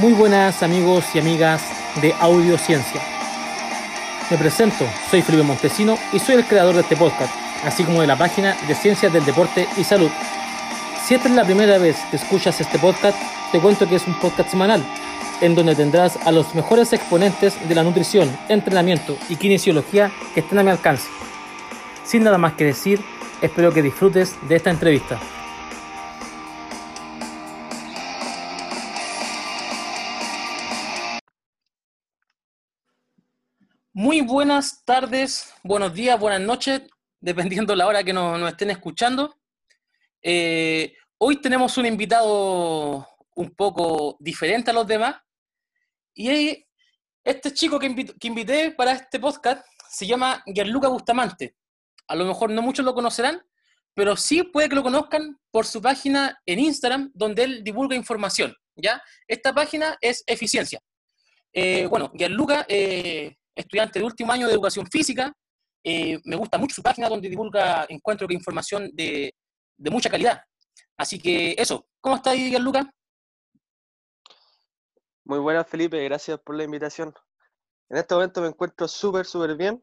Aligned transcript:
Muy 0.00 0.14
buenas 0.14 0.62
amigos 0.62 1.04
y 1.14 1.18
amigas 1.18 1.62
de 2.00 2.14
Audiociencia. 2.20 3.02
Me 4.30 4.38
presento, 4.38 4.86
soy 5.10 5.20
Felipe 5.20 5.42
Montesino 5.42 5.98
y 6.10 6.18
soy 6.18 6.36
el 6.36 6.46
creador 6.46 6.74
de 6.74 6.80
este 6.80 6.96
podcast, 6.96 7.30
así 7.66 7.84
como 7.84 8.00
de 8.00 8.06
la 8.06 8.16
página 8.16 8.56
de 8.66 8.74
Ciencias 8.74 9.12
del 9.12 9.26
Deporte 9.26 9.68
y 9.76 9.84
Salud. 9.84 10.10
Si 11.04 11.12
esta 11.12 11.28
es 11.28 11.34
la 11.34 11.44
primera 11.44 11.76
vez 11.76 11.98
que 12.10 12.16
escuchas 12.16 12.58
este 12.62 12.78
podcast, 12.78 13.18
te 13.52 13.60
cuento 13.60 13.86
que 13.86 13.96
es 13.96 14.06
un 14.06 14.14
podcast 14.14 14.48
semanal, 14.48 14.82
en 15.42 15.54
donde 15.54 15.74
tendrás 15.74 16.16
a 16.24 16.32
los 16.32 16.54
mejores 16.54 16.94
exponentes 16.94 17.68
de 17.68 17.74
la 17.74 17.82
nutrición, 17.82 18.34
entrenamiento 18.48 19.18
y 19.28 19.36
kinesiología 19.36 20.10
que 20.32 20.40
estén 20.40 20.60
a 20.60 20.62
mi 20.62 20.70
alcance. 20.70 21.08
Sin 22.04 22.24
nada 22.24 22.38
más 22.38 22.54
que 22.54 22.64
decir, 22.64 23.04
espero 23.42 23.70
que 23.70 23.82
disfrutes 23.82 24.34
de 24.48 24.56
esta 24.56 24.70
entrevista. 24.70 25.20
Muy 34.02 34.22
buenas 34.22 34.82
tardes, 34.86 35.52
buenos 35.62 35.92
días, 35.92 36.18
buenas 36.18 36.40
noches, 36.40 36.80
dependiendo 37.20 37.76
la 37.76 37.86
hora 37.86 38.02
que 38.02 38.14
nos, 38.14 38.50
estén 38.50 38.70
escuchando. 38.70 39.36
Eh, 40.22 40.94
hoy 41.18 41.38
tenemos 41.42 41.76
un 41.76 41.84
invitado 41.84 43.06
un 43.34 43.50
poco 43.50 44.16
diferente 44.18 44.70
a 44.70 44.72
los 44.72 44.86
demás. 44.86 45.16
Y 46.14 46.66
este 47.22 47.52
chico 47.52 47.78
que, 47.78 47.94
invité, 48.22 48.70
para 48.70 48.92
este 48.92 49.20
podcast 49.20 49.66
se 49.90 50.06
llama 50.06 50.42
Gerluca 50.46 50.88
Bustamante. 50.88 51.56
A 52.08 52.16
lo 52.16 52.24
mejor 52.24 52.48
no 52.48 52.62
muchos 52.62 52.86
lo 52.86 52.94
conocerán, 52.94 53.42
pero 53.92 54.16
sí 54.16 54.44
puede 54.44 54.70
que 54.70 54.76
lo 54.76 54.82
conozcan 54.82 55.38
por 55.50 55.66
su 55.66 55.82
página 55.82 56.40
en 56.46 56.58
Instagram, 56.58 57.10
donde 57.12 57.42
él 57.42 57.62
divulga 57.62 57.94
información. 57.94 58.56
¿ya? 58.76 59.02
Esta 59.28 59.52
página 59.52 59.98
es 60.00 60.24
Eficiencia. 60.26 60.80
Eh, 61.52 61.84
bueno, 61.84 62.10
Gerluca 62.16 62.64
eh, 62.66 63.36
estudiante 63.54 63.98
de 63.98 64.04
último 64.04 64.32
año 64.32 64.46
de 64.46 64.54
educación 64.54 64.86
física. 64.86 65.32
Eh, 65.84 66.18
me 66.24 66.36
gusta 66.36 66.58
mucho 66.58 66.74
su 66.74 66.82
página 66.82 67.08
donde 67.08 67.28
divulga, 67.28 67.86
encuentro 67.88 68.28
que 68.28 68.34
información 68.34 68.90
de, 68.92 69.34
de 69.76 69.90
mucha 69.90 70.10
calidad. 70.10 70.42
Así 70.96 71.18
que 71.18 71.54
eso, 71.56 71.86
¿cómo 72.00 72.16
está 72.16 72.30
ahí, 72.30 72.56
Luca? 72.58 72.90
Muy 75.24 75.38
buenas, 75.38 75.66
Felipe, 75.68 76.02
gracias 76.04 76.38
por 76.40 76.56
la 76.56 76.64
invitación. 76.64 77.14
En 77.88 77.96
este 77.96 78.14
momento 78.14 78.40
me 78.40 78.48
encuentro 78.48 78.86
súper, 78.86 79.26
súper 79.26 79.56
bien, 79.56 79.82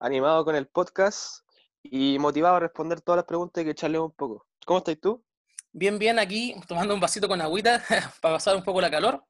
animado 0.00 0.44
con 0.44 0.56
el 0.56 0.66
podcast 0.66 1.44
y 1.82 2.18
motivado 2.18 2.56
a 2.56 2.60
responder 2.60 3.00
todas 3.00 3.18
las 3.18 3.26
preguntas 3.26 3.60
y 3.60 3.64
que 3.64 3.70
echarle 3.72 3.98
un 3.98 4.12
poco. 4.12 4.46
¿Cómo 4.64 4.78
estás 4.78 4.98
tú? 5.00 5.24
Bien, 5.72 5.98
bien, 5.98 6.18
aquí 6.18 6.54
tomando 6.66 6.94
un 6.94 7.00
vasito 7.00 7.28
con 7.28 7.40
agüita 7.40 7.82
para 8.22 8.36
pasar 8.36 8.56
un 8.56 8.64
poco 8.64 8.80
la 8.80 8.90
calor, 8.90 9.22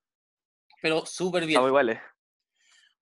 pero 0.81 1.05
súper 1.05 1.45
bien. 1.45 1.61
Muy 1.61 1.71
vale. 1.71 2.01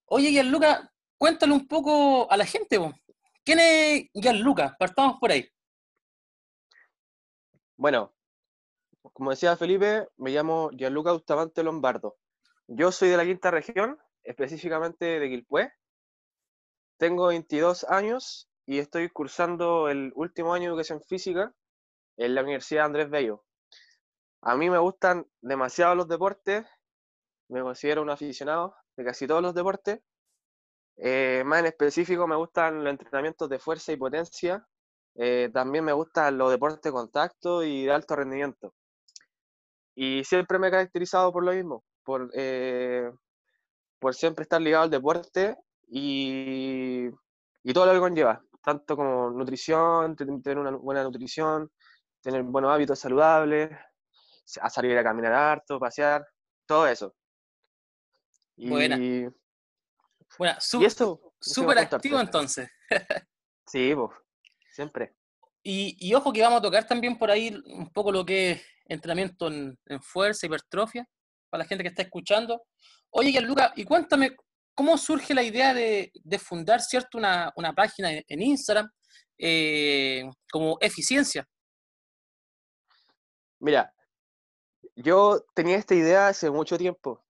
Oye, 0.06 0.30
Gianluca, 0.30 0.92
cuéntale 1.18 1.52
un 1.52 1.66
poco 1.66 2.30
a 2.30 2.36
la 2.36 2.46
gente, 2.46 2.78
vos. 2.78 2.94
¿quién 3.44 3.58
es 3.60 4.10
Gianluca? 4.14 4.74
Partamos 4.78 5.18
por 5.20 5.30
ahí. 5.30 5.48
Bueno, 7.76 8.14
como 9.12 9.30
decía 9.30 9.56
Felipe, 9.56 10.08
me 10.16 10.30
llamo 10.30 10.70
Gianluca 10.70 11.12
Bustamante 11.12 11.62
Lombardo. 11.62 12.16
Yo 12.66 12.90
soy 12.90 13.10
de 13.10 13.16
la 13.16 13.24
quinta 13.24 13.50
región, 13.50 13.98
específicamente 14.22 15.20
de 15.20 15.28
Quilpué. 15.28 15.72
Tengo 16.96 17.26
22 17.26 17.84
años 17.84 18.48
y 18.66 18.78
estoy 18.78 19.10
cursando 19.10 19.88
el 19.88 20.12
último 20.14 20.54
año 20.54 20.64
de 20.64 20.68
educación 20.68 21.02
física 21.02 21.52
en 22.16 22.34
la 22.34 22.42
Universidad 22.42 22.86
Andrés 22.86 23.10
Bello. 23.10 23.44
A 24.40 24.56
mí 24.56 24.70
me 24.70 24.78
gustan 24.78 25.26
demasiado 25.40 25.94
los 25.94 26.08
deportes, 26.08 26.64
me 27.48 27.62
considero 27.62 28.02
un 28.02 28.10
aficionado 28.10 28.74
de 28.96 29.04
casi 29.04 29.26
todos 29.26 29.42
los 29.42 29.54
deportes. 29.54 30.00
Eh, 30.96 31.42
más 31.44 31.60
en 31.60 31.66
específico 31.66 32.26
me 32.26 32.36
gustan 32.36 32.84
los 32.84 32.90
entrenamientos 32.90 33.48
de 33.48 33.58
fuerza 33.58 33.92
y 33.92 33.96
potencia. 33.96 34.66
Eh, 35.16 35.50
también 35.52 35.84
me 35.84 35.92
gustan 35.92 36.38
los 36.38 36.50
deportes 36.50 36.82
de 36.82 36.92
contacto 36.92 37.62
y 37.64 37.84
de 37.84 37.92
alto 37.92 38.16
rendimiento. 38.16 38.74
Y 39.94 40.24
siempre 40.24 40.58
me 40.58 40.68
he 40.68 40.70
caracterizado 40.70 41.32
por 41.32 41.44
lo 41.44 41.52
mismo, 41.52 41.84
por, 42.04 42.30
eh, 42.34 43.10
por 43.98 44.14
siempre 44.14 44.42
estar 44.42 44.60
ligado 44.60 44.84
al 44.84 44.90
deporte 44.90 45.56
y, 45.88 47.08
y 47.62 47.72
todo 47.72 47.86
lo 47.86 47.92
que 47.92 48.00
conlleva, 48.00 48.42
tanto 48.62 48.96
como 48.96 49.30
nutrición, 49.30 50.16
tener 50.16 50.58
una 50.58 50.72
buena 50.72 51.04
nutrición, 51.04 51.70
tener 52.20 52.42
buenos 52.42 52.72
hábitos 52.72 52.98
saludables, 52.98 53.70
a 54.60 54.70
salir 54.70 54.96
a 54.98 55.04
caminar 55.04 55.32
harto, 55.32 55.78
pasear, 55.78 56.26
todo 56.66 56.86
eso. 56.86 57.14
Buena. 58.56 58.96
Y, 58.96 59.28
Buena, 60.38 60.58
súper 60.60 61.78
activo 61.78 62.20
entonces. 62.20 62.68
sí, 63.66 63.94
pues, 63.94 64.10
siempre. 64.72 65.14
Y, 65.62 65.96
y, 65.98 66.14
ojo 66.14 66.32
que 66.32 66.42
vamos 66.42 66.58
a 66.58 66.62
tocar 66.62 66.86
también 66.86 67.16
por 67.16 67.30
ahí 67.30 67.54
un 67.66 67.90
poco 67.90 68.12
lo 68.12 68.24
que 68.24 68.50
es 68.50 68.62
entrenamiento 68.86 69.48
en, 69.48 69.78
fuerza, 70.02 70.46
hipertrofia, 70.46 71.08
para 71.48 71.64
la 71.64 71.68
gente 71.68 71.82
que 71.82 71.88
está 71.88 72.02
escuchando. 72.02 72.62
Oye, 73.10 73.40
Luca, 73.40 73.72
y 73.76 73.84
cuéntame, 73.84 74.36
¿cómo 74.74 74.98
surge 74.98 75.32
la 75.34 75.42
idea 75.42 75.72
de, 75.72 76.12
de 76.12 76.38
fundar, 76.38 76.80
cierto, 76.82 77.16
una, 77.16 77.52
una 77.56 77.72
página 77.72 78.10
en, 78.12 78.42
Instagram 78.42 78.90
eh, 79.38 80.24
como 80.50 80.76
eficiencia? 80.80 81.48
Mira, 83.60 83.90
yo 84.96 85.44
tenía 85.54 85.76
esta 85.76 85.94
idea 85.94 86.28
hace 86.28 86.50
mucho 86.50 86.76
tiempo 86.76 87.23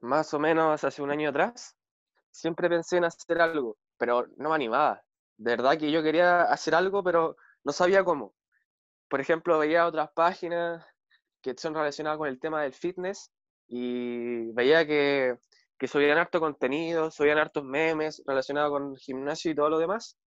más 0.00 0.32
o 0.34 0.38
menos 0.38 0.84
hace 0.84 1.02
un 1.02 1.10
año 1.10 1.30
atrás, 1.30 1.76
siempre 2.30 2.68
pensé 2.68 2.98
en 2.98 3.04
hacer 3.04 3.40
algo, 3.40 3.78
pero 3.98 4.26
no 4.36 4.50
me 4.50 4.54
animaba. 4.56 5.02
De 5.36 5.52
verdad 5.52 5.78
que 5.78 5.90
yo 5.90 6.02
quería 6.02 6.42
hacer 6.42 6.74
algo, 6.74 7.02
pero 7.02 7.36
no 7.64 7.72
sabía 7.72 8.04
cómo. 8.04 8.34
Por 9.08 9.20
ejemplo, 9.20 9.58
veía 9.58 9.86
otras 9.86 10.10
páginas 10.14 10.84
que 11.42 11.54
son 11.56 11.74
relacionadas 11.74 12.18
con 12.18 12.28
el 12.28 12.40
tema 12.40 12.62
del 12.62 12.74
fitness 12.74 13.32
y 13.68 14.52
veía 14.52 14.86
que, 14.86 15.38
que 15.78 15.88
subían 15.88 16.18
harto 16.18 16.40
contenido, 16.40 17.10
subían 17.10 17.38
hartos 17.38 17.64
memes 17.64 18.22
relacionados 18.26 18.72
con 18.72 18.92
el 18.92 18.98
gimnasio 18.98 19.52
y 19.52 19.54
todo 19.54 19.70
lo 19.70 19.78
demás. 19.78 20.18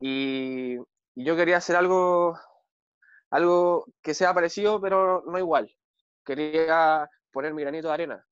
Y, 0.00 0.76
y 1.14 1.24
yo 1.24 1.36
quería 1.36 1.58
hacer 1.58 1.76
algo, 1.76 2.38
algo 3.30 3.86
que 4.02 4.14
sea 4.14 4.34
parecido, 4.34 4.80
pero 4.80 5.22
no 5.26 5.38
igual. 5.38 5.70
Quería 6.24 7.08
poner 7.32 7.54
mi 7.54 7.62
granito 7.62 7.88
de 7.88 7.94
arena 7.94 8.26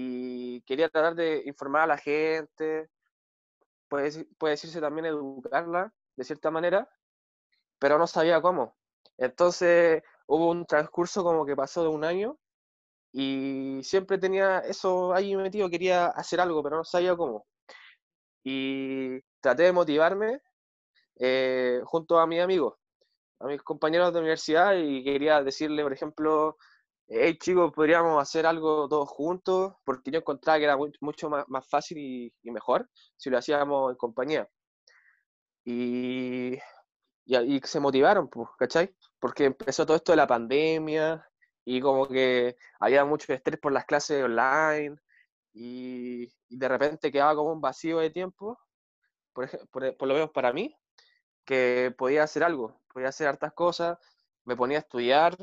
y 0.00 0.60
quería 0.60 0.88
tratar 0.88 1.16
de 1.16 1.42
informar 1.44 1.82
a 1.82 1.86
la 1.88 1.98
gente, 1.98 2.88
puede, 3.88 4.26
puede 4.38 4.52
decirse 4.52 4.80
también 4.80 5.06
educarla 5.06 5.92
de 6.14 6.22
cierta 6.22 6.52
manera, 6.52 6.88
pero 7.80 7.98
no 7.98 8.06
sabía 8.06 8.40
cómo. 8.40 8.76
Entonces 9.16 10.04
hubo 10.28 10.50
un 10.50 10.66
transcurso 10.66 11.24
como 11.24 11.44
que 11.44 11.56
pasó 11.56 11.82
de 11.82 11.88
un 11.88 12.04
año 12.04 12.38
y 13.12 13.80
siempre 13.82 14.18
tenía 14.18 14.60
eso 14.60 15.12
ahí 15.12 15.34
metido, 15.34 15.68
quería 15.68 16.06
hacer 16.06 16.40
algo, 16.40 16.62
pero 16.62 16.76
no 16.76 16.84
sabía 16.84 17.16
cómo. 17.16 17.44
Y 18.44 19.20
traté 19.40 19.64
de 19.64 19.72
motivarme 19.72 20.40
eh, 21.18 21.80
junto 21.84 22.20
a 22.20 22.26
mis 22.28 22.40
amigos, 22.40 22.76
a 23.40 23.46
mis 23.48 23.60
compañeros 23.62 24.12
de 24.12 24.20
universidad 24.20 24.76
y 24.76 25.02
quería 25.02 25.42
decirle, 25.42 25.82
por 25.82 25.92
ejemplo, 25.92 26.56
hey 27.10 27.38
chicos, 27.38 27.72
podríamos 27.72 28.20
hacer 28.22 28.46
algo 28.46 28.88
todos 28.88 29.08
juntos, 29.08 29.74
porque 29.84 30.10
yo 30.10 30.18
encontraba 30.18 30.58
que 30.58 30.64
era 30.64 30.76
mucho 31.00 31.30
más, 31.30 31.68
fácil 31.68 31.98
y, 31.98 32.50
mejor 32.50 32.88
si 33.16 33.30
lo 33.30 33.38
hacíamos 33.38 33.90
en 33.90 33.96
compañía. 33.96 34.48
Y, 35.64 36.58
y, 37.24 37.60
se 37.64 37.80
motivaron, 37.80 38.28
pues, 38.28 38.48
¿cachai? 38.58 38.94
Porque 39.18 39.46
empezó 39.46 39.86
todo 39.86 39.96
esto 39.96 40.12
de 40.12 40.16
la 40.16 40.26
pandemia 40.26 41.26
y 41.64 41.80
como 41.80 42.08
que 42.08 42.56
había 42.80 43.04
mucho 43.04 43.32
estrés 43.32 43.58
por 43.60 43.72
las 43.72 43.84
clases 43.86 44.24
online 44.24 44.96
y, 45.52 46.28
de 46.50 46.68
repente 46.68 47.12
quedaba 47.12 47.34
como 47.36 47.52
un 47.52 47.60
vacío 47.60 47.98
de 47.98 48.10
tiempo, 48.10 48.58
por, 49.32 49.50
por, 49.70 49.96
por 49.96 50.08
lo 50.08 50.14
menos 50.14 50.30
para 50.30 50.52
mí, 50.52 50.74
que 51.44 51.94
podía 51.96 52.24
hacer 52.24 52.44
algo, 52.44 52.80
podía 52.92 53.08
hacer 53.08 53.28
hartas 53.28 53.52
cosas, 53.54 53.98
me 54.44 54.56
ponía 54.56 54.78
a 54.78 54.80
estudiar, 54.80 55.36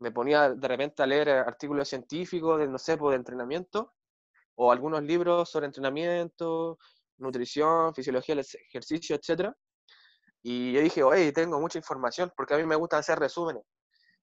me 0.00 0.10
ponía 0.12 0.50
de 0.50 0.68
repente 0.68 1.02
a 1.02 1.06
leer 1.06 1.30
artículos 1.30 1.88
científicos, 1.88 2.58
de, 2.58 2.66
no 2.68 2.78
sé, 2.78 2.96
pues, 2.96 3.12
de 3.12 3.16
entrenamiento, 3.16 3.94
o 4.56 4.72
algunos 4.72 5.02
libros 5.02 5.50
sobre 5.50 5.66
entrenamiento, 5.66 6.78
nutrición, 7.18 7.94
fisiología 7.94 8.34
del 8.34 8.46
ejercicio, 8.68 9.16
etc. 9.16 9.52
Y 10.42 10.72
yo 10.72 10.80
dije, 10.80 11.02
oye, 11.02 11.32
tengo 11.32 11.60
mucha 11.60 11.78
información, 11.78 12.32
porque 12.36 12.54
a 12.54 12.58
mí 12.58 12.64
me 12.64 12.76
gusta 12.76 12.98
hacer 12.98 13.18
resúmenes. 13.18 13.62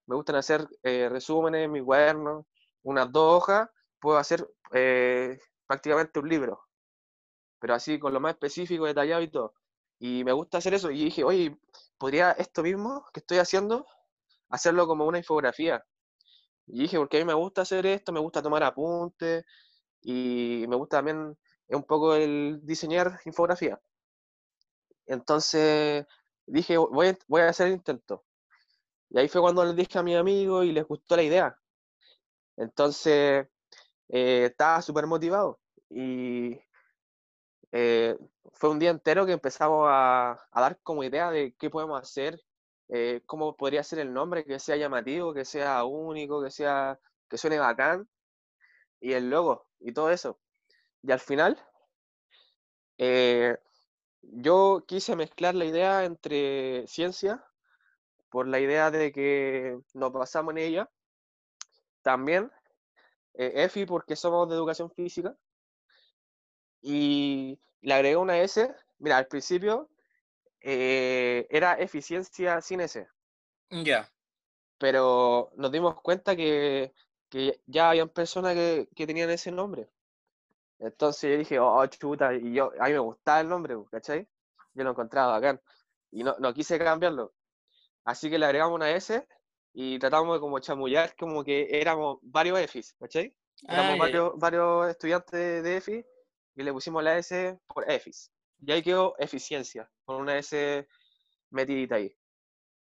Me 0.07 0.15
gustan 0.15 0.37
hacer 0.37 0.67
eh, 0.83 1.09
resúmenes 1.09 1.65
en 1.65 1.71
mi 1.71 1.83
cuaderno, 1.83 2.47
unas 2.83 3.11
dos 3.11 3.35
hojas, 3.37 3.69
puedo 3.99 4.17
hacer 4.17 4.47
eh, 4.73 5.37
prácticamente 5.67 6.19
un 6.19 6.29
libro, 6.29 6.61
pero 7.59 7.73
así 7.75 7.99
con 7.99 8.13
lo 8.13 8.19
más 8.19 8.33
específico, 8.33 8.85
detallado 8.85 9.21
y 9.21 9.31
todo. 9.31 9.53
Y 9.99 10.23
me 10.23 10.31
gusta 10.31 10.59
hacer 10.59 10.73
eso. 10.73 10.91
Y 10.91 11.05
dije, 11.05 11.23
oye, 11.23 11.57
¿podría 11.97 12.31
esto 12.31 12.63
mismo 12.63 13.05
que 13.13 13.19
estoy 13.19 13.39
haciendo 13.39 13.85
hacerlo 14.49 14.87
como 14.87 15.05
una 15.05 15.17
infografía. 15.19 15.83
Y 16.67 16.81
dije, 16.81 16.97
porque 16.97 17.17
a 17.17 17.19
mí 17.21 17.25
me 17.25 17.33
gusta 17.33 17.61
hacer 17.61 17.85
esto, 17.85 18.11
me 18.11 18.19
gusta 18.19 18.41
tomar 18.41 18.63
apuntes 18.63 19.45
y 20.01 20.65
me 20.67 20.75
gusta 20.75 20.97
también 20.97 21.37
un 21.69 21.83
poco 21.83 22.15
el 22.15 22.59
diseñar 22.63 23.19
infografía. 23.25 23.79
Entonces 25.05 26.05
dije, 26.45 26.77
voy 26.77 27.15
a, 27.41 27.49
hacer 27.49 27.67
el 27.67 27.73
intento. 27.73 28.25
Y 29.09 29.19
ahí 29.19 29.27
fue 29.29 29.41
cuando 29.41 29.63
les 29.65 29.75
dije 29.75 29.99
a 29.99 30.03
mi 30.03 30.15
amigo 30.15 30.63
y 30.63 30.71
les 30.71 30.85
gustó 30.85 31.15
la 31.15 31.23
idea. 31.23 31.57
Entonces 32.57 33.47
eh, 34.09 34.45
estaba 34.45 34.81
súper 34.81 35.07
motivado. 35.07 35.59
Y 35.89 36.59
eh, 37.71 38.17
fue 38.53 38.69
un 38.69 38.79
día 38.79 38.89
entero 38.89 39.25
que 39.25 39.33
empezamos 39.33 39.87
a, 39.89 40.37
dar 40.53 40.79
como 40.81 41.03
idea 41.03 41.31
de 41.31 41.55
qué 41.59 41.69
podemos 41.69 42.01
hacer, 42.01 42.41
eh, 42.89 43.21
cómo 43.25 43.55
podría 43.57 43.83
ser 43.83 43.99
el 43.99 44.13
nombre, 44.13 44.45
que 44.45 44.59
sea 44.59 44.75
llamativo, 44.77 45.33
que 45.33 45.45
sea 45.45 45.83
único, 45.83 46.41
que 46.43 46.51
sea 46.51 46.99
que 47.29 47.37
suene 47.37 47.59
bacán, 47.59 48.07
y 48.99 49.13
el 49.13 49.29
logo 49.29 49.67
y 49.79 49.93
todo 49.93 50.09
eso. 50.11 50.39
Y 51.03 51.11
al 51.11 51.19
final, 51.19 51.57
eh, 52.97 53.57
yo 54.21 54.83
quise 54.87 55.15
mezclar 55.15 55.55
la 55.55 55.65
idea 55.65 56.05
entre 56.05 56.85
ciencia, 56.87 57.43
por 58.29 58.47
la 58.47 58.59
idea 58.59 58.91
de 58.91 59.11
que 59.11 59.79
nos 59.93 60.11
basamos 60.11 60.51
en 60.51 60.57
ella, 60.59 60.89
también 62.01 62.51
EFI 63.33 63.85
porque 63.85 64.15
somos 64.15 64.49
de 64.49 64.55
educación 64.55 64.89
física, 64.91 65.35
y 66.81 67.59
le 67.81 67.93
agregué 67.93 68.15
una 68.17 68.39
S. 68.39 68.73
Mira, 68.99 69.17
al 69.17 69.27
principio 69.27 69.89
eh, 70.61 71.47
era 71.49 71.73
eficiencia 71.73 72.61
sin 72.61 72.81
S. 72.81 73.07
Ya. 73.69 74.11
Pero 74.77 75.51
nos 75.55 75.71
dimos 75.71 75.99
cuenta 76.01 76.35
que, 76.35 76.93
que 77.29 77.61
ya 77.65 77.89
habían 77.89 78.09
personas 78.09 78.53
que, 78.53 78.89
que, 78.95 79.07
tenían 79.07 79.29
ese 79.29 79.51
nombre. 79.51 79.89
Entonces 80.79 81.31
yo 81.31 81.37
dije, 81.37 81.59
oh, 81.59 81.85
chuta, 81.87 82.33
y 82.33 82.53
yo, 82.53 82.71
a 82.79 82.85
mí 82.85 82.93
me 82.93 82.99
gustaba 82.99 83.41
el 83.41 83.49
nombre, 83.49 83.75
¿cachai? 83.91 84.27
Yo 84.73 84.83
lo 84.83 84.91
encontraba 84.91 85.33
bacán. 85.33 85.59
Y 86.11 86.23
no, 86.23 86.35
no 86.39 86.53
quise 86.53 86.77
cambiarlo. 86.77 87.33
Así 88.05 88.29
que 88.29 88.37
le 88.37 88.45
agregamos 88.45 88.75
una 88.75 88.91
S 88.91 89.27
y 89.73 89.99
tratamos 89.99 90.35
de 90.35 90.39
como 90.39 90.59
chamullar 90.59 91.15
como 91.17 91.43
que 91.43 91.67
éramos 91.69 92.19
varios 92.21 92.59
EFIs, 92.59 92.95
¿cachai? 92.99 93.35
Éramos 93.67 93.93
ah, 93.93 93.97
varios, 93.97 94.37
varios 94.37 94.89
estudiantes 94.89 95.63
de 95.63 95.77
EFI 95.77 96.05
y 96.55 96.63
le 96.63 96.71
pusimos 96.73 97.03
la 97.03 97.17
S 97.17 97.59
por 97.67 97.89
EFIS. 97.89 98.31
Y 98.59 98.71
ahí 98.71 98.81
quedó 98.81 99.15
eficiencia, 99.19 99.89
con 100.05 100.17
una 100.17 100.37
S 100.37 100.87
metidita 101.51 101.95
ahí. 101.95 102.15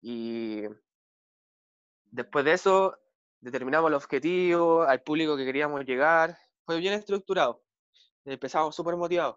Y 0.01 0.63
después 2.11 2.45
de 2.45 2.53
eso, 2.53 2.99
determinamos 3.41 3.89
el 3.89 3.95
objetivo, 3.95 4.83
al 4.83 5.03
público 5.03 5.37
que 5.37 5.45
queríamos 5.45 5.85
llegar. 5.85 6.39
Fue 6.65 6.79
bien 6.79 6.95
estructurado. 6.95 7.63
Empezamos 8.25 8.75
súper 8.75 8.97
motivados. 8.97 9.37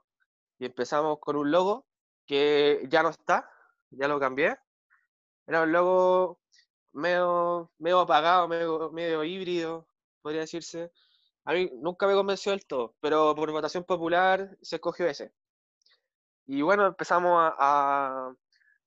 Y 0.59 0.65
empezamos 0.65 1.19
con 1.19 1.35
un 1.35 1.51
logo 1.51 1.85
que 2.25 2.85
ya 2.89 3.03
no 3.03 3.09
está, 3.09 3.49
ya 3.91 4.07
lo 4.07 4.19
cambié. 4.19 4.57
Era 5.45 5.63
un 5.63 5.71
logo 5.71 6.39
medio, 6.93 7.71
medio 7.79 7.99
apagado, 8.01 8.47
medio, 8.47 8.91
medio 8.91 9.23
híbrido, 9.23 9.87
podría 10.21 10.41
decirse. 10.41 10.91
A 11.45 11.53
mí 11.53 11.69
nunca 11.75 12.07
me 12.07 12.13
convenció 12.13 12.51
del 12.51 12.65
todo, 12.65 12.95
pero 12.99 13.33
por 13.35 13.51
votación 13.51 13.83
popular 13.85 14.57
se 14.61 14.75
escogió 14.77 15.07
ese. 15.07 15.33
Y 16.47 16.61
bueno, 16.61 16.87
empezamos 16.87 17.53
a, 17.59 18.33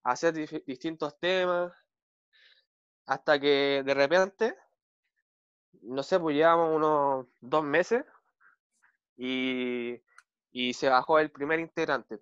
hacer 0.03 0.33
distintos 0.67 1.19
temas, 1.21 1.73
hasta 3.07 3.39
que 3.39 3.83
de 3.85 3.95
repente, 3.95 4.57
no 5.83 6.03
sé, 6.03 6.19
pues 6.19 6.37
llevamos 6.37 6.75
unos 6.75 7.27
dos 7.41 7.65
meses 7.65 8.05
y, 9.17 10.01
se 10.73 10.89
bajó 10.89 11.19
el 11.19 11.31
primer 11.31 11.61
integrante. 11.61 12.21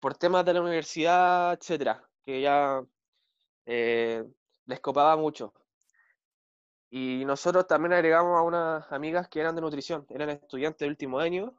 Por 0.00 0.16
temas 0.16 0.44
de 0.44 0.54
la 0.54 0.62
universidad, 0.62 1.54
etcétera, 1.54 2.08
que 2.24 2.40
ya 2.40 2.80
eh, 3.66 4.24
les 4.66 4.80
copaba 4.80 5.16
mucho. 5.16 5.52
Y 6.90 7.24
nosotros 7.24 7.66
también 7.66 7.94
agregamos 7.94 8.38
a 8.38 8.42
unas 8.42 8.92
amigas 8.92 9.28
que 9.28 9.40
eran 9.40 9.56
de 9.56 9.62
nutrición, 9.62 10.06
eran 10.10 10.30
estudiantes 10.30 10.80
del 10.80 10.90
último 10.90 11.18
año 11.18 11.58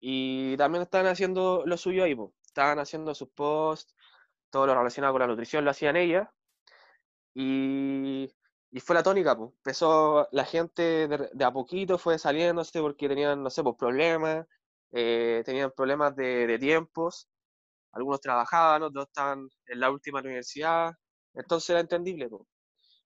y 0.00 0.56
también 0.56 0.82
estaban 0.82 1.06
haciendo 1.06 1.62
lo 1.66 1.76
suyo 1.76 2.04
ahí, 2.04 2.16
estaban 2.44 2.78
haciendo 2.78 3.14
sus 3.14 3.28
posts, 3.28 3.94
todo 4.50 4.66
lo 4.66 4.74
relacionado 4.74 5.12
con 5.14 5.20
la 5.20 5.26
nutrición 5.28 5.64
lo 5.64 5.70
hacían 5.70 5.96
ellas. 5.96 6.28
Y, 7.34 8.30
y 8.70 8.80
fue 8.80 8.94
la 8.94 9.02
tónica, 9.02 9.36
pues. 9.36 9.50
Empezó 9.56 10.28
la 10.32 10.44
gente 10.44 11.08
de, 11.08 11.44
a 11.44 11.52
poquito, 11.52 11.98
fue 11.98 12.18
saliéndose 12.18 12.80
porque 12.80 13.08
tenían, 13.08 13.42
no 13.42 13.50
sé, 13.50 13.62
pues 13.62 13.76
problemas, 13.76 14.46
eh, 14.92 15.42
tenían 15.44 15.72
problemas 15.76 16.16
de, 16.16 16.46
de, 16.46 16.58
tiempos. 16.58 17.28
Algunos 17.92 18.20
trabajaban, 18.20 18.82
otros 18.84 19.06
estaban 19.08 19.48
en 19.66 19.80
la 19.80 19.90
última 19.90 20.20
universidad. 20.20 20.92
Entonces 21.34 21.70
era 21.70 21.80
entendible, 21.80 22.28
pues. 22.28 22.42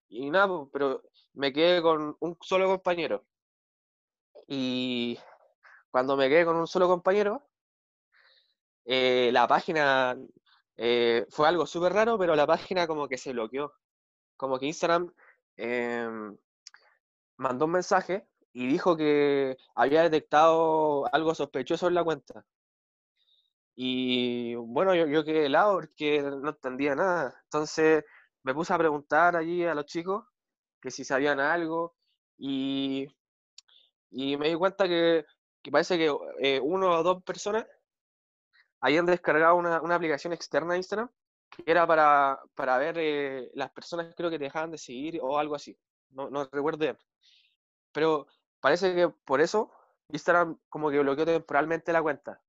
Y 0.08 0.30
nada, 0.30 0.48
pues, 0.48 0.68
pero 0.72 1.02
me 1.34 1.52
quedé 1.52 1.82
con 1.82 2.16
un 2.20 2.36
solo 2.40 2.66
compañero. 2.66 3.24
Y 4.46 5.18
cuando 5.94 6.16
me 6.16 6.28
quedé 6.28 6.44
con 6.44 6.56
un 6.56 6.66
solo 6.66 6.88
compañero, 6.88 7.46
eh, 8.84 9.30
la 9.32 9.46
página 9.46 10.18
eh, 10.76 11.24
fue 11.30 11.46
algo 11.46 11.66
súper 11.66 11.92
raro, 11.92 12.18
pero 12.18 12.34
la 12.34 12.48
página 12.48 12.88
como 12.88 13.06
que 13.06 13.16
se 13.16 13.32
bloqueó. 13.32 13.72
Como 14.36 14.58
que 14.58 14.66
Instagram 14.66 15.14
em, 15.56 16.36
mandó 17.36 17.66
un 17.66 17.70
mensaje 17.70 18.26
y 18.52 18.66
dijo 18.66 18.96
que 18.96 19.56
había 19.76 20.02
detectado 20.02 21.06
algo 21.14 21.32
sospechoso 21.32 21.86
en 21.86 21.94
la 21.94 22.02
cuenta. 22.02 22.44
Y 23.76 24.56
bueno, 24.56 24.96
yo, 24.96 25.06
yo 25.06 25.24
quedé 25.24 25.46
helado 25.46 25.74
porque 25.74 26.22
no 26.22 26.48
entendía 26.50 26.96
nada. 26.96 27.40
Entonces 27.44 28.04
me 28.42 28.52
puse 28.52 28.74
a 28.74 28.78
preguntar 28.78 29.36
allí 29.36 29.64
a 29.64 29.74
los 29.76 29.86
chicos 29.86 30.24
que 30.80 30.90
si 30.90 31.04
sabían 31.04 31.38
algo 31.38 31.94
y, 32.36 33.06
y 34.10 34.36
me 34.36 34.48
di 34.48 34.56
cuenta 34.56 34.88
que, 34.88 35.24
que 35.64 35.72
parece 35.72 35.96
que 35.96 36.14
eh, 36.40 36.60
uno 36.62 36.90
o 36.90 37.02
dos 37.02 37.24
personas 37.24 37.66
habían 38.80 39.06
descargado 39.06 39.56
una, 39.56 39.80
una, 39.80 39.94
aplicación 39.94 40.34
externa 40.34 40.74
de 40.74 40.78
Instagram 40.78 41.08
que 41.48 41.64
era 41.66 41.86
para, 41.86 42.38
para 42.54 42.76
ver 42.76 42.96
eh, 42.98 43.50
las 43.54 43.70
personas 43.70 44.14
creo 44.14 44.30
que 44.30 44.38
te 44.38 44.44
dejaban 44.44 44.70
de 44.70 44.78
seguir 44.78 45.20
o 45.22 45.38
algo 45.38 45.54
así, 45.54 45.76
no, 46.10 46.28
no 46.28 46.44
recuerdo 46.52 46.80
bien. 46.80 46.98
Pero 47.92 48.26
parece 48.60 48.94
que 48.94 49.08
por 49.08 49.40
eso 49.40 49.72
Instagram 50.10 50.58
como 50.68 50.90
que 50.90 51.00
bloqueó 51.00 51.24
temporalmente 51.24 51.92
la 51.92 52.02
cuenta. 52.02 52.42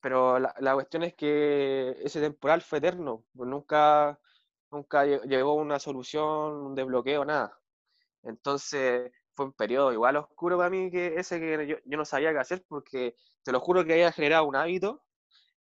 Pero 0.00 0.40
la, 0.40 0.52
la 0.58 0.74
cuestión 0.74 1.04
es 1.04 1.14
que 1.14 1.96
ese 2.02 2.20
temporal 2.20 2.60
fue 2.62 2.78
eterno, 2.78 3.24
pues 3.36 3.48
nunca, 3.48 4.18
nunca 4.72 5.04
llegó 5.04 5.54
una 5.54 5.78
solución, 5.78 6.54
un 6.66 6.74
desbloqueo, 6.74 7.24
nada. 7.24 7.56
Entonces 8.24 9.12
fue 9.34 9.46
un 9.46 9.52
periodo 9.52 9.92
igual 9.92 10.16
oscuro 10.16 10.56
para 10.58 10.70
mí 10.70 10.90
que 10.90 11.14
ese 11.16 11.40
que 11.40 11.66
yo, 11.66 11.76
yo 11.84 11.96
no 11.98 12.04
sabía 12.04 12.32
qué 12.32 12.38
hacer 12.38 12.64
porque 12.68 13.16
te 13.42 13.52
lo 13.52 13.60
juro 13.60 13.84
que 13.84 13.92
había 13.94 14.12
generado 14.12 14.46
un 14.46 14.56
hábito 14.56 15.02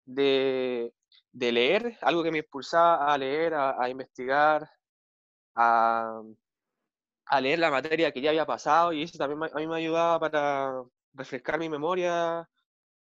de, 0.06 0.94
de 1.32 1.52
leer, 1.52 1.98
algo 2.02 2.22
que 2.24 2.32
me 2.32 2.38
impulsaba 2.38 3.12
a 3.12 3.18
leer, 3.18 3.54
a, 3.54 3.82
a 3.82 3.88
investigar, 3.90 4.68
a, 5.56 6.22
a, 7.26 7.40
leer 7.40 7.58
la 7.58 7.70
materia 7.70 8.12
que 8.12 8.20
ya 8.20 8.30
había 8.30 8.46
pasado 8.46 8.92
y 8.92 9.02
eso 9.02 9.18
también 9.18 9.42
a 9.52 9.56
mí 9.58 9.66
me 9.66 9.76
ayudaba 9.76 10.20
para 10.20 10.82
refrescar 11.14 11.58
mi 11.58 11.68
memoria 11.68 12.48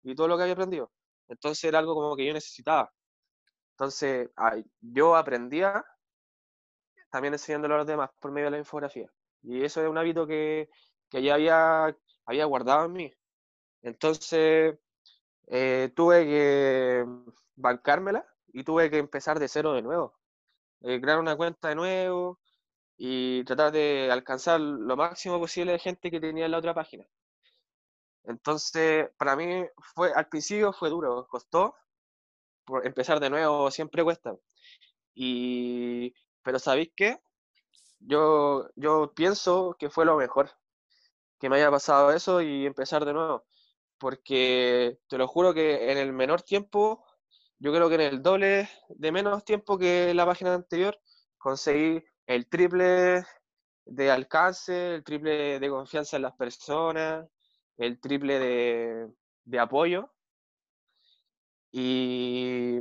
y 0.02 0.14
todo 0.14 0.28
lo 0.28 0.36
que 0.36 0.42
había 0.44 0.54
aprendido. 0.54 0.92
Entonces 1.28 1.64
era 1.64 1.80
algo 1.80 1.94
como 1.94 2.16
que 2.16 2.26
yo 2.26 2.32
necesitaba. 2.34 2.92
Entonces, 3.72 4.30
yo 4.80 5.16
aprendía 5.16 5.84
también 7.10 7.34
enseñándolo 7.34 7.74
a 7.74 7.78
los 7.78 7.86
demás 7.86 8.08
por 8.18 8.30
medio 8.32 8.46
de 8.46 8.52
la 8.52 8.58
infografía. 8.58 9.10
Y 9.42 9.64
eso 9.64 9.82
es 9.82 9.88
un 9.88 9.98
hábito 9.98 10.26
que, 10.26 10.68
que 11.10 11.22
ya 11.22 11.34
había, 11.34 11.96
había 12.26 12.44
guardado 12.46 12.86
en 12.86 12.92
mí. 12.92 13.14
Entonces, 13.82 14.78
eh, 15.48 15.92
tuve 15.96 16.24
que 16.26 17.06
bancármela 17.56 18.26
y 18.48 18.64
tuve 18.64 18.90
que 18.90 18.98
empezar 18.98 19.38
de 19.38 19.48
cero 19.48 19.72
de 19.74 19.82
nuevo. 19.82 20.14
Eh, 20.82 21.00
crear 21.00 21.18
una 21.18 21.36
cuenta 21.36 21.68
de 21.68 21.74
nuevo 21.76 22.40
y 22.98 23.44
tratar 23.44 23.72
de 23.72 24.10
alcanzar 24.12 24.60
lo 24.60 24.96
máximo 24.96 25.38
posible 25.40 25.72
de 25.72 25.78
gente 25.80 26.10
que 26.10 26.20
tenía 26.20 26.46
en 26.46 26.52
la 26.52 26.58
otra 26.58 26.74
página. 26.74 27.06
Entonces, 28.24 29.10
para 29.16 29.34
mí 29.36 29.64
fue, 29.94 30.12
al 30.14 30.28
principio 30.28 30.72
fue 30.72 30.90
duro, 30.90 31.26
costó, 31.28 31.74
empezar 32.84 33.20
de 33.20 33.30
nuevo 33.30 33.70
siempre 33.70 34.04
cuesta. 34.04 34.34
Y, 35.14 36.14
pero 36.42 36.58
¿sabéis 36.58 36.90
qué? 36.96 37.20
Yo, 38.00 38.68
yo 38.76 39.12
pienso 39.14 39.76
que 39.78 39.90
fue 39.90 40.04
lo 40.04 40.16
mejor 40.16 40.50
que 41.40 41.48
me 41.50 41.56
haya 41.56 41.70
pasado 41.70 42.12
eso 42.12 42.42
y 42.42 42.66
empezar 42.66 43.04
de 43.04 43.12
nuevo. 43.14 43.46
Porque 43.98 44.98
te 45.08 45.18
lo 45.18 45.28
juro 45.28 45.54
que 45.54 45.92
en 45.92 45.98
el 45.98 46.12
menor 46.12 46.42
tiempo, 46.42 47.04
yo 47.58 47.72
creo 47.72 47.88
que 47.88 47.96
en 47.96 48.02
el 48.02 48.22
doble 48.22 48.68
de 48.90 49.12
menos 49.12 49.44
tiempo 49.44 49.78
que 49.78 50.14
la 50.14 50.26
página 50.26 50.54
anterior, 50.54 51.00
conseguí 51.38 52.04
el 52.26 52.48
triple 52.48 53.24
de 53.86 54.10
alcance, 54.10 54.96
el 54.96 55.04
triple 55.04 55.60
de 55.60 55.70
confianza 55.70 56.16
en 56.16 56.22
las 56.22 56.34
personas, 56.36 57.26
el 57.78 58.00
triple 58.00 58.38
de, 58.38 59.08
de 59.44 59.58
apoyo. 59.60 60.10
Y 61.72 62.80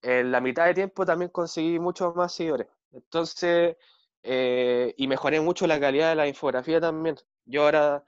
en 0.00 0.32
la 0.32 0.40
mitad 0.40 0.64
de 0.64 0.72
tiempo 0.72 1.04
también 1.04 1.30
conseguí 1.30 1.78
muchos 1.78 2.16
más 2.16 2.32
seguidores. 2.32 2.66
Entonces, 2.92 3.76
eh, 4.22 4.94
y 4.96 5.06
mejoré 5.08 5.40
mucho 5.40 5.66
la 5.66 5.80
calidad 5.80 6.10
de 6.10 6.16
la 6.16 6.28
infografía 6.28 6.80
también. 6.80 7.16
Yo 7.44 7.64
ahora 7.64 8.04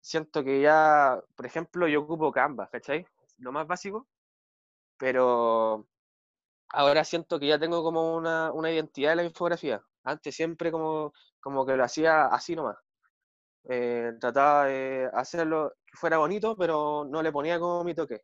siento 0.00 0.44
que 0.44 0.60
ya, 0.62 1.20
por 1.36 1.46
ejemplo, 1.46 1.88
yo 1.88 2.02
ocupo 2.02 2.32
Canva, 2.32 2.68
¿cachai? 2.70 3.06
Lo 3.38 3.52
más 3.52 3.66
básico, 3.66 4.08
pero 4.98 5.88
ahora 6.70 7.04
siento 7.04 7.40
que 7.40 7.48
ya 7.48 7.58
tengo 7.58 7.82
como 7.82 8.16
una, 8.16 8.52
una 8.52 8.72
identidad 8.72 9.10
de 9.12 9.16
la 9.16 9.24
infografía. 9.24 9.82
Antes 10.04 10.34
siempre 10.36 10.72
como, 10.72 11.12
como 11.40 11.66
que 11.66 11.76
lo 11.76 11.84
hacía 11.84 12.26
así 12.26 12.56
nomás. 12.56 12.78
Eh, 13.68 14.12
trataba 14.20 14.66
de 14.66 15.10
hacerlo 15.12 15.74
que 15.86 15.96
fuera 15.96 16.18
bonito, 16.18 16.56
pero 16.56 17.04
no 17.08 17.22
le 17.22 17.32
ponía 17.32 17.58
como 17.60 17.84
mi 17.84 17.94
toque. 17.94 18.22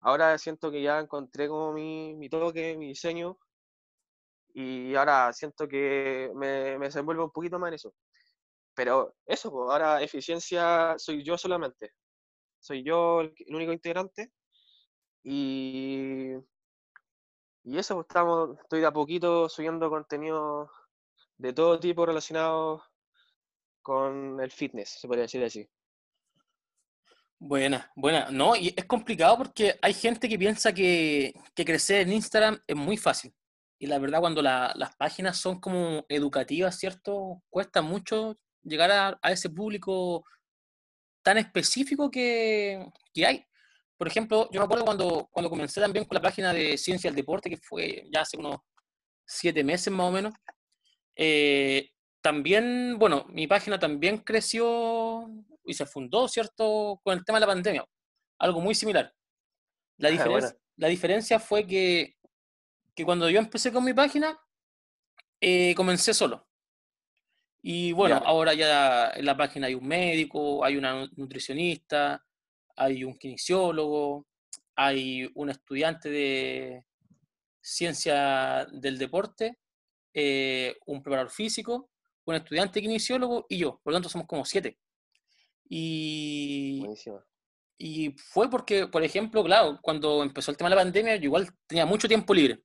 Ahora 0.00 0.38
siento 0.38 0.70
que 0.70 0.82
ya 0.82 1.00
encontré 1.00 1.48
como 1.48 1.72
mi, 1.72 2.14
mi 2.16 2.28
toque, 2.28 2.76
mi 2.78 2.88
diseño, 2.88 3.38
y 4.60 4.96
ahora 4.96 5.32
siento 5.32 5.68
que 5.68 6.32
me, 6.34 6.76
me 6.78 6.86
desenvuelvo 6.86 7.26
un 7.26 7.30
poquito 7.30 7.60
más 7.60 7.68
en 7.68 7.74
eso. 7.74 7.94
Pero 8.74 9.14
eso, 9.24 9.52
pues, 9.52 9.70
ahora 9.70 10.02
eficiencia 10.02 10.96
soy 10.98 11.22
yo 11.22 11.38
solamente. 11.38 11.92
Soy 12.58 12.82
yo 12.82 13.20
el, 13.20 13.32
único 13.50 13.72
integrante. 13.72 14.32
Y, 15.22 16.32
y 17.62 17.78
eso, 17.78 17.94
pues, 17.94 18.06
estamos, 18.08 18.58
estoy 18.60 18.80
de 18.80 18.86
a 18.86 18.92
poquito 18.92 19.48
subiendo 19.48 19.88
contenido 19.90 20.68
de 21.36 21.52
todo 21.52 21.78
tipo 21.78 22.04
relacionado 22.04 22.82
con 23.80 24.40
el 24.40 24.50
fitness, 24.50 24.88
se 25.00 25.06
podría 25.06 25.22
decir 25.22 25.44
así. 25.44 25.68
Buena, 27.38 27.92
buena. 27.94 28.28
No, 28.32 28.56
y 28.56 28.74
es 28.76 28.84
complicado 28.86 29.38
porque 29.38 29.78
hay 29.80 29.94
gente 29.94 30.28
que 30.28 30.36
piensa 30.36 30.72
que, 30.72 31.32
que 31.54 31.64
crecer 31.64 32.00
en 32.00 32.12
Instagram 32.14 32.60
es 32.66 32.74
muy 32.74 32.96
fácil. 32.96 33.32
Y 33.78 33.86
la 33.86 33.98
verdad, 33.98 34.20
cuando 34.20 34.42
las 34.42 34.96
páginas 34.96 35.38
son 35.38 35.60
como 35.60 36.04
educativas, 36.08 36.78
¿cierto? 36.78 37.42
Cuesta 37.48 37.80
mucho 37.80 38.36
llegar 38.62 38.90
a, 38.90 39.18
a 39.22 39.32
ese 39.32 39.50
público 39.50 40.24
tan 41.22 41.38
específico 41.38 42.10
que, 42.10 42.84
que, 43.12 43.26
hay. 43.26 43.44
Por 43.96 44.08
ejemplo, 44.08 44.48
yo 44.50 44.60
me 44.60 44.64
acuerdo 44.64 44.84
cuando, 44.84 45.28
cuando 45.30 45.50
comencé 45.50 45.80
también 45.80 46.04
con 46.04 46.16
la 46.16 46.22
página 46.22 46.52
de 46.52 46.76
Ciencia 46.76 47.10
del 47.10 47.16
Deporte, 47.16 47.50
que 47.50 47.56
fue 47.56 48.04
ya 48.12 48.22
hace 48.22 48.36
unos 48.36 48.58
siete 49.26 49.62
meses 49.62 49.92
más 49.92 50.08
o 50.08 50.12
menos. 50.12 50.34
Eh, 51.14 51.90
también, 52.20 52.96
bueno, 52.98 53.26
mi 53.28 53.46
página 53.46 53.78
también 53.78 54.18
creció 54.18 55.28
y 55.64 55.74
se 55.74 55.86
fundó, 55.86 56.28
¿cierto?, 56.28 57.00
con 57.04 57.16
el 57.16 57.24
tema 57.24 57.38
de 57.38 57.46
la 57.46 57.52
pandemia. 57.52 57.84
Algo 58.38 58.60
muy 58.60 58.74
similar. 58.74 59.12
La, 59.98 60.10
diferencia, 60.10 60.56
la 60.76 60.88
diferencia 60.88 61.38
fue 61.40 61.66
que 61.66 62.16
que 62.98 63.04
cuando 63.04 63.30
yo 63.30 63.38
empecé 63.38 63.72
con 63.72 63.84
mi 63.84 63.94
página, 63.94 64.36
eh, 65.40 65.72
comencé 65.76 66.12
solo. 66.12 66.48
Y 67.62 67.92
bueno, 67.92 68.16
ahora 68.24 68.54
ya 68.54 69.12
en 69.14 69.24
la 69.24 69.36
página 69.36 69.68
hay 69.68 69.76
un 69.76 69.86
médico, 69.86 70.64
hay 70.64 70.76
una 70.76 71.08
nutricionista, 71.14 72.26
hay 72.74 73.04
un 73.04 73.16
kinesiólogo, 73.16 74.26
hay 74.74 75.30
un 75.36 75.48
estudiante 75.48 76.10
de 76.10 76.84
ciencia 77.60 78.66
del 78.72 78.98
deporte, 78.98 79.58
eh, 80.12 80.74
un 80.86 81.00
preparador 81.00 81.30
físico, 81.30 81.90
un 82.24 82.34
estudiante 82.34 82.80
kinesiólogo 82.80 83.46
y 83.48 83.58
yo. 83.58 83.80
Por 83.84 83.92
lo 83.92 83.98
tanto, 83.98 84.08
somos 84.08 84.26
como 84.26 84.44
siete. 84.44 84.76
Y, 85.68 86.84
y 87.78 88.10
fue 88.10 88.50
porque, 88.50 88.88
por 88.88 89.04
ejemplo, 89.04 89.44
claro, 89.44 89.78
cuando 89.82 90.24
empezó 90.24 90.50
el 90.50 90.56
tema 90.56 90.68
de 90.68 90.74
la 90.74 90.82
pandemia, 90.82 91.14
yo 91.14 91.26
igual 91.26 91.48
tenía 91.68 91.86
mucho 91.86 92.08
tiempo 92.08 92.34
libre. 92.34 92.64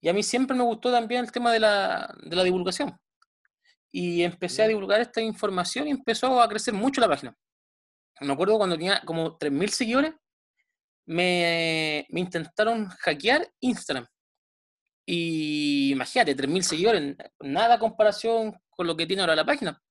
Y 0.00 0.08
a 0.08 0.12
mí 0.12 0.22
siempre 0.22 0.56
me 0.56 0.64
gustó 0.64 0.90
también 0.90 1.24
el 1.24 1.32
tema 1.32 1.52
de 1.52 1.60
la, 1.60 2.14
de 2.22 2.36
la 2.36 2.44
divulgación. 2.44 2.96
Y 3.92 4.22
empecé 4.22 4.62
a 4.62 4.68
divulgar 4.68 5.00
esta 5.00 5.20
información 5.20 5.88
y 5.88 5.90
empezó 5.90 6.40
a 6.40 6.48
crecer 6.48 6.74
mucho 6.74 7.00
la 7.00 7.08
página. 7.08 7.36
Me 8.20 8.32
acuerdo 8.32 8.58
cuando 8.58 8.76
tenía 8.76 9.02
como 9.04 9.38
3.000 9.38 9.68
seguidores, 9.68 10.14
me, 11.06 12.06
me, 12.10 12.20
intentaron 12.20 12.88
hackear 12.88 13.50
Instagram. 13.60 14.06
Y 15.06 15.92
imagínate, 15.92 16.36
3.000 16.36 16.62
seguidores, 16.62 17.16
nada 17.40 17.78
comparación 17.78 18.54
con 18.70 18.86
lo 18.86 18.96
que 18.96 19.06
tiene 19.06 19.22
ahora 19.22 19.34
la 19.34 19.44
página. 19.44 19.82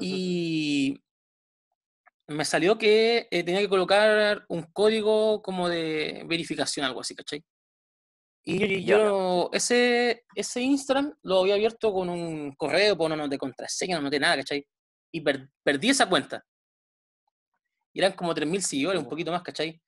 Y 0.00 1.00
me 2.28 2.44
salió 2.44 2.76
que 2.76 3.26
eh, 3.30 3.42
tenía 3.42 3.60
que 3.60 3.68
colocar 3.68 4.44
un 4.48 4.62
código 4.64 5.40
como 5.42 5.68
de 5.68 6.24
verificación, 6.26 6.84
algo 6.84 7.00
así, 7.00 7.14
¿cachai? 7.14 7.42
Y 8.50 8.82
yo, 8.82 9.50
ese, 9.52 10.24
ese 10.34 10.62
Instagram 10.62 11.12
lo 11.22 11.40
había 11.40 11.52
abierto 11.52 11.92
con 11.92 12.08
un 12.08 12.54
correo, 12.54 12.96
con 12.96 13.14
no 13.14 13.28
de 13.28 13.36
contraseña, 13.36 14.00
no 14.00 14.08
de 14.08 14.18
nada, 14.18 14.36
¿cachai? 14.36 14.66
Y 15.12 15.20
perdí 15.20 15.90
esa 15.90 16.08
cuenta. 16.08 16.42
Y 17.92 17.98
eran 17.98 18.12
como 18.12 18.34
3.000 18.34 18.60
seguidores, 18.62 19.02
un 19.02 19.08
poquito 19.08 19.30
más, 19.32 19.42
¿cachai? 19.42 19.78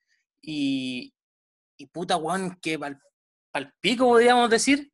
Y, 0.42 1.10
y 1.78 1.86
puta, 1.86 2.16
Juan, 2.16 2.58
que 2.60 2.78
pal, 2.78 3.00
pico, 3.80 4.04
podríamos 4.04 4.50
decir, 4.50 4.92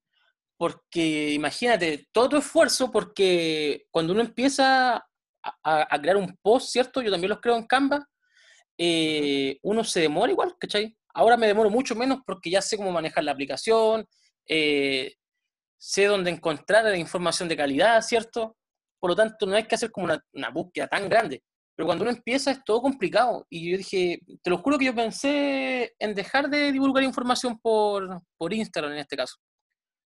porque 0.57 1.33
imagínate, 1.33 2.07
todo 2.13 2.29
tu 2.29 2.37
esfuerzo, 2.37 2.93
porque 2.93 3.87
cuando 3.91 4.13
uno 4.13 4.23
empieza 4.23 4.95
a, 4.95 5.05
a, 5.63 6.01
crear 6.01 6.19
un 6.19 6.39
post, 6.41 6.69
¿cierto? 6.69 7.03
Yo 7.03 7.11
también 7.11 7.31
los 7.31 7.41
creo 7.41 7.57
en 7.57 7.67
Canva, 7.67 8.07
eh, 8.79 9.59
uno 9.63 9.83
se 9.83 10.03
demora 10.03 10.31
igual, 10.31 10.55
¿cachai? 10.57 10.97
Ahora 11.17 11.39
me 11.39 11.47
demoro 11.47 11.71
mucho 11.71 11.95
menos 11.95 12.19
porque 12.27 12.51
ya 12.51 12.61
sé 12.61 12.77
cómo 12.77 12.93
manejar 12.93 13.25
la 13.25 13.33
aplicación, 13.33 14.07
eh, 14.47 15.15
sé 15.79 16.05
dónde 16.05 16.31
encontrar 16.31 16.85
la 16.85 16.99
información 16.99 17.49
de 17.49 17.57
calidad, 17.57 18.03
¿cierto? 18.03 18.55
Por 19.01 19.11
lo 19.11 19.17
tanto, 19.17 19.47
no 19.47 19.57
hay 19.57 19.65
que 19.65 19.77
hacer 19.77 19.91
como 19.91 20.13
una, 20.35 20.51
búsqueda 20.51 20.89
tan 20.89 21.09
grande. 21.09 21.43
Pero 21.75 21.87
cuando 21.87 22.05
uno 22.05 22.11
empieza 22.11 22.51
es 22.51 22.63
todo 22.65 22.83
complicado. 22.83 23.47
Y 23.49 23.71
yo 23.71 23.79
dije, 23.79 24.21
te 24.43 24.51
lo 24.51 24.59
juro 24.59 24.77
que 24.77 24.85
yo 24.85 24.95
pensé 24.95 25.95
en 25.99 26.15
dejar 26.15 26.51
de 26.51 26.71
divulgar 26.71 27.03
información 27.03 27.59
por, 27.61 28.21
por 28.37 28.53
Instagram 28.53 28.93
en 28.93 28.99
este 28.99 29.17
caso. 29.17 29.37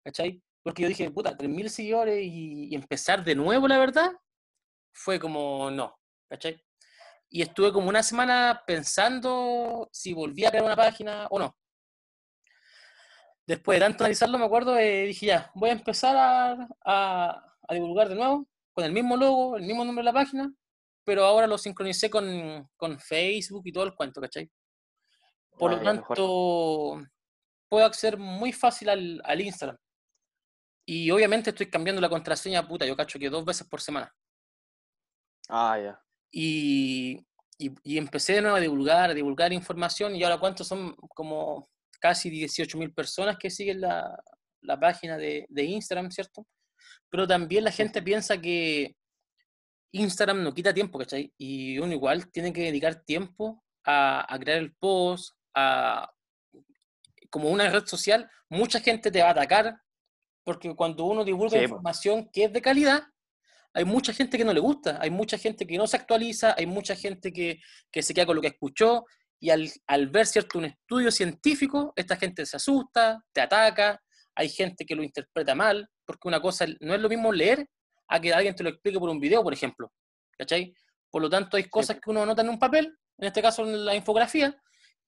¿Cachai? 0.04 0.42
Porque 0.62 0.82
yo 0.82 0.88
dije, 0.88 1.10
puta, 1.10 1.34
3.000 1.34 1.68
seguidores 1.68 2.22
y, 2.22 2.68
y, 2.68 2.74
empezar 2.74 3.24
de 3.24 3.34
nuevo, 3.34 3.66
la 3.66 3.78
verdad, 3.78 4.12
fue 4.92 5.18
como, 5.18 5.70
no. 5.70 5.94
¿Cachai? 6.28 6.62
Y 7.30 7.42
estuve 7.42 7.72
como 7.72 7.88
una 7.88 8.02
semana 8.02 8.62
pensando 8.66 9.88
si 9.92 10.12
volvía 10.12 10.48
a 10.48 10.50
crear 10.50 10.64
una 10.64 10.76
página 10.76 11.26
o 11.30 11.38
no. 11.38 11.56
Después 13.46 13.76
de 13.78 13.84
tanto 13.84 14.04
analizarlo, 14.04 14.38
me 14.38 14.44
acuerdo, 14.44 14.76
eh, 14.76 15.06
dije 15.06 15.26
ya, 15.26 15.50
voy 15.54 15.70
a 15.70 15.72
empezar 15.72 16.16
a, 16.16 16.68
a, 16.84 17.74
divulgar 17.74 18.08
de 18.08 18.14
nuevo, 18.14 18.46
con 18.72 18.84
el 18.84 18.92
mismo 18.92 19.16
logo, 19.16 19.56
el 19.56 19.64
mismo 19.64 19.84
nombre 19.84 20.02
de 20.02 20.04
la 20.04 20.12
página, 20.12 20.52
pero 21.04 21.24
ahora 21.24 21.46
lo 21.46 21.56
sincronicé 21.56 22.10
con, 22.10 22.68
con 22.76 22.98
Facebook 22.98 23.62
y 23.66 23.72
todo 23.72 23.84
el 23.84 23.94
cuento, 23.94 24.20
¿cachai? 24.20 24.50
Por 25.58 25.72
lo 25.72 25.82
tanto, 25.82 27.02
puedo 27.68 27.86
acceder 27.86 28.18
muy 28.18 28.52
fácil 28.52 28.90
al, 28.90 29.20
al 29.24 29.40
Instagram. 29.40 29.78
Y 30.86 31.10
obviamente 31.10 31.50
estoy 31.50 31.68
cambiando 31.70 32.00
la 32.00 32.08
contraseña, 32.08 32.66
puta, 32.66 32.86
yo 32.86 32.96
cacho 32.96 33.18
que 33.18 33.28
dos 33.28 33.44
veces 33.44 33.66
por 33.66 33.80
semana. 33.80 34.14
Ah, 35.48 35.78
ya. 35.78 36.07
Y, 36.30 37.24
y, 37.58 37.98
empecé 37.98 38.34
de 38.34 38.42
nuevo 38.42 38.56
a 38.56 38.60
divulgar, 38.60 39.10
a 39.10 39.14
divulgar 39.14 39.52
información 39.52 40.14
y 40.14 40.22
ahora 40.22 40.38
cuántos 40.38 40.68
son 40.68 40.94
como 41.14 41.68
casi 42.00 42.30
18.000 42.30 42.94
personas 42.94 43.36
que 43.38 43.50
siguen 43.50 43.80
la, 43.80 44.16
la 44.62 44.78
página 44.78 45.16
de, 45.16 45.46
de, 45.48 45.64
Instagram, 45.64 46.10
¿cierto? 46.10 46.46
Pero 47.10 47.26
también 47.26 47.64
la 47.64 47.72
gente 47.72 48.02
piensa 48.02 48.40
que 48.40 48.94
Instagram 49.92 50.42
no 50.42 50.54
quita 50.54 50.74
tiempo, 50.74 50.98
¿cachai? 50.98 51.32
Y 51.38 51.78
uno 51.78 51.92
igual 51.92 52.30
tiene 52.30 52.52
que 52.52 52.62
dedicar 52.62 53.02
tiempo 53.04 53.64
a, 53.84 54.32
a 54.32 54.38
crear 54.38 54.58
el 54.58 54.74
post, 54.74 55.34
a, 55.54 56.08
como 57.30 57.50
una 57.50 57.68
red 57.70 57.86
social, 57.86 58.30
mucha 58.48 58.80
gente 58.80 59.10
te 59.10 59.20
va 59.20 59.28
a 59.28 59.32
atacar, 59.32 59.80
porque 60.44 60.74
cuando 60.74 61.04
uno 61.04 61.24
divulga 61.24 61.62
información 61.62 62.28
que 62.32 62.44
es 62.44 62.52
de 62.52 62.62
calidad, 62.62 63.02
hay 63.74 63.84
mucha 63.84 64.12
gente 64.12 64.36
que 64.38 64.44
no 64.44 64.52
le 64.52 64.60
gusta, 64.60 64.98
hay 65.00 65.10
mucha 65.10 65.38
gente 65.38 65.66
que 65.66 65.76
no 65.76 65.86
se 65.86 65.96
actualiza, 65.96 66.54
hay 66.56 66.66
mucha 66.66 66.96
gente 66.96 67.32
que, 67.32 67.60
que 67.90 68.02
se 68.02 68.14
queda 68.14 68.26
con 68.26 68.36
lo 68.36 68.42
que 68.42 68.48
escuchó 68.48 69.04
y 69.40 69.50
al, 69.50 69.70
al, 69.86 70.08
ver 70.08 70.26
cierto 70.26 70.58
un 70.58 70.64
estudio 70.64 71.10
científico, 71.10 71.92
esta 71.94 72.16
gente 72.16 72.44
se 72.44 72.56
asusta, 72.56 73.22
te 73.32 73.40
ataca, 73.40 74.00
hay 74.34 74.48
gente 74.48 74.84
que 74.84 74.94
lo 74.94 75.02
interpreta 75.02 75.54
mal, 75.54 75.88
porque 76.04 76.28
una 76.28 76.40
cosa 76.40 76.66
no 76.80 76.94
es 76.94 77.00
lo 77.00 77.08
mismo 77.08 77.32
leer 77.32 77.68
a 78.08 78.20
que 78.20 78.32
alguien 78.32 78.54
te 78.54 78.62
lo 78.62 78.70
explique 78.70 78.98
por 78.98 79.10
un 79.10 79.20
video, 79.20 79.42
por 79.42 79.52
ejemplo. 79.52 79.92
¿Cachai? 80.36 80.72
Por 81.10 81.22
lo 81.22 81.28
tanto, 81.28 81.56
hay 81.56 81.64
cosas 81.64 81.98
que 82.00 82.10
uno 82.10 82.22
anota 82.22 82.42
en 82.42 82.48
un 82.48 82.58
papel, 82.58 82.96
en 83.18 83.26
este 83.26 83.42
caso 83.42 83.64
en 83.64 83.84
la 83.84 83.94
infografía, 83.94 84.56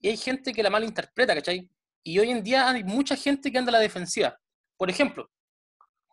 y 0.01 0.09
hay 0.09 0.17
gente 0.17 0.53
que 0.53 0.63
la 0.63 0.71
malinterpreta, 0.71 1.35
¿cachai? 1.35 1.71
Y 2.03 2.19
hoy 2.19 2.31
en 2.31 2.43
día 2.43 2.69
hay 2.69 2.85
mucha 2.85 3.17
gente 3.17 3.53
que 3.53 3.59
anda 3.59 3.71
a 3.71 3.75
la 3.75 3.79
defensiva. 3.79 4.39
Por 4.77 4.91
ejemplo, 4.91 5.31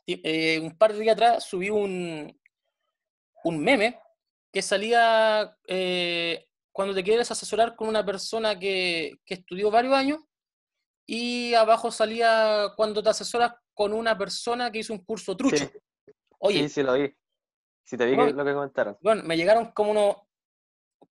eh, 0.06 0.60
un 0.60 0.78
par 0.78 0.94
de 0.94 1.00
días 1.00 1.14
atrás 1.14 1.46
subí 1.46 1.70
un, 1.70 2.37
un 3.44 3.64
meme 3.64 4.00
que 4.52 4.62
salía 4.62 5.58
eh, 5.68 6.48
cuando 6.72 6.94
te 6.94 7.04
quieres 7.04 7.30
asesorar 7.32 7.76
con 7.76 7.88
una 7.88 8.06
persona 8.06 8.58
que, 8.58 9.20
que, 9.26 9.36
estudió 9.36 9.72
varios 9.72 9.94
años 9.94 10.20
y 11.06 11.54
abajo 11.54 11.92
salía 11.92 12.74
cuando 12.76 13.02
te 13.02 13.10
asesoras 13.10 13.54
con 13.74 13.94
una 13.94 14.18
persona 14.18 14.72
que 14.72 14.80
hizo 14.80 14.94
un 14.94 15.04
curso 15.04 15.36
trucho. 15.38 15.58
Sí. 15.58 16.12
Oye, 16.40 16.64
sí, 16.64 16.70
sí, 16.70 16.84
lo 16.84 16.94
vi. 16.94 17.14
Sí, 17.84 17.98
te 17.98 18.06
vi 18.06 18.16
bueno, 18.16 18.32
lo 18.32 18.46
que 18.46 18.54
comentaron. 18.54 18.98
Bueno, 19.02 19.24
me 19.24 19.38
llegaron 19.38 19.72
como 19.72 19.92
unos 19.92 20.18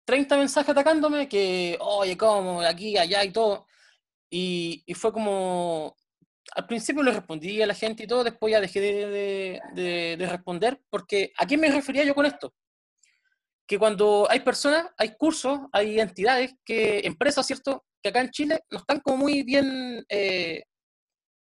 30 0.05 0.37
mensajes 0.37 0.71
atacándome 0.71 1.29
que, 1.29 1.79
oye, 1.81 2.17
¿cómo? 2.17 2.61
Aquí, 2.61 2.97
allá 2.99 3.25
y 3.25 3.33
todo. 3.33 3.67
Y, 4.31 4.83
y 4.87 4.95
fue 4.95 5.13
como, 5.13 5.97
al 6.55 6.67
principio 6.67 7.03
le 7.03 7.13
respondí 7.13 7.61
a 7.61 7.67
la 7.67 7.75
gente 7.75 8.05
y 8.05 8.07
todo, 8.07 8.25
después 8.25 8.53
ya 8.53 8.61
dejé 8.61 8.81
de, 8.81 9.61
de, 9.75 10.17
de, 10.17 10.27
responder, 10.27 10.81
porque 10.91 11.33
¿a 11.37 11.47
qué 11.47 11.57
me 11.57 11.71
refería 11.71 12.05
yo 12.05 12.15
con 12.15 12.27
esto? 12.27 12.55
Que 13.67 13.79
cuando 13.79 14.27
hay 14.31 14.41
personas, 14.41 14.87
hay 14.97 15.17
cursos, 15.17 15.61
hay 15.73 16.01
entidades, 16.01 16.55
que 16.65 17.01
empresas, 17.01 17.47
¿cierto? 17.47 17.85
Que 18.03 18.11
acá 18.11 18.21
en 18.21 18.31
Chile 18.31 18.61
no 18.71 18.79
están 18.79 19.01
como 19.01 19.19
muy 19.19 19.43
bien 19.43 20.05
eh, 20.09 20.65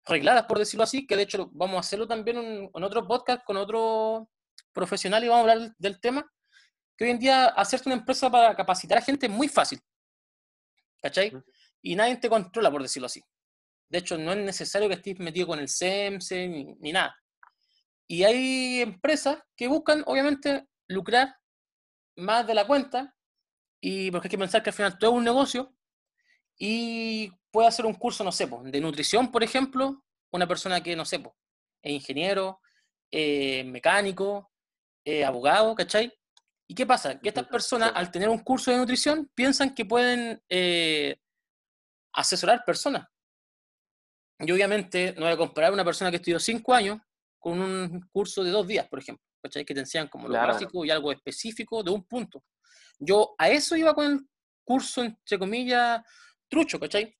regladas, 0.06 0.46
por 0.46 0.58
decirlo 0.58 0.84
así, 0.84 1.06
que 1.06 1.16
de 1.16 1.24
hecho 1.24 1.50
vamos 1.54 1.78
a 1.78 1.82
hacerlo 1.82 2.08
también 2.08 2.38
en, 2.38 2.70
en 2.74 2.84
otro 2.84 3.08
podcast 3.08 3.44
con 3.46 3.58
otro 3.58 4.30
profesional 4.74 5.24
y 5.24 5.28
vamos 5.28 5.48
a 5.48 5.52
hablar 5.52 5.76
del 5.78 6.00
tema, 6.00 6.26
que 6.98 7.06
hoy 7.06 7.12
en 7.12 7.20
día 7.20 7.46
hacerte 7.46 7.90
una 7.90 7.98
empresa 7.98 8.30
para 8.30 8.56
capacitar 8.56 8.98
a 8.98 9.02
gente 9.02 9.28
es 9.28 9.32
muy 9.32 9.48
fácil. 9.48 9.80
¿Cachai? 11.00 11.32
Y 11.82 11.96
nadie 11.96 12.18
te 12.18 12.28
controla, 12.28 12.72
por 12.72 12.82
decirlo 12.82 13.06
así. 13.06 13.22
De 13.90 14.00
hecho, 14.00 14.18
no 14.18 14.32
es 14.34 14.38
necesario 14.38 14.90
que 14.90 14.96
estés 14.96 15.20
metido 15.20 15.48
con 15.48 15.60
el 15.60 15.68
ni, 16.32 16.76
ni 16.80 16.92
nada. 16.92 17.16
Y 18.08 18.24
hay 18.24 18.82
empresas 18.82 19.40
que 19.56 19.68
buscan, 19.68 20.04
obviamente, 20.06 20.68
lucrar 20.88 21.36
más 22.16 22.48
de 22.48 22.54
la 22.54 22.66
cuenta, 22.66 23.16
y 23.82 24.12
porque 24.12 24.28
hay 24.28 24.32
que 24.32 24.38
pensar 24.38 24.64
que 24.64 24.70
al 24.70 24.76
final 24.76 24.98
todo 24.98 25.12
es 25.12 25.18
un 25.18 25.24
negocio, 25.24 25.76
y 26.58 27.30
puede 27.52 27.68
hacer 27.68 27.86
un 27.86 27.94
curso, 27.94 28.24
no 28.24 28.32
sé, 28.32 28.48
de 28.48 28.82
nutrición, 28.82 29.32
por 29.32 29.44
ejemplo, 29.44 30.04
una 30.32 30.48
persona 30.48 30.82
que, 30.82 30.96
no 30.96 31.06
sé, 31.06 31.22
es 31.82 31.92
ingeniero, 31.92 32.62
eh, 33.12 33.64
mecánico, 33.66 34.52
eh, 35.06 35.24
abogado, 35.24 35.76
¿cachai? 35.76 36.12
¿Y 36.68 36.76
qué 36.76 36.86
pasa? 36.86 37.20
Que 37.20 37.30
estas 37.30 37.48
personas, 37.48 37.92
al 37.96 38.12
tener 38.12 38.28
un 38.28 38.40
curso 38.40 38.72
de 38.72 38.78
nutrición, 38.78 39.32
piensan 39.34 39.74
que 39.74 39.86
pueden 39.86 40.42
eh, 40.50 41.18
asesorar 42.14 42.64
personas. 42.66 43.08
Y 44.40 44.52
obviamente 44.52 45.14
no 45.14 45.22
voy 45.22 45.32
a 45.32 45.38
comparar 45.38 45.72
a 45.72 45.74
una 45.74 45.86
persona 45.86 46.12
que 46.12 46.18
estudió 46.18 46.40
cinco 46.40 46.74
años 46.74 47.00
con 47.40 47.60
un 47.60 48.02
curso 48.12 48.44
de 48.44 48.52
dos 48.52 48.68
días, 48.68 48.88
por 48.88 49.00
ejemplo, 49.00 49.24
¿cachai? 49.42 49.66
Que 49.66 49.74
te 49.74 49.80
enseñan 49.80 50.08
como 50.08 50.28
lo 50.28 50.34
claro. 50.34 50.54
básico 50.54 50.86
y 50.86 50.92
algo 50.92 51.12
específico 51.12 51.84
de 51.84 51.92
un 51.92 52.04
punto. 52.06 52.44
Yo 53.00 53.36
a 53.38 53.50
eso 53.50 53.76
iba 53.76 53.94
con 53.94 54.06
el 54.06 54.20
curso, 54.64 55.04
entre 55.04 55.40
comillas, 55.40 56.02
trucho, 56.48 56.80
¿cachai? 56.80 57.16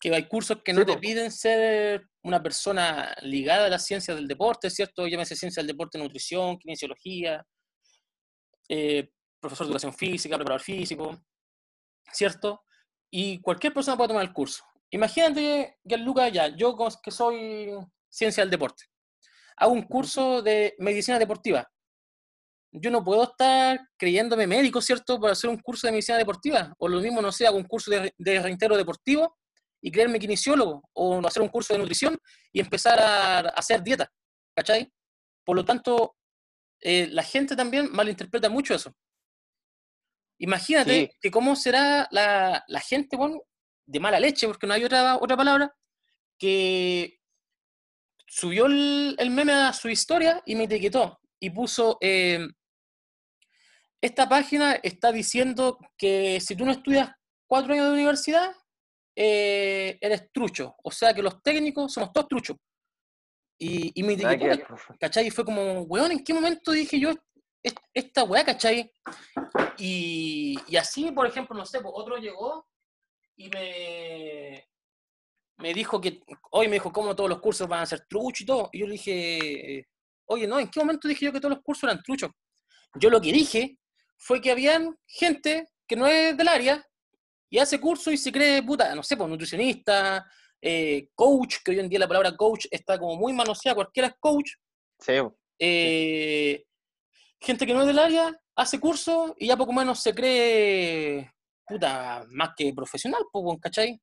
Que 0.00 0.14
hay 0.14 0.28
cursos 0.28 0.62
que 0.62 0.72
no 0.72 0.80
sí, 0.80 0.86
te 0.86 0.98
piden 0.98 1.32
ser 1.32 2.08
una 2.22 2.42
persona 2.42 3.14
ligada 3.22 3.66
a 3.66 3.70
las 3.70 3.84
ciencias 3.84 4.16
del 4.16 4.28
deporte, 4.28 4.68
¿cierto? 4.70 5.06
Llámese 5.06 5.34
ciencia 5.34 5.60
del 5.60 5.68
deporte, 5.68 5.98
nutrición, 5.98 6.58
kinesiología, 6.58 7.44
eh, 8.68 9.10
profesor 9.40 9.66
de 9.66 9.70
educación 9.70 9.94
física, 9.94 10.36
preparador 10.36 10.60
físico, 10.60 11.18
¿cierto? 12.12 12.64
Y 13.10 13.40
cualquier 13.40 13.72
persona 13.72 13.96
puede 13.96 14.08
tomar 14.08 14.24
el 14.24 14.32
curso. 14.32 14.64
Imagínate, 14.90 15.78
Gianluca, 15.84 16.28
ya, 16.28 16.48
yo 16.48 16.76
que 17.02 17.10
soy 17.10 17.70
ciencia 18.08 18.42
del 18.42 18.50
deporte, 18.50 18.84
hago 19.56 19.72
un 19.72 19.82
curso 19.82 20.42
de 20.42 20.74
medicina 20.78 21.18
deportiva. 21.18 21.68
Yo 22.72 22.90
no 22.90 23.02
puedo 23.02 23.24
estar 23.24 23.80
creyéndome 23.96 24.46
médico, 24.46 24.80
¿cierto?, 24.80 25.18
para 25.18 25.32
hacer 25.32 25.48
un 25.48 25.58
curso 25.58 25.86
de 25.86 25.92
medicina 25.92 26.18
deportiva. 26.18 26.74
O 26.78 26.88
lo 26.88 27.00
mismo, 27.00 27.22
no 27.22 27.32
sé, 27.32 27.46
hago 27.46 27.56
un 27.56 27.64
curso 27.64 27.90
de, 27.90 28.12
de 28.18 28.42
reintegro 28.42 28.76
deportivo 28.76 29.38
y 29.80 29.90
creerme 29.90 30.18
kinesiólogo. 30.18 30.82
O 30.92 31.26
hacer 31.26 31.42
un 31.42 31.48
curso 31.48 31.72
de 31.72 31.78
nutrición 31.78 32.18
y 32.52 32.60
empezar 32.60 33.00
a, 33.00 33.38
a 33.38 33.48
hacer 33.48 33.82
dieta. 33.82 34.12
¿Cachai? 34.54 34.92
Por 35.44 35.56
lo 35.56 35.64
tanto, 35.64 36.16
eh, 36.80 37.08
la 37.10 37.22
gente 37.22 37.56
también 37.56 37.90
malinterpreta 37.92 38.50
mucho 38.50 38.74
eso. 38.74 38.92
Imagínate 40.38 41.06
sí. 41.06 41.10
que 41.20 41.30
cómo 41.30 41.56
será 41.56 42.08
la, 42.10 42.62
la 42.66 42.80
gente, 42.80 43.16
bueno, 43.16 43.40
de 43.86 44.00
mala 44.00 44.20
leche, 44.20 44.46
porque 44.46 44.66
no 44.66 44.74
hay 44.74 44.84
otra, 44.84 45.16
otra 45.16 45.36
palabra, 45.36 45.74
que 46.38 47.18
subió 48.26 48.66
el, 48.66 49.16
el, 49.18 49.30
meme 49.30 49.52
a 49.52 49.72
su 49.72 49.88
historia 49.88 50.42
y 50.44 50.54
me 50.54 50.64
etiquetó 50.64 51.20
y 51.40 51.50
puso, 51.50 51.98
eh, 52.00 52.46
esta 54.00 54.28
página 54.28 54.74
está 54.74 55.12
diciendo 55.12 55.78
que 55.96 56.40
si 56.40 56.56
tú 56.56 56.64
no 56.64 56.72
estudias 56.72 57.10
cuatro 57.46 57.72
años 57.72 57.86
de 57.86 57.92
universidad, 57.92 58.52
eh, 59.14 59.98
eres 60.00 60.30
trucho. 60.32 60.76
O 60.82 60.90
sea 60.90 61.14
que 61.14 61.22
los 61.22 61.42
técnicos 61.42 61.92
somos 61.92 62.12
todos 62.12 62.28
truchos. 62.28 62.56
Y, 63.58 63.98
y 63.98 64.02
me 64.02 64.12
etiquetó, 64.12 64.76
¿cachai? 65.00 65.28
Y 65.28 65.30
fue 65.30 65.44
como, 65.44 65.82
weón, 65.82 66.12
¿en 66.12 66.22
qué 66.22 66.34
momento 66.34 66.72
dije 66.72 67.00
yo 67.00 67.14
esta 67.94 68.24
weá, 68.24 68.44
cachai? 68.44 68.92
Y, 69.78 70.58
y 70.68 70.76
así, 70.76 71.10
por 71.10 71.26
ejemplo, 71.26 71.56
no 71.56 71.64
sé, 71.64 71.80
pues, 71.80 71.92
otro 71.96 72.18
llegó 72.18 72.65
y 73.36 73.48
me, 73.48 74.64
me 75.58 75.74
dijo 75.74 76.00
que, 76.00 76.20
hoy 76.50 76.68
me 76.68 76.74
dijo, 76.74 76.92
¿cómo 76.92 77.14
todos 77.14 77.30
los 77.30 77.40
cursos 77.40 77.68
van 77.68 77.82
a 77.82 77.86
ser 77.86 78.06
truchos 78.08 78.40
y 78.42 78.46
todo? 78.46 78.68
Y 78.72 78.80
yo 78.80 78.86
le 78.86 78.92
dije, 78.92 79.88
oye, 80.26 80.46
no, 80.46 80.58
¿en 80.58 80.68
qué 80.68 80.80
momento 80.80 81.08
dije 81.08 81.26
yo 81.26 81.32
que 81.32 81.40
todos 81.40 81.54
los 81.54 81.62
cursos 81.62 81.84
eran 81.84 82.02
truchos? 82.02 82.30
Yo 82.94 83.10
lo 83.10 83.20
que 83.20 83.32
dije 83.32 83.78
fue 84.16 84.40
que 84.40 84.50
habían 84.50 84.96
gente 85.06 85.68
que 85.86 85.96
no 85.96 86.06
es 86.06 86.36
del 86.36 86.48
área 86.48 86.84
y 87.48 87.58
hace 87.58 87.80
curso 87.80 88.10
y 88.10 88.16
se 88.16 88.32
cree, 88.32 88.62
puta, 88.62 88.94
no 88.94 89.02
sé, 89.02 89.16
pues 89.16 89.28
nutricionista, 89.28 90.26
eh, 90.60 91.08
coach, 91.14 91.56
que 91.64 91.72
hoy 91.72 91.80
en 91.80 91.88
día 91.88 91.98
la 91.98 92.08
palabra 92.08 92.36
coach 92.36 92.66
está 92.70 92.98
como 92.98 93.16
muy 93.16 93.32
manoseada, 93.32 93.76
cualquiera 93.76 94.08
es 94.08 94.14
coach. 94.18 94.52
Sí. 94.98 95.12
Eh, 95.58 96.64
gente 97.40 97.66
que 97.66 97.74
no 97.74 97.82
es 97.82 97.86
del 97.86 97.98
área 97.98 98.34
hace 98.56 98.80
curso 98.80 99.34
y 99.38 99.46
ya 99.46 99.56
poco 99.56 99.72
menos 99.72 100.02
se 100.02 100.14
cree 100.14 101.32
puta, 101.66 102.24
más 102.30 102.50
que 102.56 102.72
profesional, 102.74 103.22
pues, 103.32 103.58
¿cachai? 103.60 104.00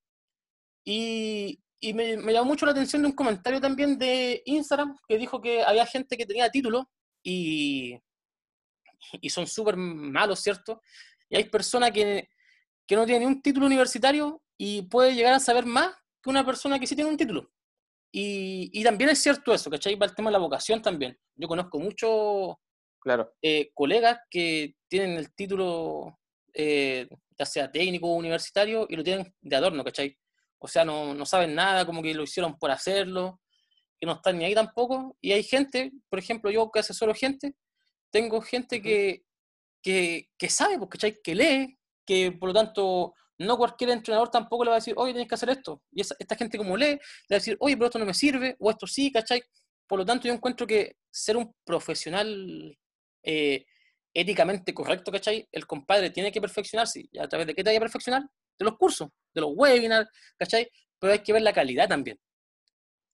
Y, 0.86 1.60
y 1.80 1.94
me, 1.94 2.18
me, 2.18 2.34
llamó 2.34 2.50
mucho 2.50 2.66
la 2.66 2.72
atención 2.74 3.02
de 3.02 3.10
un 3.10 3.16
comentario 3.16 3.62
también 3.62 3.98
de 3.98 4.42
Instagram 4.46 4.98
que 5.08 5.18
dijo 5.18 5.42
que 5.42 5.64
había 5.64 5.86
gente 5.86 6.18
que 6.18 6.26
tenía 6.26 6.50
título 6.50 6.90
y, 7.24 7.98
y 9.22 9.30
son 9.30 9.48
súper 9.48 9.78
malos, 9.78 10.40
¿cierto? 10.42 10.82
Y 11.30 11.38
hay 11.38 11.46
personas 11.46 11.92
que, 11.92 12.30
que 12.88 12.96
no 12.96 13.06
tienen 13.06 13.28
ni 13.28 13.36
un 13.36 13.42
título 13.42 13.66
universitario 13.66 14.42
y 14.58 14.84
puede 14.84 15.16
llegar 15.16 15.34
a 15.34 15.40
saber 15.40 15.66
más 15.66 15.94
que 16.22 16.30
una 16.30 16.46
persona 16.46 16.80
que 16.80 16.88
sí 16.88 16.96
tiene 16.96 17.10
un 17.10 17.18
título. 17.18 17.52
Y, 18.12 18.70
y 18.72 18.84
también 18.84 19.10
es 19.10 19.20
cierto 19.20 19.54
eso, 19.54 19.70
¿cachai? 19.70 19.96
Va 19.96 20.06
el 20.06 20.16
tema 20.16 20.30
de 20.30 20.34
la 20.34 20.40
vocación 20.40 20.82
también. 20.82 21.18
Yo 21.36 21.48
conozco 21.48 21.80
muchos 21.80 22.56
claro. 23.00 23.34
eh, 23.42 23.72
colegas 23.74 24.20
que 24.30 24.76
tienen 24.88 25.18
el 25.18 25.34
título 25.34 26.20
eh, 26.54 27.08
ya 27.38 27.46
sea 27.46 27.72
técnico 27.72 28.08
o 28.08 28.16
universitario, 28.16 28.86
y 28.90 28.96
lo 28.96 29.04
tienen 29.04 29.34
de 29.42 29.56
adorno, 29.56 29.84
¿cachai? 29.84 30.18
O 30.60 30.68
sea, 30.68 30.86
no, 30.86 31.14
no 31.14 31.26
saben 31.26 31.56
nada, 31.56 31.86
como 31.86 32.02
que 32.02 32.14
lo 32.14 32.24
hicieron 32.24 32.58
por 32.58 32.72
hacerlo, 32.72 33.42
que 34.00 34.06
no 34.06 34.14
están 34.14 34.38
ni 34.38 34.46
ahí 34.46 34.56
tampoco. 34.56 35.18
Y 35.22 35.32
hay 35.32 35.44
gente, 35.44 35.92
por 36.10 36.20
ejemplo, 36.20 36.52
yo 36.52 36.72
que 36.72 36.80
asesoro 36.80 37.14
gente, 37.14 37.56
tengo 38.12 38.42
gente 38.42 38.82
que, 38.82 39.24
que, 39.82 40.30
que 40.38 40.50
sabe, 40.50 40.78
pues, 40.78 40.90
¿cachai? 40.92 41.22
Que 41.22 41.36
lee, 41.36 41.78
que 42.06 42.32
por 42.32 42.50
lo 42.50 42.54
tanto 42.54 43.14
no 43.40 43.58
cualquier 43.58 43.90
entrenador 43.90 44.30
tampoco 44.30 44.64
le 44.64 44.70
va 44.70 44.76
a 44.76 44.80
decir, 44.80 44.94
oye, 44.98 45.14
tienes 45.14 45.28
que 45.28 45.36
hacer 45.36 45.50
esto. 45.50 45.82
Y 45.92 46.02
esa, 46.02 46.16
esta 46.20 46.36
gente 46.36 46.58
como 46.58 46.78
lee, 46.78 46.86
le 46.86 46.96
va 46.96 47.36
a 47.36 47.36
decir, 47.36 47.58
oye, 47.60 47.76
pero 47.76 47.88
esto 47.88 48.00
no 48.00 48.06
me 48.06 48.14
sirve, 48.14 48.56
o 48.60 48.70
esto 48.70 48.88
sí, 48.88 49.12
¿cachai? 49.12 49.44
Por 49.88 50.00
lo 50.00 50.06
tanto, 50.06 50.28
yo 50.28 50.34
encuentro 50.34 50.66
que 50.66 50.98
ser 51.12 51.36
un 51.38 51.54
profesional 51.66 52.78
eh, 53.24 53.66
éticamente 54.14 54.74
correcto, 54.74 55.12
¿cachai? 55.12 55.48
El 55.52 55.66
compadre 55.66 56.10
tiene 56.10 56.32
que 56.32 56.40
perfeccionarse. 56.40 57.06
¿Y 57.12 57.18
a 57.18 57.28
través 57.28 57.48
de 57.48 57.56
qué 57.56 57.64
te 57.64 57.70
hay 57.72 57.78
que 57.78 57.82
perfeccionar? 57.82 58.24
De 58.58 58.66
los 58.66 58.78
cursos, 58.78 59.10
de 59.34 59.42
los 59.42 59.52
webinars, 59.56 60.10
¿cachai? 60.38 60.70
Pero 61.00 61.14
hay 61.14 61.20
que 61.20 61.34
ver 61.34 61.42
la 61.42 61.54
calidad 61.54 61.88
también. 61.88 62.20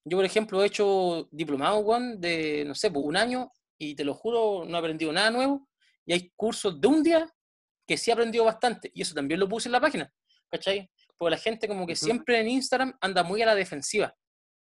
Yo, 0.04 0.18
por 0.18 0.26
ejemplo, 0.26 0.64
he 0.64 0.68
hecho 0.68 1.28
diplomado, 1.32 1.84
Juan, 1.84 2.20
de, 2.20 2.66
no 2.66 2.76
sé, 2.76 2.92
pues, 2.92 3.06
un 3.06 3.16
año, 3.16 3.52
y 3.78 3.96
te 3.96 4.04
lo 4.04 4.14
juro, 4.14 4.66
no 4.66 4.76
he 4.76 4.80
aprendido 4.80 5.12
nada 5.14 5.32
nuevo. 5.32 5.68
Y 6.06 6.14
hay 6.14 6.32
cursos 6.36 6.80
de 6.80 6.88
un 6.88 7.04
día 7.04 7.32
que 7.88 7.98
sí 7.98 8.12
he 8.12 8.14
aprendido 8.14 8.46
bastante, 8.46 8.92
y 8.94 9.02
eso 9.02 9.14
también 9.14 9.40
lo 9.40 9.48
puse 9.48 9.68
en 9.68 9.74
la 9.74 9.82
página, 9.82 10.12
¿cachai? 10.50 10.90
Porque 11.18 11.32
la 11.32 11.38
gente 11.38 11.68
como 11.68 11.88
que 11.88 11.96
siempre 11.96 12.40
en 12.40 12.50
Instagram 12.50 12.98
anda 13.02 13.24
muy 13.24 13.42
a 13.42 13.46
la 13.46 13.56
defensiva. 13.56 14.16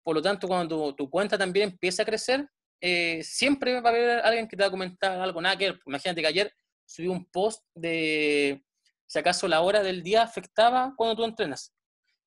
Por 0.02 0.16
lo 0.16 0.22
tanto, 0.22 0.48
cuando 0.48 0.88
tu, 0.88 1.04
tu 1.04 1.10
cuenta 1.10 1.36
también 1.36 1.70
empieza 1.70 2.02
a 2.02 2.06
crecer, 2.06 2.48
eh, 2.80 3.22
siempre 3.22 3.80
va 3.80 3.88
a 3.88 3.92
haber 3.92 4.20
alguien 4.20 4.48
que 4.48 4.56
te 4.56 4.62
va 4.62 4.68
a 4.68 4.70
comentar 4.70 5.20
algo, 5.20 5.40
nada 5.40 5.56
que 5.56 5.74
Imagínate 5.86 6.20
que 6.20 6.26
ayer 6.26 6.54
subí 6.84 7.08
un 7.08 7.24
post 7.26 7.64
de 7.74 8.64
si 9.06 9.18
acaso 9.18 9.48
la 9.48 9.60
hora 9.60 9.82
del 9.82 10.02
día 10.02 10.22
afectaba 10.22 10.94
cuando 10.96 11.16
tú 11.16 11.24
entrenas. 11.24 11.74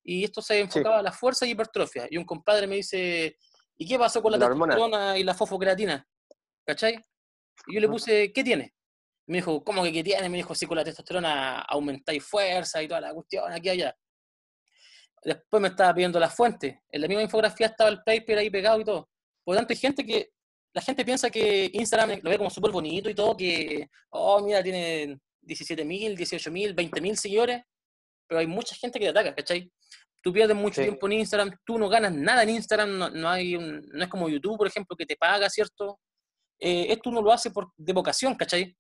Y 0.04 0.24
esto 0.24 0.42
se 0.42 0.60
enfocaba 0.60 0.98
sí. 0.98 1.00
a 1.00 1.04
la 1.04 1.12
fuerza 1.12 1.46
y 1.46 1.52
hipertrofia. 1.52 2.08
Y 2.10 2.18
un 2.18 2.26
compadre 2.26 2.68
me 2.68 2.76
dice, 2.76 3.38
¿Y 3.78 3.88
qué 3.88 3.98
pasó 3.98 4.22
con 4.22 4.32
la, 4.32 4.38
La 4.38 4.48
testosterona 4.50 5.18
y 5.18 5.24
la 5.24 5.34
fosfocreatina? 5.34 6.08
¿Cachai? 6.66 7.04
Y 7.68 7.76
yo 7.76 7.82
le 7.82 7.88
puse, 7.88 8.32
¿qué 8.32 8.44
tiene? 8.44 8.74
Me 9.28 9.38
dijo, 9.38 9.64
¿cómo 9.64 9.84
que 9.84 9.92
qué 9.92 10.04
tiene? 10.04 10.30
Me 10.30 10.38
dijo, 10.38 10.54
sí, 10.54 10.66
con 10.66 10.78
la 10.78 10.84
testosterona 10.84 11.62
aumentáis 11.62 12.24
fuerza 12.24 12.82
y 12.84 12.88
toda 12.88 13.02
la 13.02 13.14
cuestión, 13.14 13.52
aquí 13.52 13.68
y 13.68 13.72
allá. 13.72 13.98
Después 15.24 15.62
me 15.62 15.70
estaba 15.70 15.94
pidiendo 15.94 16.20
las 16.20 16.36
fuentes. 16.36 16.76
En 16.90 17.02
la 17.02 17.08
misma 17.08 17.24
infografía 17.24 17.68
estaba 17.68 17.90
el 17.90 18.04
paper 18.04 18.40
ahí 18.40 18.50
pegado 18.50 18.82
y 18.82 18.84
todo. 18.84 19.10
Por 19.44 19.56
lo 19.56 19.60
tanto, 19.60 19.74
hay 19.74 19.78
gente 19.78 20.06
que, 20.06 20.33
la 20.74 20.82
gente 20.82 21.06
piensa 21.06 21.30
que 21.30 21.70
Instagram 21.74 22.20
lo 22.24 22.30
ve 22.30 22.38
como 22.38 22.50
súper 22.50 22.72
bonito 22.72 23.10
y 23.10 23.16
todo, 23.16 23.38
que, 23.38 23.90
oh, 24.10 24.42
mira, 24.42 24.64
tiene 24.64 25.20
17.000, 25.42 26.18
18.000, 26.18 26.74
20.000 26.76 27.16
seguidores, 27.16 27.64
pero 28.28 28.40
hay 28.40 28.48
mucha 28.48 28.76
gente 28.76 29.00
que 29.00 29.06
te 29.06 29.12
ataca, 29.12 29.36
¿cachai? 29.36 29.72
Tú 30.22 30.32
pierdes 30.34 30.56
mucho 30.56 30.76
Sí. 30.76 30.84
tiempo 30.84 31.06
en 31.08 31.14
Instagram, 31.14 31.52
tú 31.66 31.78
no 31.78 31.90
ganas 31.90 32.14
nada 32.14 32.44
en 32.44 32.50
Instagram, 32.52 32.98
no, 32.98 33.10
no 33.10 33.30
hay 33.30 33.56
un- 33.56 33.86
no 33.92 34.04
es 34.04 34.10
como 34.10 34.30
YouTube, 34.30 34.58
por 34.58 34.68
ejemplo, 34.68 34.96
que 34.96 35.06
te 35.06 35.16
paga, 35.18 35.50
¿cierto? 35.50 36.00
Eh, 36.60 36.88
esto 36.90 37.10
uno 37.10 37.22
lo 37.22 37.32
hace 37.32 37.52
por, 37.52 37.72
de 37.76 37.94
vocación, 37.94 38.34
¿cachai? 38.36 38.76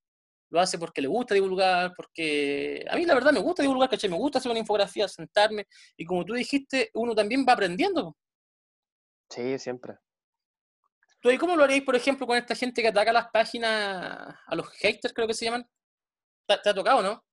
Lo 0.49 0.59
hace 0.61 0.77
porque 0.77 1.01
le 1.01 1.07
gusta 1.09 1.33
divulgar, 1.35 1.93
porque 1.97 2.85
a 2.89 2.95
mí 2.95 3.05
la 3.05 3.13
verdad 3.15 3.33
me 3.33 3.39
gusta 3.41 3.61
divulgar, 3.61 3.89
¿cachai? 3.89 4.09
Me 4.09 4.15
gusta 4.17 4.39
hacer 4.39 4.49
una 4.51 4.59
infografía, 4.59 5.07
sentarme, 5.07 5.67
y 5.97 6.05
como 6.05 6.23
tú 6.23 6.33
dijiste, 6.33 6.89
uno 6.93 7.13
también 7.13 7.45
va 7.47 7.53
aprendiendo. 7.53 8.15
Sí, 9.29 9.57
siempre. 9.59 9.95
¿Tú 11.23 11.31
y 11.31 11.37
cómo 11.37 11.55
lo 11.55 11.63
haríais, 11.63 11.83
por 11.83 11.95
ejemplo, 11.95 12.27
con 12.27 12.35
esta 12.35 12.53
gente 12.53 12.81
que 12.81 12.89
ataca 12.89 13.13
las 13.13 13.29
páginas, 13.31 14.35
a 14.45 14.55
los 14.55 14.69
haters, 14.71 15.13
creo 15.13 15.25
que 15.25 15.33
se 15.33 15.45
llaman? 15.45 15.65
¿Te, 16.45 16.57
te 16.57 16.69
ha 16.69 16.73
tocado, 16.73 17.01
no? 17.01 17.23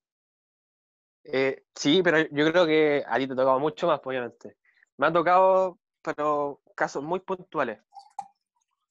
Eh, 1.25 1.65
sí, 1.75 2.01
pero 2.01 2.19
yo 2.31 2.53
creo 2.53 2.67
que 2.67 3.03
a 3.05 3.19
ti 3.19 3.27
te 3.27 3.33
ha 3.33 3.37
tocado 3.37 3.59
mucho 3.59 3.89
más, 3.89 3.99
pues, 3.99 4.15
obviamente. 4.15 4.57
Me 4.97 5.09
ha 5.09 5.13
tocado, 5.13 5.81
pero 6.03 6.61
casos 6.77 7.03
muy 7.03 7.19
puntuales. 7.19 7.81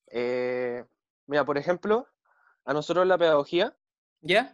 Eh, 0.08 0.84
mira, 1.28 1.46
por 1.46 1.58
ejemplo, 1.58 2.06
a 2.66 2.74
nosotros 2.74 3.04
en 3.04 3.10
la 3.10 3.18
pedagogía 3.18 3.78
¿Ya? 4.20 4.54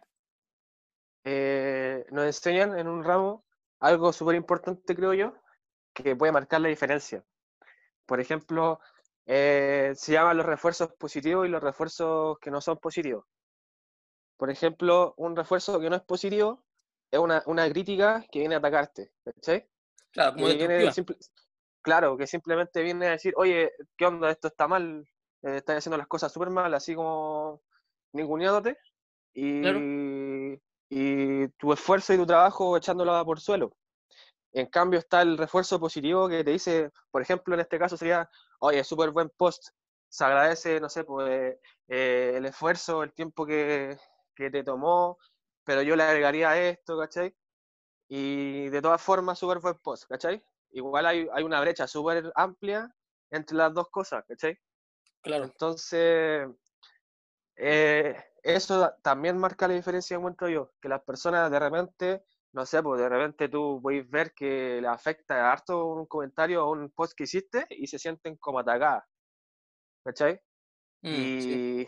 eh, 1.24 2.06
nos 2.12 2.26
enseñan 2.26 2.78
en 2.78 2.88
un 2.88 3.04
ramo 3.04 3.44
algo 3.80 4.14
súper 4.14 4.36
importante, 4.36 4.96
creo 4.96 5.16
yo, 5.16 5.34
que 5.92 6.16
puede 6.16 6.32
marcar 6.32 6.62
la 6.62 6.68
diferencia. 6.68 7.26
Por 8.06 8.20
ejemplo, 8.20 8.80
eh, 9.26 9.94
se 9.96 10.14
llaman 10.14 10.38
los 10.38 10.46
refuerzos 10.46 10.94
positivos 10.94 11.46
y 11.46 11.50
los 11.50 11.62
refuerzos 11.64 12.38
que 12.40 12.52
no 12.52 12.62
son 12.62 12.78
positivos. 12.78 13.26
Por 14.38 14.50
ejemplo, 14.50 15.14
un 15.18 15.36
refuerzo 15.36 15.80
que 15.80 15.90
no 15.90 15.96
es 15.96 16.02
positivo 16.04 16.64
es 17.12 17.20
una, 17.20 17.42
una 17.46 17.70
crítica 17.70 18.26
que 18.32 18.40
viene 18.40 18.56
a 18.56 18.58
atacarte, 18.58 19.12
¿cachai? 19.24 19.68
Claro, 20.12 20.34
como 20.34 20.48
que 20.48 20.56
viene 20.56 20.92
simple- 20.92 21.18
claro, 21.82 22.18
que 22.18 22.28
simplemente 22.28 22.82
viene 22.82 23.08
a 23.08 23.12
decir, 23.12 23.34
oye, 23.38 23.72
¿qué 23.96 24.06
onda? 24.06 24.30
Esto 24.32 24.48
está 24.48 24.68
mal, 24.68 25.08
eh, 25.44 25.58
estás 25.58 25.78
haciendo 25.78 25.98
las 25.98 26.08
cosas 26.08 26.32
súper 26.34 26.50
mal, 26.50 26.74
así 26.74 26.96
como 26.96 27.62
ninguneándote, 28.14 28.78
y, 29.34 29.62
Claro. 29.62 29.80
y 30.90 31.48
tu 31.58 31.74
esfuerzo 31.74 32.14
y 32.14 32.18
tu 32.18 32.26
trabajo 32.26 32.76
echándolo 32.76 33.24
por 33.26 33.40
suelo. 33.40 33.76
En 34.56 34.68
cambio 34.68 35.00
está 35.00 35.22
el 35.22 35.38
refuerzo 35.38 35.82
positivo 35.82 36.30
que 36.30 36.42
te 36.42 36.52
dice, 36.52 36.90
por 37.12 37.22
ejemplo, 37.22 37.54
en 37.54 37.60
este 37.60 37.78
caso 37.78 37.98
sería, 37.98 38.30
oye, 38.60 38.86
súper 38.86 39.12
buen 39.12 39.30
post, 39.30 39.68
se 40.08 40.24
agradece, 40.24 40.80
no 40.80 40.88
sé, 40.88 41.04
pues 41.04 41.58
eh, 41.90 42.34
el 42.36 42.46
esfuerzo, 42.46 43.04
el 43.04 43.12
tiempo 43.12 43.46
que, 43.46 43.98
que 44.34 44.50
te 44.50 44.64
tomó, 44.64 45.18
pero 45.66 45.82
yo 45.82 45.98
le 45.98 46.04
agregaría 46.04 46.70
esto, 46.70 46.98
¿cachai? 46.98 47.36
Y 48.08 48.70
de 48.70 48.82
todas 48.82 49.02
formas, 49.02 49.38
súper 49.38 49.60
buen 49.60 49.78
post, 49.80 50.06
¿cachai? 50.08 50.42
Igual 50.70 51.06
hay, 51.06 51.28
hay 51.34 51.44
una 51.44 51.60
brecha 51.60 51.86
súper 51.86 52.32
amplia 52.34 52.96
entre 53.32 53.58
las 53.58 53.74
dos 53.74 53.90
cosas, 53.90 54.24
¿cachai? 54.26 54.58
Claro. 55.22 55.44
Entonces, 55.44 56.48
eh, 57.58 58.16
eso 58.42 58.90
también 59.02 59.38
marca 59.38 59.68
la 59.68 59.74
diferencia, 59.74 60.16
encuentro 60.16 60.48
yo, 60.48 60.72
que 60.80 60.88
las 60.88 61.02
personas 61.02 61.52
de 61.52 61.60
repente, 61.60 62.26
no 62.56 62.66
sé, 62.66 62.82
pues 62.82 63.02
de 63.02 63.10
repente 63.10 63.50
tú 63.50 63.82
podéis 63.84 64.10
ver 64.10 64.34
que 64.34 64.80
le 64.82 64.88
afecta 64.88 65.52
harto 65.52 65.88
un 65.88 66.06
comentario 66.06 66.66
o 66.66 66.72
un 66.72 66.90
post 66.90 67.14
que 67.14 67.26
hiciste 67.26 67.66
y 67.70 67.86
se 67.86 68.00
sienten 68.00 68.38
como 68.38 68.60
atacadas, 68.60 69.04
¿cachai? 70.06 70.40
Mm, 71.02 71.12
sí. 71.12 71.82
y 71.82 71.88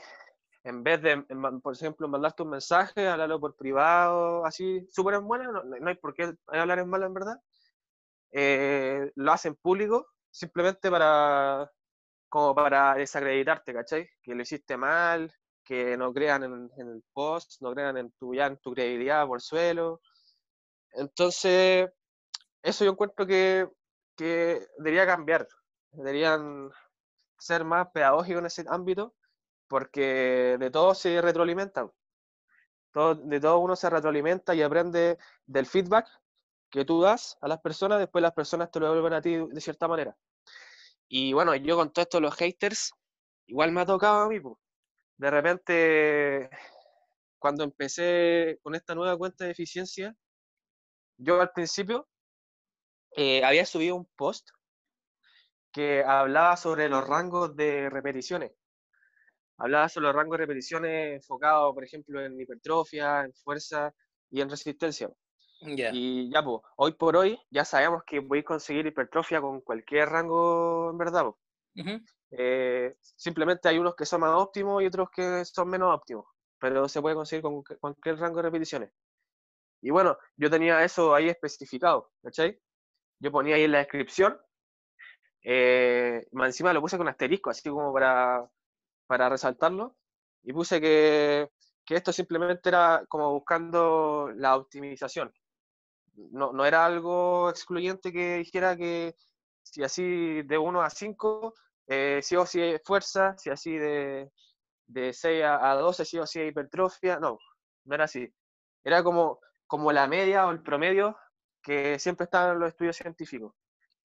en 0.67 0.83
vez 0.83 1.01
de, 1.01 1.25
por 1.63 1.73
ejemplo, 1.73 2.09
mandarte 2.09 2.43
un 2.43 2.49
mensaje, 2.49 3.07
hablarlo 3.07 3.39
por 3.39 3.55
privado, 3.55 4.45
así, 4.45 4.85
súper 4.89 5.15
en 5.15 5.25
buena, 5.25 5.49
no, 5.49 5.63
no 5.63 5.87
hay 5.87 5.95
por 5.95 6.13
qué 6.13 6.33
hablar 6.47 6.79
en 6.79 6.89
malo 6.89 7.05
en 7.05 7.13
verdad, 7.13 7.41
eh, 8.33 9.09
lo 9.15 9.31
hacen 9.31 9.55
público 9.55 10.07
simplemente 10.29 10.91
para, 10.91 11.71
como 12.27 12.53
para 12.53 12.95
desacreditarte, 12.95 13.73
¿cachai? 13.73 14.09
Que 14.21 14.35
lo 14.35 14.41
hiciste 14.41 14.75
mal, 14.75 15.33
que 15.63 15.95
no 15.95 16.13
crean 16.13 16.43
en, 16.43 16.69
en 16.77 16.89
el 16.89 17.03
post, 17.13 17.61
no 17.61 17.73
crean 17.73 17.95
en 17.95 18.11
tu, 18.19 18.35
ya 18.35 18.47
en 18.47 18.57
tu 18.57 18.73
credibilidad 18.73 19.25
por 19.25 19.41
suelo. 19.41 20.01
Entonces, 20.97 21.89
eso 22.63 22.85
yo 22.85 22.91
encuentro 22.91 23.25
que, 23.25 23.69
que 24.15 24.67
debería 24.77 25.05
cambiar. 25.05 25.47
Deberían 25.91 26.71
ser 27.39 27.63
más 27.63 27.89
pedagógicos 27.93 28.39
en 28.39 28.45
ese 28.47 28.65
ámbito, 28.67 29.15
porque 29.67 30.57
de 30.59 30.71
todo 30.71 30.95
se 30.95 31.21
retroalimentan. 31.21 31.91
Todo, 32.91 33.15
de 33.15 33.39
todo 33.39 33.59
uno 33.59 33.75
se 33.75 33.89
retroalimenta 33.89 34.55
y 34.55 34.63
aprende 34.63 35.17
del 35.45 35.67
feedback 35.67 36.07
que 36.71 36.83
tú 36.83 37.01
das 37.01 37.37
a 37.41 37.47
las 37.47 37.61
personas, 37.61 37.99
después 37.99 38.21
las 38.21 38.33
personas 38.33 38.71
te 38.71 38.79
lo 38.79 38.87
devuelven 38.87 39.13
a 39.13 39.21
ti 39.21 39.37
de 39.37 39.61
cierta 39.61 39.87
manera. 39.87 40.17
Y 41.07 41.33
bueno, 41.33 41.55
yo 41.55 41.77
con 41.77 41.91
todo 41.93 42.03
esto 42.03 42.19
los 42.19 42.35
haters, 42.35 42.91
igual 43.45 43.71
me 43.71 43.81
ha 43.81 43.85
tocado 43.85 44.21
a 44.21 44.29
mí. 44.29 44.39
po. 44.39 44.59
De 45.17 45.31
repente, 45.31 46.49
cuando 47.39 47.63
empecé 47.63 48.59
con 48.63 48.75
esta 48.75 48.95
nueva 48.95 49.17
cuenta 49.17 49.45
de 49.45 49.51
eficiencia, 49.51 50.15
yo 51.17 51.41
al 51.41 51.51
principio 51.51 52.07
eh, 53.17 53.43
había 53.43 53.65
subido 53.65 53.95
un 53.95 54.05
post 54.15 54.49
que 55.71 56.03
hablaba 56.03 56.57
sobre 56.57 56.89
los 56.89 57.07
rangos 57.07 57.55
de 57.55 57.89
repeticiones. 57.89 58.51
Hablaba 59.57 59.89
sobre 59.89 60.07
los 60.07 60.15
rangos 60.15 60.37
de 60.37 60.45
repeticiones 60.45 61.15
enfocados, 61.15 61.73
por 61.73 61.83
ejemplo, 61.83 62.21
en 62.23 62.39
hipertrofia, 62.39 63.23
en 63.23 63.33
fuerza 63.33 63.93
y 64.29 64.41
en 64.41 64.49
resistencia. 64.49 65.09
Y 65.87 66.31
ya, 66.33 66.43
pues, 66.43 66.61
hoy 66.77 66.93
por 66.93 67.17
hoy 67.17 67.39
ya 67.51 67.65
sabemos 67.65 68.03
que 68.05 68.21
podéis 68.23 68.45
conseguir 68.45 68.87
hipertrofia 68.87 69.41
con 69.41 69.61
cualquier 69.61 70.09
rango, 70.09 70.91
en 70.91 70.97
verdad. 70.99 71.25
Eh, 72.31 72.95
simplemente 73.01 73.69
hay 73.69 73.77
unos 73.79 73.95
que 73.95 74.05
son 74.05 74.21
más 74.21 74.33
óptimos 74.35 74.81
y 74.83 74.87
otros 74.87 75.09
que 75.15 75.45
son 75.45 75.69
menos 75.69 75.93
óptimos, 75.95 76.25
pero 76.59 76.87
se 76.89 77.01
puede 77.01 77.15
conseguir 77.15 77.43
con 77.43 77.63
cu- 77.63 77.77
cualquier 77.79 78.17
rango 78.19 78.37
de 78.37 78.43
repeticiones. 78.43 78.91
Y 79.81 79.89
bueno, 79.91 80.17
yo 80.35 80.49
tenía 80.49 80.83
eso 80.83 81.13
ahí 81.13 81.29
especificado, 81.29 82.11
¿cachai? 82.23 82.59
Yo 83.19 83.31
ponía 83.31 83.55
ahí 83.55 83.63
en 83.63 83.71
la 83.71 83.79
descripción, 83.79 84.39
eh, 85.43 86.25
más 86.31 86.47
encima 86.47 86.73
lo 86.73 86.81
puse 86.81 86.97
con 86.97 87.07
asterisco, 87.07 87.49
así 87.49 87.69
como 87.69 87.93
para, 87.93 88.49
para 89.07 89.29
resaltarlo, 89.29 89.95
y 90.43 90.53
puse 90.53 90.81
que, 90.81 91.49
que 91.85 91.95
esto 91.95 92.11
simplemente 92.11 92.69
era 92.69 93.05
como 93.07 93.31
buscando 93.31 94.31
la 94.35 94.55
optimización. 94.57 95.31
No, 96.31 96.51
no 96.51 96.65
era 96.65 96.85
algo 96.85 97.49
excluyente 97.49 98.11
que 98.11 98.37
dijera 98.37 98.75
que 98.75 99.15
si 99.63 99.83
así 99.83 100.41
de 100.43 100.57
1 100.57 100.81
a 100.81 100.89
5, 100.89 101.53
eh, 101.87 102.19
sí 102.23 102.35
o 102.35 102.45
sí 102.45 102.61
es 102.61 102.81
fuerza, 102.83 103.37
si 103.37 103.49
así 103.49 103.77
de, 103.77 104.31
de 104.87 105.13
6 105.13 105.43
a, 105.43 105.71
a 105.71 105.75
12, 105.75 106.05
sí 106.05 106.17
o 106.19 106.25
sí 106.25 106.41
es 106.41 106.49
hipertrofia. 106.49 107.19
No, 107.19 107.37
no 107.85 107.95
era 107.95 108.05
así. 108.05 108.27
Era 108.83 109.03
como, 109.03 109.39
como 109.67 109.91
la 109.91 110.07
media 110.07 110.47
o 110.47 110.51
el 110.51 110.61
promedio 110.63 111.17
que 111.61 111.99
siempre 111.99 112.27
en 112.31 112.59
los 112.59 112.69
estudios 112.69 112.95
científicos, 112.95 113.53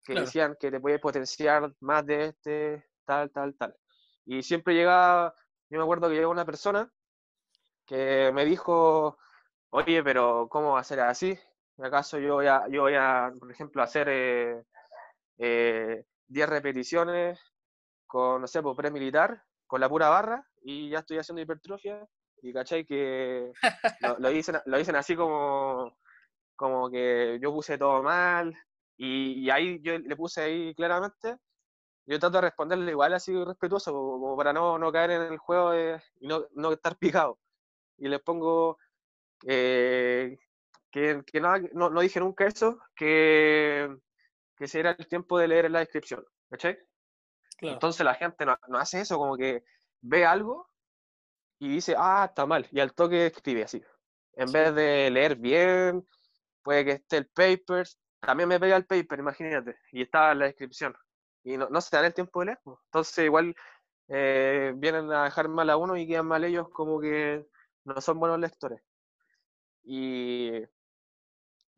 que 0.03 0.13
Claro. 0.13 0.25
decían 0.25 0.57
que 0.59 0.71
te 0.71 0.79
puedes 0.79 0.99
potenciar 1.01 1.73
más 1.81 2.05
de 2.05 2.25
este, 2.27 2.85
tal, 3.05 3.29
tal, 3.31 3.55
tal. 3.55 3.75
Y 4.25 4.41
siempre 4.43 4.73
llegaba, 4.73 5.35
yo 5.69 5.77
me 5.77 5.83
acuerdo 5.83 6.07
que 6.09 6.15
llegó 6.15 6.31
una 6.31 6.45
persona 6.45 6.91
que 7.85 8.31
me 8.33 8.45
dijo, 8.45 9.17
oye, 9.71 10.03
pero 10.03 10.47
¿cómo 10.49 10.73
va 10.73 10.79
a 10.79 10.83
ser 10.83 11.01
así? 11.01 11.37
¿Acaso 11.77 12.19
yo 12.19 12.35
voy 12.35 12.47
a, 12.47 12.67
yo 12.69 12.83
voy 12.83 12.95
a 12.95 13.31
por 13.37 13.51
ejemplo, 13.51 13.81
hacer 13.81 14.07
eh, 14.09 14.63
eh, 15.37 16.05
10 16.27 16.49
repeticiones 16.49 17.39
con, 18.05 18.41
no 18.41 18.47
sé, 18.47 18.61
por 18.61 18.75
pre-militar, 18.75 19.43
con 19.67 19.81
la 19.81 19.89
pura 19.89 20.09
barra, 20.09 20.47
y 20.61 20.89
ya 20.89 20.99
estoy 20.99 21.17
haciendo 21.17 21.41
hipertrofia? 21.41 22.07
Y 22.41 22.53
cachai 22.53 22.85
que 22.85 23.51
lo, 24.01 24.17
lo 24.19 24.29
dicen, 24.29 24.57
lo 24.65 24.77
dicen 24.77 24.95
así 24.95 25.15
como, 25.15 25.97
como 26.55 26.89
que 26.89 27.39
yo 27.41 27.51
puse 27.51 27.77
todo 27.77 28.01
mal, 28.03 28.55
y, 28.97 29.45
y 29.45 29.49
ahí 29.49 29.79
yo 29.81 29.97
le 29.97 30.15
puse 30.15 30.41
ahí 30.41 30.75
claramente, 30.75 31.37
yo 32.05 32.19
trato 32.19 32.37
de 32.37 32.41
responderle 32.41 32.91
igual 32.91 33.13
así 33.13 33.33
respetuoso, 33.43 33.91
como, 33.93 34.19
como 34.19 34.37
para 34.37 34.53
no, 34.53 34.77
no 34.79 34.91
caer 34.91 35.11
en 35.11 35.21
el 35.23 35.37
juego 35.37 35.71
de- 35.71 36.01
y 36.19 36.27
no, 36.27 36.45
no 36.53 36.71
estar 36.71 36.97
picado. 36.97 37.39
Y 37.97 38.07
les 38.07 38.21
pongo 38.21 38.77
eh, 39.45 40.37
que, 40.91 41.23
que 41.25 41.39
no, 41.41 41.57
no 41.73 42.01
dije 42.01 42.19
nunca 42.19 42.45
eso, 42.45 42.79
que, 42.95 43.89
que 44.55 44.65
ese 44.65 44.79
era 44.79 44.91
el 44.91 45.07
tiempo 45.07 45.37
de 45.37 45.47
leer 45.49 45.65
en 45.65 45.73
la 45.73 45.79
descripción, 45.79 46.25
¿cachai? 46.49 46.77
Entonces 47.73 48.05
la 48.05 48.15
gente 48.15 48.45
no, 48.45 48.57
no, 48.69 48.77
hace 48.79 49.01
eso, 49.01 49.17
como 49.17 49.35
que 49.37 49.63
ve 50.01 50.25
algo 50.25 50.68
y 51.59 51.67
dice, 51.69 51.95
ah, 51.97 52.25
está 52.29 52.45
mal, 52.45 52.67
y 52.71 52.79
al 52.79 52.93
toque 52.93 53.27
escribe 53.27 53.63
así. 53.63 53.83
En 54.33 54.51
vez 54.51 54.73
de 54.73 55.09
leer 55.11 55.35
bien, 55.35 56.07
puede 56.63 56.85
que 56.85 56.91
esté 56.93 57.17
el 57.17 57.27
paper, 57.27 57.87
también 58.21 58.49
me 58.49 58.59
pega 58.59 58.77
el 58.77 58.85
paper, 58.85 59.19
imagínate, 59.19 59.77
y 59.91 60.01
está 60.03 60.31
en 60.31 60.39
la 60.39 60.45
descripción. 60.45 60.95
Y 61.43 61.57
no, 61.57 61.69
no 61.69 61.81
se 61.81 61.95
dan 61.95 62.05
el 62.05 62.13
tiempo 62.13 62.39
de 62.39 62.47
leer. 62.47 62.59
Entonces 62.65 63.25
igual 63.25 63.55
eh, 64.07 64.73
vienen 64.75 65.11
a 65.11 65.25
dejar 65.25 65.49
mal 65.49 65.69
a 65.69 65.77
uno 65.77 65.97
y 65.97 66.07
quedan 66.07 66.27
mal 66.27 66.43
ellos 66.43 66.69
como 66.69 66.99
que 66.99 67.45
no 67.85 68.01
son 68.01 68.19
buenos 68.19 68.39
lectores. 68.39 68.81
Y, 69.83 70.51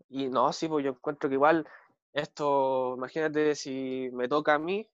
y 0.10 0.28
no, 0.30 0.52
sí, 0.54 0.67
pues 0.67 0.84
yo 0.86 0.91
encuentro 0.91 1.30
que 1.30 1.36
igual 1.36 1.67
esto, 2.13 2.96
imagínate 2.98 3.56
si 3.56 4.10
me 4.13 4.28
toca 4.28 4.56
a 4.56 4.60
mí 4.60 4.89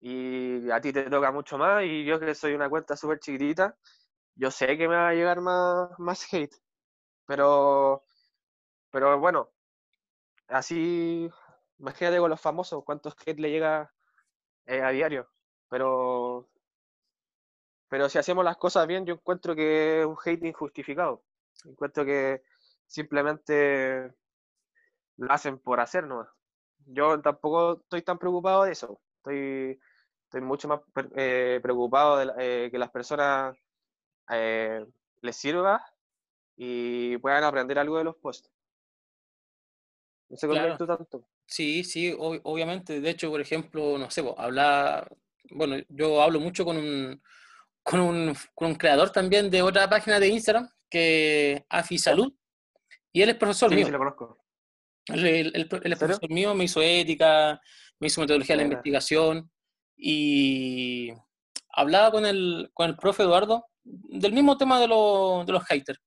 y 0.00 0.70
a 0.70 0.80
ti 0.80 0.92
te 0.92 1.10
toca 1.10 1.32
mucho 1.32 1.58
más 1.58 1.84
y 1.84 2.04
yo 2.04 2.18
que 2.20 2.34
soy 2.34 2.54
una 2.54 2.68
cuenta 2.70 2.96
súper 2.96 3.20
chiquitita, 3.20 3.76
yo 4.34 4.50
sé 4.50 4.78
que 4.78 4.88
me 4.88 4.96
va 4.96 5.08
a 5.10 5.14
llegar 5.14 5.40
más, 5.40 5.90
más 5.98 6.32
hate, 6.32 6.54
pero, 7.26 8.04
pero 8.90 9.18
bueno, 9.20 9.52
así, 10.48 11.30
imagínate 11.78 12.18
con 12.18 12.30
los 12.30 12.40
famosos, 12.40 12.84
cuántos 12.84 13.14
hate 13.26 13.40
le 13.40 13.50
llega 13.50 13.92
eh, 14.66 14.82
a 14.82 14.90
diario, 14.90 15.28
pero, 15.68 16.50
pero 17.88 18.08
si 18.08 18.18
hacemos 18.18 18.44
las 18.44 18.56
cosas 18.56 18.86
bien, 18.86 19.04
yo 19.04 19.14
encuentro 19.14 19.54
que 19.54 20.00
es 20.00 20.06
un 20.06 20.16
hate 20.24 20.44
injustificado, 20.46 21.24
encuentro 21.64 22.04
que 22.04 22.42
simplemente 22.86 24.12
lo 25.16 25.32
hacen 25.32 25.58
por 25.58 25.80
hacer 25.80 26.06
nomás. 26.06 26.28
Yo 26.86 27.20
tampoco 27.20 27.80
estoy 27.82 28.02
tan 28.02 28.18
preocupado 28.18 28.64
de 28.64 28.72
eso. 28.72 29.00
Estoy, 29.18 29.78
estoy 30.30 30.42
mucho 30.42 30.68
más 30.68 30.80
eh, 31.16 31.58
preocupado 31.60 32.18
de 32.18 32.32
eh, 32.38 32.70
que 32.70 32.78
las 32.78 32.90
personas 32.90 33.56
eh, 34.30 34.86
les 35.22 35.36
sirva 35.36 35.84
y 36.56 37.18
puedan 37.18 37.42
aprender 37.42 37.80
algo 37.80 37.98
de 37.98 38.04
los 38.04 38.14
posts. 38.16 38.48
No 40.28 40.36
sé 40.36 40.46
claro. 40.46 40.76
tú 40.78 40.86
tanto. 40.86 41.26
Sí, 41.46 41.82
sí, 41.82 42.14
obviamente. 42.16 43.00
De 43.00 43.10
hecho, 43.10 43.28
por 43.28 43.40
ejemplo, 43.40 43.98
no 43.98 44.08
sé, 44.08 44.22
hablar, 44.36 45.12
bueno, 45.50 45.84
yo 45.88 46.22
hablo 46.22 46.38
mucho 46.38 46.64
con 46.64 46.76
un, 46.76 47.20
con 47.82 47.98
un, 47.98 48.32
con 48.54 48.68
un 48.68 48.74
creador 48.76 49.10
también 49.10 49.50
de 49.50 49.62
otra 49.62 49.90
página 49.90 50.20
de 50.20 50.28
Instagram, 50.28 50.70
que 50.88 51.66
Afi 51.68 51.98
Salud, 51.98 52.32
y 53.12 53.22
él 53.22 53.30
es 53.30 53.34
profesor 53.34 53.70
sí, 53.70 53.74
mío. 53.74 53.86
Sí, 53.86 53.90
lo 53.90 53.98
conozco. 53.98 54.38
El, 55.06 55.66
profesor 55.68 56.30
mío 56.30 56.54
me 56.54 56.64
hizo 56.64 56.80
ética, 56.80 57.60
me 57.98 58.06
hizo 58.06 58.20
metodología 58.20 58.54
de 58.54 58.58
la 58.58 58.68
investigación 58.68 59.50
y 60.00 61.12
hablaba 61.72 62.10
con 62.10 62.24
el, 62.24 62.70
con 62.72 62.88
el 62.88 62.96
profe 62.96 63.22
Eduardo 63.22 63.66
del 63.84 64.32
mismo 64.32 64.56
tema 64.56 64.80
de, 64.80 64.86
de 64.86 65.52
los 65.52 65.64
haters. 65.68 66.00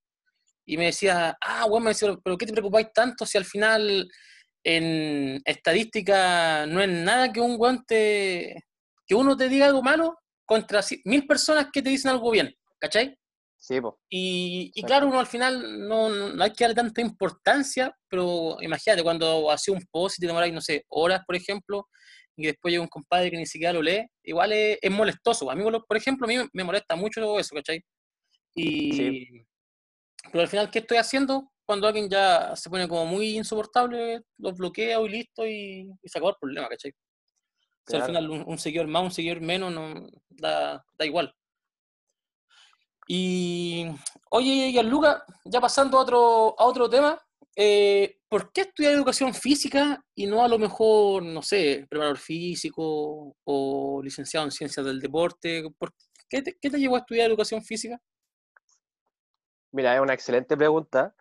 Y 0.66 0.78
me 0.78 0.86
decía, 0.86 1.38
ah, 1.42 1.66
bueno, 1.68 1.86
me 1.86 1.90
decía, 1.92 2.16
pero 2.24 2.38
¿qué 2.38 2.46
te 2.46 2.54
preocupáis 2.54 2.88
tanto 2.94 3.26
si 3.26 3.38
al 3.38 3.46
final 3.46 4.10
en 4.64 5.42
estadística 5.46 6.66
no 6.66 6.82
es 6.82 6.90
nada 6.90 7.32
que 7.32 7.42
un 7.42 7.58
guante, 7.58 8.64
que 9.06 9.16
uno 9.16 9.36
te 9.36 9.50
diga 9.50 9.66
algo 9.66 9.84
malo 9.84 10.18
contra 10.46 10.82
mil 11.06 11.28
personas 11.28 11.68
que 11.72 11.82
te 11.82 11.90
dicen 11.90 12.12
algo 12.12 12.32
bien, 12.32 12.54
¿cachai? 12.80 13.18
Y, 14.10 14.72
claro, 14.84 15.08
uno 15.08 15.20
al 15.20 15.28
final 15.28 15.88
no, 15.88 16.08
hay 16.44 16.52
que 16.52 16.66
darle 16.66 16.76
tanta 16.76 17.00
importancia, 17.00 17.96
pero 18.10 18.58
imagínate, 18.62 19.04
cuando 19.04 19.50
hace 19.50 19.72
un 19.72 19.82
post 19.90 20.18
y 20.18 20.22
te 20.22 20.28
demoráis, 20.28 20.54
no 20.54 20.60
sé, 20.60 20.86
horas, 20.90 21.22
por 21.26 21.36
ejemplo, 21.36 21.88
y 22.36 22.48
después 22.48 22.72
llega 22.72 22.84
un 22.84 22.90
compadre 22.90 23.32
que 23.32 23.38
ni 23.38 23.46
siquiera 23.46 23.74
lo 23.74 23.82
lee, 23.82 24.06
igual 24.24 24.52
es, 24.54 24.80
molestoso. 24.92 25.50
A 25.50 25.56
mí, 25.56 25.64
por 25.64 25.98
ejemplo, 25.98 26.26
a 26.26 26.28
mí 26.28 26.38
me 26.54 26.64
molesta 26.64 26.96
mucho 26.96 27.40
eso, 27.40 27.56
¿cachai? 27.56 27.84
Y, 28.56 29.46
Pero 30.32 30.42
al 30.42 30.48
final, 30.48 30.72
¿qué 30.72 30.80
estoy 30.80 30.98
haciendo? 30.98 31.52
Cuando 31.66 31.88
alguien 31.88 32.10
ya 32.10 32.56
se 32.56 32.70
pone 32.70 32.88
como 32.88 33.06
muy 33.06 33.38
insoportable, 33.38 34.22
lo 34.38 34.54
bloqueo 34.54 35.06
y 35.06 35.10
listo 35.10 35.48
y, 35.48 35.90
se 36.04 36.18
acabó 36.18 36.32
el 36.32 36.38
problema, 36.40 36.68
¿cachai? 36.68 36.94
al 37.92 38.04
final 38.04 38.30
un, 38.30 38.58
seguidor 38.58 38.88
más, 38.88 39.04
un 39.04 39.12
seguidor 39.12 39.42
menos, 39.42 39.74
no 39.74 40.08
da, 40.30 40.84
da 40.98 41.06
igual. 41.06 41.36
Y, 43.08 43.86
oye, 44.30 44.72
Gianluca, 44.72 45.26
ya 45.44 45.60
pasando 45.60 45.98
a 45.98 46.02
otro, 46.02 46.56
a 46.58 46.66
otro 46.66 46.90
tema, 46.90 47.20
eh, 47.56 48.20
¿por 48.34 48.52
qué 48.52 48.62
estudiar 48.62 48.94
educación 48.94 49.32
física 49.32 50.04
y 50.16 50.26
no 50.26 50.44
a 50.44 50.48
lo 50.48 50.58
mejor, 50.58 51.22
no 51.22 51.44
sé, 51.44 51.86
preparador 51.88 52.18
físico 52.18 53.36
o 53.44 54.02
licenciado 54.04 54.48
en 54.48 54.52
ciencias 54.52 54.84
del 54.84 55.00
deporte? 55.00 55.64
¿Por 55.78 55.94
qué, 56.28 56.42
te, 56.42 56.58
qué 56.60 56.72
te 56.72 56.80
llevó 56.80 56.96
a 56.96 57.00
estudiar 57.02 57.30
educación 57.30 57.62
física? 57.64 58.02
Mira, 59.72 59.94
es 59.94 60.02
una 60.02 60.16
excelente 60.16 60.58
pregunta. 60.58 61.14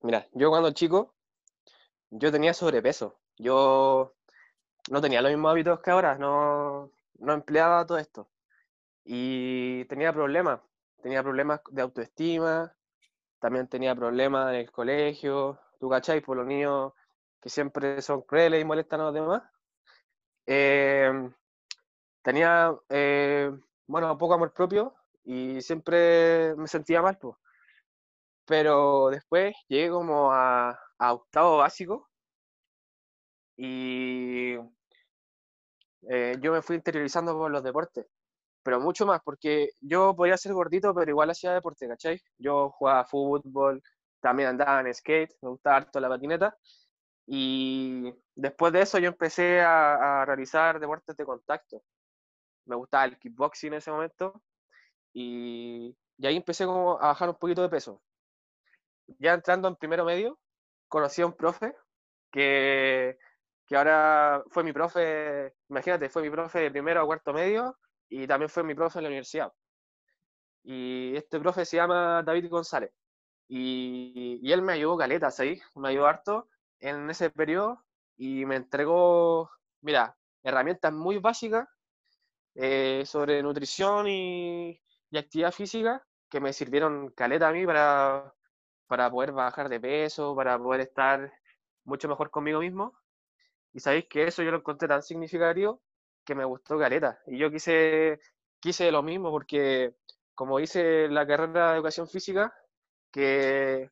Mira, 0.00 0.26
yo 0.32 0.48
cuando 0.48 0.70
chico, 0.70 1.14
yo 2.08 2.32
tenía 2.32 2.54
sobrepeso. 2.54 3.20
Yo 3.36 4.14
no 4.88 5.02
tenía 5.02 5.20
los 5.20 5.30
mismos 5.32 5.50
hábitos 5.50 5.80
que 5.80 5.90
ahora, 5.90 6.16
no, 6.16 6.92
no 7.18 7.32
empleaba 7.34 7.84
todo 7.84 7.98
esto. 7.98 8.30
Y 9.04 9.84
tenía 9.84 10.14
problemas 10.14 10.60
tenía 11.02 11.22
problemas 11.22 11.60
de 11.70 11.82
autoestima, 11.82 12.74
también 13.38 13.68
tenía 13.68 13.94
problemas 13.94 14.48
en 14.48 14.60
el 14.60 14.72
colegio, 14.72 15.60
tú 15.78 15.88
cachai, 15.88 16.20
por 16.20 16.36
los 16.36 16.46
niños 16.46 16.92
que 17.40 17.48
siempre 17.48 18.02
son 18.02 18.22
crueles 18.22 18.60
y 18.60 18.64
molestan 18.64 19.00
a 19.00 19.04
los 19.04 19.14
demás. 19.14 19.42
Eh, 20.46 21.30
tenía, 22.22 22.74
eh, 22.88 23.50
bueno, 23.86 24.16
poco 24.18 24.34
amor 24.34 24.52
propio 24.52 24.94
y 25.24 25.60
siempre 25.62 26.54
me 26.56 26.68
sentía 26.68 27.02
mal, 27.02 27.18
pues. 27.18 27.36
Pero 28.46 29.10
después 29.10 29.54
llegué 29.68 29.90
como 29.90 30.32
a, 30.32 30.78
a 30.98 31.12
octavo 31.12 31.58
básico 31.58 32.08
y 33.56 34.54
eh, 36.08 36.36
yo 36.40 36.52
me 36.52 36.62
fui 36.62 36.76
interiorizando 36.76 37.34
por 37.36 37.50
los 37.50 37.62
deportes 37.62 38.06
pero 38.66 38.80
mucho 38.80 39.06
más, 39.06 39.20
porque 39.24 39.68
yo 39.80 40.16
podía 40.16 40.36
ser 40.36 40.52
gordito, 40.52 40.92
pero 40.92 41.08
igual 41.08 41.30
hacía 41.30 41.52
deporte, 41.54 41.86
¿cachai? 41.86 42.20
Yo 42.36 42.70
jugaba 42.70 43.04
fútbol, 43.04 43.80
también 44.26 44.48
andaba 44.48 44.80
en 44.80 44.92
skate, 44.92 45.36
me 45.40 45.50
gustaba 45.50 45.76
harto 45.76 46.00
la 46.00 46.08
patineta, 46.08 46.58
y 47.28 48.12
después 48.34 48.72
de 48.72 48.82
eso 48.82 48.98
yo 48.98 49.08
empecé 49.08 49.60
a, 49.60 50.24
realizar 50.26 50.80
deportes 50.80 51.16
de 51.16 51.24
contacto. 51.24 51.84
Me 52.64 52.74
gustaba 52.74 53.04
el 53.04 53.18
kickboxing 53.18 53.72
en 53.72 53.78
ese 53.78 53.92
momento, 53.92 54.42
y, 55.12 55.96
y 56.18 56.26
ahí 56.26 56.36
empecé 56.36 56.66
como 56.66 57.00
a 57.00 57.08
bajar 57.08 57.28
un 57.28 57.36
poquito 57.36 57.62
de 57.62 57.68
peso. 57.68 58.02
Ya 59.20 59.34
entrando 59.34 59.68
en 59.68 59.76
primero 59.76 60.04
medio, 60.04 60.40
conocí 60.88 61.22
a 61.22 61.26
un 61.26 61.34
profe 61.34 61.72
que, 62.32 63.18
que 63.64 63.76
ahora 63.76 64.42
fue 64.50 64.64
mi 64.64 64.72
profe, 64.72 65.54
imagínate, 65.68 66.08
fue 66.08 66.22
mi 66.22 66.30
profe 66.30 66.58
de 66.62 66.70
primero 66.72 67.00
a 67.00 67.06
cuarto 67.06 67.32
medio, 67.32 67.78
y 68.08 68.26
también 68.26 68.48
fue 68.48 68.64
mi 68.64 68.74
profe 68.74 68.98
en 68.98 69.04
la 69.04 69.08
universidad. 69.10 69.52
Y 70.64 71.14
este 71.14 71.38
profe 71.38 71.64
se 71.64 71.76
llama 71.76 72.24
David 72.24 72.48
González. 72.50 72.90
Y, 73.48 74.40
él 74.52 74.62
me 74.62 74.74
ayudó 74.74 74.96
caletas 74.96 75.38
ahí, 75.40 75.60
me 75.74 75.88
ayudó 75.90 76.06
harto 76.06 76.48
en 76.80 77.10
ese 77.10 77.30
periodo 77.30 77.84
y 78.16 78.44
me 78.46 78.56
entregó, 78.56 79.50
mira, 79.80 80.16
herramientas 80.42 80.92
muy 80.92 81.18
básicas 81.18 81.68
eh, 82.54 83.04
sobre 83.06 83.42
nutrición 83.42 84.08
y, 84.08 84.80
y, 85.10 85.18
actividad 85.18 85.52
física 85.52 86.04
que 86.30 86.40
me 86.40 86.52
sirvieron 86.52 87.10
caleta 87.10 87.48
a 87.48 87.52
mí 87.52 87.66
para, 87.66 88.34
para 88.86 89.10
poder 89.10 89.32
bajar 89.32 89.68
de 89.68 89.80
peso, 89.80 90.34
para 90.34 90.58
poder 90.58 90.82
estar 90.82 91.32
mucho 91.84 92.08
mejor 92.08 92.30
conmigo 92.30 92.60
mismo. 92.60 92.98
Y 93.72 93.80
sabéis 93.80 94.06
que 94.06 94.24
eso 94.24 94.42
yo 94.42 94.50
lo 94.50 94.58
encontré 94.58 94.88
tan 94.88 95.02
significativo 95.02 95.82
que 96.24 96.34
me 96.34 96.44
gustó 96.44 96.78
Caleta. 96.78 97.20
Y 97.26 97.38
yo 97.38 97.50
quise, 97.50 98.20
quise 98.60 98.90
lo 98.90 99.02
mismo 99.02 99.30
porque, 99.30 99.94
como 100.34 100.60
hice 100.60 101.08
la 101.08 101.26
carrera 101.26 101.70
de 101.70 101.76
educación 101.76 102.08
física, 102.08 102.54
que, 103.16 103.90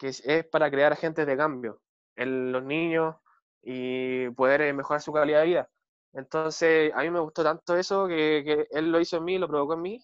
es 0.00 0.46
para 0.46 0.70
crear 0.70 0.92
agentes 0.92 1.26
de 1.26 1.36
cambio 1.36 1.80
en 2.14 2.52
los 2.52 2.62
niños 2.62 3.16
y 3.62 4.30
poder 4.30 4.62
eh, 4.62 4.72
mejorar 4.72 5.02
su 5.02 5.12
calidad 5.12 5.40
de 5.40 5.46
vida. 5.46 5.70
Entonces, 6.12 6.92
a 6.94 7.02
mí 7.02 7.10
me 7.10 7.18
gustó 7.20 7.42
tanto 7.42 7.76
eso 7.76 8.06
que, 8.06 8.68
él 8.70 8.92
lo 8.92 9.00
hizo 9.00 9.16
en 9.16 9.24
mí, 9.24 9.38
lo 9.38 9.48
provocó 9.48 9.74
en 9.74 9.82
mí, 9.82 10.00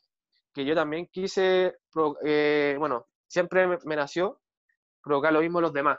que 0.53 0.64
yo 0.64 0.75
también 0.75 1.07
quise, 1.07 1.77
eh, 2.25 2.77
bueno, 2.79 3.07
siempre 3.29 3.66
me, 3.66 3.97
nació 3.97 4.40
provocar 5.03 5.33
lo 5.33 5.40
mismo 5.40 5.61
a 5.61 5.62
los 5.62 5.73
demás. 5.73 5.99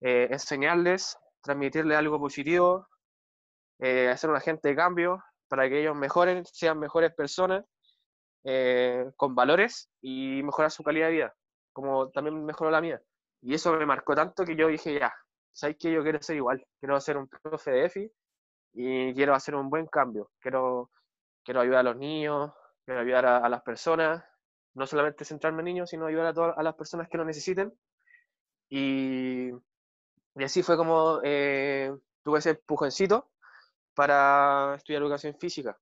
Eh, 0.00 0.28
enseñarles, 0.30 1.16
transmitirles 1.42 1.98
algo 1.98 2.18
positivo, 2.18 2.88
hacer 3.78 4.30
un 4.30 4.36
agente 4.36 4.68
de 4.68 4.76
cambio 4.76 5.22
para 5.48 5.68
que 5.68 5.80
ellos 5.80 5.96
mejoren, 5.96 6.44
sean 6.46 6.78
mejores 6.78 7.12
personas, 7.14 7.64
con 9.16 9.34
valores 9.34 9.90
y 10.00 10.40
mejorar 10.42 10.70
su 10.70 10.82
calidad 10.82 11.06
de 11.06 11.12
vida, 11.12 11.34
como 11.72 12.10
también 12.10 12.44
mejoró 12.44 12.70
la 12.70 12.80
mía. 12.80 13.00
Y 13.40 13.54
eso 13.54 13.72
me 13.74 13.86
marcó 13.86 14.14
tanto 14.14 14.44
que 14.44 14.56
yo 14.56 14.68
dije, 14.68 14.98
ya, 14.98 15.12
¿sabes 15.52 15.76
qué? 15.78 15.92
Yo 15.92 16.02
quiero 16.02 16.22
ser 16.22 16.36
igual, 16.36 16.64
quiero 16.78 17.00
ser 17.00 17.16
un 17.16 17.28
profe 17.28 17.70
de 17.72 17.84
EFI 17.86 18.12
y 18.74 19.14
quiero 19.14 19.34
hacer 19.34 19.54
un 19.54 19.68
buen 19.68 19.86
cambio. 19.86 20.30
Quiero, 20.40 20.90
quiero 21.44 21.60
ayudar 21.60 21.80
a 21.80 21.90
los 21.90 21.96
niños, 21.96 22.52
quiero 22.84 23.00
ayudar 23.00 23.26
a, 23.26 23.48
las 23.48 23.62
personas, 23.62 24.24
no 24.74 24.86
solamente 24.86 25.24
centrarme 25.24 25.60
en 25.60 25.66
niños, 25.66 25.90
sino 25.90 26.06
ayudar 26.06 26.26
a 26.26 26.34
todas 26.34 26.58
a 26.58 26.62
las 26.62 26.74
personas 26.74 27.08
que 27.08 27.18
lo 27.18 27.24
necesiten. 27.24 27.72
Y, 28.68 29.50
así 30.36 30.62
fue 30.62 30.76
como 30.76 31.20
eh, 31.22 31.92
tuve 32.22 32.38
ese 32.38 32.50
empujoncito 32.50 33.30
para 33.94 34.74
estudiar 34.76 35.02
educación 35.02 35.34
física. 35.38 35.78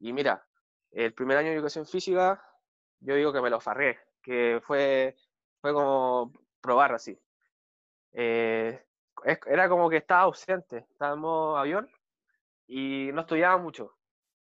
Y 0.00 0.12
mira, 0.12 0.44
el 0.90 1.14
primer 1.14 1.38
año 1.38 1.50
de 1.50 1.56
educación 1.56 1.86
física, 1.86 2.44
yo 3.00 3.14
digo 3.14 3.32
que 3.32 3.40
me 3.40 3.50
lo 3.50 3.60
farré, 3.60 3.98
que 4.22 4.60
fue, 4.64 5.16
fue 5.60 5.72
como 5.72 6.32
probar 6.60 6.94
así. 6.94 7.18
Eh, 8.12 8.82
era 9.46 9.68
como 9.68 9.88
que 9.88 9.98
estaba 9.98 10.22
ausente, 10.22 10.86
estábamos 10.90 11.58
avión 11.58 11.88
y 12.66 13.10
no 13.12 13.22
estudiaba 13.22 13.58
mucho. 13.58 13.96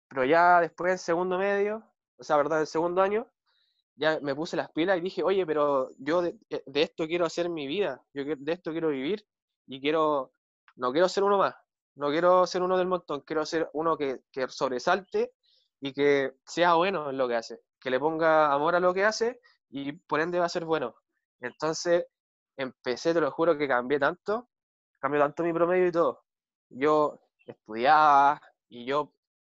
Pero 0.08 0.26
ya 0.26 0.62
después 0.62 0.92
en 0.92 0.98
segundo 0.98 1.38
medio, 1.38 1.84
o 2.18 2.24
sea, 2.24 2.38
verdad, 2.38 2.62
el 2.62 2.68
segundo 2.68 3.02
año, 3.02 3.28
ya 3.96 4.20
me 4.22 4.36
puse 4.36 4.58
las 4.58 4.72
pilas 4.72 4.98
y 4.98 5.02
dije, 5.02 5.24
oye, 5.24 5.46
pero 5.46 5.90
yo 5.98 6.22
de, 6.22 6.38
esto 6.74 7.08
quiero 7.08 7.26
hacer 7.26 7.50
mi 7.50 7.68
vida, 7.68 8.04
yo 8.14 8.24
de 8.26 8.52
esto 8.52 8.72
quiero 8.72 8.90
vivir 8.90 9.26
y 9.68 9.80
quiero, 9.80 10.34
no 10.76 10.92
quiero 10.92 11.08
ser 11.10 11.24
uno 11.24 11.38
más, 11.38 11.56
no 11.96 12.10
quiero 12.10 12.46
ser 12.46 12.62
uno 12.62 12.78
del 12.78 12.88
montón, 12.88 13.22
quiero 13.22 13.46
ser 13.46 13.70
uno 13.74 13.98
que, 13.98 14.22
que 14.32 14.48
sobresalte 14.50 15.34
y 15.80 15.94
que 15.94 16.34
sea 16.46 16.74
bueno 16.76 17.10
en 17.10 17.18
lo 17.18 17.28
que 17.28 17.36
hace, 17.36 17.62
que 17.80 17.90
le 17.90 18.00
ponga 18.00 18.52
amor 18.52 18.76
a 18.76 18.80
lo 18.80 18.94
que 18.94 19.06
hace 19.06 19.40
y 19.70 19.94
por 19.94 20.20
ende 20.20 20.40
va 20.40 20.46
a 20.46 20.50
ser 20.50 20.66
bueno. 20.66 20.96
Entonces 21.40 22.06
empecé, 22.58 23.14
te 23.14 23.22
lo 23.22 23.32
juro 23.32 23.58
que 23.58 23.68
cambié 23.68 24.00
tanto, 24.00 24.50
cambió 25.00 25.22
tanto 25.22 25.44
mi 25.44 25.54
promedio 25.54 25.88
y 25.88 25.92
todo. 25.92 26.24
Yo 26.70 27.20
estudiaba 27.46 28.42
y 28.70 28.86
yo 28.86 29.14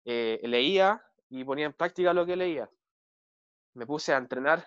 eh, 0.05 0.41
leía 0.45 1.03
y 1.29 1.45
ponía 1.45 1.67
en 1.67 1.73
práctica 1.73 2.13
lo 2.13 2.27
que 2.27 2.37
leía. 2.37 2.71
Me 3.75 3.87
puse 3.87 4.13
a 4.15 4.19
entrenar 4.19 4.67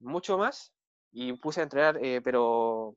mucho 0.00 0.36
más 0.38 0.72
y 1.12 1.32
puse 1.34 1.60
a 1.60 1.64
entrenar, 1.64 1.98
eh, 2.02 2.20
pero, 2.22 2.96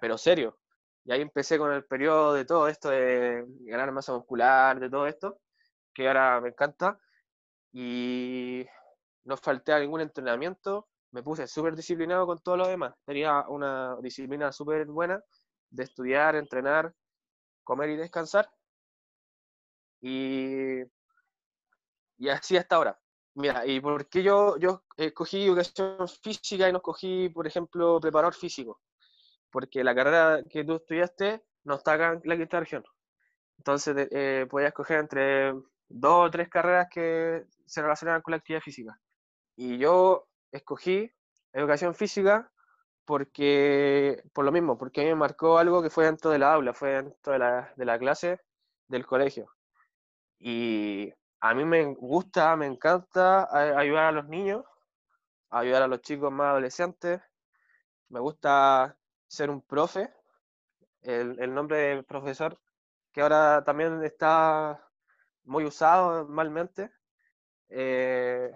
pero 0.00 0.18
serio. 0.18 0.58
Y 1.04 1.12
ahí 1.12 1.22
empecé 1.22 1.58
con 1.58 1.72
el 1.72 1.84
periodo 1.84 2.34
de 2.34 2.44
todo 2.44 2.68
esto 2.68 2.90
de 2.90 3.44
ganar 3.60 3.92
masa 3.92 4.12
muscular, 4.12 4.78
de 4.80 4.90
todo 4.90 5.06
esto, 5.06 5.40
que 5.94 6.08
ahora 6.08 6.40
me 6.40 6.50
encanta. 6.50 6.98
Y 7.72 8.66
no 9.24 9.36
falté 9.36 9.72
a 9.72 9.80
ningún 9.80 10.00
entrenamiento, 10.00 10.88
me 11.10 11.22
puse 11.22 11.46
súper 11.46 11.74
disciplinado 11.74 12.26
con 12.26 12.38
todo 12.38 12.56
lo 12.56 12.68
demás. 12.68 12.94
Tenía 13.04 13.44
una 13.48 13.96
disciplina 14.00 14.52
súper 14.52 14.86
buena 14.86 15.22
de 15.70 15.84
estudiar, 15.84 16.36
entrenar, 16.36 16.94
comer 17.64 17.90
y 17.90 17.96
descansar. 17.96 18.50
Y, 20.00 20.82
y 22.18 22.28
así 22.28 22.56
hasta 22.56 22.76
ahora. 22.76 22.98
Mira, 23.34 23.64
¿y 23.66 23.80
por 23.80 24.08
qué 24.08 24.22
yo, 24.22 24.56
yo 24.58 24.82
escogí 24.96 25.44
educación 25.44 26.08
física 26.08 26.68
y 26.68 26.72
no 26.72 26.78
escogí, 26.78 27.28
por 27.28 27.46
ejemplo, 27.46 28.00
preparador 28.00 28.34
físico? 28.34 28.80
Porque 29.50 29.84
la 29.84 29.94
carrera 29.94 30.42
que 30.48 30.64
tú 30.64 30.76
estudiaste 30.76 31.44
no 31.64 31.76
está 31.76 31.92
acá 31.92 32.12
en 32.12 32.20
la 32.24 32.36
quinta 32.36 32.60
región. 32.60 32.84
Entonces, 33.58 34.08
eh, 34.10 34.46
podías 34.50 34.68
escoger 34.68 35.00
entre 35.00 35.52
dos 35.88 36.26
o 36.26 36.30
tres 36.30 36.48
carreras 36.48 36.88
que 36.90 37.44
se 37.66 37.82
relacionaban 37.82 38.22
con 38.22 38.32
la 38.32 38.38
actividad 38.38 38.60
física. 38.60 38.98
Y 39.56 39.78
yo 39.78 40.27
escogí 40.52 41.10
educación 41.52 41.94
física 41.94 42.50
porque, 43.04 44.22
por 44.34 44.44
lo 44.44 44.52
mismo, 44.52 44.76
porque 44.76 45.00
a 45.00 45.04
mí 45.04 45.10
me 45.10 45.16
marcó 45.16 45.58
algo 45.58 45.82
que 45.82 45.90
fue 45.90 46.04
dentro 46.04 46.30
de 46.30 46.38
la 46.38 46.52
aula, 46.52 46.74
fue 46.74 46.90
dentro 46.90 47.32
de 47.32 47.38
la, 47.38 47.72
de 47.74 47.84
la 47.86 47.98
clase 47.98 48.40
del 48.86 49.06
colegio. 49.06 49.50
Y 50.38 51.12
a 51.40 51.54
mí 51.54 51.64
me 51.64 51.94
gusta, 51.94 52.54
me 52.56 52.66
encanta 52.66 53.48
ayudar 53.78 54.04
a 54.04 54.12
los 54.12 54.28
niños, 54.28 54.64
ayudar 55.50 55.82
a 55.82 55.88
los 55.88 56.02
chicos 56.02 56.30
más 56.30 56.48
adolescentes. 56.48 57.20
Me 58.08 58.20
gusta 58.20 58.98
ser 59.26 59.50
un 59.50 59.62
profe, 59.62 60.12
el, 61.02 61.40
el 61.40 61.54
nombre 61.54 61.78
de 61.78 62.02
profesor, 62.02 62.60
que 63.12 63.22
ahora 63.22 63.64
también 63.64 64.02
está 64.04 64.86
muy 65.44 65.64
usado 65.64 66.26
malmente. 66.28 66.90
Eh, 67.70 68.50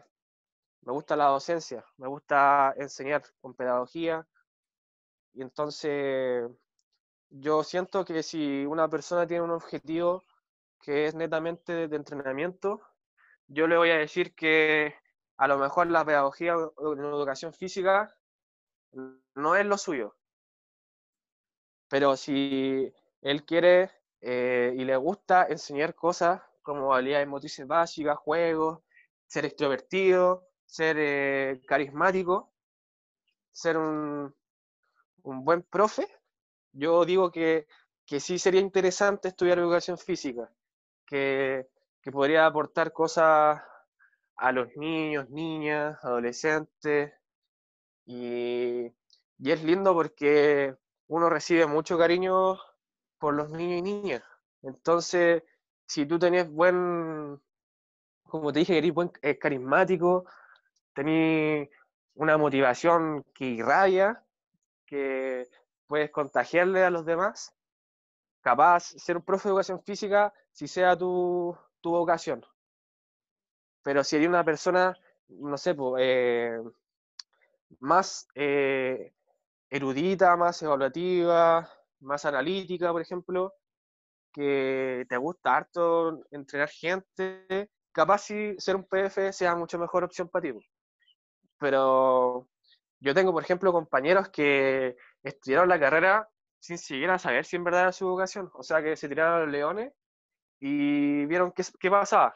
me 0.82 0.92
gusta 0.92 1.16
la 1.16 1.26
docencia, 1.26 1.84
me 1.96 2.08
gusta 2.08 2.74
enseñar 2.76 3.22
con 3.40 3.54
pedagogía. 3.54 4.26
Y 5.34 5.42
entonces 5.42 6.50
yo 7.30 7.62
siento 7.64 8.04
que 8.04 8.22
si 8.22 8.66
una 8.66 8.88
persona 8.88 9.26
tiene 9.26 9.44
un 9.44 9.50
objetivo 9.50 10.22
que 10.80 11.06
es 11.06 11.14
netamente 11.14 11.88
de 11.88 11.96
entrenamiento, 11.96 12.80
yo 13.46 13.66
le 13.66 13.76
voy 13.76 13.90
a 13.90 13.98
decir 13.98 14.34
que 14.34 14.94
a 15.36 15.46
lo 15.48 15.58
mejor 15.58 15.86
la 15.88 16.04
pedagogía 16.04 16.54
la 16.56 17.08
educación 17.08 17.52
física 17.52 18.14
no 19.34 19.56
es 19.56 19.66
lo 19.66 19.78
suyo. 19.78 20.16
Pero 21.88 22.16
si 22.16 22.92
él 23.20 23.44
quiere 23.44 23.90
eh, 24.20 24.74
y 24.76 24.84
le 24.84 24.96
gusta 24.96 25.46
enseñar 25.48 25.94
cosas 25.94 26.42
como 26.62 26.94
habilidades 26.94 27.28
motrices 27.28 27.66
básicas, 27.66 28.18
juegos, 28.18 28.80
ser 29.26 29.46
extrovertido, 29.46 30.51
ser 30.72 30.96
eh, 30.98 31.60
carismático, 31.66 32.50
ser 33.52 33.76
un, 33.76 34.34
un, 35.22 35.44
buen 35.44 35.62
profe, 35.64 36.08
yo 36.72 37.04
digo 37.04 37.30
que, 37.30 37.66
que, 38.06 38.20
sí 38.20 38.38
sería 38.38 38.62
interesante 38.62 39.28
estudiar 39.28 39.58
educación 39.58 39.98
física, 39.98 40.50
que, 41.06 41.68
que 42.00 42.10
podría 42.10 42.46
aportar 42.46 42.90
cosas 42.94 43.60
a 44.36 44.52
los 44.52 44.74
niños, 44.76 45.28
niñas, 45.28 46.02
adolescentes, 46.02 47.12
y, 48.06 48.86
y 49.40 49.50
es 49.50 49.62
lindo 49.62 49.92
porque 49.92 50.74
uno 51.08 51.28
recibe 51.28 51.66
mucho 51.66 51.98
cariño 51.98 52.56
por 53.18 53.34
los 53.34 53.50
niños 53.50 53.80
y 53.80 53.82
niñas. 53.82 54.22
Entonces, 54.62 55.42
si 55.86 56.06
tú 56.06 56.18
tenés 56.18 56.50
buen, 56.50 57.38
como 58.24 58.52
te 58.54 58.60
dije, 58.60 58.78
eres 58.78 58.94
buen, 58.94 59.12
eh, 59.20 59.38
carismático, 59.38 60.24
tenés 60.94 61.68
una 62.14 62.36
motivación 62.36 63.24
que 63.34 63.46
irradia, 63.46 64.22
que 64.86 65.48
puedes 65.86 66.10
contagiarle 66.10 66.84
a 66.84 66.90
los 66.90 67.04
demás, 67.04 67.54
capaz 68.40 68.84
ser 68.96 69.16
un 69.16 69.24
profe 69.24 69.48
de 69.48 69.52
educación 69.52 69.82
física 69.82 70.32
si 70.52 70.68
sea 70.68 70.96
tu, 70.96 71.56
tu 71.80 71.90
vocación. 71.90 72.44
Pero 73.82 74.04
si 74.04 74.16
eres 74.16 74.28
una 74.28 74.44
persona, 74.44 74.96
no 75.28 75.56
sé, 75.56 75.74
eh, 75.98 76.60
más 77.80 78.28
eh, 78.34 79.12
erudita, 79.70 80.36
más 80.36 80.62
evaluativa, 80.62 81.68
más 82.00 82.24
analítica, 82.24 82.92
por 82.92 83.00
ejemplo, 83.02 83.54
que 84.32 85.06
te 85.08 85.16
gusta 85.16 85.56
harto 85.56 86.24
entrenar 86.30 86.68
gente, 86.68 87.70
capaz 87.92 88.18
si 88.18 88.54
ser 88.58 88.76
un 88.76 88.84
PF 88.84 89.32
sea 89.32 89.54
mucho 89.56 89.78
mejor 89.78 90.04
opción 90.04 90.28
para 90.28 90.42
ti. 90.42 90.72
Pero 91.62 92.48
yo 93.00 93.14
tengo, 93.14 93.32
por 93.32 93.44
ejemplo, 93.44 93.72
compañeros 93.72 94.28
que 94.30 94.96
estudiaron 95.22 95.68
la 95.68 95.80
carrera 95.80 96.28
sin 96.58 96.76
siquiera 96.78 97.18
saber 97.18 97.44
si 97.44 97.56
en 97.56 97.64
verdad 97.64 97.82
era 97.82 97.92
su 97.92 98.08
vocación. 98.08 98.50
O 98.54 98.62
sea, 98.64 98.82
que 98.82 98.96
se 98.96 99.08
tiraron 99.08 99.42
los 99.42 99.50
leones 99.50 99.92
y 100.60 101.24
vieron 101.26 101.52
qué, 101.52 101.64
qué 101.80 101.90
pasaba. 101.90 102.34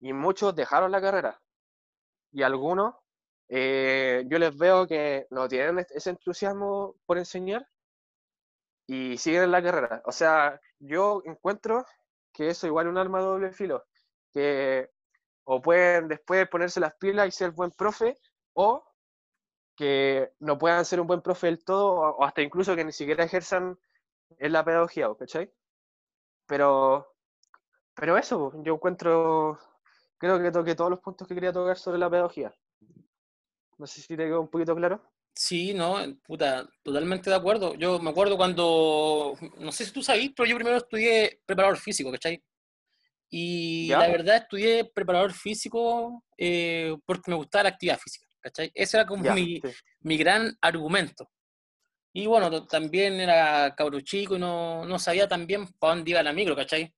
Y 0.00 0.12
muchos 0.12 0.54
dejaron 0.54 0.92
la 0.92 1.00
carrera. 1.00 1.40
Y 2.32 2.42
algunos, 2.42 2.94
eh, 3.48 4.24
yo 4.28 4.38
les 4.38 4.56
veo 4.56 4.86
que 4.86 5.26
no 5.30 5.48
tienen 5.48 5.78
ese 5.90 6.10
entusiasmo 6.10 6.96
por 7.06 7.18
enseñar 7.18 7.66
y 8.86 9.16
siguen 9.18 9.44
en 9.44 9.52
la 9.52 9.62
carrera. 9.62 10.02
O 10.04 10.12
sea, 10.12 10.60
yo 10.78 11.22
encuentro 11.24 11.86
que 12.32 12.48
eso 12.50 12.66
igual 12.66 12.86
es 12.86 12.90
un 12.92 12.98
arma 12.98 13.20
de 13.20 13.24
doble 13.24 13.52
filo, 13.52 13.84
que 14.32 14.90
o 15.44 15.60
pueden 15.60 16.08
después 16.08 16.48
ponerse 16.48 16.80
las 16.80 16.94
pilas 16.94 17.26
y 17.28 17.32
ser 17.32 17.50
buen 17.50 17.72
profe, 17.72 18.16
o 18.54 18.84
que 19.76 20.32
no 20.40 20.58
puedan 20.58 20.84
ser 20.84 21.00
un 21.00 21.06
buen 21.06 21.22
profe 21.22 21.46
del 21.46 21.64
todo, 21.64 21.94
o 21.94 22.24
hasta 22.24 22.42
incluso 22.42 22.76
que 22.76 22.84
ni 22.84 22.92
siquiera 22.92 23.24
ejerzan 23.24 23.78
en 24.38 24.52
la 24.52 24.64
pedagogía, 24.64 25.08
¿cachai? 25.18 25.50
Pero, 26.46 27.16
pero 27.94 28.18
eso, 28.18 28.52
yo 28.62 28.74
encuentro, 28.74 29.58
creo 30.18 30.40
que 30.42 30.50
toqué 30.50 30.74
todos 30.74 30.90
los 30.90 31.00
puntos 31.00 31.26
que 31.26 31.34
quería 31.34 31.52
tocar 31.52 31.78
sobre 31.78 31.98
la 31.98 32.10
pedagogía. 32.10 32.54
No 33.78 33.86
sé 33.86 34.02
si 34.02 34.08
te 34.08 34.24
quedó 34.24 34.42
un 34.42 34.48
poquito 34.48 34.74
claro. 34.76 35.00
Sí, 35.34 35.72
no, 35.72 35.96
puta, 36.26 36.68
totalmente 36.82 37.30
de 37.30 37.36
acuerdo. 37.36 37.74
Yo 37.74 37.98
me 37.98 38.10
acuerdo 38.10 38.36
cuando, 38.36 39.34
no 39.58 39.72
sé 39.72 39.86
si 39.86 39.92
tú 39.92 40.02
sabes, 40.02 40.30
pero 40.36 40.46
yo 40.48 40.56
primero 40.56 40.76
estudié 40.76 41.40
preparador 41.46 41.78
físico, 41.78 42.10
¿cachai? 42.10 42.42
Y 43.30 43.88
la 43.88 44.08
verdad 44.08 44.36
estudié 44.38 44.84
preparador 44.84 45.32
físico 45.32 46.24
eh, 46.36 46.96
porque 47.06 47.30
me 47.30 47.36
gustaba 47.36 47.64
la 47.64 47.68
actividad 47.70 47.98
física, 47.98 48.26
¿cachai? 48.40 48.70
Ese 48.74 48.96
era 48.96 49.06
como 49.06 49.32
mi, 49.32 49.60
mi, 50.00 50.16
gran 50.16 50.56
argumento. 50.60 51.30
Y 52.12 52.26
bueno, 52.26 52.66
también 52.66 53.20
era 53.20 53.74
cabro 53.76 54.00
chico 54.00 54.36
y 54.36 54.38
no, 54.38 54.84
no 54.84 54.98
sabía 54.98 55.28
también 55.28 55.66
para 55.78 55.94
dónde 55.94 56.10
iba 56.10 56.22
la 56.22 56.32
micro, 56.32 56.56
¿cachai? 56.56 56.92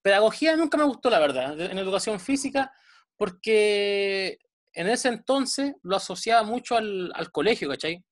Pedagogía 0.00 0.56
nunca 0.56 0.76
me 0.78 0.84
gustó, 0.84 1.10
la 1.10 1.18
verdad, 1.18 1.60
en 1.60 1.78
educación 1.78 2.20
física, 2.20 2.72
porque 3.16 4.38
en 4.72 4.88
ese 4.88 5.08
entonces 5.08 5.74
lo 5.82 5.96
asociaba 5.96 6.42
mucho 6.42 6.76
al, 6.76 7.12
al 7.14 7.30
colegio, 7.30 7.68
¿cachai? 7.68 8.02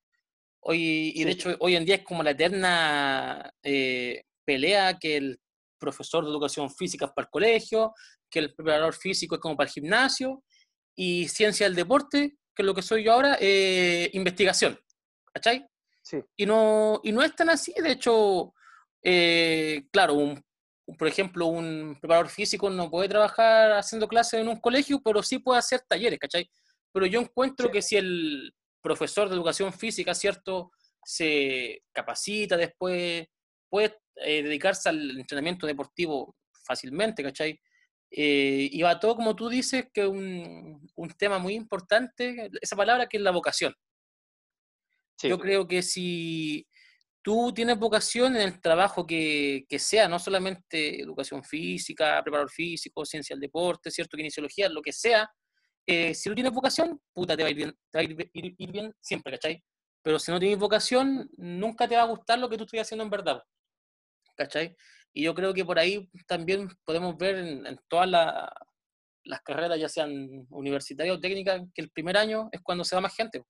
Hoy, 0.62 1.12
y 1.14 1.24
de 1.24 1.30
hecho, 1.30 1.56
hoy 1.60 1.76
en 1.76 1.84
día 1.84 1.96
es 1.96 2.02
como 2.02 2.22
la 2.22 2.32
eterna 2.32 3.50
eh, 3.62 4.24
pelea 4.44 4.98
que 4.98 5.16
el 5.16 5.40
profesor 5.78 6.24
de 6.24 6.30
educación 6.30 6.70
física 6.70 7.06
es 7.06 7.12
para 7.12 7.24
el 7.26 7.30
colegio, 7.30 7.94
que 8.28 8.40
el 8.40 8.54
preparador 8.54 8.94
físico 8.94 9.34
es 9.34 9.40
como 9.40 9.56
para 9.56 9.68
el 9.68 9.72
gimnasio, 9.72 10.44
y 11.02 11.28
ciencia 11.28 11.64
del 11.64 11.76
deporte, 11.76 12.36
que 12.54 12.60
es 12.62 12.66
lo 12.66 12.74
que 12.74 12.82
soy 12.82 13.04
yo 13.04 13.14
ahora, 13.14 13.38
eh, 13.40 14.10
investigación. 14.12 14.78
¿Cachai? 15.32 15.66
Sí. 16.02 16.18
Y 16.36 16.44
no, 16.44 17.00
y 17.02 17.10
no 17.10 17.22
es 17.22 17.34
tan 17.34 17.48
así, 17.48 17.72
de 17.72 17.92
hecho, 17.92 18.52
eh, 19.02 19.86
claro, 19.90 20.12
un, 20.12 20.44
por 20.98 21.08
ejemplo, 21.08 21.46
un 21.46 21.96
preparador 21.98 22.28
físico 22.28 22.68
no 22.68 22.90
puede 22.90 23.08
trabajar 23.08 23.72
haciendo 23.72 24.08
clases 24.08 24.40
en 24.40 24.48
un 24.48 24.60
colegio, 24.60 25.00
pero 25.02 25.22
sí 25.22 25.38
puede 25.38 25.60
hacer 25.60 25.80
talleres, 25.88 26.18
¿cachai? 26.18 26.50
Pero 26.92 27.06
yo 27.06 27.18
encuentro 27.22 27.70
que 27.70 27.80
si 27.80 27.96
el 27.96 28.52
profesor 28.82 29.30
de 29.30 29.36
educación 29.36 29.72
física, 29.72 30.12
¿cierto? 30.12 30.70
Se 31.02 31.82
capacita 31.94 32.58
después, 32.58 33.26
puede 33.70 33.96
eh, 34.16 34.42
dedicarse 34.42 34.90
al 34.90 35.18
entrenamiento 35.18 35.66
deportivo 35.66 36.36
fácilmente, 36.62 37.22
¿cachai? 37.22 37.58
Eh, 38.10 38.68
y 38.72 38.82
va 38.82 38.98
todo, 38.98 39.16
como 39.16 39.36
tú 39.36 39.48
dices, 39.48 39.86
que 39.92 40.06
un, 40.06 40.88
un 40.96 41.08
tema 41.10 41.38
muy 41.38 41.54
importante, 41.54 42.50
esa 42.60 42.76
palabra 42.76 43.06
que 43.06 43.16
es 43.18 43.22
la 43.22 43.30
vocación. 43.30 43.74
Yo 45.22 45.38
creo 45.38 45.68
que 45.68 45.82
si 45.82 46.66
tú 47.22 47.52
tienes 47.54 47.78
vocación 47.78 48.36
en 48.36 48.42
el 48.42 48.60
trabajo 48.60 49.06
que, 49.06 49.66
que, 49.68 49.78
sea, 49.78 50.08
no 50.08 50.18
solamente 50.18 51.00
educación 51.02 51.44
física, 51.44 52.22
preparador 52.22 52.50
físico, 52.50 53.04
ciencia 53.04 53.34
del 53.34 53.42
deporte, 53.42 53.90
cierto, 53.90 54.16
kinesiología, 54.16 54.68
lo 54.68 54.82
que 54.82 54.92
sea, 54.92 55.30
eh, 55.86 56.14
si 56.14 56.28
tú 56.28 56.34
tienes 56.34 56.52
vocación, 56.52 57.00
puta, 57.12 57.36
te 57.36 57.42
va 57.42 57.48
a 57.48 57.50
ir 57.50 57.56
bien, 57.56 57.76
te 57.90 57.98
va 57.98 58.00
a 58.00 58.04
ir, 58.04 58.70
bien 58.70 58.94
siempre, 59.00 59.32
¿cachai? 59.32 59.62
Pero 60.02 60.18
si 60.18 60.30
no 60.30 60.40
tienes 60.40 60.58
vocación, 60.58 61.28
nunca 61.36 61.86
te 61.88 61.96
va 61.96 62.02
a 62.02 62.06
gustar 62.06 62.38
lo 62.38 62.48
que 62.48 62.56
tú 62.56 62.64
estás 62.64 62.82
haciendo 62.82 63.04
en 63.04 63.10
verdad, 63.10 63.42
¿cachai? 64.40 64.74
Y 65.12 65.24
yo 65.24 65.34
creo 65.34 65.52
que 65.52 65.66
por 65.66 65.78
ahí 65.78 66.08
también 66.26 66.68
podemos 66.84 67.16
ver 67.18 67.36
en, 67.36 67.78
todas 67.88 68.08
las 68.08 69.40
carreras, 69.42 69.78
ya 69.78 69.88
sean 69.88 70.46
universitarias 70.48 71.16
o 71.16 71.20
técnicas, 71.20 71.60
que 71.74 71.82
el 71.82 71.90
primer 71.90 72.16
año 72.16 72.48
es 72.52 72.60
cuando 72.62 72.84
se 72.84 72.94
va 72.94 73.02
más 73.02 73.14
gente, 73.14 73.44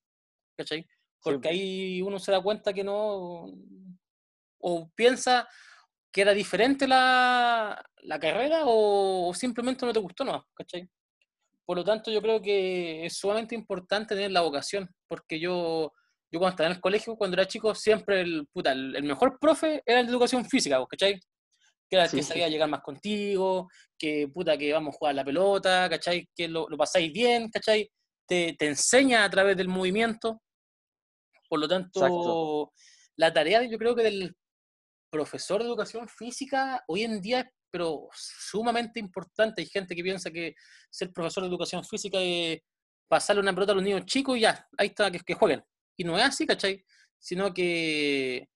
¿cachai? 0.57 0.85
Porque 1.23 1.49
ahí 1.49 2.03
uno 2.03 2.19
se 2.19 2.33
da 2.33 2.43
cuenta 2.43 2.73
que 2.73 2.83
no, 2.83 3.53
o 4.59 4.91
piensa 4.97 5.49
que 6.11 6.23
era 6.23 6.35
diferente 6.35 6.89
la, 6.89 7.81
la 8.03 8.19
carrera 8.19 8.63
o, 8.65 9.33
simplemente 9.33 9.87
no 9.87 9.93
te 9.93 10.01
gustó 10.01 10.25
no, 10.25 10.45
¿cachai? 10.55 10.89
Por 11.65 11.77
lo 11.77 11.85
tanto, 11.85 12.11
yo 12.11 12.21
creo 12.21 12.43
que 12.43 13.07
es 13.07 13.17
sumamente 13.17 13.55
importante 13.55 14.17
tener 14.17 14.33
la 14.33 14.41
vocación, 14.41 14.91
porque 15.07 15.39
yo, 15.39 15.93
yo 16.33 16.39
cuando 16.39 16.51
estaba 16.51 16.69
en 16.69 16.77
el 16.77 16.81
colegio, 16.81 17.17
cuando 17.17 17.35
era 17.37 17.47
chico, 17.47 17.75
siempre 17.75 18.21
el, 18.21 18.47
puta, 18.53 18.73
el, 18.73 19.03
mejor 19.03 19.39
profe 19.39 19.83
era 19.85 20.01
el 20.01 20.07
de 20.07 20.13
educación 20.13 20.45
física, 20.45 20.83
¿cachai? 20.89 21.19
Que 21.89 21.97
era 21.97 22.05
el 22.05 22.11
que 22.11 22.23
sabía 22.23 22.49
llegar 22.49 22.69
más 22.69 22.83
contigo, 22.83 23.69
que 23.99 24.29
puta, 24.33 24.57
que 24.57 24.73
vamos 24.73 24.95
a 24.95 24.99
jugar 24.99 25.15
la 25.15 25.25
pelota, 25.25 25.89
¿cachai? 25.91 26.29
Que 26.35 26.49
lo, 26.49 26.69
lo 26.69 26.77
pasáis 26.77 27.13
bien, 27.13 27.49
¿cachai? 27.51 27.91
Te, 28.27 28.55
te 28.59 28.67
enseña 28.67 29.25
a 29.25 29.31
través 29.31 29.57
del 29.57 29.69
movimiento. 29.69 30.41
Por 31.49 31.59
lo 31.59 31.67
tanto, 31.67 32.73
la 33.17 33.33
tarea 33.33 33.65
yo 33.65 33.77
creo 33.77 33.97
que 33.97 34.05
del 34.05 34.37
profesor 35.11 35.61
de 35.61 35.69
educación 35.69 36.09
física 36.09 36.85
hoy 36.87 37.03
en 37.03 37.21
día 37.21 37.41
es 37.41 37.47
pero 37.71 38.09
sumamente 38.13 39.01
importante. 39.01 39.63
Hay 39.63 39.69
gente 39.69 39.95
que 39.95 40.03
piensa 40.03 40.31
que 40.31 40.55
ser 40.91 41.13
profesor 41.13 41.43
de 41.43 41.49
educación 41.49 41.85
física 41.85 42.19
es 42.21 42.61
pasarle 43.09 43.43
una 43.43 43.53
pelota 43.53 43.73
a 43.73 43.75
los 43.77 43.85
niños 43.85 44.05
chicos 44.07 44.37
y 44.37 44.41
ya, 44.41 44.67
ahí 44.77 44.89
está, 44.89 45.11
que, 45.11 45.21
que 45.21 45.35
jueguen. 45.35 45.63
Y 46.01 46.05
no 46.05 46.17
es 46.17 46.25
así, 46.25 46.47
¿cachai? 46.47 46.83
Sino 47.19 47.53
que 47.53 48.49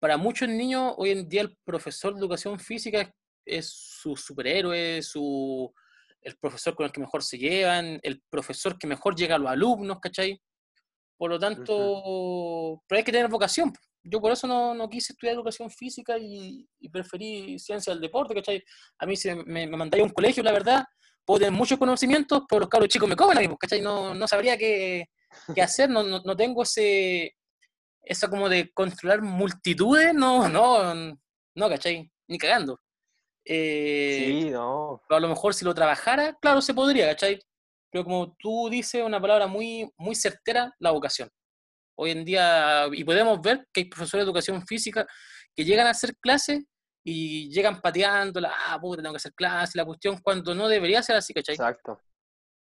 para 0.00 0.16
muchos 0.16 0.48
niños 0.48 0.94
hoy 0.96 1.10
en 1.10 1.28
día 1.28 1.42
el 1.42 1.56
profesor 1.64 2.12
de 2.12 2.18
educación 2.18 2.58
física 2.58 3.14
es, 3.46 3.70
su 3.70 4.16
superhéroe, 4.16 5.00
su, 5.02 5.72
el 6.20 6.36
profesor 6.38 6.74
con 6.74 6.86
el 6.86 6.90
que 6.90 6.98
mejor 7.00 7.22
se 7.22 7.38
llevan, 7.38 8.00
el 8.02 8.20
profesor 8.28 8.76
que 8.76 8.88
mejor 8.88 9.14
llega 9.14 9.36
a 9.36 9.38
los 9.38 9.48
alumnos, 9.48 10.00
¿cachai? 10.00 10.42
Por 11.16 11.30
lo 11.30 11.38
tanto, 11.38 12.82
pero 12.88 12.98
hay 12.98 13.04
que 13.04 13.12
tener 13.12 13.28
vocación. 13.28 13.72
Yo 14.02 14.20
por 14.20 14.32
eso 14.32 14.48
no, 14.48 14.74
no 14.74 14.88
quise 14.88 15.12
estudiar 15.12 15.36
educación 15.36 15.70
física 15.70 16.18
y, 16.18 16.66
preferí 16.90 17.60
ciencia 17.60 17.92
del 17.92 18.02
deporte, 18.02 18.34
¿cachai? 18.34 18.60
A 18.98 19.06
mí 19.06 19.14
se 19.14 19.36
me, 19.36 19.68
me 19.68 19.76
mandaría 19.76 20.02
a 20.02 20.08
un 20.08 20.12
colegio, 20.12 20.42
la 20.42 20.50
verdad, 20.50 20.84
puedo 21.24 21.38
tener 21.38 21.52
muchos 21.52 21.78
conocimientos, 21.78 22.42
pero 22.48 22.58
los 22.58 22.68
cabros 22.68 22.88
chicos 22.88 23.08
me 23.08 23.14
comen 23.14 23.38
a 23.38 23.56
¿cachai? 23.56 23.80
No, 23.80 24.14
no 24.14 24.26
sabría 24.26 24.58
qué, 24.58 25.06
qué 25.54 25.62
hacer, 25.62 25.90
no, 25.90 26.02
no, 26.02 26.20
no, 26.24 26.36
tengo 26.36 26.62
ese, 26.62 27.34
eso 28.02 28.28
como 28.28 28.48
de 28.48 28.70
controlar 28.72 29.22
multitudes, 29.22 30.14
no, 30.14 30.48
no, 30.48 30.94
no, 31.54 31.68
¿cachai? 31.68 32.10
Ni 32.28 32.38
cagando. 32.38 32.80
Eh, 33.44 34.24
sí, 34.26 34.50
no. 34.50 35.00
Pero 35.08 35.16
a 35.16 35.20
lo 35.20 35.28
mejor 35.28 35.54
si 35.54 35.64
lo 35.64 35.74
trabajara, 35.74 36.36
claro, 36.40 36.60
se 36.60 36.74
podría, 36.74 37.08
¿cachai? 37.08 37.40
pero 37.90 38.04
como 38.04 38.36
tú 38.38 38.68
dices, 38.70 39.02
una 39.02 39.20
palabra 39.20 39.46
muy, 39.46 39.90
muy 39.96 40.14
certera, 40.14 40.74
la 40.78 40.90
vocación. 40.90 41.30
Hoy 41.96 42.12
en 42.12 42.24
día, 42.24 42.86
y 42.92 43.02
podemos 43.04 43.40
ver 43.40 43.66
que 43.72 43.80
hay 43.80 43.84
profesores 43.86 44.24
de 44.24 44.28
educación 44.28 44.64
física 44.66 45.06
que 45.54 45.64
llegan 45.64 45.86
a 45.86 45.90
hacer 45.90 46.14
clases 46.16 46.64
y 47.02 47.50
llegan 47.50 47.80
pateando, 47.80 48.40
ah, 48.46 48.78
puta, 48.80 49.02
tengo 49.02 49.14
que 49.14 49.18
hacer 49.18 49.32
clase, 49.34 49.78
la 49.78 49.84
cuestión, 49.84 50.18
cuando 50.22 50.54
no 50.54 50.68
debería 50.68 51.02
ser 51.02 51.16
así, 51.16 51.32
¿cachai? 51.32 51.54
Exacto. 51.54 52.00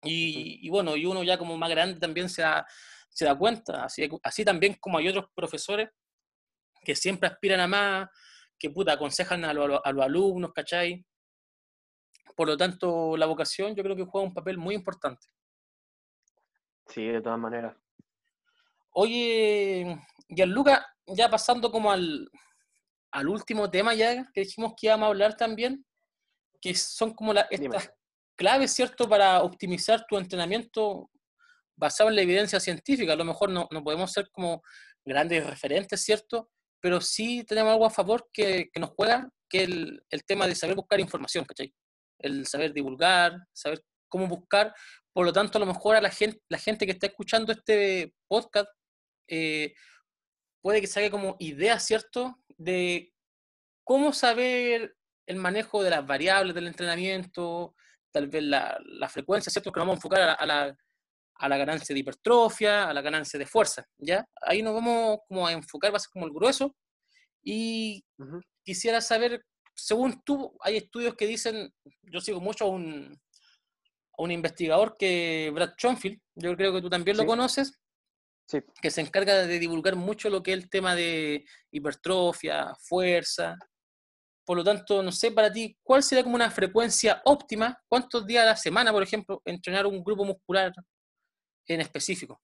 Y, 0.02 0.66
y 0.66 0.70
bueno, 0.70 0.96
y 0.96 1.04
uno 1.06 1.22
ya 1.22 1.36
como 1.38 1.56
más 1.56 1.70
grande 1.70 2.00
también 2.00 2.28
se 2.28 2.42
da, 2.42 2.66
se 3.08 3.24
da 3.24 3.36
cuenta, 3.36 3.84
así, 3.84 4.08
así 4.22 4.44
también 4.44 4.74
como 4.80 4.98
hay 4.98 5.08
otros 5.08 5.26
profesores 5.34 5.90
que 6.82 6.94
siempre 6.96 7.28
aspiran 7.28 7.60
a 7.60 7.66
más, 7.68 8.08
que 8.58 8.70
puta, 8.70 8.92
aconsejan 8.92 9.44
a, 9.44 9.50
a 9.50 9.54
los 9.92 10.04
alumnos, 10.04 10.52
¿cachai? 10.52 11.04
Por 12.36 12.48
lo 12.48 12.56
tanto, 12.56 13.16
la 13.16 13.26
vocación 13.26 13.74
yo 13.74 13.82
creo 13.82 13.96
que 13.96 14.04
juega 14.04 14.26
un 14.26 14.34
papel 14.34 14.56
muy 14.56 14.74
importante. 14.74 15.26
Sí, 16.86 17.06
de 17.06 17.20
todas 17.20 17.38
maneras. 17.38 17.76
Oye, 18.92 20.00
Gianluca, 20.28 20.86
ya 21.06 21.28
pasando 21.28 21.70
como 21.70 21.92
al, 21.92 22.30
al 23.12 23.28
último 23.28 23.70
tema 23.70 23.94
ya 23.94 24.30
que 24.32 24.40
dijimos 24.40 24.74
que 24.76 24.86
íbamos 24.86 25.06
a 25.06 25.08
hablar 25.08 25.36
también, 25.36 25.84
que 26.60 26.74
son 26.74 27.14
como 27.14 27.32
la, 27.32 27.42
estas 27.42 27.92
claves, 28.40 28.72
¿cierto?, 28.72 29.06
para 29.06 29.42
optimizar 29.42 30.06
tu 30.06 30.16
entrenamiento 30.16 31.10
basado 31.76 32.08
en 32.08 32.16
la 32.16 32.22
evidencia 32.22 32.58
científica. 32.58 33.12
A 33.12 33.16
lo 33.16 33.26
mejor 33.26 33.50
no, 33.50 33.68
no 33.70 33.84
podemos 33.84 34.10
ser 34.10 34.30
como 34.30 34.62
grandes 35.04 35.44
referentes, 35.46 36.00
¿cierto? 36.00 36.50
Pero 36.80 37.02
sí 37.02 37.44
tenemos 37.44 37.74
algo 37.74 37.84
a 37.84 37.90
favor 37.90 38.30
que, 38.32 38.70
que 38.72 38.80
nos 38.80 38.92
juega, 38.96 39.28
que 39.46 39.64
el, 39.64 40.02
el, 40.08 40.24
tema 40.24 40.46
de 40.46 40.54
saber 40.54 40.74
buscar 40.74 40.98
información, 41.00 41.44
¿cachai? 41.44 41.70
el 42.18 42.46
saber 42.46 42.72
divulgar, 42.72 43.36
saber 43.52 43.84
cómo 44.08 44.26
buscar. 44.26 44.74
Por 45.12 45.26
lo 45.26 45.34
tanto, 45.34 45.58
a 45.58 45.60
lo 45.60 45.66
mejor 45.66 45.96
a 45.96 46.00
la 46.00 46.10
gente, 46.10 46.40
la 46.48 46.58
gente 46.58 46.86
que 46.86 46.92
está 46.92 47.08
escuchando 47.08 47.52
este 47.52 48.14
podcast 48.26 48.70
eh, 49.28 49.74
puede 50.62 50.80
que 50.80 50.86
saque 50.86 51.10
como 51.10 51.36
idea, 51.40 51.78
¿cierto?, 51.78 52.38
de 52.56 53.12
cómo 53.84 54.14
saber 54.14 54.96
el 55.26 55.36
manejo 55.36 55.82
de 55.82 55.90
las 55.90 56.06
variables 56.06 56.54
del 56.54 56.68
entrenamiento, 56.68 57.74
tal 58.10 58.28
vez 58.28 58.42
la, 58.42 58.78
la 58.84 59.08
frecuencia, 59.08 59.50
¿cierto?, 59.50 59.72
que 59.72 59.80
nos 59.80 59.86
vamos 59.86 59.96
a 59.96 59.98
enfocar 59.98 60.36
a, 60.38 60.46
la, 60.46 60.76
a 61.34 61.48
la 61.48 61.56
ganancia 61.56 61.94
de 61.94 62.00
hipertrofia, 62.00 62.88
a 62.88 62.94
la 62.94 63.02
ganancia 63.02 63.38
de 63.38 63.46
fuerza, 63.46 63.86
¿ya? 63.98 64.26
Ahí 64.42 64.62
nos 64.62 64.74
vamos 64.74 65.20
como 65.28 65.46
a 65.46 65.52
enfocar, 65.52 65.92
va 65.92 65.96
a 65.96 66.00
ser 66.00 66.10
como 66.12 66.26
el 66.26 66.32
grueso. 66.32 66.76
Y 67.42 68.04
quisiera 68.62 69.00
saber 69.00 69.42
según 69.80 70.22
tú, 70.22 70.56
hay 70.60 70.76
estudios 70.76 71.14
que 71.14 71.26
dicen, 71.26 71.72
yo 72.02 72.20
sigo 72.20 72.40
mucho 72.40 72.64
a 72.64 72.68
un, 72.68 73.18
a 74.18 74.22
un 74.22 74.30
investigador 74.30 74.96
que 74.98 75.50
Brad 75.54 75.74
Schoenfield, 75.76 76.20
yo 76.34 76.56
creo 76.56 76.72
que 76.72 76.82
tú 76.82 76.90
también 76.90 77.16
lo 77.16 77.26
conoces, 77.26 77.80
sí. 78.46 78.58
que 78.80 78.90
se 78.90 79.00
encarga 79.00 79.46
de 79.46 79.58
divulgar 79.58 79.96
mucho 79.96 80.28
lo 80.30 80.42
que 80.42 80.52
es 80.52 80.58
el 80.58 80.70
tema 80.70 80.94
de 80.94 81.44
hipertrofia, 81.70 82.74
fuerza. 82.80 83.56
Por 84.50 84.56
lo 84.56 84.64
tanto, 84.64 85.00
no 85.00 85.12
sé 85.12 85.30
para 85.30 85.52
ti, 85.52 85.78
¿cuál 85.80 86.02
sería 86.02 86.24
como 86.24 86.34
una 86.34 86.50
frecuencia 86.50 87.22
óptima? 87.24 87.80
¿Cuántos 87.86 88.26
días 88.26 88.42
a 88.42 88.46
la 88.46 88.56
semana, 88.56 88.90
por 88.90 89.00
ejemplo, 89.00 89.40
entrenar 89.44 89.86
un 89.86 90.02
grupo 90.02 90.24
muscular 90.24 90.72
en 91.66 91.80
específico? 91.80 92.40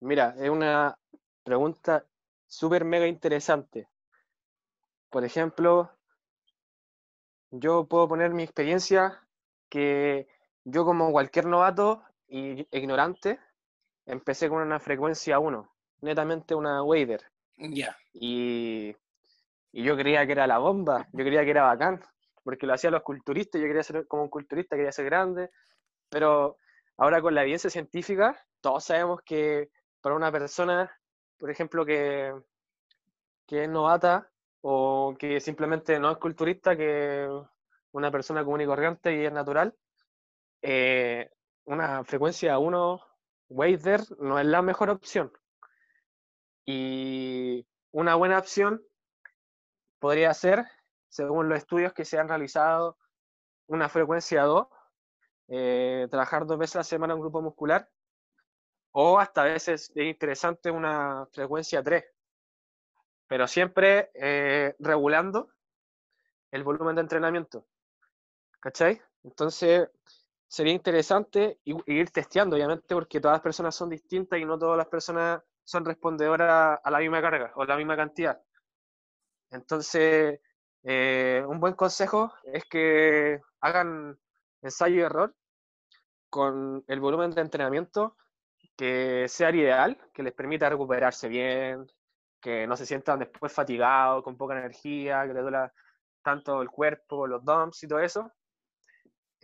Mira, 0.00 0.34
es 0.38 0.50
una 0.50 0.94
pregunta 1.42 2.04
súper 2.46 2.84
mega 2.84 3.06
interesante. 3.06 3.88
Por 5.08 5.24
ejemplo, 5.24 5.90
yo 7.50 7.86
puedo 7.86 8.06
poner 8.06 8.34
mi 8.34 8.42
experiencia 8.42 9.26
que 9.70 10.28
yo 10.64 10.84
como 10.84 11.10
cualquier 11.10 11.46
novato 11.46 12.04
y 12.28 12.68
ignorante, 12.70 13.40
empecé 14.04 14.50
con 14.50 14.60
una 14.60 14.78
frecuencia 14.78 15.38
1, 15.38 15.74
netamente 16.02 16.54
una 16.54 16.82
wader. 16.82 17.22
Ya. 17.56 17.96
Y 18.12 18.94
Y 19.76 19.82
yo 19.82 19.96
creía 19.96 20.24
que 20.24 20.30
era 20.30 20.46
la 20.46 20.58
bomba, 20.58 21.08
yo 21.12 21.24
creía 21.24 21.42
que 21.42 21.50
era 21.50 21.64
bacán, 21.64 22.00
porque 22.44 22.64
lo 22.64 22.74
hacían 22.74 22.92
los 22.92 23.02
culturistas, 23.02 23.60
yo 23.60 23.66
quería 23.66 23.82
ser 23.82 24.06
como 24.06 24.22
un 24.22 24.28
culturista, 24.28 24.76
quería 24.76 24.92
ser 24.92 25.06
grande, 25.06 25.50
pero 26.08 26.58
ahora 26.96 27.20
con 27.20 27.34
la 27.34 27.42
evidencia 27.42 27.68
científica, 27.68 28.38
todos 28.60 28.84
sabemos 28.84 29.20
que 29.24 29.70
para 30.00 30.14
una 30.14 30.30
persona, 30.30 30.96
por 31.36 31.50
ejemplo, 31.50 31.84
que, 31.84 32.32
que 33.48 33.64
es 33.64 33.68
novata 33.68 34.30
o 34.60 35.16
que 35.18 35.40
simplemente 35.40 35.98
no 35.98 36.12
es 36.12 36.18
culturista, 36.18 36.76
que 36.76 37.28
una 37.90 38.12
persona 38.12 38.44
común 38.44 38.60
y 38.60 38.66
corriente 38.66 39.16
y 39.16 39.24
es 39.24 39.32
natural, 39.32 39.74
eh, 40.62 41.30
una 41.64 42.04
frecuencia 42.04 42.60
1 42.60 43.00
Wader 43.48 44.02
no 44.20 44.38
es 44.38 44.46
la 44.46 44.62
mejor 44.62 44.90
opción. 44.90 45.32
Y 46.64 47.66
una 47.90 48.14
buena 48.14 48.38
opción 48.38 48.80
podría 50.04 50.34
ser, 50.34 50.66
según 51.08 51.48
los 51.48 51.56
estudios 51.56 51.94
que 51.94 52.04
se 52.04 52.18
han 52.18 52.28
realizado, 52.28 52.98
una 53.68 53.88
frecuencia 53.88 54.42
2, 54.42 54.66
eh, 55.48 56.08
trabajar 56.10 56.44
dos 56.44 56.58
veces 56.58 56.76
a 56.76 56.80
la 56.80 56.84
semana 56.84 57.14
un 57.14 57.22
grupo 57.22 57.40
muscular, 57.40 57.88
o 58.92 59.18
hasta 59.18 59.40
a 59.40 59.44
veces 59.46 59.90
es 59.94 60.04
interesante 60.04 60.70
una 60.70 61.26
frecuencia 61.32 61.82
3, 61.82 62.04
pero 63.26 63.48
siempre 63.48 64.10
eh, 64.12 64.74
regulando 64.78 65.48
el 66.50 66.64
volumen 66.64 66.96
de 66.96 67.00
entrenamiento. 67.00 67.66
¿Cachai? 68.60 69.00
Entonces, 69.22 69.88
sería 70.46 70.74
interesante 70.74 71.60
ir 71.64 72.10
testeando, 72.10 72.56
obviamente, 72.56 72.94
porque 72.94 73.22
todas 73.22 73.36
las 73.36 73.42
personas 73.42 73.74
son 73.74 73.88
distintas 73.88 74.38
y 74.38 74.44
no 74.44 74.58
todas 74.58 74.76
las 74.76 74.88
personas 74.88 75.42
son 75.64 75.82
respondedoras 75.82 76.78
a 76.84 76.90
la 76.90 76.98
misma 76.98 77.22
carga 77.22 77.52
o 77.54 77.64
la 77.64 77.78
misma 77.78 77.96
cantidad. 77.96 78.38
Entonces, 79.54 80.40
eh, 80.82 81.44
un 81.46 81.60
buen 81.60 81.74
consejo 81.74 82.34
es 82.42 82.64
que 82.64 83.40
hagan 83.60 84.18
ensayo 84.60 84.96
y 84.96 85.00
error 85.00 85.34
con 86.28 86.84
el 86.88 87.00
volumen 87.00 87.30
de 87.30 87.40
entrenamiento 87.40 88.16
que 88.76 89.26
sea 89.28 89.50
el 89.50 89.56
ideal, 89.56 90.10
que 90.12 90.24
les 90.24 90.32
permita 90.32 90.68
recuperarse 90.68 91.28
bien, 91.28 91.86
que 92.40 92.66
no 92.66 92.76
se 92.76 92.84
sientan 92.84 93.20
después 93.20 93.52
fatigados, 93.52 94.24
con 94.24 94.36
poca 94.36 94.58
energía, 94.58 95.24
que 95.26 95.34
les 95.34 95.42
duela 95.42 95.72
tanto 96.22 96.60
el 96.60 96.68
cuerpo, 96.68 97.26
los 97.28 97.44
dumps 97.44 97.84
y 97.84 97.88
todo 97.88 98.00
eso. 98.00 98.32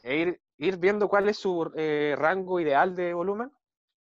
E 0.02 0.40
ir 0.58 0.76
viendo 0.78 1.08
cuál 1.08 1.28
es 1.28 1.38
su 1.38 1.70
eh, 1.76 2.16
rango 2.18 2.58
ideal 2.58 2.96
de 2.96 3.14
volumen 3.14 3.52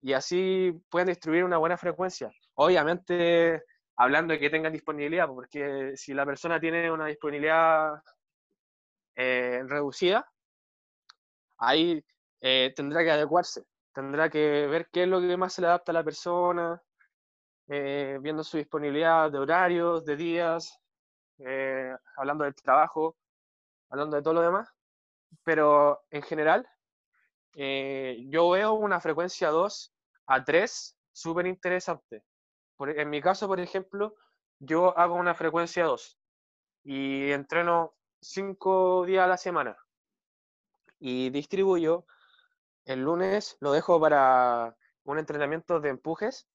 y 0.01 0.13
así 0.13 0.71
pueden 0.89 1.09
distribuir 1.09 1.43
una 1.43 1.57
buena 1.57 1.77
frecuencia. 1.77 2.31
Obviamente, 2.55 3.63
hablando 3.99 4.33
de 4.33 4.39
que 4.39 4.49
tengan 4.49 4.73
disponibilidad, 4.73 5.27
porque 5.27 5.93
si 5.95 6.13
la 6.13 6.25
persona 6.25 6.59
tiene 6.59 6.91
una 6.91 7.07
disponibilidad 7.07 8.01
eh, 9.15 9.61
reducida, 9.67 10.27
ahí 11.57 12.03
eh, 12.41 12.73
tendrá 12.75 13.03
que 13.03 13.11
adecuarse, 13.11 13.63
tendrá 13.93 14.29
que 14.29 14.67
ver 14.67 14.89
qué 14.91 15.03
es 15.03 15.09
lo 15.09 15.21
que 15.21 15.37
más 15.37 15.53
se 15.53 15.61
le 15.61 15.67
adapta 15.67 15.91
a 15.91 15.93
la 15.93 16.03
persona, 16.03 16.81
viendo 17.67 18.43
su 18.43 18.57
disponibilidad 18.57 19.31
de 19.31 19.37
horarios, 19.37 20.03
de 20.03 20.15
días, 20.15 20.79
hablando 22.17 22.43
del 22.43 22.55
trabajo, 22.55 23.15
hablando 23.89 24.15
de 24.17 24.23
todo 24.23 24.33
lo 24.33 24.41
demás 24.41 24.73
pero 25.43 26.01
en 26.11 26.21
general 26.21 26.67
eh, 27.55 28.25
yo 28.29 28.49
veo 28.51 28.73
una 28.73 28.99
frecuencia 28.99 29.49
2 29.49 29.93
a 30.27 30.43
3 30.43 30.95
súper 31.11 31.47
interesante. 31.47 32.23
En 32.87 33.09
mi 33.09 33.21
caso, 33.21 33.47
por 33.47 33.59
ejemplo, 33.59 34.15
yo 34.59 34.97
hago 34.97 35.15
una 35.15 35.35
frecuencia 35.35 35.85
2 35.85 36.17
y 36.83 37.31
entreno 37.31 37.93
5 38.21 39.05
días 39.05 39.25
a 39.25 39.27
la 39.27 39.37
semana 39.37 39.77
y 40.99 41.29
distribuyo. 41.29 42.05
El 42.85 43.01
lunes 43.03 43.57
lo 43.59 43.71
dejo 43.71 43.99
para 43.99 44.75
un 45.03 45.19
entrenamiento 45.19 45.79
de 45.79 45.89
empujes. 45.89 46.47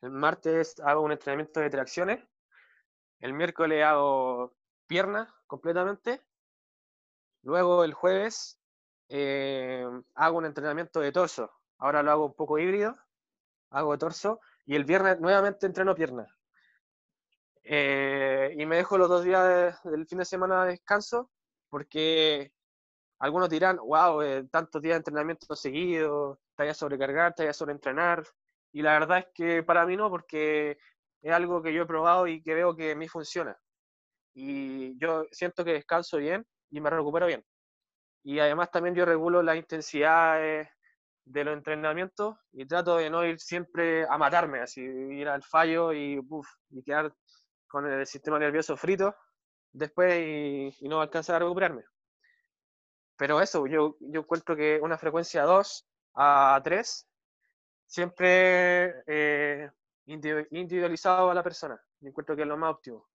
El 0.00 0.10
martes 0.10 0.80
hago 0.80 1.02
un 1.02 1.12
entrenamiento 1.12 1.60
de 1.60 1.70
tracciones. 1.70 2.24
El 3.20 3.32
miércoles 3.32 3.84
hago 3.84 4.54
piernas 4.86 5.28
completamente 5.46 6.22
Luego 7.42 7.84
el 7.84 7.94
jueves 7.94 8.60
eh, 9.08 9.86
hago 10.14 10.38
un 10.38 10.44
entrenamiento 10.44 11.00
de 11.00 11.12
torso. 11.12 11.50
Ahora 11.78 12.02
lo 12.02 12.10
hago 12.10 12.26
un 12.26 12.34
poco 12.34 12.58
híbrido. 12.58 12.96
Hago 13.70 13.96
torso. 13.98 14.40
Y 14.68 14.76
el 14.76 14.84
viernes 14.84 15.18
nuevamente 15.18 15.64
entreno 15.64 15.94
piernas. 15.94 16.28
Eh, 17.64 18.54
y 18.54 18.66
me 18.66 18.76
dejo 18.76 18.98
los 18.98 19.08
dos 19.08 19.24
días 19.24 19.82
del 19.82 20.06
fin 20.06 20.18
de 20.18 20.26
semana 20.26 20.64
de 20.64 20.72
descanso 20.72 21.30
porque 21.70 22.52
algunos 23.18 23.48
dirán, 23.48 23.78
wow, 23.78 24.20
eh, 24.20 24.44
tantos 24.50 24.82
días 24.82 24.92
de 24.92 24.98
entrenamiento 24.98 25.56
seguidos, 25.56 26.38
te 26.54 26.68
a 26.68 26.74
sobrecargar, 26.74 27.34
te 27.34 27.44
vayas 27.44 27.56
a 27.56 27.60
sobreentrenar. 27.60 28.24
Y 28.70 28.82
la 28.82 28.92
verdad 28.92 29.20
es 29.20 29.26
que 29.32 29.62
para 29.62 29.86
mí 29.86 29.96
no, 29.96 30.10
porque 30.10 30.76
es 31.22 31.32
algo 31.32 31.62
que 31.62 31.72
yo 31.72 31.84
he 31.84 31.86
probado 31.86 32.26
y 32.26 32.42
que 32.42 32.52
veo 32.52 32.76
que 32.76 32.92
a 32.92 32.94
mí 32.94 33.08
funciona. 33.08 33.58
Y 34.34 34.98
yo 34.98 35.24
siento 35.32 35.64
que 35.64 35.72
descanso 35.72 36.18
bien 36.18 36.46
y 36.68 36.82
me 36.82 36.90
recupero 36.90 37.26
bien. 37.26 37.42
Y 38.22 38.38
además 38.38 38.70
también 38.70 38.94
yo 38.94 39.06
regulo 39.06 39.42
las 39.42 39.56
intensidades 39.56 40.68
de 41.30 41.44
los 41.44 41.54
entrenamientos 41.54 42.36
y 42.52 42.66
trato 42.66 42.96
de 42.96 43.10
no 43.10 43.24
ir 43.24 43.38
siempre 43.38 44.06
a 44.08 44.16
matarme, 44.16 44.60
así 44.60 44.80
ir 44.80 45.28
al 45.28 45.42
fallo 45.42 45.92
y, 45.92 46.20
y 46.70 46.82
quedar 46.82 47.14
con 47.66 47.86
el 47.90 48.06
sistema 48.06 48.38
nervioso 48.38 48.76
frito 48.76 49.14
después 49.72 50.74
y, 50.80 50.88
no 50.88 51.00
alcanzar 51.00 51.36
a 51.36 51.38
recuperarme. 51.40 51.84
Pero 53.16 53.40
eso, 53.40 53.66
yo, 53.66 53.96
yo 54.00 54.20
encuentro 54.20 54.56
que 54.56 54.78
una 54.80 54.96
frecuencia 54.96 55.42
2 55.42 55.86
a 56.14 56.60
3 56.64 57.08
siempre 57.86 59.02
eh, 59.06 59.70
individualizado 60.06 61.30
a 61.30 61.34
la 61.34 61.42
persona. 61.42 61.80
Yo 62.00 62.08
encuentro 62.08 62.36
que 62.36 62.42
es 62.42 62.48
lo 62.48 62.56
más 62.56 62.74
óptimo. 62.74 63.06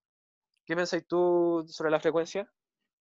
¿Qué 0.64 0.76
pensáis 0.76 1.06
tú 1.06 1.64
sobre 1.68 1.90
la 1.90 2.00
frecuencia? 2.00 2.50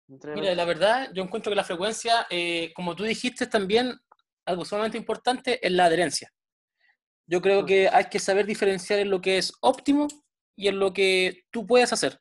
Mira, 0.07 0.55
la 0.55 0.65
verdad, 0.65 1.09
yo 1.13 1.23
encuentro 1.23 1.51
que 1.51 1.55
la 1.55 1.63
frecuencia, 1.63 2.25
eh, 2.29 2.73
como 2.73 2.95
tú 2.95 3.03
dijiste 3.03 3.45
también, 3.45 3.99
algo 4.49 4.65
sumamente 4.65 4.97
importante 4.97 5.65
es 5.65 5.71
la 5.71 5.85
adherencia. 5.85 6.31
Yo 7.27 7.41
creo 7.41 7.65
que 7.65 7.87
hay 7.87 8.05
que 8.05 8.19
saber 8.19 8.45
diferenciar 8.45 8.99
en 8.99 9.11
lo 9.11 9.21
que 9.21 9.37
es 9.37 9.53
óptimo 9.61 10.07
y 10.55 10.67
en 10.67 10.79
lo 10.79 10.91
que 10.91 11.43
tú 11.51 11.67
puedes 11.67 11.93
hacer. 11.93 12.19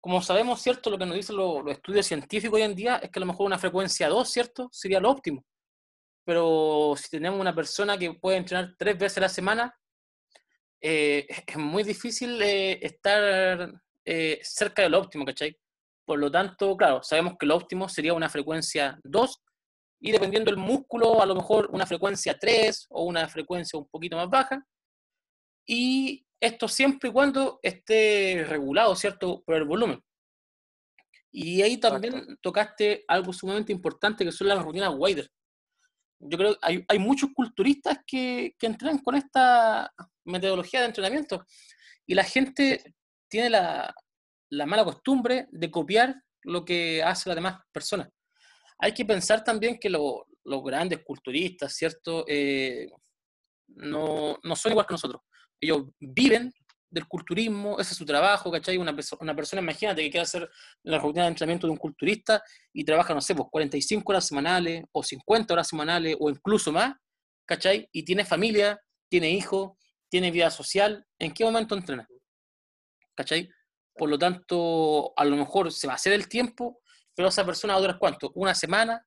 Como 0.00 0.20
sabemos, 0.22 0.60
¿cierto? 0.60 0.90
Lo 0.90 0.98
que 0.98 1.06
nos 1.06 1.14
dicen 1.14 1.36
los, 1.36 1.64
estudios 1.68 2.06
científicos 2.06 2.56
hoy 2.56 2.62
en 2.62 2.74
día 2.74 2.96
es 2.96 3.10
que 3.10 3.18
a 3.18 3.20
lo 3.20 3.26
mejor 3.26 3.46
una 3.46 3.58
frecuencia 3.58 4.08
2, 4.08 4.28
¿cierto? 4.28 4.68
Sería 4.72 4.98
lo 4.98 5.10
óptimo. 5.10 5.44
Pero 6.24 6.94
si 6.96 7.08
tenemos 7.08 7.38
una 7.38 7.54
persona 7.54 7.96
que 7.96 8.14
puede 8.14 8.38
entrenar 8.38 8.74
tres 8.76 8.98
veces 8.98 9.18
a 9.18 9.22
la 9.22 9.28
semana, 9.28 9.78
eh, 10.80 11.26
es 11.46 11.56
muy 11.56 11.84
difícil 11.84 12.42
eh, 12.42 12.84
estar 12.84 13.72
cerca 14.42 14.82
de 14.82 14.88
lo 14.88 14.98
óptimo, 14.98 15.24
¿cachai? 15.24 15.56
Por 16.04 16.18
lo 16.18 16.28
tanto, 16.28 16.76
claro, 16.76 17.00
sabemos 17.04 17.34
que 17.38 17.46
lo 17.46 17.54
óptimo 17.54 17.88
sería 17.88 18.14
una 18.14 18.28
frecuencia 18.28 18.98
2 19.04 19.40
y 20.00 20.12
dependiendo 20.12 20.50
del 20.50 20.58
músculo, 20.58 21.20
a 21.20 21.26
lo 21.26 21.34
mejor 21.34 21.68
una 21.72 21.86
frecuencia 21.86 22.38
3 22.38 22.86
o 22.88 23.04
una 23.04 23.28
frecuencia 23.28 23.78
un 23.78 23.86
poquito 23.86 24.16
más 24.16 24.30
baja. 24.30 24.66
Y 25.66 26.26
esto 26.40 26.66
siempre 26.68 27.10
y 27.10 27.12
cuando 27.12 27.60
esté 27.62 28.44
regulado, 28.48 28.96
¿cierto?, 28.96 29.42
por 29.44 29.56
el 29.56 29.64
volumen. 29.64 30.02
Y 31.30 31.60
ahí 31.60 31.76
también 31.76 32.38
tocaste 32.40 33.04
algo 33.06 33.32
sumamente 33.32 33.72
importante 33.72 34.24
que 34.24 34.32
son 34.32 34.48
las 34.48 34.62
rutinas 34.62 34.94
wider. 34.96 35.30
Yo 36.18 36.38
creo 36.38 36.54
que 36.54 36.58
hay, 36.62 36.84
hay 36.88 36.98
muchos 36.98 37.30
culturistas 37.34 37.98
que, 38.06 38.54
que 38.58 38.66
entrenan 38.66 38.98
con 38.98 39.14
esta 39.14 39.92
metodología 40.24 40.80
de 40.80 40.86
entrenamiento 40.86 41.44
y 42.06 42.14
la 42.14 42.24
gente 42.24 42.94
tiene 43.28 43.50
la, 43.50 43.94
la 44.50 44.66
mala 44.66 44.84
costumbre 44.84 45.46
de 45.50 45.70
copiar 45.70 46.22
lo 46.42 46.64
que 46.64 47.02
hace 47.02 47.28
las 47.28 47.36
demás 47.36 47.60
personas. 47.70 48.08
Hay 48.80 48.92
que 48.94 49.04
pensar 49.04 49.44
también 49.44 49.78
que 49.78 49.90
los 49.90 50.64
grandes 50.64 51.00
culturistas, 51.04 51.74
¿cierto? 51.74 52.24
Eh, 52.26 52.88
no, 53.68 54.38
son 54.54 54.72
igual 54.72 54.86
que 54.86 54.94
nosotros. 54.94 55.22
Ellos 55.60 55.84
viven 55.98 56.52
del 56.88 57.06
culturismo, 57.06 57.78
ese 57.78 57.92
es 57.92 57.98
su 57.98 58.04
trabajo, 58.04 58.50
¿cachai? 58.50 58.76
Una, 58.76 58.94
una 59.20 59.36
persona, 59.36 59.62
imagínate, 59.62 60.02
que 60.02 60.10
quiere 60.10 60.22
hacer 60.22 60.50
la 60.82 60.98
rutina 60.98 61.24
de 61.24 61.28
entrenamiento 61.28 61.66
de 61.66 61.72
un 61.72 61.76
culturista 61.76 62.42
y 62.72 62.84
trabaja, 62.84 63.14
no 63.14 63.20
sé, 63.20 63.34
pues 63.34 63.48
45 63.50 64.10
horas 64.10 64.26
semanales 64.26 64.84
o 64.90 65.02
50 65.02 65.54
horas 65.54 65.68
semanales 65.68 66.16
o 66.18 66.30
incluso 66.30 66.72
más, 66.72 66.94
¿cachai? 67.46 67.88
Y 67.92 68.04
tiene 68.04 68.24
familia, 68.24 68.80
tiene 69.08 69.30
hijos, 69.30 69.72
tiene 70.08 70.32
vida 70.32 70.50
social, 70.50 71.06
¿en 71.18 71.32
qué 71.32 71.44
momento 71.44 71.76
entrena? 71.76 72.08
¿Cachai? 73.14 73.48
por 74.00 74.08
lo 74.08 74.18
tanto, 74.18 75.12
a 75.14 75.26
lo 75.26 75.36
mejor 75.36 75.70
se 75.70 75.86
va 75.86 75.92
a 75.92 75.96
hacer 75.96 76.14
el 76.14 76.26
tiempo, 76.26 76.80
pero 77.14 77.28
esa 77.28 77.44
persona 77.44 77.74
va 77.74 77.78
a 77.78 77.82
durar 77.82 77.98
cuánto? 77.98 78.30
¿Una 78.34 78.54
semana? 78.54 79.04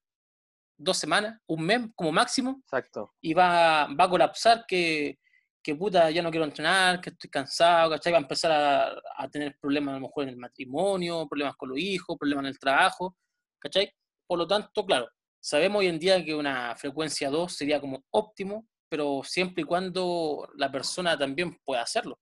¿Dos 0.77 0.97
semanas? 0.97 1.39
¿Un 1.47 1.65
mes 1.65 1.81
como 1.95 2.11
máximo? 2.11 2.61
Exacto. 2.63 3.13
Y 3.21 3.33
va, 3.33 3.87
va 3.87 4.05
a 4.05 4.09
colapsar 4.09 4.65
que, 4.67 5.19
que 5.61 5.75
puta, 5.75 6.09
ya 6.11 6.21
no 6.21 6.31
quiero 6.31 6.45
entrenar, 6.45 6.99
que 6.99 7.09
estoy 7.11 7.29
cansado, 7.29 7.91
¿cachai? 7.91 8.11
Va 8.11 8.19
a 8.19 8.21
empezar 8.21 8.51
a, 8.51 9.01
a, 9.17 9.29
tener 9.29 9.57
problemas 9.59 9.93
a 9.93 9.99
lo 9.99 10.07
mejor 10.07 10.23
en 10.23 10.29
el 10.29 10.37
matrimonio, 10.37 11.27
problemas 11.27 11.55
con 11.55 11.69
los 11.69 11.79
hijos, 11.79 12.17
problemas 12.19 12.43
en 12.43 12.49
el 12.49 12.59
trabajo, 12.59 13.15
¿cachai? 13.59 13.91
Por 14.27 14.39
lo 14.39 14.47
tanto, 14.47 14.85
claro, 14.85 15.09
sabemos 15.39 15.79
hoy 15.79 15.87
en 15.87 15.99
día 15.99 16.23
que 16.23 16.35
una 16.35 16.75
frecuencia 16.75 17.29
2 17.29 17.53
sería 17.53 17.79
como 17.79 18.03
óptimo, 18.11 18.67
pero 18.89 19.21
siempre 19.23 19.63
y 19.63 19.65
cuando 19.65 20.47
la 20.55 20.71
persona 20.71 21.17
también 21.17 21.57
pueda 21.65 21.81
hacerlo. 21.81 22.19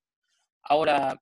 Ahora, 0.62 1.20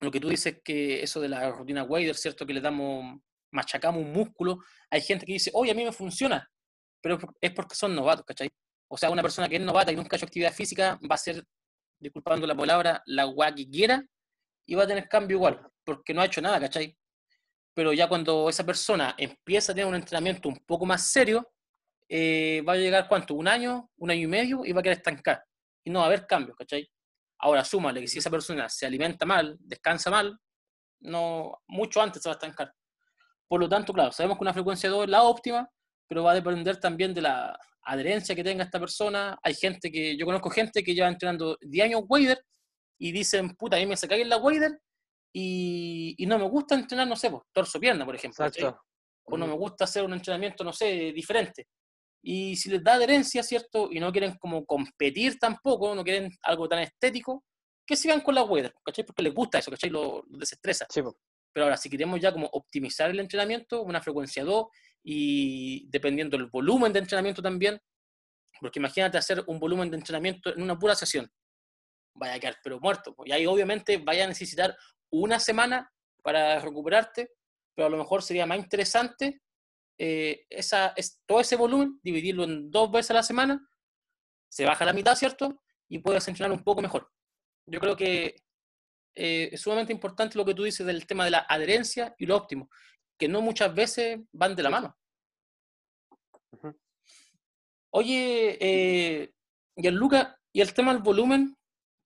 lo 0.00 0.10
que 0.10 0.20
tú 0.20 0.28
dices 0.28 0.60
que 0.64 1.02
eso 1.02 1.20
de 1.20 1.28
la 1.28 1.50
rutina 1.50 1.84
Wader, 1.84 2.14
¿cierto? 2.14 2.46
Que 2.46 2.54
le 2.54 2.60
damos, 2.60 3.20
machacamos 3.52 4.02
un 4.02 4.12
músculo, 4.12 4.58
hay 4.90 5.00
gente 5.00 5.26
que 5.26 5.34
dice, 5.34 5.50
oye, 5.54 5.70
a 5.70 5.74
mí 5.74 5.84
me 5.84 5.92
funciona, 5.92 6.48
pero 7.00 7.18
es 7.40 7.52
porque 7.52 7.74
son 7.74 7.94
novatos, 7.94 8.24
¿cachai? 8.24 8.48
O 8.88 8.96
sea, 8.96 9.10
una 9.10 9.22
persona 9.22 9.48
que 9.48 9.56
es 9.56 9.62
novata 9.62 9.92
y 9.92 9.96
nunca 9.96 10.14
ha 10.14 10.16
hecho 10.16 10.26
actividad 10.26 10.52
física 10.52 10.98
va 11.10 11.14
a 11.14 11.18
ser, 11.18 11.44
disculpando 11.98 12.46
la 12.46 12.54
palabra, 12.54 13.02
la 13.06 13.24
guay 13.24 13.54
que 13.54 13.70
quiera 13.70 14.04
y 14.66 14.74
va 14.74 14.84
a 14.84 14.86
tener 14.86 15.08
cambio 15.08 15.36
igual, 15.36 15.66
porque 15.84 16.12
no 16.12 16.20
ha 16.20 16.26
hecho 16.26 16.40
nada, 16.40 16.60
¿cachai? 16.60 16.96
Pero 17.74 17.92
ya 17.92 18.08
cuando 18.08 18.48
esa 18.48 18.64
persona 18.64 19.14
empieza 19.18 19.72
a 19.72 19.74
tener 19.74 19.88
un 19.88 19.94
entrenamiento 19.94 20.48
un 20.48 20.58
poco 20.66 20.86
más 20.86 21.06
serio, 21.10 21.52
eh, 22.08 22.62
va 22.66 22.74
a 22.74 22.76
llegar, 22.76 23.08
¿cuánto? 23.08 23.34
¿Un 23.34 23.48
año? 23.48 23.90
¿Un 23.96 24.10
año 24.10 24.22
y 24.22 24.26
medio? 24.26 24.64
Y 24.64 24.72
va 24.72 24.80
a 24.80 24.82
querer 24.82 24.98
estancar. 24.98 25.44
Y 25.84 25.90
no 25.90 26.00
va 26.00 26.06
a 26.06 26.08
haber 26.08 26.26
cambios, 26.26 26.56
¿cachai? 26.56 26.88
Ahora, 27.38 27.64
súmale 27.64 28.00
que 28.00 28.08
si 28.08 28.18
esa 28.18 28.30
persona 28.30 28.68
se 28.68 28.86
alimenta 28.86 29.26
mal, 29.26 29.56
descansa 29.60 30.10
mal, 30.10 30.38
no, 31.00 31.62
mucho 31.68 32.00
antes 32.00 32.22
se 32.22 32.28
va 32.28 32.34
a 32.34 32.36
estancar. 32.36 32.72
Por 33.48 33.60
lo 33.60 33.68
tanto, 33.68 33.92
claro, 33.92 34.12
sabemos 34.12 34.38
que 34.38 34.44
una 34.44 34.52
frecuencia 34.52 34.90
2 34.90 35.04
es 35.04 35.10
la 35.10 35.22
óptima, 35.22 35.68
pero 36.08 36.24
va 36.24 36.32
a 36.32 36.34
depender 36.34 36.78
también 36.78 37.14
de 37.14 37.22
la 37.22 37.58
adherencia 37.82 38.34
que 38.34 38.44
tenga 38.44 38.64
esta 38.64 38.80
persona. 38.80 39.38
Hay 39.42 39.54
gente 39.54 39.90
que, 39.90 40.16
yo 40.16 40.26
conozco 40.26 40.50
gente 40.50 40.82
que 40.82 40.94
lleva 40.94 41.08
entrenando 41.08 41.56
10 41.60 41.84
años 41.84 42.02
wader 42.08 42.42
y 42.98 43.12
dicen, 43.12 43.54
puta, 43.56 43.76
a 43.76 43.78
mí 43.78 43.86
me 43.86 43.96
sacáis 43.96 44.22
en 44.22 44.28
la 44.28 44.38
wader 44.38 44.78
y, 45.32 46.14
y, 46.18 46.26
no 46.26 46.38
me 46.38 46.48
gusta 46.48 46.74
entrenar, 46.74 47.06
no 47.06 47.16
sé, 47.16 47.30
pues, 47.30 47.42
torso-pierna, 47.52 48.04
por 48.04 48.14
ejemplo. 48.14 48.46
O 49.28 49.36
no 49.36 49.46
me 49.46 49.54
gusta 49.54 49.84
hacer 49.84 50.04
un 50.04 50.12
entrenamiento, 50.12 50.64
no 50.64 50.72
sé, 50.72 51.12
diferente. 51.12 51.66
Y 52.22 52.56
si 52.56 52.70
les 52.70 52.82
da 52.82 52.94
adherencia, 52.94 53.42
¿cierto? 53.42 53.88
Y 53.90 54.00
no 54.00 54.10
quieren 54.12 54.36
como 54.38 54.64
competir 54.64 55.38
tampoco, 55.38 55.94
no 55.94 56.04
quieren 56.04 56.30
algo 56.42 56.68
tan 56.68 56.78
estético, 56.80 57.44
que 57.86 57.96
sigan 57.96 58.20
con 58.20 58.34
la 58.34 58.42
wader, 58.42 58.74
¿cachai? 58.84 59.04
Porque 59.04 59.22
les 59.22 59.34
gusta 59.34 59.58
eso, 59.58 59.70
¿cachai? 59.70 59.90
Lo, 59.90 60.24
lo 60.26 60.38
desestresa. 60.38 60.86
Sí, 60.88 61.02
pues. 61.02 61.14
Pero 61.56 61.64
ahora, 61.64 61.78
si 61.78 61.88
queremos 61.88 62.20
ya 62.20 62.32
como 62.32 62.48
optimizar 62.52 63.08
el 63.08 63.18
entrenamiento, 63.18 63.80
una 63.80 64.02
frecuencia 64.02 64.44
2, 64.44 64.66
y 65.02 65.88
dependiendo 65.88 66.36
del 66.36 66.48
volumen 66.50 66.92
de 66.92 66.98
entrenamiento 66.98 67.40
también, 67.40 67.80
porque 68.60 68.78
imagínate 68.78 69.16
hacer 69.16 69.42
un 69.46 69.58
volumen 69.58 69.90
de 69.90 69.96
entrenamiento 69.96 70.54
en 70.54 70.60
una 70.60 70.78
pura 70.78 70.94
sesión, 70.94 71.32
vaya 72.14 72.34
a 72.34 72.38
quedar 72.38 72.58
pero 72.62 72.78
muerto, 72.78 73.16
y 73.24 73.32
ahí 73.32 73.46
obviamente 73.46 73.96
vaya 73.96 74.24
a 74.24 74.28
necesitar 74.28 74.76
una 75.10 75.40
semana 75.40 75.90
para 76.22 76.60
recuperarte, 76.60 77.30
pero 77.74 77.86
a 77.86 77.90
lo 77.90 77.96
mejor 77.96 78.22
sería 78.22 78.44
más 78.44 78.58
interesante 78.58 79.40
eh, 79.96 80.44
esa, 80.50 80.92
es, 80.94 81.22
todo 81.24 81.40
ese 81.40 81.56
volumen, 81.56 81.98
dividirlo 82.02 82.44
en 82.44 82.70
dos 82.70 82.92
veces 82.92 83.12
a 83.12 83.14
la 83.14 83.22
semana, 83.22 83.66
se 84.50 84.66
baja 84.66 84.84
la 84.84 84.92
mitad, 84.92 85.16
¿cierto? 85.16 85.62
Y 85.88 86.00
puedes 86.00 86.28
entrenar 86.28 86.52
un 86.52 86.62
poco 86.62 86.82
mejor. 86.82 87.10
Yo 87.64 87.80
creo 87.80 87.96
que 87.96 88.44
eh, 89.16 89.48
es 89.52 89.60
sumamente 89.60 89.92
importante 89.92 90.38
lo 90.38 90.44
que 90.44 90.54
tú 90.54 90.62
dices 90.62 90.86
del 90.86 91.06
tema 91.06 91.24
de 91.24 91.32
la 91.32 91.46
adherencia 91.48 92.14
y 92.18 92.26
lo 92.26 92.36
óptimo 92.36 92.68
que 93.18 93.28
no 93.28 93.40
muchas 93.40 93.74
veces 93.74 94.20
van 94.32 94.54
de 94.54 94.62
la 94.62 94.70
mano. 94.70 94.96
Oye, 97.90 98.58
eh, 98.60 99.32
Gianluca, 99.76 100.38
y 100.52 100.60
el 100.60 100.74
tema 100.74 100.92
del 100.92 101.02
volumen, 101.02 101.56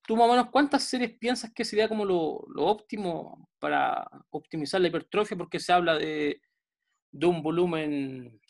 ¿tú 0.06 0.16
más 0.16 0.28
o 0.28 0.30
menos 0.30 0.50
cuántas 0.50 0.84
series 0.84 1.18
piensas 1.18 1.52
que 1.52 1.64
sería 1.64 1.88
como 1.88 2.04
lo, 2.04 2.46
óptimo 2.56 3.48
para 3.58 4.06
optimizar 4.30 4.80
la 4.80 4.88
hipertrofia? 4.88 5.36
Porque 5.36 5.58
se 5.58 5.72
habla 5.72 5.96
de, 5.96 6.40
un 7.12 7.42
volumen 7.42 8.40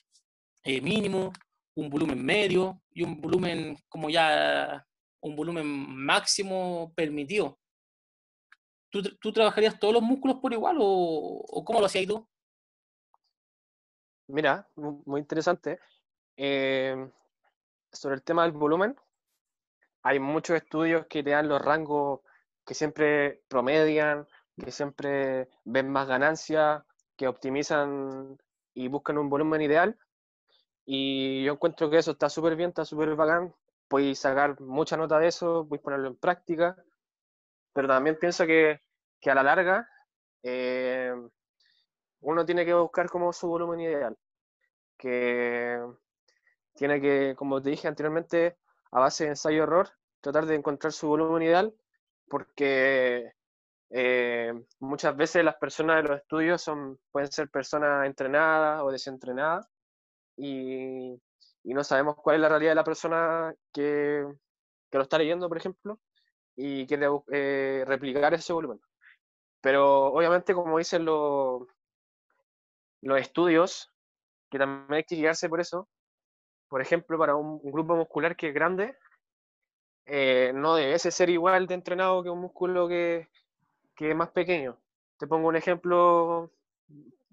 eh, 0.65 0.81
mínimo, 0.81 1.33
un 1.75 1.89
volumen 1.89 2.23
medio 2.23 2.83
y 2.91 3.03
un 3.03 3.21
volumen 3.21 3.77
como 3.89 4.11
ya 4.11 4.87
un 5.23 5.37
volumen 5.37 5.67
máximo 5.67 6.93
permitido. 6.95 7.59
¿Tú, 8.91 9.33
trabajarías 9.33 9.79
todos 9.79 9.95
los 9.95 10.03
músculos 10.03 10.39
por 10.39 10.53
igual 10.53 10.77
o, 10.81 11.63
cómo 11.65 11.81
lo 11.81 11.87
hacías 11.87 12.07
tú? 12.07 12.27
Mira, 14.27 14.69
muy 14.77 15.21
interesante. 15.21 15.79
Eh, 16.37 17.11
sobre 17.93 18.17
el 18.17 18.23
tema 18.23 18.43
del 18.43 18.53
volumen, 18.53 18.97
hay 20.03 20.19
muchos 20.19 20.57
estudios 20.57 21.07
que 21.07 21.23
te 21.23 21.31
dan 21.31 21.49
los 21.49 21.61
rangos 21.61 22.21
que 22.65 22.75
siempre 22.75 23.43
promedian, 23.49 24.27
que 24.57 24.71
siempre 24.71 25.49
ven 25.65 25.91
más 25.91 26.07
ganancias, 26.07 26.83
que 27.17 27.29
optimizan 27.29 28.39
y 28.75 28.89
buscan 28.89 29.19
un 29.19 29.29
volumen 29.29 29.63
ideal. 29.63 29.99
Y 30.85 31.45
yo 31.45 31.53
encuentro 31.53 31.91
que 31.91 31.99
eso 31.99 32.13
está 32.13 32.29
súper 32.29 32.57
bien, 32.57 32.71
está 32.71 32.85
súper 32.85 33.15
bacán. 33.15 33.55
Puedes 33.89 34.19
sacar 34.19 34.61
mucha 34.61 34.97
nota 34.97 35.19
de 35.19 35.29
eso, 35.29 35.67
puedes 35.69 35.83
ponerlo 35.83 36.09
en 36.09 36.17
práctica. 36.17 36.77
Pero 37.73 37.89
también 37.89 38.19
pienso 38.19 38.47
que, 38.47 38.81
que 39.21 39.31
a 39.31 39.35
la 39.35 39.43
larga 39.43 39.89
eh, 40.43 41.13
uno 42.21 42.45
tiene 42.45 42.65
que 42.65 42.75
buscar 42.75 43.09
como 43.09 43.33
su 43.33 43.49
volumen 43.49 43.81
ideal, 43.81 44.17
que 44.99 45.79
tiene 46.75 47.01
que, 47.01 47.35
como 47.37 47.61
te 47.63 47.71
dije 47.71 47.89
anteriormente, 47.89 48.57
a 48.93 49.01
base 49.01 49.25
de 49.25 49.31
ensayo-error, 49.31 49.91
tratar 50.21 50.47
de 50.47 50.55
encontrar 50.55 50.93
su 50.93 51.09
volumen 51.09 51.43
ideal, 51.43 51.75
porque 52.29 53.33
eh, 53.91 54.53
muchas 54.79 55.17
veces 55.17 55.45
las 55.45 55.57
personas 55.57 55.97
de 55.97 56.09
los 56.09 56.21
estudios 56.21 56.63
son, 56.63 56.99
pueden 57.11 57.31
ser 57.31 57.49
personas 57.51 58.07
entrenadas 58.07 58.83
o 58.83 58.91
desentrenadas, 58.91 59.67
y, 60.37 61.21
y 61.65 61.75
no 61.75 61.85
sabemos 61.85 62.17
cuál 62.17 62.37
es 62.37 62.43
la 62.43 62.49
realidad 62.49 62.73
de 62.73 62.77
la 62.77 62.85
persona 62.85 63.55
que, 63.73 64.27
que 64.91 64.99
lo 64.99 65.03
está 65.03 65.19
leyendo, 65.19 65.49
por 65.49 65.59
ejemplo, 65.59 65.99
y 66.61 66.87
quiere 66.87 67.07
eh, 67.33 67.85
replicar 67.87 68.35
ese 68.35 68.53
volumen. 68.53 68.81
Pero 69.61 70.07
obviamente, 70.07 70.55
como 70.55 70.79
dicen 70.79 71.05
los 71.05 71.67
los 73.03 73.19
estudios, 73.19 73.91
que 74.51 74.59
también 74.59 74.93
hay 74.93 75.05
que 75.05 75.17
guiarse 75.17 75.49
por 75.49 75.61
eso, 75.61 75.89
por 76.69 76.83
ejemplo, 76.83 77.19
para 77.19 77.35
un, 77.35 77.61
grupo 77.63 77.97
muscular 77.97 78.37
que 78.37 78.49
es 78.49 78.55
grande, 78.55 78.97
eh, 80.07 80.53
no 80.55 80.75
debe 80.75 80.99
ser 80.99 81.31
igual 81.31 81.67
de 81.67 81.75
entrenado 81.75 82.23
que 82.23 82.31
un 82.31 82.41
músculo 82.41 82.89
que, 82.89 83.29
que, 83.97 84.11
es 84.11 84.17
más 84.17 84.31
pequeño. 84.31 84.77
Te 85.19 85.27
pongo 85.27 85.49
un 85.49 85.57
ejemplo 85.57 86.53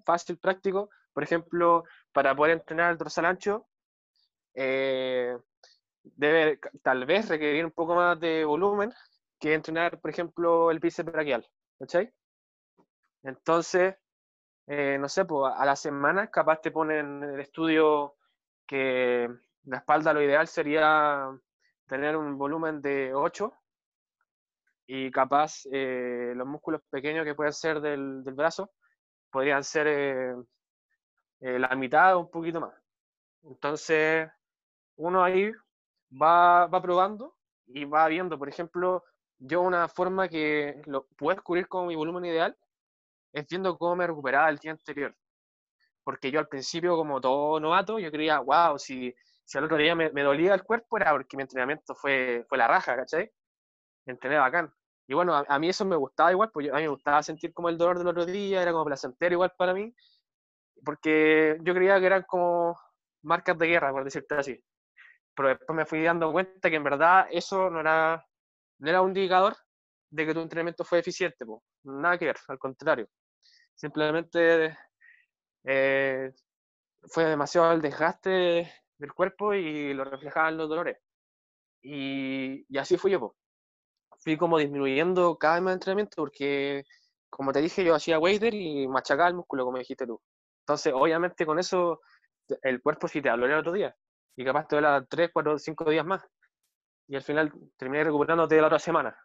fácil, 0.05 0.37
práctico. 0.37 0.89
Por 1.13 1.23
ejemplo, 1.23 1.83
para 2.13 2.35
poder 2.35 2.53
entrenar 2.53 2.91
el 2.91 2.97
dorsal 2.97 3.25
ancho, 3.25 3.67
eh, 4.53 5.37
debe 6.03 6.59
tal 6.81 7.05
vez 7.05 7.27
requerir 7.27 7.65
un 7.65 7.71
poco 7.71 7.95
más 7.95 8.19
de 8.19 8.45
volumen 8.45 8.93
que 9.39 9.53
entrenar, 9.53 9.99
por 9.99 10.11
ejemplo, 10.11 10.71
el 10.71 10.79
bíceps 10.79 11.11
braquial. 11.11 11.47
¿Cachai? 11.79 12.11
Entonces, 13.23 13.95
eh, 14.67 14.97
no 14.99 15.07
sé, 15.09 15.25
pues 15.25 15.53
a 15.55 15.65
la 15.65 15.75
semana 15.75 16.29
capaz 16.29 16.61
te 16.61 16.71
ponen 16.71 17.23
en 17.23 17.29
el 17.35 17.39
estudio 17.39 18.15
que 18.65 19.29
la 19.63 19.77
espalda 19.77 20.13
lo 20.13 20.21
ideal 20.21 20.47
sería 20.47 21.29
tener 21.87 22.17
un 22.17 22.37
volumen 22.37 22.81
de 22.81 23.13
8 23.13 23.53
y 24.87 25.11
capaz 25.11 25.65
eh, 25.71 26.33
los 26.35 26.47
músculos 26.47 26.81
pequeños 26.89 27.25
que 27.25 27.35
pueden 27.35 27.53
ser 27.53 27.81
del, 27.81 28.23
brazo 28.23 28.71
podrían 29.29 29.63
ser 29.63 29.87
eh, 29.87 30.35
la 31.39 31.75
mitad 31.75 32.15
o 32.15 32.21
un 32.21 32.31
poquito 32.31 32.59
más. 32.61 32.73
Entonces, 33.43 34.29
uno 34.97 35.23
ahí 35.23 35.51
va, 36.11 36.67
va 36.67 36.81
probando 36.81 37.35
y 37.67 37.85
va 37.85 38.07
viendo, 38.07 38.37
por 38.37 38.49
ejemplo, 38.49 39.03
yo 39.39 39.61
una 39.61 39.87
forma 39.87 40.27
que 40.27 40.81
lo 40.85 41.05
puedo 41.17 41.35
descubrir 41.35 41.67
como 41.67 41.87
mi 41.87 41.95
volumen 41.95 42.25
ideal 42.25 42.57
es 43.33 43.45
cómo 43.77 43.95
me 43.95 44.07
recuperaba 44.07 44.49
el 44.49 44.57
día 44.57 44.71
anterior. 44.71 45.15
Porque 46.03 46.31
yo 46.31 46.39
al 46.39 46.47
principio, 46.47 46.95
como 46.95 47.21
todo 47.21 47.59
novato, 47.59 47.99
yo 47.99 48.11
creía, 48.11 48.39
wow, 48.39 48.79
si, 48.79 49.13
si 49.43 49.57
al 49.57 49.65
otro 49.65 49.77
día 49.77 49.95
me, 49.95 50.09
dolía 50.09 50.53
el 50.53 50.63
cuerpo 50.63 50.97
era 50.97 51.11
porque 51.11 51.37
mi 51.37 51.43
entrenamiento 51.43 51.93
fue, 51.95 52.45
fue 52.47 52.57
la 52.57 52.67
raja, 52.67 52.95
¿cachai? 52.95 53.31
Entrené 54.05 54.37
bacán. 54.37 54.73
Y 55.07 55.13
bueno, 55.13 55.35
a, 55.35 55.59
mí 55.59 55.69
eso 55.69 55.85
me 55.85 55.95
gustaba 55.95 56.31
igual, 56.31 56.51
porque 56.51 56.69
a 56.69 56.75
mí 56.75 56.81
me 56.81 56.87
gustaba 56.89 57.23
sentir 57.23 57.53
como 57.53 57.69
el 57.69 57.77
dolor 57.77 57.97
del 57.97 58.07
otro 58.07 58.25
día, 58.25 58.61
era 58.61 58.71
como 58.71 58.85
placentero 58.85 59.33
igual 59.33 59.53
para 59.57 59.73
mí, 59.73 59.93
porque 60.83 61.57
yo 61.61 61.73
creía 61.73 61.99
que 61.99 62.05
eran 62.05 62.23
como 62.23 62.77
marcas 63.21 63.57
de 63.57 63.67
guerra, 63.67 63.91
por 63.91 64.03
decirte 64.03 64.35
así. 64.35 64.63
Pero 65.35 65.49
después 65.49 65.77
me 65.77 65.85
fui 65.85 66.03
dando 66.03 66.31
cuenta 66.31 66.69
que 66.69 66.75
en 66.75 66.83
verdad 66.83 67.27
eso 67.31 67.69
no 67.69 67.79
era, 67.79 68.25
no 68.79 68.89
era 68.89 69.01
un 69.01 69.09
indicador 69.09 69.55
de 70.09 70.25
que 70.25 70.33
tu 70.33 70.41
entrenamiento 70.41 70.83
fue 70.85 70.99
eficiente, 70.99 71.45
pues 71.45 71.61
nada 71.83 72.17
que 72.17 72.25
ver, 72.25 72.37
al 72.47 72.59
contrario. 72.59 73.07
Simplemente 73.75 74.77
eh, 75.63 76.31
fue 77.03 77.25
demasiado 77.25 77.71
el 77.73 77.81
desgaste 77.81 78.71
del 78.97 79.13
cuerpo 79.13 79.53
y 79.53 79.93
lo 79.93 80.03
reflejaban 80.05 80.57
los 80.57 80.69
dolores. 80.69 80.97
Y, 81.81 82.65
así 82.77 82.97
fui 82.97 83.11
yo. 83.11 83.19
po. 83.19 83.35
Fui 84.19 84.37
como 84.37 84.57
disminuyendo 84.57 85.37
cada 85.37 85.55
vez 85.55 85.63
más 85.63 85.73
entrenamiento 85.75 86.15
porque, 86.17 86.83
como 87.29 87.53
te 87.53 87.61
dije, 87.61 87.83
yo 87.83 87.95
hacía 87.95 88.19
wader 88.19 88.53
y 88.53 88.87
machacaba 88.87 89.29
el 89.29 89.35
músculo, 89.35 89.65
como 89.65 89.77
dijiste 89.77 90.07
tú. 90.07 90.21
Entonces, 90.61 90.93
obviamente 90.95 91.45
con 91.45 91.59
eso 91.59 92.01
el 92.61 92.81
cuerpo 92.81 93.07
sí 93.07 93.21
te 93.21 93.29
habló 93.29 93.45
el 93.45 93.53
otro 93.53 93.73
día. 93.73 93.95
Y 94.35 94.45
capaz 94.45 94.67
te 94.67 94.75
duele 94.77 95.05
3, 95.09 95.31
4, 95.33 95.59
5 95.59 95.89
días 95.89 96.05
más. 96.05 96.23
Y 97.07 97.15
al 97.15 97.23
final 97.23 97.53
terminé 97.77 98.03
recuperándote 98.03 98.59
la 98.59 98.67
otra 98.67 98.79
semana. 98.79 99.17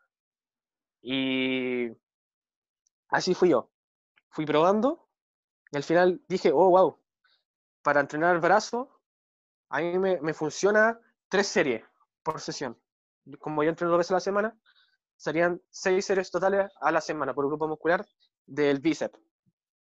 Y 1.01 1.89
así 3.09 3.35
fui 3.35 3.51
yo. 3.51 3.71
Fui 4.31 4.47
probando 4.47 5.09
y 5.71 5.77
al 5.77 5.83
final 5.83 6.23
dije, 6.29 6.53
oh, 6.53 6.71
wow, 6.71 6.99
para 7.83 8.01
entrenar 8.01 8.35
el 8.35 8.41
brazo, 8.41 9.01
a 9.71 9.81
mí 9.81 9.99
me, 9.99 10.21
me 10.21 10.35
funciona 10.35 10.99
tres 11.29 11.49
series 11.49 11.83
por 12.23 12.41
sesión. 12.41 12.79
Como 13.39 13.63
yo 13.63 13.71
entreno 13.71 13.91
dos 13.91 13.99
veces 13.99 14.13
a 14.13 14.15
la 14.15 14.21
semana, 14.21 14.59
serían 15.17 15.61
seis 15.71 16.05
series 16.05 16.31
totales 16.31 16.71
a 16.81 16.93
la 16.93 17.01
semana 17.01 17.35
por 17.35 17.47
grupo 17.47 17.69
muscular 17.69 18.05
del 18.47 18.81
bíceps. 18.81 19.19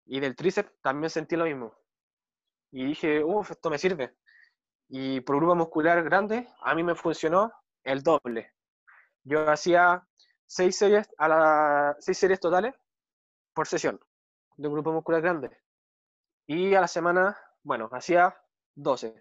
Y 0.06 0.20
del 0.20 0.36
tríceps 0.36 0.72
también 0.82 1.10
sentí 1.10 1.36
lo 1.36 1.44
mismo. 1.44 1.74
Y 2.70 2.84
dije, 2.84 3.24
uff, 3.24 3.50
esto 3.50 3.70
me 3.70 3.78
sirve. 3.78 4.16
Y 4.88 5.20
por 5.20 5.36
grupo 5.36 5.54
muscular 5.54 6.02
grande, 6.02 6.48
a 6.62 6.74
mí 6.74 6.82
me 6.82 6.94
funcionó 6.94 7.52
el 7.84 8.02
doble. 8.02 8.52
Yo 9.24 9.48
hacía 9.50 10.06
seis 10.46 10.76
series, 10.76 11.08
a 11.18 11.28
la, 11.28 11.96
seis 12.00 12.18
series 12.18 12.40
totales 12.40 12.74
por 13.54 13.66
sesión 13.66 14.00
de 14.56 14.68
un 14.68 14.74
grupo 14.74 14.92
muscular 14.92 15.22
grande. 15.22 15.50
Y 16.46 16.74
a 16.74 16.80
la 16.80 16.88
semana, 16.88 17.36
bueno, 17.62 17.88
hacía 17.92 18.36
12. 18.74 19.14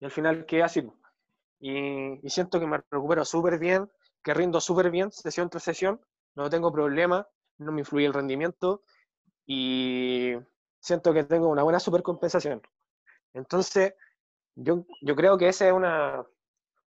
Y 0.00 0.04
al 0.04 0.10
final 0.10 0.46
quedé 0.46 0.62
así. 0.62 0.90
Y, 1.60 2.26
y 2.26 2.30
siento 2.30 2.60
que 2.60 2.66
me 2.66 2.78
recupero 2.90 3.24
súper 3.24 3.58
bien, 3.58 3.90
que 4.22 4.34
rindo 4.34 4.60
súper 4.60 4.90
bien, 4.90 5.12
sesión 5.12 5.48
tras 5.50 5.62
sesión, 5.64 6.00
no 6.34 6.50
tengo 6.50 6.72
problema, 6.72 7.26
no 7.58 7.72
me 7.72 7.80
influye 7.80 8.06
el 8.06 8.14
rendimiento 8.14 8.82
y 9.46 10.34
siento 10.80 11.12
que 11.14 11.24
tengo 11.24 11.48
una 11.48 11.62
buena 11.62 11.80
supercompensación. 11.80 12.62
Entonces, 13.34 13.94
yo, 14.56 14.86
yo 15.02 15.16
creo 15.16 15.38
que 15.38 15.48
esa 15.48 15.66
es 15.68 15.72
una, 15.72 16.24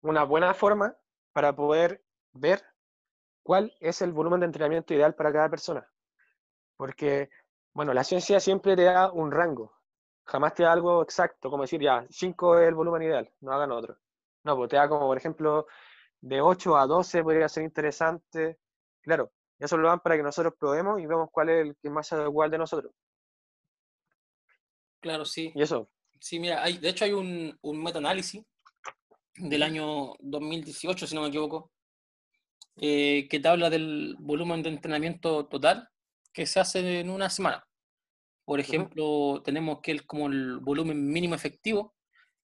una 0.02 0.24
buena 0.24 0.54
forma 0.54 0.96
para 1.32 1.54
poder 1.54 2.04
ver 2.32 2.62
cuál 3.42 3.74
es 3.80 4.02
el 4.02 4.12
volumen 4.12 4.40
de 4.40 4.46
entrenamiento 4.46 4.94
ideal 4.94 5.14
para 5.14 5.32
cada 5.32 5.48
persona. 5.48 5.90
Porque, 6.76 7.30
bueno, 7.72 7.92
la 7.92 8.04
ciencia 8.04 8.40
siempre 8.40 8.76
te 8.76 8.84
da 8.84 9.10
un 9.12 9.32
rango, 9.32 9.72
jamás 10.24 10.54
te 10.54 10.62
da 10.62 10.72
algo 10.72 11.02
exacto, 11.02 11.50
como 11.50 11.62
decir, 11.62 11.80
ya, 11.80 12.06
5 12.10 12.58
es 12.58 12.68
el 12.68 12.74
volumen 12.74 13.02
ideal, 13.02 13.32
no 13.40 13.52
hagan 13.52 13.72
otro. 13.72 13.98
No, 14.44 14.56
pues 14.56 14.70
te 14.70 14.76
da 14.76 14.88
como, 14.88 15.06
por 15.06 15.16
ejemplo, 15.16 15.66
de 16.20 16.40
8 16.40 16.76
a 16.76 16.86
12 16.86 17.22
podría 17.22 17.48
ser 17.48 17.64
interesante. 17.64 18.58
Claro, 19.00 19.32
eso 19.58 19.76
lo 19.76 19.88
dan 19.88 20.00
para 20.00 20.16
que 20.16 20.22
nosotros 20.22 20.54
probemos 20.58 21.00
y 21.00 21.06
vemos 21.06 21.28
cuál 21.32 21.48
es 21.50 21.66
el 21.66 21.76
que 21.76 21.90
más 21.90 22.06
se 22.06 22.14
adecua 22.14 22.44
al 22.44 22.50
de 22.50 22.58
nosotros. 22.58 22.92
Claro, 25.00 25.24
sí. 25.24 25.52
Y 25.54 25.62
eso, 25.62 25.90
Sí, 26.20 26.40
mira, 26.40 26.62
hay, 26.62 26.78
de 26.78 26.88
hecho 26.88 27.04
hay 27.04 27.12
un, 27.12 27.56
un 27.62 27.82
metaanálisis 27.82 28.44
del 29.38 29.62
año 29.62 30.14
2018, 30.20 31.06
si 31.06 31.14
no 31.14 31.22
me 31.22 31.28
equivoco, 31.28 31.70
eh, 32.80 33.26
que 33.28 33.40
te 33.40 33.48
habla 33.48 33.70
del 33.70 34.16
volumen 34.18 34.62
de 34.62 34.70
entrenamiento 34.70 35.46
total 35.46 35.88
que 36.32 36.46
se 36.46 36.60
hace 36.60 37.00
en 37.00 37.10
una 37.10 37.28
semana. 37.28 37.64
Por 38.44 38.60
ejemplo, 38.60 39.42
tenemos 39.44 39.80
que 39.82 39.90
el, 39.90 40.06
como 40.06 40.28
el 40.28 40.58
volumen 40.58 41.06
mínimo 41.06 41.34
efectivo, 41.34 41.94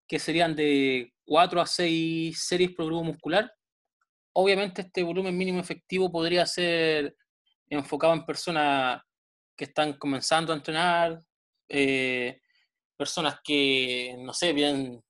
que 0.07 0.19
serían 0.19 0.55
de 0.55 1.13
4 1.25 1.61
a 1.61 1.67
6 1.67 2.39
series 2.39 2.73
por 2.73 2.87
grupo 2.87 3.05
muscular. 3.05 3.51
Obviamente 4.33 4.83
este 4.83 5.03
volumen 5.03 5.37
mínimo 5.37 5.61
efectivo 5.61 6.11
podría 6.11 6.45
ser 6.47 7.17
enfocado 7.69 8.13
en 8.13 8.27
personas 8.27 9.01
que 9.57 9.65
están 9.65 9.95
comenzando 9.95 10.53
a 10.53 10.57
entrenar, 10.57 11.23
eh, 11.69 12.41
personas 12.97 13.39
que, 13.43 14.17
no 14.19 14.35
sé, 14.35 14.53
vienen 14.53 15.03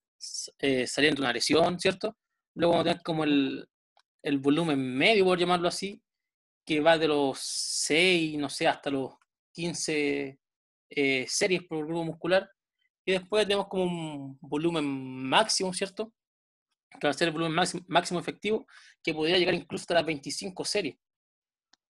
eh, 0.58 0.86
saliendo 0.86 1.20
de 1.20 1.26
una 1.26 1.32
lesión, 1.32 1.78
¿cierto? 1.78 2.16
Luego 2.54 2.72
vamos 2.72 2.86
a 2.86 2.90
tener 2.90 3.02
como 3.02 3.24
el, 3.24 3.68
el 4.22 4.38
volumen 4.38 4.80
medio, 4.96 5.24
por 5.24 5.38
llamarlo 5.38 5.68
así, 5.68 6.02
que 6.64 6.80
va 6.80 6.98
de 6.98 7.08
los 7.08 7.38
6, 7.38 8.38
no 8.38 8.48
sé, 8.48 8.66
hasta 8.66 8.90
los 8.90 9.12
15 9.52 10.38
eh, 10.90 11.26
series 11.28 11.62
por 11.64 11.86
grupo 11.86 12.04
muscular. 12.04 12.50
Y 13.04 13.12
después 13.12 13.46
tenemos 13.46 13.68
como 13.68 13.84
un 13.84 14.38
volumen 14.40 14.84
máximo, 14.84 15.72
¿cierto? 15.74 16.12
Que 16.98 17.06
va 17.06 17.10
a 17.10 17.14
ser 17.14 17.28
el 17.28 17.34
volumen 17.34 17.54
máximo, 17.54 17.84
máximo 17.88 18.20
efectivo, 18.20 18.66
que 19.02 19.12
podría 19.12 19.38
llegar 19.38 19.54
incluso 19.54 19.82
hasta 19.82 19.94
las 19.94 20.06
25 20.06 20.64
series. 20.64 20.96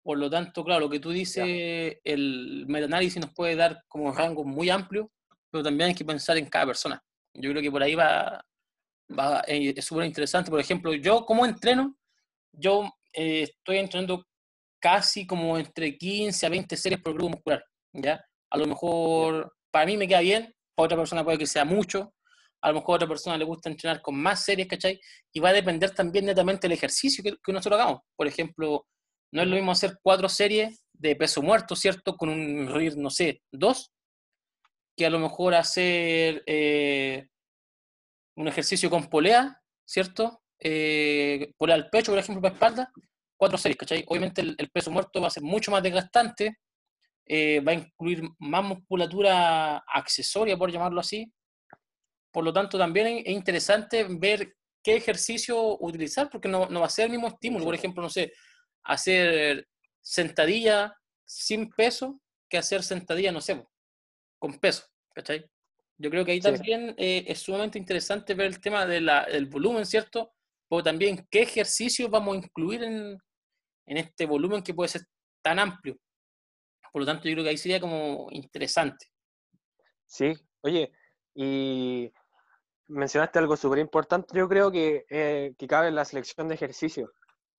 Por 0.02 0.18
lo 0.18 0.30
tanto, 0.30 0.64
claro, 0.64 0.80
lo 0.80 0.90
que 0.90 0.98
tú 0.98 1.10
dices, 1.10 1.98
el 2.02 2.64
metaanálisis 2.66 3.20
nos 3.20 3.32
puede 3.34 3.54
dar 3.54 3.84
como 3.86 4.12
rango 4.12 4.44
muy 4.44 4.68
amplio, 4.70 5.12
pero 5.50 5.62
también 5.62 5.90
hay 5.90 5.94
que 5.94 6.04
pensar 6.04 6.36
en 6.38 6.46
cada 6.46 6.66
persona. 6.66 7.02
Yo 7.34 7.50
creo 7.50 7.62
que 7.62 7.70
por 7.70 7.82
ahí 7.82 7.94
va, 7.94 8.44
va 9.18 9.42
eh, 9.46 9.74
es 9.76 9.84
súper 9.84 10.06
interesante. 10.06 10.50
Por 10.50 10.60
ejemplo, 10.60 10.94
yo 10.94 11.24
como 11.24 11.46
entreno, 11.46 11.96
yo 12.52 12.92
eh, 13.12 13.42
estoy 13.42 13.78
entrenando 13.78 14.26
casi 14.80 15.26
como 15.26 15.58
entre 15.58 15.96
15 15.96 16.46
a 16.46 16.48
20 16.48 16.76
series 16.76 17.00
por 17.00 17.14
grupo 17.14 17.30
muscular, 17.30 17.64
¿ya? 17.92 18.24
A 18.50 18.58
lo 18.58 18.66
mejor 18.66 19.54
para 19.70 19.86
mí 19.86 19.96
me 19.96 20.08
queda 20.08 20.20
bien, 20.20 20.54
para 20.74 20.86
otra 20.86 20.98
persona 20.98 21.24
puede 21.24 21.38
que 21.38 21.46
sea 21.46 21.64
mucho, 21.64 22.12
a 22.60 22.68
lo 22.68 22.74
mejor 22.74 22.94
a 22.94 22.96
otra 22.96 23.08
persona 23.08 23.38
le 23.38 23.44
gusta 23.44 23.70
entrenar 23.70 24.02
con 24.02 24.16
más 24.16 24.44
series, 24.44 24.68
¿cachai? 24.68 25.00
Y 25.32 25.40
va 25.40 25.50
a 25.50 25.52
depender 25.52 25.90
también 25.90 26.26
netamente 26.26 26.68
del 26.68 26.76
ejercicio 26.76 27.22
que, 27.22 27.36
que 27.42 27.52
nosotros 27.52 27.80
hagamos. 27.80 28.02
Por 28.16 28.26
ejemplo, 28.26 28.86
no 29.32 29.42
es 29.42 29.48
lo 29.48 29.56
mismo 29.56 29.72
hacer 29.72 29.98
cuatro 30.02 30.28
series 30.28 30.84
de 30.92 31.16
peso 31.16 31.42
muerto, 31.42 31.74
¿cierto? 31.74 32.16
Con 32.16 32.28
un 32.28 32.68
RIR, 32.68 32.96
no 32.98 33.10
sé, 33.10 33.42
dos, 33.50 33.91
que 34.96 35.06
a 35.06 35.10
lo 35.10 35.18
mejor 35.18 35.54
hacer 35.54 36.42
eh, 36.46 37.26
un 38.36 38.48
ejercicio 38.48 38.90
con 38.90 39.08
polea, 39.08 39.60
¿cierto? 39.84 40.42
Eh, 40.58 41.52
polea 41.56 41.76
al 41.76 41.90
pecho, 41.90 42.12
por 42.12 42.18
ejemplo, 42.18 42.42
para 42.42 42.54
espalda, 42.54 42.92
cuatro 43.36 43.58
series, 43.58 43.78
¿cachai? 43.78 44.04
Obviamente 44.06 44.40
el, 44.40 44.54
el 44.58 44.70
peso 44.70 44.90
muerto 44.90 45.20
va 45.20 45.28
a 45.28 45.30
ser 45.30 45.42
mucho 45.42 45.70
más 45.70 45.82
desgastante, 45.82 46.58
eh, 47.26 47.60
va 47.60 47.72
a 47.72 47.76
incluir 47.76 48.22
más 48.38 48.64
musculatura 48.64 49.78
accesoria, 49.78 50.56
por 50.56 50.70
llamarlo 50.70 51.00
así. 51.00 51.32
Por 52.30 52.44
lo 52.44 52.52
tanto, 52.52 52.78
también 52.78 53.22
es 53.24 53.32
interesante 53.32 54.06
ver 54.08 54.54
qué 54.82 54.96
ejercicio 54.96 55.78
utilizar, 55.80 56.28
porque 56.30 56.48
no, 56.48 56.66
no 56.68 56.80
va 56.80 56.86
a 56.86 56.90
ser 56.90 57.06
el 57.06 57.12
mismo 57.12 57.28
estímulo. 57.28 57.64
Por 57.64 57.74
ejemplo, 57.74 58.02
no 58.02 58.10
sé, 58.10 58.32
hacer 58.82 59.66
sentadilla 60.00 60.94
sin 61.24 61.70
peso 61.70 62.20
que 62.48 62.58
hacer 62.58 62.82
sentadilla, 62.82 63.32
no 63.32 63.40
sé, 63.40 63.64
con 64.42 64.58
peso, 64.58 64.84
¿cachai? 65.14 65.48
Yo 65.98 66.10
creo 66.10 66.24
que 66.24 66.32
ahí 66.32 66.40
Sí. 66.40 66.50
también 66.50 66.96
eh, 66.98 67.22
es 67.28 67.38
sumamente 67.38 67.78
interesante 67.78 68.34
ver 68.34 68.48
el 68.48 68.60
tema 68.60 68.84
de 68.86 69.00
la- 69.00 69.24
del 69.26 69.46
volumen, 69.46 69.86
¿cierto? 69.86 70.32
Pero 70.68 70.82
también 70.82 71.28
qué 71.30 71.42
ejercicios 71.42 72.10
vamos 72.10 72.34
a 72.34 72.38
incluir 72.38 72.82
en, 72.82 73.16
en 73.86 73.96
este 73.96 74.26
volumen 74.26 74.60
que 74.64 74.74
puede 74.74 74.88
ser 74.88 75.02
tan 75.42 75.60
amplio. 75.60 75.96
Por 76.92 77.02
lo 77.02 77.06
tanto, 77.06 77.28
yo 77.28 77.34
creo 77.34 77.44
que 77.44 77.50
ahí 77.50 77.56
sería 77.56 77.78
como 77.80 78.26
interesante. 78.32 79.06
sí. 80.06 80.32
Oye, 80.62 80.90
y 81.34 82.12
mencionaste 82.88 83.38
algo 83.38 83.56
súper 83.56 83.78
importante, 83.78 84.36
yo 84.36 84.48
creo 84.48 84.72
que, 84.72 85.04
eh, 85.08 85.54
que 85.56 85.66
cabe 85.68 85.86
en 85.88 85.94
la 85.94 86.04
selección 86.04 86.48
de 86.48 86.54
ejercicios. 86.56 87.10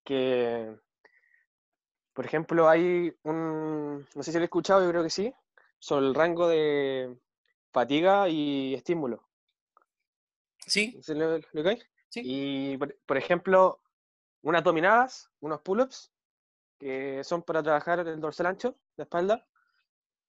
Que, 0.04 0.76
por 2.14 2.26
ejemplo, 2.26 2.68
hay 2.68 3.14
un, 3.24 4.06
no 4.16 4.24
sé 4.24 4.32
si 4.32 4.38
lo 4.38 4.44
he 4.44 4.46
escuchado, 4.46 4.84
yo 4.84 4.90
creo 4.90 5.04
que 5.04 5.10
sí, 5.10 5.34
sobre 5.84 6.08
el 6.08 6.16
rango 6.16 6.48
de 6.48 7.14
fatiga 7.74 8.30
y 8.30 8.74
estímulo. 8.74 9.28
Sí, 10.66 10.98
¿Se 11.02 11.14
lo, 11.14 11.40
lo 11.52 11.64
cae? 11.64 11.82
sí, 12.08 12.22
Y, 12.24 12.78
por, 12.78 12.98
por 13.06 13.18
ejemplo, 13.18 13.82
unas 14.44 14.64
dominadas, 14.64 15.30
unos 15.42 15.60
pull-ups, 15.60 16.10
que 16.80 17.22
son 17.26 17.44
para 17.44 17.62
trabajar 17.62 18.00
el 18.00 18.22
dorsal 18.22 18.46
ancho, 18.46 18.78
la 18.96 19.04
espalda, 19.04 19.46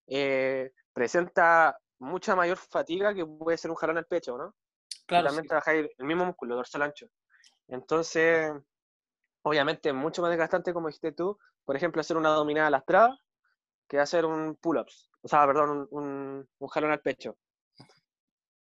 eh, 0.09 0.73
presenta 0.93 1.79
mucha 2.01 2.35
mayor 2.35 2.59
fatiga 2.59 3.15
que 3.15 3.25
puede 3.25 3.57
ser 3.57 3.71
un 3.71 3.77
jalón 3.77 3.99
al 3.99 4.07
pecho, 4.07 4.37
¿no? 4.37 4.57
Y 5.05 5.07
claro, 5.07 5.27
también 5.27 5.45
sí. 5.45 5.49
trabajáis 5.51 5.89
el 5.97 6.05
mismo 6.05 6.25
músculo, 6.25 6.57
dorsal 6.57 6.83
ancho. 6.83 7.07
Entonces, 7.69 8.53
obviamente 9.43 9.91
es 9.91 9.95
mucho 9.95 10.21
más 10.21 10.33
desgastante, 10.33 10.75
como 10.75 10.89
dijiste 10.89 11.13
tú, 11.13 11.39
por 11.65 11.77
ejemplo, 11.77 12.01
hacer 12.01 12.17
una 12.17 12.31
dominada 12.31 12.71
lastrada 12.71 13.21
que 13.89 13.99
hacer 13.99 14.25
un 14.25 14.57
pull-ups, 14.57 15.11
o 15.23 15.29
sea, 15.29 15.47
perdón, 15.47 15.71
un, 15.71 15.89
un, 15.91 16.49
un 16.59 16.69
jalón 16.69 16.93
al 16.93 17.01
pecho. 17.01 17.37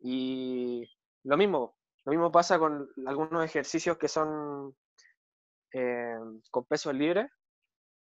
Y 0.01 0.89
lo 1.25 1.37
mismo, 1.37 1.77
lo 2.05 2.11
mismo 2.11 2.33
pasa 2.33 2.59
con 2.59 2.89
algunos 3.07 3.45
ejercicios 3.45 3.97
que 3.99 4.09
son 4.09 4.75
eh, 5.73 6.19
con 6.51 6.65
pesos 6.65 6.95
libres 6.95 7.31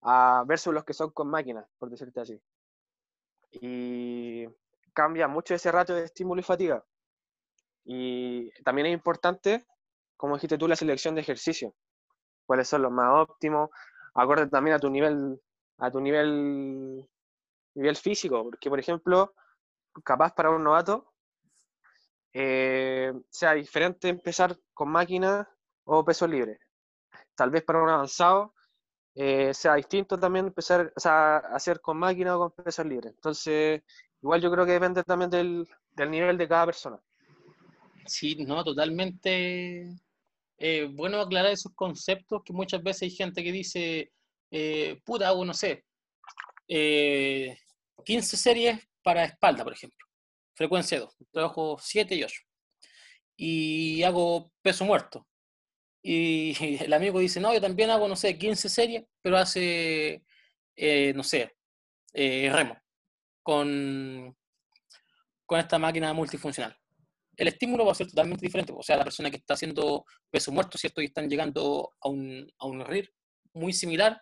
a 0.02 0.44
versus 0.48 0.74
los 0.74 0.86
que 0.86 0.94
son 0.94 1.12
con 1.12 1.30
máquinas, 1.30 1.66
por 1.78 1.90
decirte 1.90 2.22
así. 2.22 2.42
Y 3.52 4.46
cambia 4.94 5.28
mucho 5.28 5.56
ese 5.56 5.72
ratio 5.72 5.96
de 5.96 6.06
estímulo 6.06 6.42
y 6.42 6.44
fatiga. 6.44 6.84
Y 7.84 8.52
también 8.64 8.88
es 8.88 8.94
importante 8.94 9.66
como 10.20 10.36
dijiste 10.36 10.58
tú, 10.58 10.68
la 10.68 10.76
selección 10.76 11.16
de 11.16 11.22
ejercicio. 11.22 11.74
Cuáles 12.46 12.68
son 12.68 12.82
los 12.82 12.92
más 12.92 13.10
óptimos, 13.14 13.70
acorde 14.14 14.48
también 14.48 14.76
a 14.76 14.80
tu 14.80 14.90
nivel, 14.90 15.42
a 15.80 15.92
tu 15.92 16.00
nivel, 16.00 17.08
nivel 17.76 17.96
físico. 17.96 18.44
Porque, 18.44 18.70
por 18.70 18.80
ejemplo, 18.80 19.34
capaz 20.04 20.34
para 20.34 20.52
un 20.52 20.64
novato, 20.64 21.14
eh, 22.34 23.12
sea 23.30 23.54
diferente 23.54 24.08
empezar 24.10 24.58
con 24.74 24.90
máquina 24.90 25.50
o 25.86 26.06
peso 26.06 26.28
libre. 26.28 26.60
Tal 27.36 27.50
vez 27.50 27.64
para 27.64 27.82
un 27.82 27.90
avanzado 27.90 28.54
eh, 29.16 29.54
sea 29.54 29.76
distinto 29.76 30.18
también 30.18 30.48
empezar 30.48 30.94
a 31.04 31.38
hacer 31.54 31.82
con 31.82 31.98
máquina 31.98 32.38
o 32.38 32.40
con 32.40 32.64
peso 32.64 32.84
libre. 32.84 33.10
Entonces, 33.10 33.82
igual 34.22 34.42
yo 34.42 34.52
creo 34.52 34.66
que 34.66 34.74
depende 34.74 35.04
también 35.04 35.30
del, 35.30 35.68
del 35.92 36.12
nivel 36.12 36.38
de 36.38 36.48
cada 36.48 36.68
persona. 36.68 37.00
Sí, 38.06 38.36
no, 38.46 38.64
totalmente 38.64 39.96
eh, 40.58 40.90
bueno 40.94 41.22
aclarar 41.22 41.52
esos 41.52 41.74
conceptos 41.74 42.44
que 42.44 42.54
muchas 42.54 42.84
veces 42.84 43.04
hay 43.04 43.12
gente 43.12 43.44
que 43.44 43.52
dice, 43.52 44.12
eh, 44.52 45.00
puta, 45.04 45.28
hago, 45.28 45.46
no 45.46 45.54
sé, 45.54 45.86
15 46.68 47.56
eh, 47.56 47.58
series 48.22 48.80
para 49.04 49.26
espalda, 49.26 49.64
por 49.64 49.74
ejemplo, 49.74 50.06
frecuencia 50.56 51.00
2, 51.00 51.16
trabajo 51.32 51.78
7 51.80 52.16
y 52.16 52.24
8, 52.24 52.42
y 53.38 54.04
hago 54.04 54.52
peso 54.62 54.86
muerto. 54.86 55.28
Y 56.02 56.56
el 56.84 56.94
amigo 56.94 57.20
dice, 57.20 57.40
no, 57.40 57.54
yo 57.54 57.62
también 57.62 57.90
hago, 57.90 58.08
no 58.08 58.16
sé, 58.16 58.38
15 58.38 58.70
series, 58.70 59.04
pero 59.22 59.38
hace, 59.38 60.24
no 61.16 61.24
sé, 61.24 61.56
remo, 62.14 62.78
con, 63.44 64.36
con 65.46 65.60
esta 65.60 65.80
máquina 65.80 66.14
multifuncional 66.14 66.80
el 67.40 67.48
estímulo 67.48 67.86
va 67.86 67.94
a 67.94 67.96
ser 67.96 68.08
totalmente 68.08 68.46
diferente. 68.46 68.74
O 68.76 68.84
sea, 68.84 68.98
la 68.98 69.06
persona 69.06 69.32
que 69.32 69.38
está 69.38 69.54
haciendo 69.54 70.06
peso 70.30 70.52
muerto, 70.52 70.78
¿cierto? 70.78 71.02
Y 71.02 71.06
están 71.06 71.30
llegando 71.30 71.94
a 72.02 72.10
un, 72.10 72.52
a 72.60 72.68
un 72.68 72.86
RIR 72.86 73.10
muy 73.54 73.72
similar, 73.72 74.22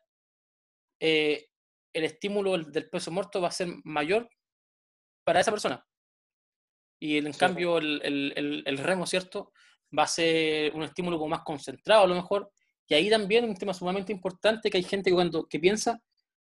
eh, 0.99 1.47
el 1.93 2.03
estímulo 2.03 2.57
del 2.57 2.89
peso 2.89 3.11
muerto 3.11 3.41
va 3.41 3.47
a 3.47 3.51
ser 3.51 3.69
mayor 3.83 4.29
para 5.23 5.39
esa 5.39 5.51
persona. 5.51 5.85
Y 6.99 7.17
en 7.17 7.31
cambio, 7.33 7.77
el, 7.77 8.01
el, 8.03 8.63
el, 8.65 8.77
remo, 8.79 9.05
¿cierto? 9.05 9.51
Va 9.97 10.03
a 10.03 10.07
ser 10.07 10.73
un 10.73 10.83
estímulo 10.83 11.17
como 11.17 11.29
más 11.29 11.43
concentrado 11.43 12.03
a 12.03 12.07
lo 12.07 12.15
mejor. 12.15 12.51
Y 12.87 12.93
ahí 12.93 13.09
también 13.09 13.45
un 13.45 13.55
tema 13.55 13.73
sumamente 13.73 14.11
importante 14.11 14.69
que 14.69 14.77
hay 14.77 14.83
gente 14.83 15.09
que, 15.09 15.15
cuando, 15.15 15.45
que 15.47 15.59
piensa 15.59 16.01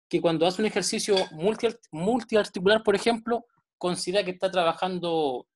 que 0.10 0.22
cuando 0.22 0.46
hace 0.46 0.62
un 0.62 0.68
ejercicio 0.68 1.16
multi, 1.32 1.68
multiarticular, 1.92 2.84
por 2.84 2.96
ejemplo, 2.96 3.46
considera 3.78 4.24
que 4.24 4.32
está 4.32 4.50
trabajando 4.50 5.48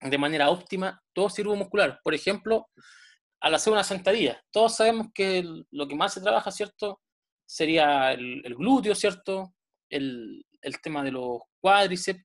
de 0.00 0.18
manera 0.18 0.50
óptima 0.50 1.02
todo 1.12 1.30
circuito 1.30 1.58
muscular. 1.58 2.00
Por 2.02 2.14
ejemplo, 2.14 2.68
al 3.40 3.54
hacer 3.54 3.72
una 3.72 3.84
sentadilla, 3.84 4.42
todos 4.50 4.76
sabemos 4.76 5.08
que 5.12 5.44
lo 5.70 5.88
que 5.88 5.96
más 5.96 6.14
se 6.14 6.20
trabaja, 6.20 6.50
¿cierto? 6.52 7.00
Sería 7.52 8.12
el, 8.12 8.42
glúteo, 8.56 8.94
¿cierto? 8.94 9.54
El, 9.90 10.44
tema 10.82 11.02
de 11.02 11.10
los 11.10 11.40
cuádriceps. 11.60 12.24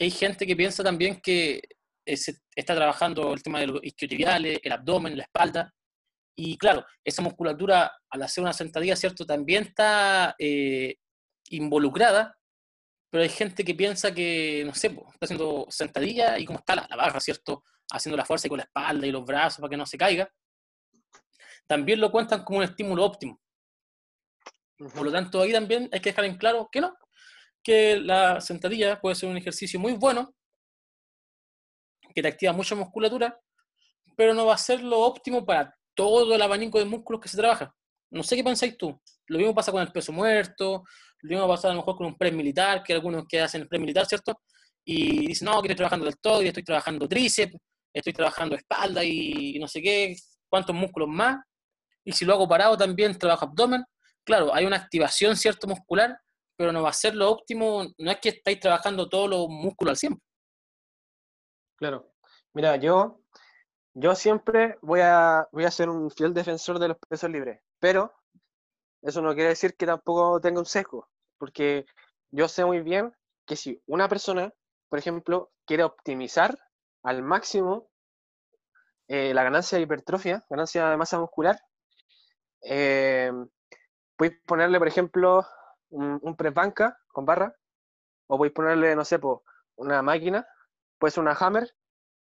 hay 0.00 0.10
gente 0.10 0.46
que 0.46 0.56
piensa 0.56 0.82
también 0.82 1.20
que 1.20 1.60
se 2.06 2.34
está 2.54 2.74
trabajando 2.74 3.32
el 3.32 3.42
tema 3.42 3.60
de 3.60 3.68
los 3.68 3.80
isquiotibiales, 3.82 4.58
el 4.62 4.72
abdomen, 4.72 5.16
la 5.16 5.24
espalda. 5.24 5.72
Y 6.36 6.56
claro, 6.56 6.84
esa 7.04 7.22
musculatura 7.22 7.92
al 8.10 8.22
hacer 8.22 8.42
una 8.42 8.52
sentadilla, 8.52 8.96
¿cierto? 8.96 9.24
También 9.24 9.64
está 9.64 10.34
eh, 10.38 10.96
involucrada 11.50 12.38
pero 13.10 13.22
hay 13.22 13.30
gente 13.30 13.64
que 13.64 13.74
piensa 13.74 14.12
que, 14.12 14.62
no 14.66 14.74
sé, 14.74 14.88
está 14.88 15.24
haciendo 15.24 15.66
sentadilla 15.70 16.38
y 16.38 16.44
como 16.44 16.58
está 16.58 16.74
la, 16.74 16.86
barra, 16.94 17.20
¿cierto? 17.20 17.64
Haciendo 17.90 18.16
la 18.16 18.24
fuerza 18.24 18.48
con 18.48 18.58
la 18.58 18.64
espalda 18.64 19.06
y 19.06 19.10
los 19.10 19.24
brazos 19.24 19.60
para 19.60 19.70
que 19.70 19.76
no 19.78 19.86
se 19.86 19.96
caiga. 19.96 20.30
También 21.66 22.00
lo 22.00 22.10
cuentan 22.10 22.44
como 22.44 22.58
un 22.58 22.64
estímulo 22.64 23.04
óptimo. 23.04 23.40
Por 24.78 25.06
lo 25.06 25.12
tanto, 25.12 25.42
ahí 25.42 25.52
también 25.52 25.88
hay 25.92 26.00
que 26.00 26.10
dejar 26.10 26.24
en 26.24 26.38
claro 26.38 26.68
que 26.70 26.80
no, 26.80 26.96
que 27.62 27.98
la 27.98 28.40
sentadilla 28.40 29.00
puede 29.00 29.16
ser 29.16 29.28
un 29.28 29.36
ejercicio 29.36 29.80
muy 29.80 29.92
bueno, 29.94 30.34
que 32.14 32.22
te 32.22 32.28
activa 32.28 32.52
mucha 32.52 32.74
musculatura, 32.74 33.38
pero 34.16 34.34
no 34.34 34.46
va 34.46 34.54
a 34.54 34.58
ser 34.58 34.82
lo 34.82 35.00
óptimo 35.00 35.44
para 35.44 35.74
todo 35.94 36.34
el 36.34 36.42
abanico 36.42 36.78
de 36.78 36.84
músculos 36.84 37.20
que 37.20 37.28
se 37.28 37.36
trabaja. 37.36 37.74
No 38.10 38.22
sé 38.22 38.36
qué 38.36 38.44
pensáis 38.44 38.76
tú. 38.76 38.98
Lo 39.26 39.38
mismo 39.38 39.54
pasa 39.54 39.72
con 39.72 39.82
el 39.82 39.92
peso 39.92 40.12
muerto, 40.12 40.84
lo 41.20 41.28
mismo 41.28 41.48
pasa 41.48 41.68
a 41.68 41.72
lo 41.72 41.78
mejor 41.78 41.96
con 41.96 42.06
un 42.06 42.16
pre 42.16 42.30
militar, 42.30 42.82
que 42.82 42.94
algunos 42.94 43.26
que 43.28 43.40
hacen 43.40 43.62
el 43.62 43.68
pre 43.68 43.78
militar, 43.78 44.06
¿cierto? 44.06 44.40
Y 44.84 45.26
dicen, 45.26 45.46
no, 45.46 45.60
que 45.60 45.66
estoy 45.66 45.76
trabajando 45.76 46.06
del 46.06 46.18
todo, 46.18 46.42
y 46.42 46.48
estoy 46.48 46.62
trabajando 46.62 47.08
tríceps, 47.08 47.56
estoy 47.92 48.12
trabajando 48.12 48.56
espalda 48.56 49.04
y 49.04 49.58
no 49.58 49.68
sé 49.68 49.82
qué, 49.82 50.16
cuántos 50.48 50.74
músculos 50.74 51.08
más. 51.08 51.36
Y 52.04 52.12
si 52.12 52.24
lo 52.24 52.34
hago 52.34 52.48
parado 52.48 52.76
también 52.76 53.18
trabajo 53.18 53.44
abdomen. 53.44 53.84
Claro, 54.28 54.54
hay 54.54 54.66
una 54.66 54.76
activación 54.76 55.36
cierto 55.36 55.66
muscular, 55.66 56.20
pero 56.54 56.70
no 56.70 56.82
va 56.82 56.90
a 56.90 56.92
ser 56.92 57.14
lo 57.14 57.30
óptimo, 57.30 57.86
no 57.96 58.10
es 58.10 58.20
que 58.20 58.28
estáis 58.28 58.60
trabajando 58.60 59.08
todos 59.08 59.30
los 59.30 59.48
músculos 59.48 59.92
al 59.92 59.96
100. 59.96 60.22
Claro. 61.76 62.12
Mira, 62.52 62.76
yo, 62.76 63.22
yo 63.94 64.14
siempre 64.14 64.76
voy 64.82 65.00
a, 65.00 65.48
voy 65.50 65.64
a 65.64 65.70
ser 65.70 65.88
un 65.88 66.10
fiel 66.10 66.34
defensor 66.34 66.78
de 66.78 66.88
los 66.88 66.98
pesos 67.08 67.30
libres, 67.30 67.62
pero 67.78 68.12
eso 69.00 69.22
no 69.22 69.32
quiere 69.32 69.48
decir 69.48 69.74
que 69.78 69.86
tampoco 69.86 70.38
tenga 70.42 70.60
un 70.60 70.66
sesgo, 70.66 71.08
porque 71.38 71.86
yo 72.30 72.48
sé 72.48 72.66
muy 72.66 72.82
bien 72.82 73.10
que 73.46 73.56
si 73.56 73.82
una 73.86 74.10
persona, 74.10 74.52
por 74.90 74.98
ejemplo, 74.98 75.52
quiere 75.64 75.84
optimizar 75.84 76.54
al 77.02 77.22
máximo 77.22 77.88
eh, 79.08 79.32
la 79.32 79.42
ganancia 79.42 79.78
de 79.78 79.84
hipertrofia, 79.84 80.44
ganancia 80.50 80.90
de 80.90 80.98
masa 80.98 81.18
muscular, 81.18 81.58
eh, 82.60 83.32
puedes 84.18 84.36
ponerle, 84.44 84.78
por 84.78 84.88
ejemplo, 84.88 85.46
un, 85.90 86.18
un 86.20 86.36
press 86.36 86.52
banca 86.52 86.98
con 87.12 87.24
barra, 87.24 87.56
o 88.26 88.36
podéis 88.36 88.52
ponerle, 88.52 88.94
no 88.94 89.04
sé, 89.04 89.18
una 89.76 90.02
máquina, 90.02 90.46
puede 90.98 91.12
ser 91.12 91.22
una 91.22 91.36
hammer, 91.38 91.72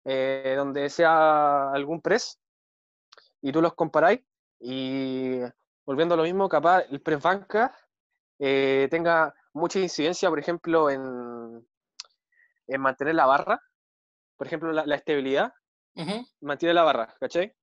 eh, 0.05 0.53
donde 0.55 0.89
sea 0.89 1.71
algún 1.71 1.99
press, 2.01 2.39
y 3.41 3.51
tú 3.51 3.61
los 3.61 3.73
comparáis, 3.73 4.21
y 4.59 5.39
volviendo 5.83 6.13
a 6.13 6.17
lo 6.17 6.23
mismo, 6.23 6.47
capaz 6.47 6.83
el 6.91 7.01
press 7.01 7.21
banca 7.21 7.75
eh, 8.37 8.87
tenga 8.91 9.33
mucha 9.53 9.79
incidencia, 9.79 10.29
por 10.29 10.39
ejemplo, 10.39 10.89
en, 10.91 11.67
en 12.67 12.81
mantener 12.81 13.15
la 13.15 13.25
barra, 13.25 13.59
por 14.37 14.45
ejemplo, 14.45 14.71
la, 14.71 14.95
estabilidad, 14.95 15.51
mantiene 16.41 16.75
la 16.75 16.83
barra, 16.83 17.15
¿cachai? 17.19 17.55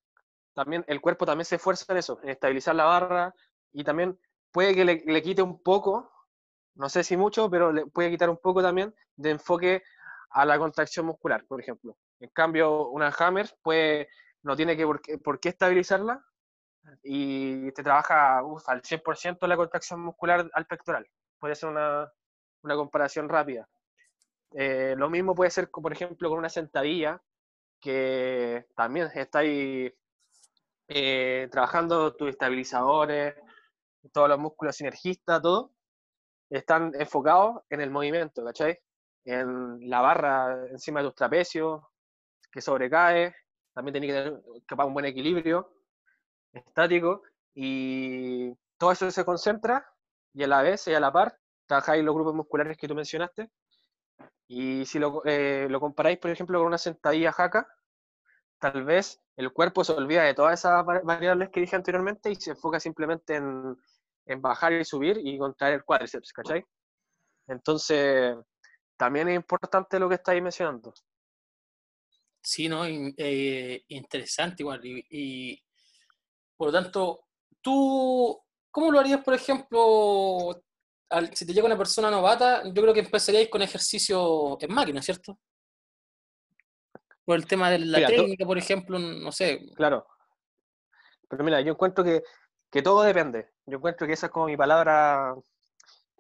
También 0.55 0.85
el 0.89 1.01
cuerpo 1.01 1.25
también 1.25 1.45
se 1.45 1.55
esfuerza 1.55 1.93
en 1.93 1.99
eso, 1.99 2.19
en 2.25 2.31
estabilizar 2.31 2.75
la 2.75 2.85
barra 2.85 3.35
y 3.73 3.85
también 3.85 4.19
puede 4.51 4.75
que 4.75 4.85
le, 4.85 5.23
quite 5.23 5.43
un 5.43 5.63
poco, 5.63 6.11
no 6.75 6.89
sé 6.89 7.05
si 7.05 7.17
mucho, 7.17 7.51
pero 7.51 7.73
le 7.73 7.87
puede 7.87 8.11
quitar 8.11 8.31
un 8.31 8.39
poco 8.39 8.63
también 8.63 8.95
de 9.17 9.31
enfoque 9.31 9.83
a 10.31 10.45
la 10.45 10.59
contracción 10.59 11.07
muscular, 11.07 11.45
por 11.47 11.61
ejemplo. 11.61 11.97
En 12.21 12.31
cambio, 12.31 12.89
una 12.89 13.09
hammer 13.09 13.51
puede, 13.63 14.09
no 14.43 14.57
tiene 14.57 14.77
que 14.77 14.87
por 15.19 15.41
qué 15.41 15.49
estabilizarla, 15.49 16.25
y 17.03 17.71
te 17.73 17.83
trabaja 17.83 18.39
al 18.39 18.83
100% 18.83 19.47
la 19.47 19.57
contracción 19.57 20.01
muscular 20.01 20.51
al 20.53 20.67
pectoral. 20.67 21.07
Puede 21.39 21.55
ser 21.55 21.69
una, 21.69 22.11
una 22.63 22.77
comparación 22.77 23.29
rápida. 23.29 23.69
Eh, 24.53 24.95
lo 24.97 25.11
mismo 25.11 25.35
puede 25.35 25.51
ser, 25.51 25.71
por 25.71 25.93
ejemplo, 25.93 26.29
con 26.29 26.39
una 26.39 26.49
sentadilla, 26.49 27.23
que 27.81 28.67
también 28.75 29.09
está 29.15 29.41
ahí 29.41 29.93
eh, 30.89 31.49
trabajando 31.51 32.15
tus 32.17 32.31
estabilizadores, 32.31 33.35
todos 34.13 34.29
los 34.29 34.39
músculos 34.39 34.77
sinergistas, 34.77 35.43
todo, 35.43 35.73
están 36.51 36.93
enfocados 36.99 37.63
en 37.71 37.81
el 37.81 37.91
movimiento, 37.91 38.45
¿cachai? 38.45 38.79
En 39.25 39.89
la 39.89 40.01
barra 40.01 40.67
encima 40.71 41.01
de 41.01 41.07
tus 41.07 41.15
trapecios, 41.15 41.83
que 42.51 42.61
sobrecae, 42.61 43.35
también 43.75 43.93
tiene 43.93 44.07
que 44.07 44.13
tener 44.13 44.43
capaz 44.67 44.87
un 44.87 44.95
buen 44.95 45.05
equilibrio 45.05 45.71
estático 46.53 47.23
y 47.55 48.53
todo 48.79 48.93
eso 48.93 49.11
se 49.11 49.25
concentra 49.25 49.87
y 50.33 50.43
a 50.43 50.47
la 50.47 50.63
vez 50.63 50.87
y 50.89 50.95
a 50.95 51.01
la 51.01 51.13
par 51.13 51.39
trabajáis 51.67 52.03
los 52.03 52.15
grupos 52.15 52.35
musculares 52.35 52.77
que 52.77 52.89
tú 52.89 52.95
mencionaste. 52.95 53.51
Y 54.49 54.87
si 54.87 54.99
lo, 54.99 55.23
eh, 55.27 55.67
lo 55.69 55.79
comparáis, 55.79 56.19
por 56.19 56.31
ejemplo, 56.31 56.59
con 56.59 56.67
una 56.67 56.79
sentadilla 56.79 57.33
jaca, 57.33 57.69
tal 58.59 58.85
vez 58.85 59.21
el 59.37 59.53
cuerpo 59.53 59.85
se 59.85 59.93
olvida 59.93 60.25
de 60.25 60.35
todas 60.35 60.59
esas 60.59 60.85
variables 60.85 61.51
que 61.51 61.61
dije 61.61 61.77
anteriormente 61.77 62.31
y 62.31 62.35
se 62.37 62.51
enfoca 62.51 62.81
simplemente 62.81 63.37
en, 63.37 63.77
en 64.27 64.43
bajar 64.43 64.73
y 64.73 64.85
subir 64.85 65.19
y 65.23 65.39
contraer 65.39 65.75
el 65.75 65.85
cuádriceps, 65.85 66.33
¿cachai? 66.33 66.65
Entonces, 67.47 68.37
también 68.97 69.29
es 69.29 69.37
importante 69.37 69.99
lo 69.99 70.09
que 70.09 70.17
estáis 70.17 70.43
mencionando. 70.43 70.93
Sí, 72.43 72.69
¿no? 72.69 72.85
Eh, 72.87 73.85
interesante 73.89 74.63
igual. 74.63 74.81
y, 74.85 75.61
por 76.57 76.69
lo 76.69 76.73
tanto, 76.73 77.25
tú, 77.61 78.39
¿cómo 78.71 78.91
lo 78.91 78.99
harías, 78.99 79.23
por 79.23 79.35
ejemplo, 79.35 80.61
si 81.33 81.47
te 81.47 81.53
llega 81.53 81.67
una 81.67 81.79
persona 81.79 82.11
novata? 82.11 82.65
Yo 82.65 82.83
creo 82.83 82.95
que 82.95 83.01
empezaríais 83.01 83.49
con 83.49 83.63
ejercicio 83.63 84.59
en 84.61 84.75
máquina, 84.75 85.01
¿cierto? 85.01 85.39
Por 87.29 87.37
el 87.37 87.47
tema 87.47 87.69
de 87.69 87.81
la 87.81 88.07
técnica, 88.07 88.47
por 88.47 88.57
ejemplo, 88.57 88.99
no 88.99 89.31
sé. 89.33 89.61
Claro. 89.77 90.07
Pero 91.29 91.45
mira, 91.45 91.61
yo 91.61 91.73
encuentro 91.73 92.03
que, 92.03 92.23
que 92.71 92.81
todo 92.81 93.03
depende. 93.03 93.51
Yo 93.67 93.77
encuentro 93.77 94.07
que 94.07 94.15
esa 94.15 94.27
es 94.27 94.33
como 94.33 94.47
mi 94.47 94.57
palabra 94.57 95.35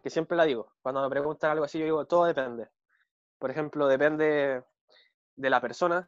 que 0.02 0.10
siempre 0.10 0.36
la 0.36 0.44
digo. 0.44 0.74
Cuando 0.82 1.00
me 1.00 1.08
preguntan 1.08 1.52
algo 1.52 1.64
así, 1.64 1.78
yo 1.78 1.86
digo, 1.86 2.04
todo 2.04 2.26
depende. 2.26 2.68
Por 3.38 3.50
ejemplo, 3.50 3.88
depende 3.88 4.62
de 5.34 5.48
la 5.48 5.62
persona, 5.62 6.06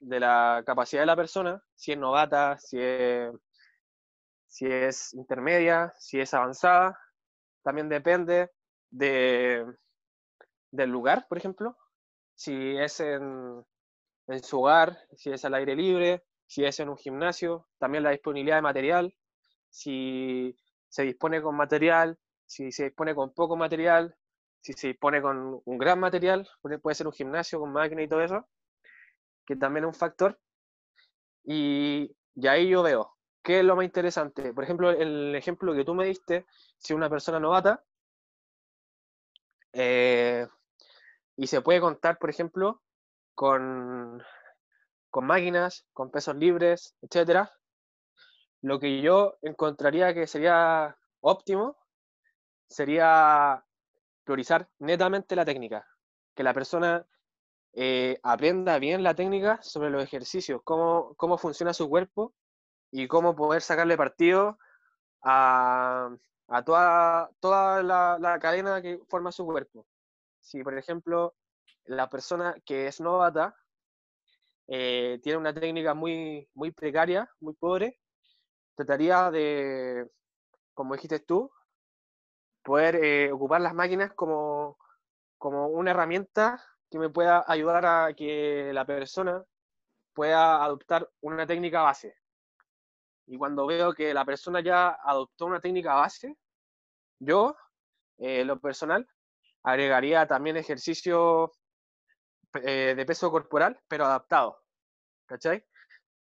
de 0.00 0.18
la 0.18 0.64
capacidad 0.66 1.02
de 1.02 1.06
la 1.06 1.14
persona, 1.14 1.62
si 1.76 1.92
es 1.92 1.98
novata, 1.98 2.58
si 2.58 2.80
es, 2.80 3.32
si 4.48 4.66
es 4.66 5.14
intermedia, 5.14 5.94
si 5.96 6.20
es 6.20 6.34
avanzada. 6.34 6.98
También 7.62 7.88
depende 7.88 8.50
de, 8.90 9.64
del 10.72 10.90
lugar, 10.90 11.24
por 11.28 11.38
ejemplo. 11.38 11.76
Si 12.34 12.76
es 12.76 12.98
en, 12.98 13.64
en 14.26 14.42
su 14.42 14.60
hogar, 14.60 14.98
si 15.16 15.30
es 15.30 15.44
al 15.44 15.54
aire 15.54 15.76
libre, 15.76 16.24
si 16.46 16.64
es 16.64 16.78
en 16.80 16.88
un 16.88 16.96
gimnasio, 16.96 17.66
también 17.78 18.04
la 18.04 18.10
disponibilidad 18.10 18.56
de 18.56 18.62
material, 18.62 19.14
si 19.68 20.56
se 20.88 21.02
dispone 21.02 21.42
con 21.42 21.56
material, 21.56 22.18
si 22.46 22.70
se 22.72 22.84
dispone 22.84 23.14
con 23.14 23.32
poco 23.34 23.56
material, 23.56 24.16
si 24.60 24.72
se 24.72 24.88
dispone 24.88 25.20
con 25.20 25.60
un 25.64 25.78
gran 25.78 26.00
material, 26.00 26.48
puede 26.82 26.94
ser 26.94 27.06
un 27.06 27.12
gimnasio 27.12 27.60
con 27.60 27.72
máquina 27.72 28.02
y 28.02 28.08
todo 28.08 28.22
eso, 28.22 28.46
que 29.44 29.56
también 29.56 29.84
es 29.84 29.88
un 29.88 29.94
factor. 29.94 30.40
Y, 31.44 32.16
y 32.34 32.46
ahí 32.46 32.68
yo 32.68 32.82
veo, 32.82 33.14
¿qué 33.42 33.58
es 33.58 33.64
lo 33.64 33.76
más 33.76 33.84
interesante? 33.84 34.54
Por 34.54 34.64
ejemplo, 34.64 34.90
el 34.90 35.34
ejemplo 35.34 35.74
que 35.74 35.84
tú 35.84 35.94
me 35.94 36.06
diste, 36.06 36.46
si 36.78 36.94
una 36.94 37.10
persona 37.10 37.38
novata, 37.38 37.84
eh, 39.72 40.46
y 41.36 41.46
se 41.46 41.60
puede 41.60 41.80
contar, 41.80 42.18
por 42.18 42.30
ejemplo, 42.30 42.80
con, 43.34 44.22
con 45.10 45.26
máquinas, 45.26 45.86
con 45.92 46.10
pesos 46.10 46.36
libres, 46.36 46.94
etcétera, 47.02 47.52
lo 48.62 48.78
que 48.80 49.02
yo 49.02 49.36
encontraría 49.42 50.14
que 50.14 50.26
sería 50.26 50.96
óptimo 51.20 51.76
sería 52.68 53.64
priorizar 54.24 54.68
netamente 54.78 55.36
la 55.36 55.44
técnica, 55.44 55.86
que 56.34 56.42
la 56.42 56.54
persona 56.54 57.06
eh, 57.74 58.18
aprenda 58.22 58.78
bien 58.78 59.02
la 59.02 59.14
técnica 59.14 59.60
sobre 59.62 59.90
los 59.90 60.02
ejercicios, 60.02 60.60
cómo, 60.64 61.14
cómo 61.16 61.38
funciona 61.38 61.74
su 61.74 61.88
cuerpo 61.88 62.34
y 62.90 63.08
cómo 63.08 63.34
poder 63.34 63.62
sacarle 63.62 63.96
partido 63.96 64.58
a, 65.22 66.08
a 66.48 66.62
toda, 66.64 67.30
toda 67.40 67.82
la, 67.82 68.18
la, 68.20 68.38
cadena 68.38 68.80
que 68.80 68.98
forma 69.08 69.32
su 69.32 69.44
cuerpo. 69.44 69.86
Si, 70.40 70.62
por 70.62 70.78
ejemplo, 70.78 71.34
la 71.84 72.08
persona 72.08 72.54
que 72.64 72.86
es 72.86 73.00
novata 73.00 73.56
eh, 74.66 75.20
tiene 75.22 75.38
una 75.38 75.52
técnica 75.52 75.94
muy, 75.94 76.48
muy 76.54 76.70
precaria, 76.70 77.30
muy 77.40 77.54
pobre, 77.54 78.00
trataría 78.74 79.30
de, 79.30 80.10
como 80.72 80.94
dijiste 80.94 81.20
tú, 81.20 81.50
poder 82.62 82.96
eh, 82.96 83.32
ocupar 83.32 83.60
las 83.60 83.74
máquinas 83.74 84.12
como, 84.14 84.78
como 85.36 85.68
una 85.68 85.90
herramienta 85.90 86.62
que 86.90 86.98
me 86.98 87.10
pueda 87.10 87.44
ayudar 87.46 87.84
a 87.86 88.14
que 88.14 88.70
la 88.72 88.86
persona 88.86 89.44
pueda 90.14 90.64
adoptar 90.64 91.10
una 91.20 91.46
técnica 91.46 91.82
base. 91.82 92.16
Y 93.26 93.36
cuando 93.36 93.66
veo 93.66 93.92
que 93.92 94.14
la 94.14 94.24
persona 94.24 94.60
ya 94.60 94.98
adoptó 95.02 95.46
una 95.46 95.60
técnica 95.60 95.94
base, 95.94 96.36
yo, 97.18 97.56
eh, 98.18 98.44
lo 98.44 98.60
personal, 98.60 99.06
agregaría 99.64 100.26
también 100.26 100.56
ejercicio 100.56 101.50
eh, 102.62 102.94
de 102.96 103.06
peso 103.06 103.30
corporal, 103.30 103.80
pero 103.88 104.04
adaptado. 104.04 104.62
¿Cachai? 105.26 105.64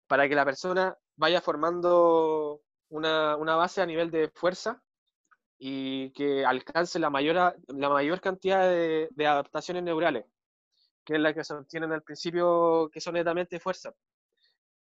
Para 0.08 0.30
que 0.30 0.36
la 0.36 0.46
persona 0.46 0.98
vaya 1.16 1.42
formando 1.42 2.62
una, 2.90 3.36
una 3.36 3.56
base 3.56 3.82
a 3.82 3.86
nivel 3.86 4.12
de 4.12 4.30
fuerza 4.30 4.82
y 5.58 6.12
que 6.14 6.46
alcance 6.46 7.00
la 7.00 7.10
mayor, 7.10 7.56
la 7.68 7.90
mayor 7.90 8.22
cantidad 8.22 8.70
de, 8.70 9.10
de 9.12 9.28
adaptaciones 9.28 9.84
neurales, 9.84 10.26
que 11.04 11.16
es 11.16 11.20
la 11.20 11.34
que 11.34 11.44
se 11.44 11.54
obtienen 11.54 11.92
al 11.92 12.04
principio, 12.04 12.90
que 12.92 13.02
son 13.02 13.16
netamente 13.16 13.60
fuerza, 13.60 13.94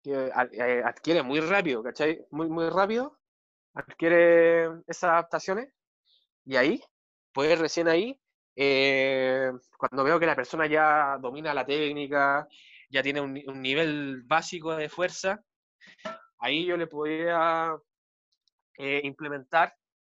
que 0.03 0.31
eh, 0.53 0.83
adquiere 0.85 1.23
muy 1.23 1.41
rápido, 1.41 1.83
¿cachai? 1.83 2.25
Muy, 2.31 2.49
muy 2.49 2.69
rápido, 2.69 3.19
adquiere 3.75 4.67
esas 4.87 5.11
adaptaciones 5.11 5.73
y 6.45 6.57
ahí, 6.57 6.83
pues 7.33 7.59
recién 7.59 7.89
ahí, 7.89 8.19
eh, 8.57 9.53
cuando 9.79 10.05
veo 10.05 10.19
que 10.19 10.27
la 10.27 10.37
persona 10.37 10.67
ya 10.67 11.19
domina 11.19 11.55
la 11.55 11.65
técnica, 11.65 12.47
ya 12.91 13.03
tiene 13.03 13.21
un, 13.21 13.35
nivel 13.63 14.23
básico 14.25 14.75
de 14.77 14.89
fuerza, 14.89 15.43
ahí 16.39 16.67
yo 16.67 16.77
le 16.77 16.87
podría 16.87 17.77
eh, 18.79 19.01
implementar 19.05 19.75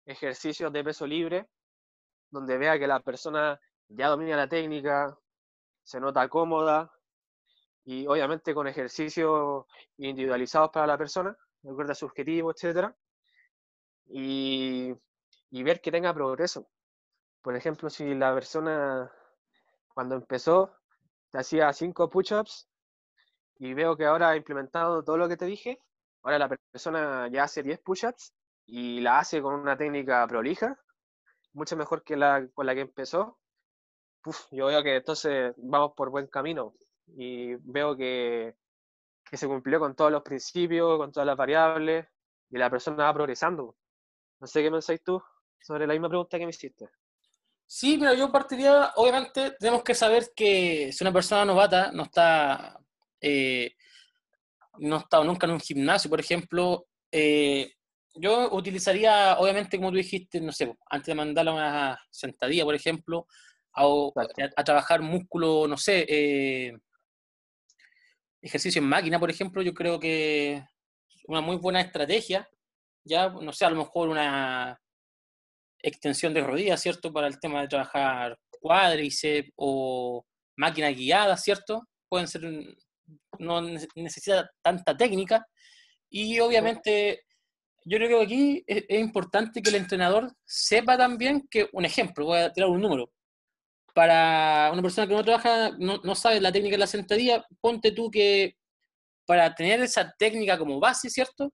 ejercicios 0.07 0.73
de 0.73 0.85
peso 0.85 1.07
libre, 1.07 1.47
donde 2.31 2.59
vea 2.59 2.79
que 2.79 2.87
la 2.87 3.01
persona 3.01 3.61
ya 3.89 4.09
domina 4.09 4.37
la 4.37 4.49
técnica, 4.49 5.17
se 5.85 6.01
nota 6.01 6.29
cómoda 6.29 6.91
y 7.85 8.07
obviamente 8.07 8.55
con 8.55 8.67
ejercicios 8.69 9.67
individualizados 9.99 10.71
para 10.71 10.87
la 10.87 10.99
persona, 10.99 11.37
de 11.63 11.71
acuerdo 11.71 11.93
a 11.93 11.95
su 11.95 12.07
objetivo, 12.07 12.53
etc. 12.53 12.93
Y 14.09 14.95
ver 15.51 15.81
que 15.81 15.91
tenga 15.93 16.15
progreso. 16.15 16.69
Por 17.43 17.57
ejemplo, 17.57 17.91
si 17.91 18.15
la 18.15 18.33
persona 18.33 19.11
cuando 19.95 20.15
empezó 20.15 20.73
hacía 21.33 21.73
5 21.73 22.09
push-ups 22.09 22.69
y 23.59 23.75
veo 23.75 23.97
que 23.97 24.07
ahora 24.07 24.31
ha 24.31 24.37
implementado 24.37 25.03
todo 25.03 25.17
lo 25.17 25.29
que 25.29 25.37
te 25.37 25.47
dije, 25.47 25.81
ahora 26.23 26.39
la 26.39 26.49
persona 26.49 27.29
ya 27.29 27.45
hace 27.45 27.63
10 27.63 27.81
push-ups 27.81 28.33
y 28.67 29.01
la 29.01 29.19
hace 29.19 29.43
con 29.43 29.55
una 29.55 29.77
técnica 29.77 30.27
prolija, 30.29 30.79
mucho 31.53 31.77
mejor 31.77 32.05
que 32.05 32.17
la 32.17 32.47
con 32.55 32.67
la 32.67 32.75
que 32.75 32.83
empezó, 32.83 33.39
yo 34.53 34.67
veo 34.67 34.83
que 34.83 34.97
entonces 34.97 35.53
vamos 35.57 35.93
por 35.97 36.11
buen 36.11 36.29
camino 36.29 36.75
y 37.09 37.55
veo 37.57 37.97
que, 37.97 38.55
que 39.25 39.37
se 39.37 39.49
cumplió 39.49 39.81
con 39.81 39.97
todos 39.97 40.13
los 40.13 40.23
principios, 40.23 40.97
con 40.99 41.11
todas 41.11 41.27
las 41.27 41.37
variables 41.37 42.07
y 42.51 42.59
la 42.59 42.71
persona 42.71 43.05
va 43.05 43.15
progresando. 43.15 43.77
No 44.41 44.47
sé 44.47 44.63
qué 44.63 44.71
pensáis 44.71 45.03
tú 45.03 45.21
sobre 45.61 45.87
la 45.87 45.95
misma 45.95 46.09
pregunta 46.09 46.39
que 46.39 46.45
me 46.45 46.51
hiciste. 46.51 46.89
Sí, 47.75 47.97
pero 47.99 48.13
yo 48.13 48.31
partiría, 48.31 48.93
obviamente, 48.97 49.53
tenemos 49.59 49.83
que 49.83 49.95
saber 49.95 50.31
que 50.37 50.93
si 50.93 51.03
una 51.03 51.13
persona 51.13 51.47
novata 51.47 51.91
no 51.91 52.03
está, 52.03 52.79
eh, 53.19 53.75
no 54.79 54.97
ha 54.97 54.99
estado 54.99 55.25
nunca 55.25 55.47
en 55.47 55.55
un 55.55 55.61
gimnasio, 55.61 56.11
por 56.11 56.21
ejemplo, 56.21 56.87
eh, 57.11 57.73
yo 58.15 58.55
utilizaría, 58.55 59.39
obviamente, 59.39 59.79
como 59.79 59.91
tú 59.91 59.97
dijiste, 59.97 60.39
no 60.43 60.53
sé, 60.53 60.71
antes 60.91 61.07
de 61.07 61.15
mandarla 61.15 61.51
a 61.53 61.55
una 61.55 62.01
sentadilla, 62.11 62.65
por 62.65 62.75
ejemplo, 62.75 63.27
a, 63.75 64.65
trabajar 64.65 65.01
músculo, 65.01 65.67
no 65.67 65.79
sé, 65.79 66.05
eh, 66.07 66.79
ejercicio 68.43 68.83
en 68.83 68.89
máquina, 68.89 69.19
por 69.19 69.31
ejemplo, 69.31 69.63
yo 69.63 69.73
creo 69.73 69.99
que 69.99 70.57
es 70.57 70.67
una 71.27 71.41
muy 71.41 71.57
buena 71.57 71.81
estrategia, 71.81 72.47
ya, 73.03 73.31
no 73.31 73.53
sé, 73.55 73.65
a 73.65 73.71
lo 73.71 73.77
mejor 73.77 74.11
una 74.11 74.79
extensión 75.83 76.33
de 76.33 76.43
rodillas, 76.43 76.81
¿cierto? 76.81 77.13
Para 77.13 77.27
el 77.27 77.41
tema 77.41 77.61
de 77.63 77.69
trabajar 77.69 78.39
cuádriceps 78.61 79.51
o 79.57 80.25
máquina 80.57 80.89
guiada, 80.91 81.37
¿cierto? 81.37 81.83
Pueden 82.09 82.29
ser, 82.29 82.43
no 83.39 83.61
necesita 83.95 84.51
tanta 84.63 84.97
técnica 84.97 85.45
y 86.11 86.39
obviamente 86.41 87.25
yo 87.85 87.99
creo 87.99 88.19
que 88.21 88.25
aquí 88.25 88.65
es, 88.67 88.85
importante 89.01 89.63
que 89.63 89.71
el 89.71 89.77
entrenador 89.77 90.33
sepa 90.45 90.97
también 90.97 91.47
que, 91.51 91.69
un 91.73 91.85
ejemplo, 91.85 92.27
voy 92.27 92.39
a 92.39 92.53
tirar 92.53 92.71
un 92.71 92.81
número. 92.81 93.11
Para 93.95 94.71
una 94.73 94.83
persona 94.83 95.07
que 95.07 95.15
no 95.15 95.25
trabaja, 95.25 95.73
no, 95.79 96.15
sabe 96.15 96.41
la 96.41 96.53
técnica 96.53 96.75
de 96.75 96.79
la 96.79 96.87
sentadilla, 96.87 97.45
ponte 97.61 97.93
tú 97.93 98.11
que 98.11 98.55
para 99.27 99.55
tener 99.55 99.81
esa 99.81 100.15
técnica 100.19 100.59
como 100.59 100.81
base, 100.81 101.11
¿cierto? 101.11 101.53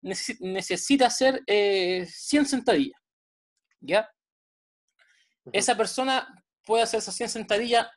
necesita 0.00 1.06
hacer 1.06 1.42
100 1.44 1.46
eh, 1.48 2.06
sentadillas. 2.46 3.00
¿Ya? 3.80 4.10
Esa 5.52 5.76
persona 5.76 6.44
puede 6.64 6.82
hacer 6.82 6.98
esas 6.98 7.14
100 7.14 7.28
sentadillas, 7.28 7.88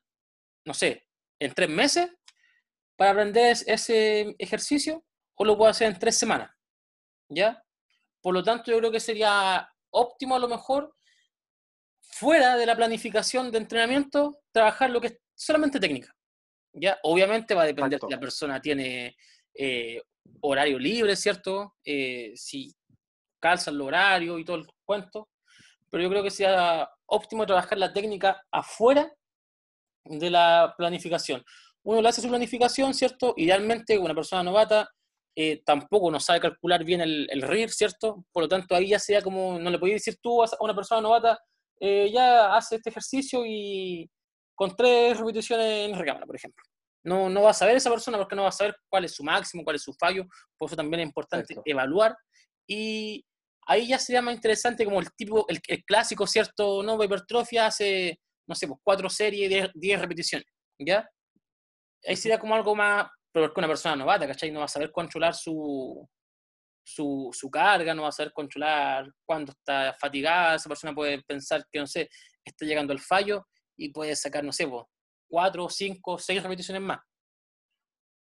no 0.66 0.74
sé, 0.74 1.08
en 1.40 1.54
tres 1.54 1.70
meses 1.70 2.10
para 2.96 3.12
aprender 3.12 3.58
ese 3.66 4.36
ejercicio 4.38 5.04
o 5.36 5.44
lo 5.44 5.58
puede 5.58 5.72
hacer 5.72 5.88
en 5.88 6.00
tres 6.00 6.18
semanas. 6.18 6.52
¿ya? 7.30 7.64
Por 8.22 8.34
lo 8.34 8.44
tanto, 8.44 8.72
yo 8.72 8.78
creo 8.78 8.92
que 8.92 9.00
sería 9.00 9.68
óptimo 9.90 10.36
a 10.36 10.40
lo 10.40 10.48
mejor, 10.48 10.96
fuera 12.00 12.56
de 12.56 12.66
la 12.66 12.76
planificación 12.76 13.52
de 13.52 13.58
entrenamiento, 13.58 14.42
trabajar 14.52 14.90
lo 14.90 15.02
que 15.02 15.08
es 15.08 15.18
solamente 15.36 15.80
técnica. 15.80 16.16
¿ya? 16.74 17.00
Obviamente 17.04 17.56
va 17.56 17.64
a 17.64 17.68
depender 17.68 18.00
si 18.00 18.10
la 18.10 18.20
persona 18.20 18.62
tiene 18.62 19.16
eh, 19.54 20.02
horario 20.42 20.78
libre, 20.78 21.16
¿cierto? 21.16 21.76
Eh, 21.84 22.34
si 22.36 22.74
calza 23.40 23.72
el 23.72 23.82
horario 23.82 24.38
y 24.38 24.46
todo 24.46 24.58
el 24.58 24.68
cuento. 24.86 25.30
Pero 25.92 26.04
yo 26.04 26.10
creo 26.10 26.24
que 26.24 26.32
sería 26.32 26.90
óptimo 27.06 27.46
trabajar 27.46 27.78
la 27.78 27.94
técnica 27.94 28.42
afuera 28.52 29.14
de 30.06 30.30
la 30.30 30.74
planificación. 30.78 31.44
Uno 31.84 32.02
le 32.02 32.10
hace 32.10 32.22
su 32.22 32.30
planificación, 32.30 32.94
¿cierto? 32.94 33.34
Idealmente, 33.38 34.00
una 34.00 34.16
persona 34.16 34.44
novata 34.44 34.90
eh, 35.36 35.62
tampoco 35.66 36.12
no 36.12 36.20
sabe 36.20 36.40
calcular 36.42 36.84
bien 36.84 37.02
el, 37.02 37.28
el 37.30 37.42
RIR, 37.42 37.70
¿cierto? 37.70 38.26
Por 38.32 38.44
lo 38.44 38.50
tanto, 38.50 38.76
ahí 38.76 38.90
ya 38.90 39.00
sea 39.00 39.22
como, 39.22 39.60
no 39.60 39.70
le 39.70 39.80
podías 39.80 39.96
decir 40.04 40.18
tú 40.22 40.44
a 40.44 40.50
una 40.60 40.76
persona 40.76 41.02
novata, 41.02 41.40
eh, 41.80 42.12
ya 42.12 42.56
hace 42.56 42.76
este 42.76 42.90
ejercicio 42.90 43.44
y 43.46 44.10
con 44.56 44.76
tres 44.76 45.18
repeticiones 45.18 45.90
en 45.90 45.98
recámara, 45.98 46.26
por 46.26 46.36
ejemplo. 46.36 46.64
No, 47.04 47.30
no 47.30 47.42
va 47.44 47.50
a 47.52 47.54
saber 47.54 47.76
esa 47.78 47.90
persona 47.90 48.18
porque 48.18 48.36
no 48.36 48.44
va 48.44 48.50
a 48.50 48.52
saber 48.52 48.76
cuál 48.88 49.06
es 49.06 49.16
su 49.16 49.24
máximo, 49.24 49.64
cuál 49.64 49.78
es 49.78 49.84
su 49.84 49.94
fallo, 49.94 50.26
por 50.58 50.68
eso 50.68 50.76
también 50.76 51.00
es 51.00 51.08
importante 51.08 51.56
evaluar 51.66 52.16
y 52.68 53.26
ahí 53.68 53.88
ya 53.88 54.00
sería 54.00 54.22
más 54.22 54.36
interesante 54.36 54.86
como 54.86 55.00
el 55.00 55.12
tipo, 55.14 55.46
el, 55.48 55.62
clásico, 55.84 56.28
¿cierto? 56.28 56.84
No, 56.84 57.02
hipertrofia 57.04 57.68
hace, 57.68 58.20
no 58.48 58.56
sé, 58.56 58.68
pues 58.68 58.80
cuatro 58.84 59.10
series, 59.10 59.70
diez, 59.74 60.00
repeticiones, 60.00 60.48
¿ya? 60.80 61.08
Ahí 62.08 62.16
sería 62.16 62.40
como 62.40 62.56
algo 62.56 62.76
más, 62.76 63.08
pero 63.32 63.54
que 63.54 63.60
una 63.60 63.68
persona 63.68 63.96
novata, 63.96 64.28
¿cachai? 64.28 64.52
No 64.52 64.60
va 64.60 64.66
a 64.66 64.70
saber 64.70 64.92
controlar 64.92 65.36
su, 65.36 66.08
su, 66.84 67.30
su, 67.32 67.50
carga, 67.50 67.94
no 67.94 68.04
va 68.04 68.10
a 68.10 68.14
saber 68.14 68.34
controlar 68.34 69.12
cuando 69.26 69.52
está 69.52 69.96
fatigada, 70.00 70.56
esa 70.56 70.70
persona 70.70 70.94
puede 70.94 71.22
pensar 71.24 71.66
que, 71.72 71.80
no 71.80 71.88
sé, 71.88 72.10
está 72.44 72.66
llegando 72.66 72.94
al 72.94 73.00
fallo 73.00 73.48
y 73.78 73.90
puede 73.90 74.16
sacar, 74.16 74.44
no 74.44 74.52
sé, 74.52 74.68
pues, 74.68 74.84
cuatro, 75.30 75.70
cinco, 75.70 76.18
seis 76.18 76.42
repeticiones 76.42 76.82
más. 76.82 77.00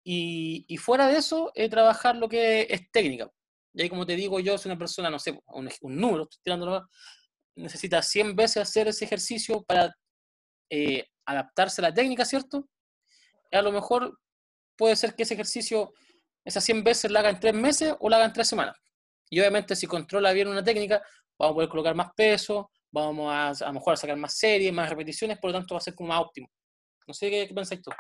Y, 0.05 0.65
y 0.69 0.77
fuera 0.79 1.07
de 1.07 1.19
eso, 1.19 1.53
eh, 1.55 1.69
trabajar 1.69 2.17
lo 2.17 2.29
que 2.29 2.67
es 2.69 2.91
técnica. 2.91 3.31
Y 3.75 3.83
ahí, 3.83 3.89
como 3.89 4.07
te 4.07 4.17
digo, 4.17 4.41
yo 4.41 4.57
soy 4.59 4.71
una 4.71 4.79
persona, 4.79 5.11
no 5.11 5.19
sé, 5.19 5.39
un, 5.47 5.69
un 5.83 5.97
número, 5.97 6.25
estoy 6.25 6.41
tirándolo, 6.43 6.89
necesita 7.57 8.03
100 8.03 8.35
veces 8.35 8.63
hacer 8.63 8.89
ese 8.89 9.05
ejercicio 9.05 9.63
para 9.63 9.95
eh, 10.71 11.07
adaptarse 11.27 11.81
a 11.81 11.89
la 11.89 11.95
técnica, 11.95 12.25
¿cierto? 12.25 12.69
A 13.51 13.63
lo 13.63 13.73
mejor 13.73 14.19
puede 14.77 14.97
ser 14.97 15.15
que 15.15 15.25
ese 15.25 15.35
ejercicio, 15.35 15.93
esas 16.45 16.65
100 16.65 16.85
veces 16.85 17.11
la 17.11 17.21
haga 17.21 17.31
en 17.31 17.41
3 17.41 17.55
meses 17.55 17.95
o 18.01 18.09
la 18.09 18.17
haga 18.17 18.27
en 18.27 18.33
3 18.33 18.49
semanas. 18.49 18.77
Y 19.31 19.41
obviamente 19.41 19.77
si 19.77 19.87
controla 19.87 20.33
bien 20.33 20.49
una 20.49 20.65
técnica, 20.65 21.03
vamos 21.39 21.53
a 21.53 21.55
poder 21.55 21.69
colocar 21.69 21.95
más 21.95 22.11
peso, 22.17 22.71
vamos 22.91 23.33
a, 23.33 23.49
a 23.49 23.69
lo 23.69 23.75
mejor 23.75 23.95
a 23.95 23.97
sacar 23.97 24.17
más 24.17 24.37
series, 24.37 24.73
más 24.73 24.89
repeticiones, 24.89 25.39
por 25.39 25.51
lo 25.51 25.59
tanto 25.59 25.75
va 25.75 25.79
a 25.79 25.83
ser 25.83 25.95
como 25.95 26.09
más 26.09 26.21
óptimo. 26.21 26.49
No 27.07 27.15
sé 27.15 27.31
qué, 27.31 27.47
qué 27.49 27.55
pensáis 27.55 27.83
tú. 27.83 27.91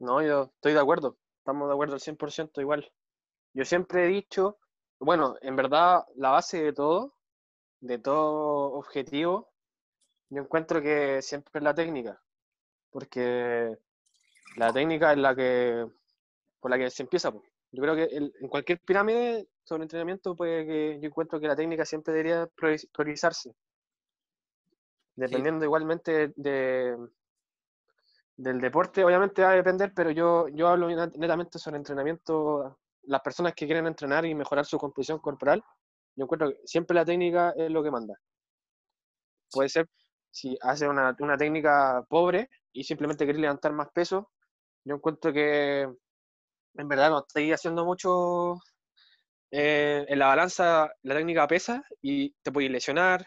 No, 0.00 0.22
yo 0.22 0.50
estoy 0.54 0.72
de 0.74 0.80
acuerdo. 0.80 1.18
Estamos 1.38 1.68
de 1.68 1.74
acuerdo 1.74 1.94
al 1.94 2.00
100% 2.00 2.60
igual. 2.60 2.88
Yo 3.58 3.64
siempre 3.64 4.04
he 4.04 4.06
dicho, 4.06 4.56
bueno, 5.00 5.34
en 5.40 5.56
verdad 5.56 6.04
la 6.14 6.30
base 6.30 6.62
de 6.62 6.72
todo, 6.72 7.16
de 7.80 7.98
todo 7.98 8.74
objetivo, 8.74 9.50
yo 10.30 10.42
encuentro 10.42 10.80
que 10.80 11.20
siempre 11.22 11.50
es 11.54 11.64
la 11.64 11.74
técnica, 11.74 12.22
porque 12.92 13.76
la 14.54 14.72
técnica 14.72 15.10
es 15.10 15.18
la 15.18 15.34
que, 15.34 15.84
por 16.60 16.70
la 16.70 16.78
que 16.78 16.88
se 16.88 17.02
empieza. 17.02 17.32
Yo 17.72 17.82
creo 17.82 17.96
que 17.96 18.08
en 18.14 18.48
cualquier 18.48 18.78
pirámide 18.78 19.48
sobre 19.64 19.82
entrenamiento, 19.82 20.36
puede 20.36 20.64
que 20.64 21.00
yo 21.00 21.08
encuentro 21.08 21.40
que 21.40 21.48
la 21.48 21.56
técnica 21.56 21.84
siempre 21.84 22.14
debería 22.14 22.48
priorizarse, 22.92 23.56
dependiendo 25.16 25.64
igualmente 25.64 26.32
de, 26.36 26.96
del 28.36 28.60
deporte, 28.60 29.04
obviamente 29.04 29.42
va 29.42 29.50
a 29.50 29.54
depender, 29.54 29.92
pero 29.92 30.12
yo, 30.12 30.46
yo 30.46 30.68
hablo 30.68 30.86
netamente 30.86 31.58
sobre 31.58 31.78
entrenamiento 31.78 32.78
las 33.08 33.22
personas 33.22 33.54
que 33.54 33.66
quieren 33.66 33.86
entrenar 33.86 34.24
y 34.26 34.34
mejorar 34.34 34.64
su 34.64 34.78
composición 34.78 35.18
corporal, 35.18 35.62
yo 36.14 36.24
encuentro 36.24 36.50
que 36.50 36.58
siempre 36.64 36.94
la 36.94 37.04
técnica 37.04 37.52
es 37.56 37.70
lo 37.70 37.82
que 37.82 37.90
manda. 37.90 38.14
Puede 39.50 39.68
ser 39.68 39.88
si 40.30 40.56
hace 40.60 40.86
una, 40.88 41.16
una 41.20 41.36
técnica 41.36 42.04
pobre 42.08 42.50
y 42.72 42.84
simplemente 42.84 43.24
quiere 43.24 43.40
levantar 43.40 43.72
más 43.72 43.88
peso, 43.92 44.30
yo 44.84 44.94
encuentro 44.94 45.32
que 45.32 45.82
en 45.82 46.88
verdad 46.88 47.10
no 47.10 47.20
estoy 47.20 47.52
haciendo 47.52 47.84
mucho 47.84 48.60
eh, 49.50 50.04
en 50.08 50.18
la 50.18 50.28
balanza, 50.28 50.90
la 51.02 51.14
técnica 51.14 51.46
pesa 51.46 51.82
y 52.02 52.30
te 52.42 52.52
puedes 52.52 52.70
lesionar, 52.70 53.26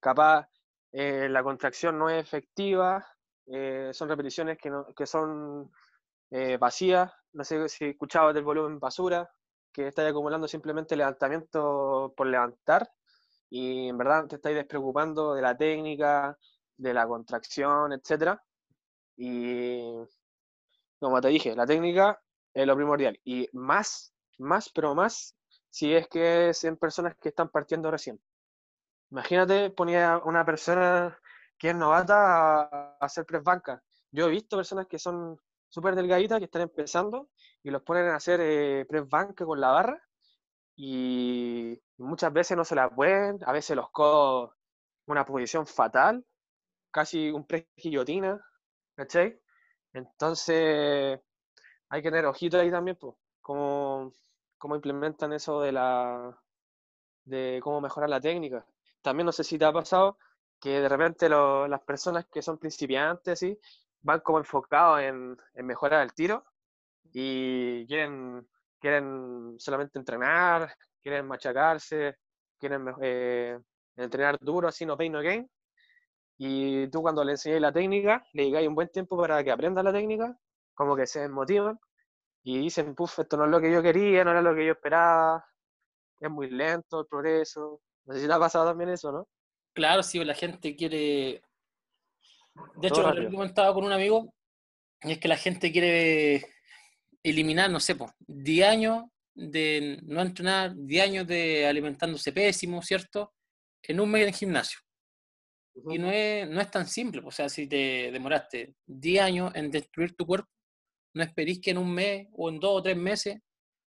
capaz 0.00 0.48
eh, 0.92 1.28
la 1.28 1.42
contracción 1.42 1.98
no 1.98 2.08
es 2.08 2.22
efectiva, 2.22 3.04
eh, 3.46 3.90
son 3.92 4.08
repeticiones 4.08 4.58
que, 4.58 4.70
no, 4.70 4.86
que 4.94 5.06
son 5.06 5.70
vacías, 6.58 7.12
no 7.32 7.44
sé 7.44 7.68
si 7.68 7.84
escuchabas 7.86 8.34
del 8.34 8.44
volumen 8.44 8.78
basura, 8.78 9.30
que 9.72 9.88
estáis 9.88 10.10
acumulando 10.10 10.48
simplemente 10.48 10.96
levantamiento 10.96 12.12
por 12.16 12.26
levantar 12.26 12.90
y 13.54 13.88
en 13.88 13.98
verdad 13.98 14.26
te 14.26 14.36
estáis 14.36 14.56
despreocupando 14.56 15.34
de 15.34 15.42
la 15.42 15.54
técnica, 15.56 16.38
de 16.76 16.94
la 16.94 17.06
contracción, 17.06 17.92
etc. 17.92 18.38
Y 19.16 19.92
como 20.98 21.20
te 21.20 21.28
dije, 21.28 21.54
la 21.54 21.66
técnica 21.66 22.18
es 22.54 22.66
lo 22.66 22.74
primordial. 22.76 23.20
Y 23.24 23.48
más, 23.52 24.14
más, 24.38 24.70
pero 24.70 24.94
más, 24.94 25.36
si 25.68 25.92
es 25.94 26.08
que 26.08 26.48
es 26.48 26.64
en 26.64 26.78
personas 26.78 27.14
que 27.16 27.28
están 27.28 27.50
partiendo 27.50 27.90
recién. 27.90 28.18
Imagínate, 29.10 29.70
ponía 29.70 30.18
una 30.24 30.46
persona 30.46 31.18
que 31.58 31.70
es 31.70 31.76
novata 31.76 32.62
a, 32.62 32.96
hacer 33.00 33.26
press 33.26 33.42
banca. 33.42 33.82
Yo 34.10 34.26
he 34.26 34.30
visto 34.30 34.56
personas 34.56 34.86
que 34.86 34.98
son 34.98 35.38
súper 35.72 35.94
delgaditas 35.96 36.38
que 36.38 36.44
están 36.44 36.62
empezando 36.62 37.30
y 37.62 37.70
los 37.70 37.82
ponen 37.82 38.08
a 38.08 38.16
hacer 38.16 38.40
eh, 38.42 38.84
press 38.86 39.08
banca 39.08 39.46
con 39.46 39.58
la 39.58 39.70
barra 39.70 40.02
y 40.76 41.80
muchas 41.96 42.30
veces 42.32 42.58
no 42.58 42.64
se 42.64 42.74
la 42.74 42.90
pueden, 42.90 43.38
a 43.46 43.52
veces 43.52 43.74
los 43.74 43.90
codos 43.90 44.52
una 45.06 45.24
posición 45.24 45.66
fatal, 45.66 46.24
casi 46.90 47.30
un 47.30 47.46
press 47.46 47.66
guillotina, 47.76 48.38
¿cachai? 48.96 49.40
Entonces 49.94 51.20
hay 51.88 52.02
que 52.02 52.10
tener 52.10 52.26
ojito 52.26 52.60
ahí 52.60 52.70
también, 52.70 52.98
pues, 53.00 53.14
cómo, 53.40 54.12
cómo 54.58 54.76
implementan 54.76 55.32
eso 55.32 55.62
de 55.62 55.72
la 55.72 56.38
de 57.24 57.60
cómo 57.62 57.80
mejorar 57.80 58.10
la 58.10 58.20
técnica. 58.20 58.66
También 59.00 59.26
no 59.26 59.32
sé 59.32 59.44
si 59.44 59.62
ha 59.64 59.72
pasado 59.72 60.18
que 60.60 60.80
de 60.80 60.88
repente 60.88 61.28
las 61.30 61.80
personas 61.82 62.26
que 62.26 62.42
son 62.42 62.58
principiantes, 62.58 63.38
¿sí? 63.38 63.58
Van 64.02 64.20
como 64.20 64.38
enfocados 64.38 65.00
en, 65.00 65.36
mejorar 65.54 66.02
el 66.02 66.12
tiro 66.12 66.44
y 67.12 67.86
quieren, 67.86 68.46
quieren 68.80 69.54
solamente 69.58 69.98
entrenar, 69.98 70.74
quieren 71.00 71.26
machacarse, 71.26 72.16
quieren 72.58 72.86
eh, 73.00 73.58
entrenar 73.96 74.38
duro, 74.40 74.68
así 74.68 74.84
no 74.86 74.96
pain 74.96 75.12
no 75.12 75.20
gain. 75.22 75.48
Y 76.38 76.88
tú 76.88 77.02
cuando 77.02 77.22
le 77.22 77.32
enseñáis 77.32 77.62
la 77.62 77.72
técnica, 77.72 78.24
le 78.32 78.44
digáis 78.44 78.68
un 78.68 78.74
buen 78.74 78.88
tiempo 78.88 79.16
para 79.16 79.42
que 79.44 79.50
aprenda 79.50 79.82
la 79.82 79.92
técnica, 79.92 80.36
como 80.74 80.96
que 80.96 81.06
se 81.06 81.28
motivan 81.28 81.78
y 82.42 82.58
dicen, 82.58 82.94
puff, 82.94 83.20
esto 83.20 83.36
no 83.36 83.44
es 83.44 83.50
lo 83.50 83.60
que 83.60 83.70
yo 83.70 83.82
quería, 83.82 84.24
no 84.24 84.32
era 84.32 84.42
lo 84.42 84.54
que 84.54 84.66
yo 84.66 84.72
esperaba, 84.72 85.44
es 86.18 86.30
muy 86.30 86.50
lento 86.50 87.00
el 87.00 87.06
progreso. 87.06 87.80
No 88.04 88.14
sé 88.14 88.20
si 88.20 88.26
te 88.26 88.32
ha 88.32 88.38
pasado 88.38 88.66
también 88.66 88.90
eso, 88.90 89.12
¿no? 89.12 89.28
Claro, 89.74 90.02
sí, 90.02 90.22
la 90.24 90.34
gente 90.34 90.74
quiere 90.74 91.42
de 92.76 92.88
hecho, 92.88 93.02
lo 93.12 93.22
he 93.22 93.30
comentado 93.30 93.74
con 93.74 93.84
un 93.84 93.92
amigo, 93.92 94.34
es 95.00 95.18
que 95.18 95.28
la 95.28 95.36
gente 95.36 95.72
quiere 95.72 96.44
eliminar, 97.22 97.70
no 97.70 97.80
sé, 97.80 97.96
10 98.26 98.68
años 98.68 99.04
de 99.34 99.98
no 100.02 100.20
entrenar, 100.20 100.74
10 100.76 101.04
años 101.04 101.26
de 101.26 101.66
alimentándose 101.66 102.32
pésimo, 102.32 102.82
¿cierto? 102.82 103.32
En 103.82 104.00
un 104.00 104.10
mes 104.10 104.26
en 104.26 104.34
gimnasio. 104.34 104.78
Y 105.90 105.98
no 105.98 106.10
es, 106.10 106.48
no 106.48 106.60
es 106.60 106.70
tan 106.70 106.86
simple, 106.86 107.22
o 107.24 107.30
sea, 107.30 107.48
si 107.48 107.66
te 107.66 108.10
demoraste 108.12 108.74
10 108.86 109.22
años 109.22 109.52
en 109.54 109.70
destruir 109.70 110.14
tu 110.14 110.26
cuerpo, 110.26 110.50
no 111.14 111.22
esperís 111.22 111.60
que 111.60 111.70
en 111.70 111.78
un 111.78 111.92
mes 111.92 112.28
o 112.32 112.48
en 112.48 112.60
dos 112.60 112.78
o 112.78 112.82
tres 112.82 112.96
meses 112.96 113.38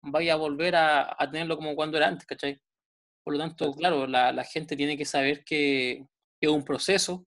vaya 0.01 0.33
a 0.33 0.37
volver 0.37 0.75
a, 0.75 1.15
a 1.17 1.29
tenerlo 1.29 1.57
como 1.57 1.75
cuando 1.75 1.97
era 1.97 2.07
antes, 2.07 2.25
¿cachai? 2.25 2.61
Por 3.23 3.33
lo 3.33 3.39
tanto, 3.39 3.73
claro, 3.73 4.07
la, 4.07 4.31
la 4.31 4.43
gente 4.43 4.75
tiene 4.75 4.97
que 4.97 5.05
saber 5.05 5.43
que, 5.43 6.05
que 6.39 6.47
es 6.47 6.49
un 6.49 6.63
proceso, 6.63 7.25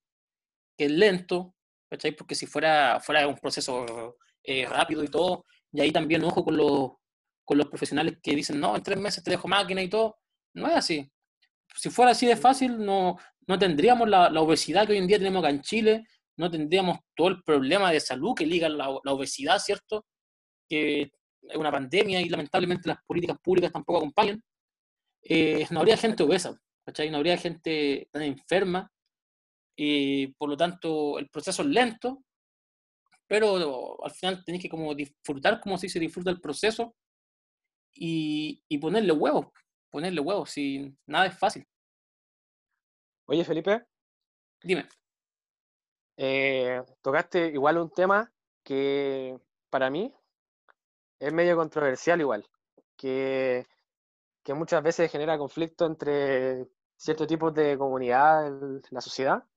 que 0.79 0.85
es 0.85 0.93
lento, 0.93 1.55
¿cachai? 1.91 2.13
Porque 2.13 2.37
si 2.37 2.47
fuera, 2.47 3.01
fuera 3.01 3.27
un 3.27 3.37
proceso 3.37 4.17
eh, 4.45 4.65
rápido 4.65 5.03
y 5.03 5.09
todo, 5.09 5.45
y 5.73 5.81
ahí 5.81 5.91
también 5.91 6.25
ojo 6.25 6.45
con 6.45 6.57
los, 6.57 6.93
con 7.45 7.59
los 7.59 7.67
profesionales 7.67 8.19
que 8.23 8.37
dicen, 8.37 8.61
no, 8.61 8.77
en 8.77 8.83
tres 8.83 8.99
meses 8.99 9.23
te 9.25 9.33
dejo 9.33 9.49
máquina 9.49 9.83
y 9.83 9.89
todo, 9.89 10.17
no 10.55 10.69
es 10.69 10.77
así. 10.77 11.11
Si 11.75 11.91
fuera 11.91 12.13
así 12.13 12.27
de 12.27 12.37
fácil, 12.37 12.79
no, 12.79 13.19
no 13.47 13.59
tendríamos 13.59 14.09
la, 14.09 14.31
la 14.31 14.41
obesidad 14.41 14.87
que 14.87 14.93
hoy 14.93 14.99
en 14.99 15.09
día 15.09 15.19
tenemos 15.19 15.41
acá 15.41 15.51
en 15.51 15.63
Chile, 15.63 16.07
no 16.37 16.49
tendríamos 16.51 16.99
todo 17.17 17.29
el 17.29 17.43
problema 17.43 17.91
de 17.91 18.01
salud 18.01 18.35
que 18.37 18.47
liga 18.47 18.69
la, 18.69 18.97
la 19.03 19.13
obesidad, 19.13 19.59
¿cierto? 19.59 20.07
Que 20.69 21.03
es 21.43 21.57
una 21.57 21.73
pandemia 21.73 22.21
y 22.21 22.29
lamentablemente 22.29 22.89
las 22.89 22.99
políticas 23.05 23.39
públicas 23.43 23.73
tampoco 23.73 23.99
acompañan. 23.99 24.43
Eh, 25.23 25.67
no 25.71 25.81
habría 25.81 25.97
gente 25.97 26.23
obesa, 26.23 26.57
¿cachai? 26.87 27.11
No 27.11 27.17
habría 27.17 27.37
gente 27.37 28.09
tan 28.13 28.23
enferma 28.23 28.91
y 29.81 30.27
por 30.35 30.49
lo 30.49 30.57
tanto 30.57 31.21
el 31.21 31.29
proceso 31.29 31.63
es 31.63 31.69
lento, 31.69 32.25
pero 33.29 34.05
al 34.05 34.11
final 34.11 34.45
tenés 34.45 34.61
que 34.61 34.69
como 34.69 34.93
disfrutar 34.93 35.61
como 35.61 35.79
si 35.79 35.89
se 35.89 36.01
disfruta 36.01 36.31
el 36.31 36.41
proceso 36.41 36.97
y, 37.95 38.61
y 38.69 38.79
ponerle 38.79 39.13
huevos, 39.13 39.47
ponerle 39.89 40.21
huevos, 40.21 40.51
si 40.51 40.93
nada 41.07 41.27
es 41.27 41.39
fácil. 41.39 41.65
Oye 43.27 43.45
Felipe, 43.45 43.87
dime. 44.65 44.89
Eh, 46.17 46.83
tocaste 47.01 47.47
igual 47.47 47.79
un 47.79 47.91
tema 47.91 48.33
que 48.65 49.39
para 49.71 49.91
mí 49.91 50.13
es 51.21 51.33
medio 51.33 51.57
controversial 51.57 52.21
igual, 52.21 52.45
que, 52.97 53.65
que 54.43 54.55
muchas 54.55 54.83
veces 54.83 55.13
genera 55.13 55.39
conflicto 55.39 55.87
entre 55.87 56.67
ciertos 56.97 57.29
tipos 57.29 57.55
de 57.55 57.79
comunidad 57.79 58.49
en 58.49 58.83
la 58.91 59.01
sociedad, 59.01 59.48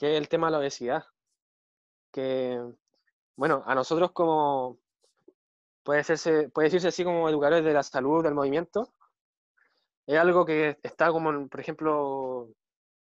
que 0.00 0.12
es 0.12 0.18
el 0.18 0.30
tema 0.30 0.46
de 0.46 0.52
la 0.52 0.58
obesidad. 0.60 1.04
Que, 2.10 2.58
bueno, 3.36 3.62
a 3.66 3.74
nosotros 3.74 4.12
como, 4.12 4.78
puede, 5.82 6.02
puede 6.54 6.68
decirse 6.68 6.88
así 6.88 7.04
como 7.04 7.28
educadores 7.28 7.62
de 7.62 7.74
la 7.74 7.82
salud, 7.82 8.24
del 8.24 8.32
movimiento, 8.32 8.94
es 10.06 10.18
algo 10.18 10.46
que 10.46 10.78
está 10.82 11.12
como, 11.12 11.48
por 11.48 11.60
ejemplo, 11.60 12.48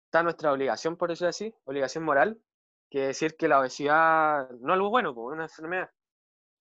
está 0.03 0.21
nuestra 0.21 0.51
obligación, 0.51 0.97
por 0.97 1.09
decirlo 1.09 1.29
así, 1.29 1.55
obligación 1.63 2.03
moral, 2.03 2.41
que 2.89 2.99
decir 3.07 3.37
que 3.37 3.47
la 3.47 3.61
obesidad 3.61 4.49
no 4.59 4.73
es 4.73 4.75
algo 4.75 4.89
bueno, 4.89 5.15
pues, 5.15 5.31
es 5.31 5.35
una 5.35 5.43
enfermedad 5.45 5.91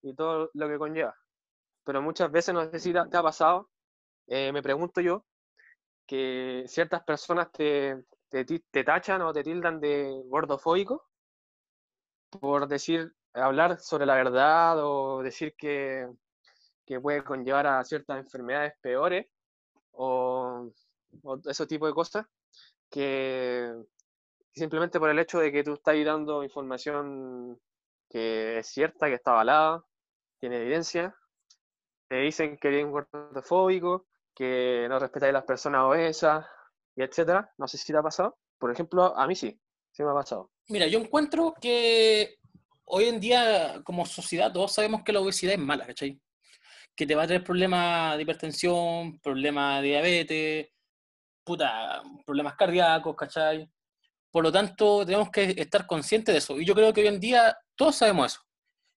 y 0.01 0.15
todo 0.15 0.51
lo 0.55 0.69
que 0.69 0.79
conlleva. 0.79 1.17
Pero 1.83 2.03
muchas 2.03 2.31
veces, 2.31 2.55
no 2.55 2.71
sé 2.71 2.93
te, 2.93 3.17
ha 3.17 3.23
pasado, 3.23 3.69
eh, 4.29 4.53
me 4.53 4.63
pregunto 4.63 5.01
yo, 5.01 5.25
que 6.07 6.65
ciertas 6.69 7.03
personas 7.03 7.51
te, 7.51 8.05
te, 8.31 8.85
tachan 8.85 9.23
o 9.23 9.33
te 9.33 9.43
tildan 9.43 9.81
de 9.81 10.23
gordofóbico 10.27 11.11
por 12.39 12.69
decir, 12.69 13.13
hablar 13.35 13.81
sobre 13.81 14.07
la 14.07 14.15
verdad 14.15 14.77
o 14.79 15.23
decir 15.23 15.55
que, 15.57 16.09
que 16.87 17.01
puede 17.01 17.25
conllevar 17.25 17.67
a 17.67 17.85
ciertas 17.85 18.19
enfermedades 18.19 18.75
peores 18.81 19.27
o, 19.93 20.71
o 21.23 21.41
ese 21.45 21.67
tipo 21.67 21.87
de 21.87 21.93
cosas 21.93 22.27
que 22.89 23.73
simplemente 24.55 24.99
por 24.99 25.11
el 25.11 25.19
hecho 25.19 25.39
de 25.39 25.53
que 25.53 25.65
tú 25.65 25.75
estás 25.75 25.97
dando 26.05 26.45
información 26.45 27.61
que 28.09 28.59
es 28.59 28.67
cierta, 28.67 29.07
que 29.07 29.15
está 29.15 29.33
avalada, 29.33 29.85
tiene 30.41 30.61
evidencia, 30.61 31.15
te 32.09 32.17
dicen 32.17 32.57
que 32.57 32.69
eres 32.69 32.85
un 32.85 32.91
gordofóbico, 32.91 34.07
que 34.35 34.87
no 34.89 34.99
respetáis 34.99 35.31
a 35.31 35.35
las 35.35 35.45
personas 35.45 35.85
obesas, 35.85 36.45
etcétera. 37.03 37.53
No 37.59 37.67
sé 37.69 37.79
si 37.79 37.93
te 37.93 37.99
ha 37.99 38.03
pasado. 38.03 38.39
Por 38.59 38.71
ejemplo, 38.71 39.17
a 39.17 39.27
mí 39.27 39.35
sí, 39.35 39.59
sí 39.93 40.03
me 40.03 40.11
ha 40.11 40.15
pasado. 40.15 40.51
Mira, 40.69 40.87
yo 40.87 40.99
encuentro 40.99 41.55
que 41.61 42.37
hoy 42.85 43.05
en 43.05 43.21
día, 43.21 43.81
como 43.85 44.05
sociedad, 44.05 44.53
todos 44.53 44.73
sabemos 44.73 45.03
que 45.05 45.13
la 45.13 45.21
obesidad 45.21 45.55
es 45.55 45.61
mala, 45.61 45.87
¿cachai? 45.87 46.21
Que 46.95 47.07
te 47.07 47.15
va 47.15 47.23
a 47.23 47.27
tener 47.27 47.45
problemas 47.45 48.17
de 48.17 48.23
hipertensión, 48.23 49.19
problemas 49.21 49.83
de 49.83 49.89
diabetes, 49.89 50.69
puta, 51.45 52.03
problemas 52.27 52.57
cardíacos, 52.57 53.17
¿cachai? 53.17 53.71
Por 54.31 54.45
lo 54.45 54.53
tanto, 54.53 55.05
tenemos 55.05 55.31
que 55.31 55.55
estar 55.57 55.87
conscientes 55.87 56.33
de 56.33 56.39
eso. 56.39 56.61
Y 56.61 56.65
yo 56.65 56.75
creo 56.75 56.93
que 56.93 57.01
hoy 57.01 57.09
en 57.09 57.21
día 57.21 57.57
todos 57.75 57.97
sabemos 57.97 58.33
eso. 58.33 58.43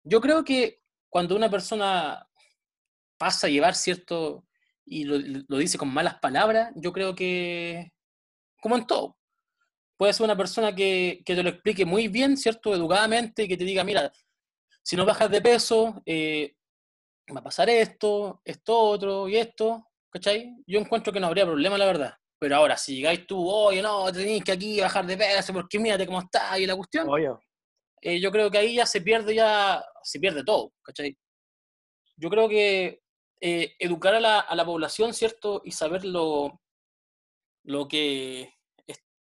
Yo 0.03 0.21
creo 0.21 0.43
que 0.43 0.81
cuando 1.09 1.35
una 1.35 1.49
persona 1.49 2.27
pasa 3.17 3.47
a 3.47 3.49
llevar 3.49 3.75
cierto, 3.75 4.45
y 4.85 5.05
lo, 5.05 5.57
dice 5.57 5.77
con 5.77 5.93
malas 5.93 6.15
palabras, 6.19 6.71
yo 6.75 6.91
creo 6.91 7.15
que, 7.15 7.92
como 8.63 8.77
en 8.77 8.87
todo, 8.87 9.17
puede 9.97 10.13
ser 10.13 10.23
una 10.23 10.37
persona 10.37 10.73
que, 10.73 11.21
que, 11.25 11.35
te 11.35 11.43
lo 11.43 11.49
explique 11.49 11.85
muy 11.85 12.07
bien, 12.07 12.37
¿cierto? 12.37 12.73
Educadamente, 12.73 13.43
y 13.43 13.47
que 13.49 13.57
te 13.57 13.65
diga, 13.65 13.83
mira, 13.83 14.09
si 14.81 14.95
no 14.95 15.05
bajas 15.05 15.29
de 15.29 15.41
peso, 15.41 16.01
eh, 16.05 16.55
va 17.35 17.41
a 17.41 17.43
pasar 17.43 17.69
esto, 17.69 18.41
esto 18.45 18.79
otro 18.79 19.27
y 19.27 19.35
esto, 19.35 19.89
¿cachai? 20.09 20.55
Yo 20.65 20.79
encuentro 20.79 21.11
que 21.11 21.19
no 21.19 21.27
habría 21.27 21.45
problema, 21.45 21.77
la 21.77 21.85
verdad. 21.85 22.13
Pero 22.39 22.55
ahora, 22.55 22.77
si 22.77 22.95
llegáis 22.95 23.27
tú, 23.27 23.45
oye, 23.49 23.81
no, 23.81 24.09
tenéis 24.13 24.45
que 24.45 24.53
aquí 24.53 24.79
bajar 24.79 25.05
de 25.05 25.17
peso 25.17 25.51
porque 25.51 25.77
mírate 25.77 26.05
cómo 26.05 26.21
está 26.21 26.57
y 26.57 26.65
la 26.65 26.77
cuestión. 26.77 27.05
Eh, 27.99 28.21
yo 28.21 28.31
creo 28.31 28.49
que 28.49 28.59
ahí 28.59 28.75
ya 28.75 28.85
se 28.85 29.01
pierde, 29.01 29.35
ya 29.35 29.83
se 30.03 30.21
pierde 30.21 30.45
todo, 30.45 30.71
¿cachai? 30.81 31.17
Yo 32.15 32.29
creo 32.29 32.47
que 32.47 33.01
eh, 33.41 33.75
educar 33.77 34.15
a 34.15 34.21
la, 34.21 34.39
a 34.39 34.55
la, 34.55 34.63
población, 34.63 35.13
¿cierto? 35.13 35.61
Y 35.65 35.71
saber 35.71 36.05
lo, 36.05 36.61
lo 37.63 37.87
que 37.87 38.53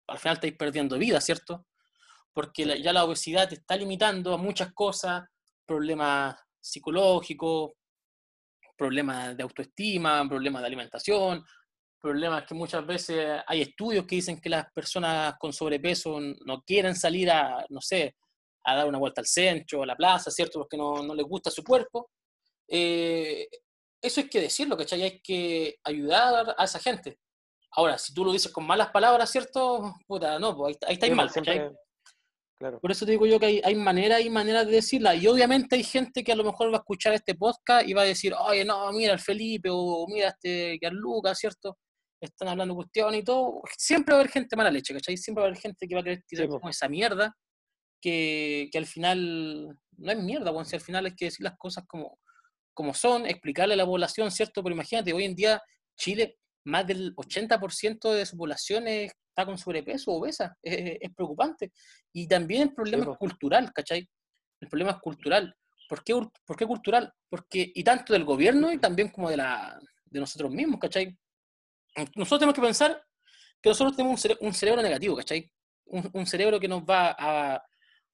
al 0.08 0.18
final 0.18 0.34
estáis 0.34 0.56
perdiendo 0.56 0.98
vida, 0.98 1.20
¿cierto? 1.20 1.66
Porque 2.32 2.80
ya 2.82 2.92
la 2.92 3.04
obesidad 3.04 3.48
te 3.48 3.56
está 3.56 3.76
limitando 3.76 4.34
a 4.34 4.38
muchas 4.38 4.72
cosas, 4.72 5.24
problemas 5.64 6.36
psicológicos, 6.60 7.72
problemas 8.76 9.36
de 9.36 9.42
autoestima, 9.42 10.28
problemas 10.28 10.62
de 10.62 10.66
alimentación, 10.66 11.44
problemas 12.00 12.44
que 12.44 12.54
muchas 12.54 12.86
veces 12.86 13.40
hay 13.46 13.62
estudios 13.62 14.06
que 14.06 14.16
dicen 14.16 14.40
que 14.40 14.50
las 14.50 14.70
personas 14.72 15.34
con 15.38 15.52
sobrepeso 15.52 16.20
no 16.20 16.62
quieren 16.62 16.94
salir 16.94 17.30
a, 17.30 17.64
no 17.70 17.80
sé, 17.80 18.16
a 18.64 18.76
dar 18.76 18.86
una 18.86 18.98
vuelta 18.98 19.20
al 19.20 19.26
centro, 19.26 19.82
a 19.82 19.86
la 19.86 19.96
plaza, 19.96 20.30
¿cierto? 20.30 20.58
Porque 20.60 20.76
no, 20.76 21.02
no 21.02 21.14
les 21.14 21.24
gusta 21.24 21.50
su 21.50 21.64
cuerpo. 21.64 22.10
Eh, 22.68 23.48
eso 24.02 24.20
hay 24.20 24.28
que 24.28 24.40
decirlo, 24.40 24.76
¿cachai? 24.76 25.02
Hay 25.02 25.20
que 25.20 25.78
ayudar 25.84 26.54
a 26.56 26.64
esa 26.64 26.78
gente. 26.78 27.18
Ahora, 27.76 27.98
si 27.98 28.14
tú 28.14 28.24
lo 28.24 28.32
dices 28.32 28.50
con 28.50 28.66
malas 28.66 28.90
palabras, 28.90 29.30
¿cierto? 29.30 29.94
Puta, 30.06 30.38
no, 30.38 30.56
pues 30.56 30.78
ahí, 30.86 30.98
ahí 31.00 31.10
mal, 31.10 31.30
¿cachai? 31.30 31.70
Claro. 32.58 32.80
Por 32.80 32.90
eso 32.90 33.04
te 33.04 33.12
digo 33.12 33.26
yo 33.26 33.38
que 33.38 33.46
hay, 33.46 33.60
hay 33.62 33.74
maneras 33.74 34.22
y 34.22 34.30
maneras 34.30 34.64
de 34.66 34.72
decirla. 34.72 35.14
Y 35.14 35.26
obviamente 35.26 35.76
hay 35.76 35.84
gente 35.84 36.24
que 36.24 36.32
a 36.32 36.36
lo 36.36 36.44
mejor 36.44 36.72
va 36.72 36.78
a 36.78 36.80
escuchar 36.80 37.12
este 37.12 37.34
podcast 37.34 37.86
y 37.86 37.92
va 37.92 38.00
a 38.02 38.06
decir, 38.06 38.32
oye, 38.32 38.64
no, 38.64 38.90
mira 38.92 39.12
el 39.12 39.20
Felipe 39.20 39.68
o 39.70 40.06
mira 40.08 40.28
este 40.28 40.78
Carluca, 40.80 41.34
¿cierto? 41.34 41.76
Están 42.18 42.48
hablando 42.48 42.74
cuestiones 42.74 43.20
y 43.20 43.24
todo. 43.24 43.60
Siempre 43.76 44.14
va 44.14 44.20
a 44.20 44.22
haber 44.22 44.32
gente 44.32 44.56
mala 44.56 44.70
leche, 44.70 44.94
¿cachai? 44.94 45.18
Siempre 45.18 45.42
va 45.42 45.48
a 45.48 45.50
haber 45.50 45.60
gente 45.60 45.86
que 45.86 45.94
va 45.94 46.00
a 46.00 46.04
querer 46.04 46.22
tirar 46.26 46.48
como 46.48 46.70
esa 46.70 46.88
mierda 46.88 47.36
que, 48.00 48.68
que, 48.72 48.78
al 48.78 48.86
final 48.86 49.76
no 49.98 50.12
es 50.12 50.18
mierda, 50.18 50.50
bueno, 50.50 50.64
si 50.64 50.76
al 50.76 50.82
final 50.82 51.06
hay 51.06 51.14
que 51.14 51.26
decir 51.26 51.44
las 51.44 51.56
cosas 51.56 51.84
como, 51.86 52.18
como 52.74 52.94
son, 52.94 53.26
explicarle 53.26 53.74
a 53.74 53.78
la 53.78 53.86
población, 53.86 54.30
¿cierto? 54.30 54.62
Pero 54.62 54.74
imagínate, 54.74 55.12
hoy 55.12 55.24
en 55.24 55.34
día 55.34 55.62
Chile, 55.96 56.38
más 56.66 56.86
del 56.86 57.14
80% 57.16 58.12
de 58.12 58.26
su 58.26 58.36
población 58.36 58.86
está 58.88 59.44
con 59.44 59.58
sobrepeso, 59.58 60.12
obesa, 60.12 60.56
es, 60.62 60.98
es 61.00 61.14
preocupante. 61.14 61.72
Y 62.12 62.26
también 62.26 62.62
el 62.62 62.74
problema 62.74 63.12
es 63.12 63.18
cultural, 63.18 63.72
¿cachai? 63.72 64.08
El 64.60 64.68
problema 64.68 64.92
es 64.92 64.98
cultural. 64.98 65.54
¿Por 65.88 66.02
qué, 66.02 66.14
¿Por 66.44 66.56
qué 66.56 66.66
cultural? 66.66 67.12
Porque, 67.28 67.70
y 67.74 67.84
tanto 67.84 68.12
del 68.12 68.24
gobierno 68.24 68.72
y 68.72 68.78
también 68.78 69.08
como 69.08 69.30
de, 69.30 69.36
la, 69.36 69.78
de 70.04 70.20
nosotros 70.20 70.50
mismos, 70.50 70.80
¿cachai? 70.80 71.16
Nosotros 72.14 72.40
tenemos 72.40 72.54
que 72.54 72.62
pensar 72.62 73.02
que 73.62 73.70
nosotros 73.70 73.96
tenemos 73.96 74.26
un, 74.40 74.52
cerebro 74.52 74.82
negativo, 74.82 75.16
¿cachai? 75.16 75.50
un 75.86 76.26
cerebro 76.26 76.58
que 76.58 76.68
nos 76.68 76.82
va 76.82 77.14
a, 77.16 77.62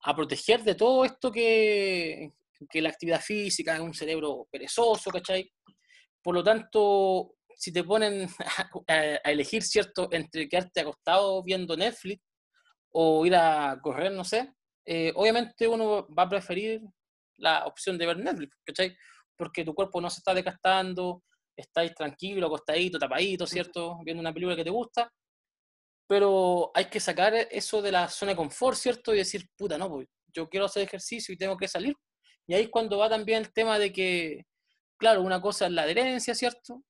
a 0.03 0.17
proteger 0.17 0.63
de 0.63 0.75
todo 0.75 1.05
esto 1.05 1.31
que, 1.31 2.33
que 2.69 2.83
la 2.83 2.89
actividad 2.89 3.21
física 3.21 3.75
es 3.75 3.81
un 3.81 3.95
cerebro 3.95 4.49
perezoso, 4.51 5.11
¿cachai? 5.11 5.51
Por 6.21 6.35
lo 6.35 6.43
tanto, 6.43 7.37
si 7.63 7.73
te 7.73 7.85
ponen 7.85 8.29
a, 8.89 9.31
elegir, 9.31 9.63
¿cierto?, 9.63 10.09
entre 10.11 10.49
quedarte 10.49 10.81
acostado 10.81 11.45
viendo 11.45 11.77
Netflix 11.77 12.21
o 12.91 13.25
ir 13.25 13.37
a 13.37 13.79
correr, 13.81 14.11
no 14.11 14.25
sé, 14.25 14.53
eh, 14.85 15.13
obviamente 15.15 15.69
uno 15.69 16.09
va 16.09 16.25
a 16.25 16.29
preferir 16.29 16.81
la 17.37 17.65
opción 17.67 17.97
de 17.97 18.07
ver 18.07 18.19
Netflix, 18.19 18.57
¿cachai? 18.67 18.97
Porque 19.37 19.65
tu 19.65 19.75
cuerpo 19.75 20.01
no 20.01 20.11
se 20.11 20.19
está 20.19 20.35
desgastando, 20.35 21.23
estáis 21.57 21.95
tranquilo, 21.95 22.49
acostadito, 22.49 22.99
tapadito, 22.99 23.47
¿cierto? 23.47 23.97
Viendo 24.05 24.21
una 24.21 24.33
película 24.33 24.57
que 24.57 24.65
te 24.65 24.71
gusta, 24.71 25.09
pero 26.09 26.73
hay 26.75 26.87
que 26.87 26.99
sacar 26.99 27.33
eso 27.49 27.81
de 27.81 27.93
la 27.93 28.09
zona 28.09 28.33
de 28.33 28.37
confort, 28.39 28.77
¿cierto? 28.77 29.15
Y 29.15 29.19
decir, 29.19 29.49
puta, 29.57 29.79
no, 29.79 29.89
pues 29.89 30.09
yo 30.35 30.49
quiero 30.49 30.67
hacer 30.67 30.83
ejercicio 30.83 31.33
y 31.33 31.39
tengo 31.39 31.57
que 31.57 31.69
salir. 31.69 31.95
Y 32.49 32.55
ahí 32.55 32.65
es 32.65 32.71
cuando 32.71 32.99
va 32.99 33.09
también 33.09 33.39
el 33.43 33.53
tema 33.53 33.79
de 33.79 33.93
que, 33.93 34.47
claro, 34.99 35.23
una 35.23 35.41
cosa 35.41 35.67
es 35.67 35.73
la 35.73 35.83
adherencia, 35.83 36.35
¿cierto? 36.35 36.83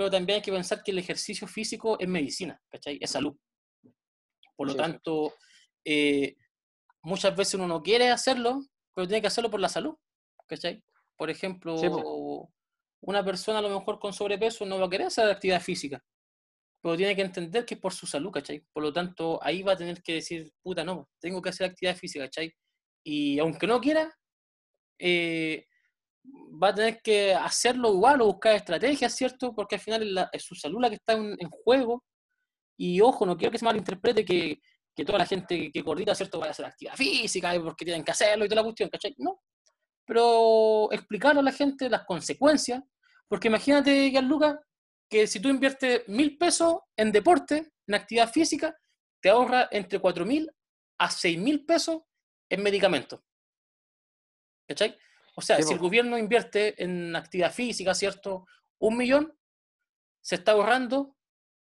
Pero 0.00 0.10
también 0.10 0.36
hay 0.36 0.42
que 0.42 0.50
pensar 0.50 0.82
que 0.82 0.92
el 0.92 0.98
ejercicio 0.98 1.46
físico 1.46 2.00
es 2.00 2.08
medicina, 2.08 2.58
¿cachai? 2.70 2.96
Es 3.02 3.10
salud. 3.10 3.36
Por 4.56 4.68
lo 4.68 4.74
tanto, 4.74 5.34
eh, 5.84 6.36
muchas 7.02 7.36
veces 7.36 7.56
uno 7.56 7.68
no 7.68 7.82
quiere 7.82 8.08
hacerlo, 8.08 8.64
pero 8.94 9.06
tiene 9.06 9.20
que 9.20 9.26
hacerlo 9.26 9.50
por 9.50 9.60
la 9.60 9.68
salud, 9.68 9.94
¿cachai? 10.46 10.82
Por 11.18 11.28
ejemplo, 11.28 12.48
una 13.02 13.22
persona 13.22 13.58
a 13.58 13.60
lo 13.60 13.68
mejor 13.68 13.98
con 13.98 14.14
sobrepeso 14.14 14.64
no 14.64 14.78
va 14.78 14.86
a 14.86 14.88
querer 14.88 15.08
hacer 15.08 15.28
actividad 15.28 15.60
física, 15.60 16.02
pero 16.80 16.96
tiene 16.96 17.14
que 17.14 17.20
entender 17.20 17.66
que 17.66 17.74
es 17.74 17.80
por 17.80 17.92
su 17.92 18.06
salud, 18.06 18.30
¿cachai? 18.30 18.64
Por 18.72 18.82
lo 18.82 18.94
tanto, 18.94 19.38
ahí 19.42 19.62
va 19.62 19.72
a 19.72 19.76
tener 19.76 20.02
que 20.02 20.14
decir, 20.14 20.50
puta, 20.62 20.82
no, 20.82 21.10
tengo 21.20 21.42
que 21.42 21.50
hacer 21.50 21.68
actividad 21.68 21.94
física, 21.94 22.24
¿cachai? 22.24 22.54
Y 23.04 23.38
aunque 23.38 23.66
no 23.66 23.78
quiera, 23.82 24.10
eh, 24.98 25.66
va 26.24 26.68
a 26.68 26.74
tener 26.74 27.00
que 27.02 27.34
hacerlo 27.34 27.92
igual 27.92 28.20
o 28.20 28.26
buscar 28.26 28.54
estrategias, 28.54 29.14
¿cierto? 29.14 29.54
Porque 29.54 29.76
al 29.76 29.80
final 29.80 30.28
es, 30.32 30.42
su 30.42 30.54
salud 30.54 30.80
la 30.80 30.88
que 30.88 30.96
está 30.96 31.14
en, 31.14 31.36
juego. 31.50 32.04
Y 32.76 33.00
ojo, 33.00 33.26
no 33.26 33.36
quiero 33.36 33.52
que 33.52 33.58
se 33.58 33.64
malinterprete 33.64 34.24
que, 34.24 34.60
que 34.94 35.04
toda 35.04 35.18
la 35.18 35.26
gente 35.26 35.70
que 35.72 35.84
coordina, 35.84 36.14
¿cierto? 36.14 36.38
Vaya 36.38 36.50
a 36.50 36.52
hacer 36.52 36.66
actividad 36.66 36.96
física 36.96 37.52
porque 37.62 37.84
tienen 37.84 38.04
que 38.04 38.10
hacerlo 38.10 38.44
y 38.44 38.48
toda 38.48 38.62
la 38.62 38.64
cuestión, 38.64 38.88
¿cachai? 38.88 39.14
No. 39.18 39.40
Pero 40.06 40.88
explicarle 40.92 41.40
a 41.40 41.44
la 41.44 41.52
gente 41.52 41.88
las 41.88 42.04
consecuencias, 42.04 42.82
porque 43.28 43.48
imagínate, 43.48 44.10
Gianluca, 44.10 44.60
que 45.08 45.26
si 45.26 45.40
tú 45.40 45.48
inviertes 45.48 46.08
mil 46.08 46.38
pesos 46.38 46.78
en 46.96 47.12
deporte, 47.12 47.72
en 47.86 47.94
actividad 47.94 48.30
física, 48.30 48.76
te 49.20 49.28
ahorra 49.28 49.68
entre 49.70 49.98
cuatro 49.98 50.24
mil 50.24 50.50
a 50.98 51.10
seis 51.10 51.38
mil 51.38 51.64
pesos 51.64 52.02
en 52.48 52.62
medicamentos. 52.62 53.20
¿Cachai? 54.66 54.96
O 55.40 55.42
sea, 55.42 55.62
si 55.62 55.72
el 55.72 55.78
gobierno 55.78 56.18
invierte 56.18 56.82
en 56.82 57.16
actividad 57.16 57.50
física, 57.50 57.94
¿cierto? 57.94 58.46
Un 58.78 58.98
millón, 58.98 59.34
se 60.20 60.34
está 60.34 60.52
ahorrando 60.52 61.16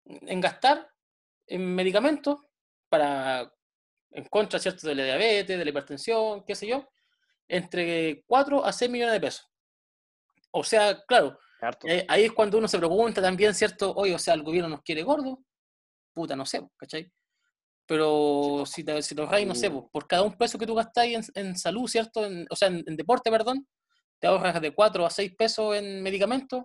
en 0.04 0.38
gastar 0.38 0.90
en 1.46 1.74
medicamentos 1.74 2.42
para, 2.90 3.50
en 4.10 4.24
contra, 4.26 4.58
¿cierto? 4.58 4.86
De 4.86 4.94
la 4.94 5.04
diabetes, 5.04 5.56
de 5.56 5.64
la 5.64 5.70
hipertensión, 5.70 6.44
qué 6.44 6.54
sé 6.54 6.66
yo, 6.66 6.86
entre 7.48 8.22
4 8.26 8.66
a 8.66 8.70
6 8.70 8.90
millones 8.90 9.14
de 9.14 9.20
pesos. 9.20 9.50
O 10.50 10.62
sea, 10.62 11.02
claro, 11.06 11.38
eh, 11.84 12.04
ahí 12.06 12.24
es 12.24 12.32
cuando 12.32 12.58
uno 12.58 12.68
se 12.68 12.78
pregunta 12.78 13.22
también, 13.22 13.54
¿cierto? 13.54 13.94
Oye, 13.94 14.14
o 14.14 14.18
sea, 14.18 14.34
el 14.34 14.42
gobierno 14.42 14.68
nos 14.68 14.82
quiere 14.82 15.02
gordo. 15.02 15.42
Puta, 16.12 16.36
no 16.36 16.44
sé, 16.44 16.68
¿cachai? 16.76 17.10
Pero 17.86 18.64
si 18.66 18.82
te, 18.82 19.02
si 19.02 19.18
ahorráis, 19.18 19.46
no 19.46 19.54
sé, 19.54 19.70
por 19.70 20.06
cada 20.06 20.22
un 20.22 20.36
peso 20.36 20.58
que 20.58 20.66
tú 20.66 20.74
gastáis 20.74 21.30
en, 21.34 21.56
salud, 21.56 21.86
¿cierto? 21.86 22.22
o 22.50 22.56
sea, 22.56 22.68
en, 22.68 22.96
deporte, 22.96 23.30
perdón, 23.30 23.66
te 24.18 24.26
ahorras 24.26 24.60
de 24.60 24.74
4 24.74 25.04
a 25.04 25.10
6 25.10 25.32
pesos 25.36 25.76
en 25.76 26.02
medicamentos. 26.02 26.64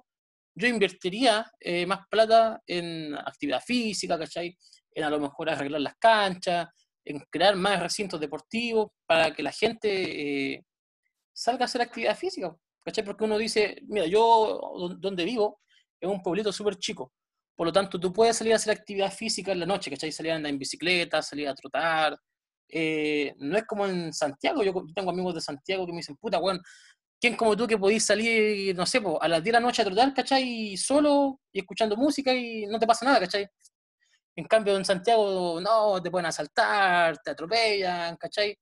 Yo 0.56 0.68
invertiría 0.68 1.46
eh, 1.60 1.86
más 1.86 2.02
plata 2.10 2.62
en 2.66 3.16
actividad 3.18 3.62
física, 3.62 4.18
¿cachai? 4.18 4.58
En 4.91 5.04
a 5.04 5.10
lo 5.10 5.20
mejor 5.20 5.50
arreglar 5.50 5.82
las 5.82 5.96
canchas, 5.96 6.68
en 7.06 7.20
crear 7.30 7.56
más 7.56 7.82
recintos 7.82 8.20
deportivos 8.20 8.88
para 9.06 9.34
que 9.34 9.44
la 9.44 9.52
gente 9.52 10.54
eh, 10.54 10.66
salga 11.34 11.64
a 11.64 11.66
hacer 11.66 11.82
actividad 11.82 12.18
física. 12.18 12.56
¿Cachai? 12.84 13.04
Porque 13.04 13.26
uno 13.26 13.38
dice, 13.38 13.82
mira, 13.88 14.06
yo 14.06 14.98
donde 14.98 15.26
vivo 15.26 15.62
es 16.00 16.10
un 16.10 16.22
pueblito 16.22 16.52
súper 16.52 16.78
chico. 16.78 17.12
Por 17.60 17.68
lo 17.68 17.73
tanto, 17.73 17.99
tú 17.99 18.14
puedes 18.14 18.38
salir 18.38 18.53
a 18.53 18.56
hacer 18.56 18.72
actividad 18.72 19.11
física 19.11 19.52
en 19.52 19.60
la 19.60 19.65
noche, 19.65 19.91
¿cachai? 19.91 20.14
Salir 20.14 20.31
a 20.31 20.36
andar 20.36 20.49
en 20.49 20.57
bicicleta, 20.57 21.22
salir 21.22 21.45
a 21.49 21.53
trotar. 21.53 22.18
Eh, 22.69 23.36
no 23.38 23.57
es 23.57 23.65
como 23.65 23.86
en 23.86 24.14
Santiago. 24.14 24.64
Yo 24.64 24.73
tengo 24.95 25.11
amigos 25.11 25.36
de 25.36 25.41
Santiago 25.41 25.86
que 25.86 25.91
me 25.91 25.98
dicen, 25.98 26.15
puta, 26.15 26.40
weón, 26.40 26.61
¿quién 27.19 27.36
como 27.36 27.57
tú 27.57 27.68
que 27.68 27.77
podís 27.77 28.06
salir, 28.06 28.73
no 28.77 28.86
sé, 28.86 29.02
a 29.19 29.27
las 29.27 29.44
10 29.44 29.44
de 29.44 29.52
la 29.52 29.60
noche 29.60 29.81
a 29.81 29.86
trotar, 29.86 30.14
¿cachai? 30.14 30.77
Solo 30.77 31.41
y 31.52 31.60
escuchando 31.60 31.98
música 31.98 32.34
y 32.34 32.65
no 32.65 32.80
te 32.80 32.88
pasa 32.88 33.03
nada, 33.03 33.19
¿cachai? 33.19 33.45
En 34.38 34.45
cambio, 34.45 34.77
en 34.77 34.86
Santiago, 34.86 35.60
no, 35.60 36.02
te 36.02 36.10
pueden 36.10 36.27
asaltar, 36.27 37.18
te 37.18 37.31
atropellan, 37.31 38.15
¿cachai? 38.15 38.57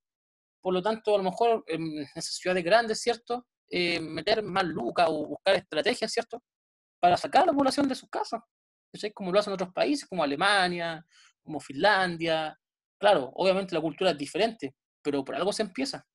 Por 0.60 0.74
lo 0.74 0.82
tanto, 0.82 1.14
a 1.14 1.18
lo 1.18 1.22
mejor 1.24 1.62
en 1.68 1.98
esas 2.16 2.34
ciudades 2.34 2.64
grandes, 2.64 3.00
¿cierto? 3.00 3.46
Eh, 3.70 4.00
meter 4.00 4.42
más 4.42 4.64
lucas 4.64 5.06
o 5.08 5.28
buscar 5.28 5.54
estrategias, 5.54 6.12
¿cierto? 6.12 6.42
Para 6.98 7.16
sacar 7.16 7.44
a 7.44 7.46
la 7.46 7.52
población 7.52 7.86
de 7.86 7.94
sus 7.94 8.08
casas, 8.10 8.40
¿cachai? 8.92 9.12
Como 9.12 9.32
lo 9.32 9.38
hacen 9.38 9.52
otros 9.52 9.72
países, 9.72 10.08
como 10.08 10.22
Alemania, 10.22 11.04
como 11.42 11.60
Finlandia. 11.60 12.58
Claro, 12.98 13.30
obviamente 13.34 13.74
la 13.74 13.80
cultura 13.80 14.10
es 14.10 14.18
diferente, 14.18 14.74
pero 15.02 15.24
por 15.24 15.34
algo 15.34 15.52
se 15.52 15.62
empieza. 15.62 16.06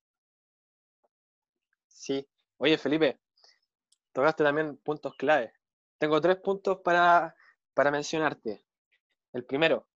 Sí. 1.88 2.26
Oye, 2.58 2.78
Felipe, 2.78 3.20
tocaste 4.12 4.44
también 4.44 4.78
puntos 4.78 5.16
clave. 5.16 5.54
Tengo 5.98 6.20
tres 6.22 6.38
puntos 6.38 6.80
para, 6.84 7.36
para 7.74 7.92
mencionarte. 7.92 8.66
El 9.34 9.46
primero, 9.46 9.88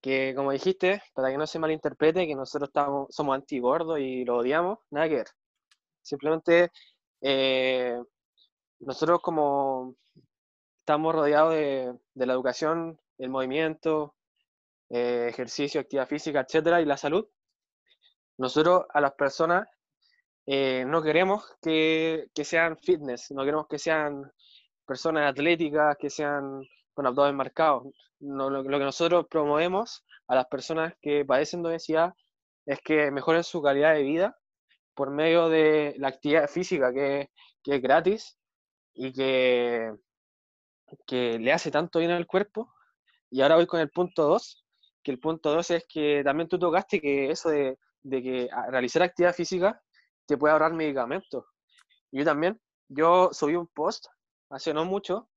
que 0.00 0.34
como 0.36 0.52
dijiste, 0.52 1.02
para 1.14 1.30
que 1.30 1.38
no 1.38 1.46
se 1.46 1.58
malinterprete, 1.58 2.26
que 2.26 2.34
nosotros 2.34 2.68
estamos, 2.68 3.08
somos 3.10 3.34
anti-gordos 3.34 3.98
y 3.98 4.24
lo 4.24 4.38
odiamos, 4.38 4.78
nada 4.90 5.08
que 5.08 5.16
ver. 5.16 5.28
Simplemente 6.02 6.70
eh, 7.20 8.00
nosotros 8.80 9.20
como 9.20 9.96
estamos 10.88 11.14
rodeados 11.14 11.52
de, 11.52 12.26
la 12.26 12.32
educación, 12.32 12.98
el 13.18 13.28
movimiento, 13.28 14.14
eh, 14.88 15.26
ejercicio, 15.28 15.82
actividad 15.82 16.08
física, 16.08 16.40
etcétera, 16.40 16.80
y 16.80 16.86
la 16.86 16.96
salud, 16.96 17.26
nosotros 18.38 18.86
a 18.94 19.02
las 19.02 19.12
personas 19.12 19.68
eh, 20.46 20.86
no 20.86 21.02
queremos 21.02 21.44
que, 21.60 22.30
que, 22.34 22.42
sean 22.42 22.78
fitness, 22.78 23.30
no 23.32 23.44
queremos 23.44 23.66
que 23.68 23.78
sean 23.78 24.32
personas 24.86 25.30
atléticas, 25.30 25.94
que 25.98 26.08
sean 26.08 26.62
con 26.94 27.06
abdomen 27.06 27.36
marcados. 27.36 27.92
lo, 28.20 28.62
que 28.62 28.78
nosotros 28.78 29.26
promovemos 29.28 30.06
a 30.26 30.36
las 30.36 30.46
personas 30.46 30.94
que 31.02 31.22
padecen 31.22 31.62
de 31.62 31.68
obesidad 31.68 32.14
es 32.64 32.80
que 32.80 33.10
mejoren 33.10 33.44
su 33.44 33.60
calidad 33.60 33.92
de 33.92 34.04
vida 34.04 34.38
por 34.94 35.10
medio 35.10 35.50
de 35.50 35.96
la 35.98 36.08
actividad 36.08 36.48
física 36.48 36.94
que, 36.94 37.28
que 37.62 37.74
es 37.74 37.82
gratis 37.82 38.38
y 38.94 39.12
que, 39.12 39.92
que 41.06 41.38
le 41.38 41.52
hace 41.52 41.70
tanto 41.70 41.98
bien 41.98 42.10
al 42.10 42.26
cuerpo. 42.26 42.72
Y 43.30 43.42
ahora 43.42 43.56
voy 43.56 43.66
con 43.66 43.80
el 43.80 43.90
punto 43.90 44.28
2, 44.28 44.64
que 45.02 45.10
el 45.10 45.20
punto 45.20 45.52
2 45.52 45.70
es 45.72 45.86
que 45.88 46.22
también 46.24 46.48
tú 46.48 46.58
tocaste 46.58 47.00
que 47.00 47.30
eso 47.30 47.50
de, 47.50 47.78
de 48.02 48.22
que 48.22 48.48
realizar 48.70 49.02
actividad 49.02 49.34
física 49.34 49.82
te 50.26 50.36
puede 50.36 50.52
ahorrar 50.52 50.72
medicamentos. 50.72 51.44
Yo 52.10 52.24
también, 52.24 52.60
yo 52.88 53.30
subí 53.32 53.54
un 53.54 53.66
post 53.68 54.06
hace 54.50 54.72
no 54.72 54.84
mucho 54.84 55.28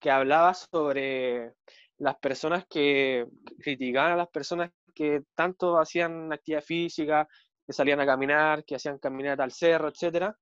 que 0.00 0.10
hablaba 0.10 0.54
sobre 0.54 1.54
las 1.98 2.16
personas 2.16 2.64
que 2.68 3.26
criticaban 3.62 4.12
a 4.12 4.16
las 4.16 4.28
personas 4.28 4.70
que 4.94 5.22
tanto 5.34 5.78
hacían 5.78 6.32
actividad 6.32 6.62
física, 6.62 7.28
que 7.66 7.72
salían 7.72 8.00
a 8.00 8.06
caminar, 8.06 8.64
que 8.64 8.76
hacían 8.76 8.98
caminar 8.98 9.40
al 9.40 9.52
cerro, 9.52 9.88
etcétera, 9.88 10.36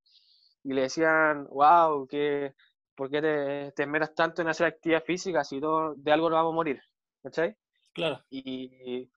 y 0.62 0.72
le 0.72 0.82
decían, 0.82 1.46
wow, 1.50 2.06
que, 2.06 2.54
¿por 2.98 3.08
qué 3.08 3.22
te, 3.22 3.72
te 3.76 3.84
esmeras 3.84 4.12
tanto 4.12 4.42
en 4.42 4.48
hacer 4.48 4.66
actividad 4.66 5.04
física 5.04 5.44
si 5.44 5.60
todo, 5.60 5.94
de 5.94 6.12
algo 6.12 6.28
no 6.28 6.34
vamos 6.34 6.52
a 6.52 6.56
morir? 6.56 6.82
¿Cachai? 7.22 7.56
Claro. 7.94 8.20
Y, 8.28 9.08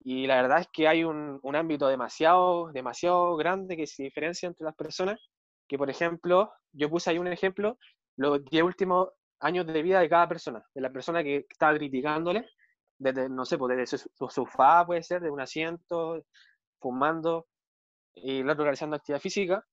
y 0.00 0.26
la 0.26 0.42
verdad 0.42 0.58
es 0.58 0.68
que 0.72 0.88
hay 0.88 1.04
un, 1.04 1.38
un, 1.40 1.54
ámbito 1.54 1.86
demasiado, 1.86 2.72
demasiado 2.72 3.36
grande 3.36 3.76
que 3.76 3.86
se 3.86 4.02
diferencia 4.02 4.48
entre 4.48 4.64
las 4.64 4.74
personas, 4.74 5.20
que 5.68 5.78
por 5.78 5.88
ejemplo, 5.88 6.50
yo 6.72 6.90
puse 6.90 7.10
ahí 7.10 7.18
un 7.18 7.28
ejemplo, 7.28 7.78
los 8.16 8.44
10 8.44 8.64
últimos 8.64 9.10
años 9.38 9.64
de 9.66 9.82
vida 9.82 10.00
de 10.00 10.08
cada 10.08 10.26
persona, 10.26 10.64
de 10.74 10.80
la 10.80 10.90
persona 10.90 11.22
que 11.22 11.46
estaba 11.48 11.76
criticándole, 11.76 12.44
desde, 12.98 13.28
no 13.28 13.44
sé, 13.44 13.56
pues 13.56 13.76
desde 13.76 13.98
su, 13.98 14.28
sofá 14.28 14.84
puede 14.84 15.04
ser, 15.04 15.22
de 15.22 15.30
un 15.30 15.40
asiento, 15.40 16.24
fumando, 16.80 17.46
y 18.16 18.40
el 18.40 18.50
otro 18.50 18.64
realizando 18.64 18.96
actividad 18.96 19.20
física, 19.20 19.64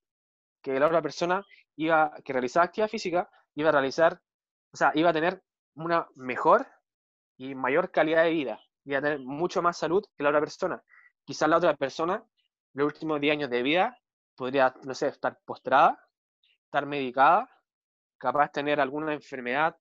que 0.61 0.79
la 0.79 0.85
otra 0.85 1.01
persona 1.01 1.43
iba, 1.77 2.13
que 2.23 2.31
realizaba 2.31 2.65
actividad 2.65 2.89
física, 2.89 3.27
iba 3.55 3.69
a 3.69 3.71
realizar, 3.71 4.21
o 4.71 4.77
sea, 4.77 4.91
iba 4.95 5.09
a 5.09 5.13
tener 5.13 5.41
una 5.75 6.07
mejor 6.15 6.67
y 7.37 7.55
mayor 7.55 7.91
calidad 7.91 8.23
de 8.23 8.31
vida, 8.31 8.61
iba 8.85 8.99
a 8.99 9.01
tener 9.01 9.19
mucho 9.19 9.61
más 9.61 9.77
salud 9.77 10.03
que 10.15 10.23
la 10.23 10.29
otra 10.29 10.41
persona. 10.41 10.83
Quizás 11.25 11.49
la 11.49 11.57
otra 11.57 11.75
persona, 11.75 12.23
los 12.73 12.85
últimos 12.85 13.19
10 13.19 13.33
años 13.33 13.49
de 13.49 13.63
vida, 13.63 13.97
podría, 14.35 14.73
no 14.83 14.93
sé, 14.93 15.07
estar 15.07 15.39
postrada, 15.45 15.99
estar 16.65 16.85
medicada, 16.85 17.49
capaz 18.17 18.47
de 18.47 18.51
tener 18.51 18.79
alguna 18.79 19.13
enfermedad 19.13 19.75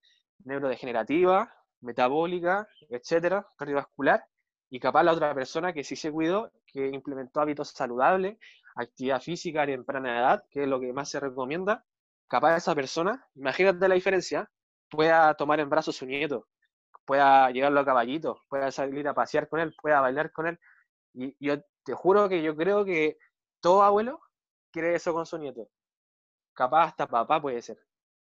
neurodegenerativa, 0.44 1.52
metabólica, 1.80 2.68
etcétera, 2.88 3.46
cardiovascular, 3.56 4.24
y 4.70 4.80
capaz 4.80 5.02
la 5.02 5.12
otra 5.12 5.34
persona 5.34 5.72
que 5.72 5.84
sí 5.84 5.96
se 5.96 6.10
cuidó, 6.10 6.50
que 6.66 6.88
implementó 6.88 7.40
hábitos 7.40 7.70
saludables, 7.70 8.38
actividad 8.74 9.20
física 9.20 9.62
a 9.62 9.66
temprana 9.66 10.18
edad, 10.18 10.44
que 10.50 10.62
es 10.62 10.68
lo 10.68 10.80
que 10.80 10.92
más 10.92 11.08
se 11.08 11.20
recomienda, 11.20 11.84
capaz 12.34 12.56
esa 12.56 12.74
persona, 12.74 13.24
imagínate 13.36 13.86
la 13.86 13.94
diferencia, 13.94 14.50
pueda 14.90 15.34
tomar 15.34 15.60
en 15.60 15.70
brazos 15.70 15.94
su 15.94 16.04
nieto, 16.04 16.48
pueda 17.04 17.48
llevarlo 17.52 17.78
a 17.78 17.84
caballito, 17.84 18.42
pueda 18.48 18.72
salir 18.72 19.06
a 19.06 19.14
pasear 19.14 19.48
con 19.48 19.60
él, 19.60 19.72
pueda 19.80 20.00
bailar 20.00 20.32
con 20.32 20.48
él. 20.48 20.58
Y 21.12 21.36
yo 21.38 21.58
te 21.84 21.94
juro 21.94 22.28
que 22.28 22.42
yo 22.42 22.56
creo 22.56 22.84
que 22.84 23.18
todo 23.60 23.84
abuelo 23.84 24.18
quiere 24.72 24.96
eso 24.96 25.12
con 25.12 25.26
su 25.26 25.38
nieto. 25.38 25.68
Capaz 26.54 26.86
hasta 26.88 27.06
papá 27.06 27.40
puede 27.40 27.62
ser 27.62 27.78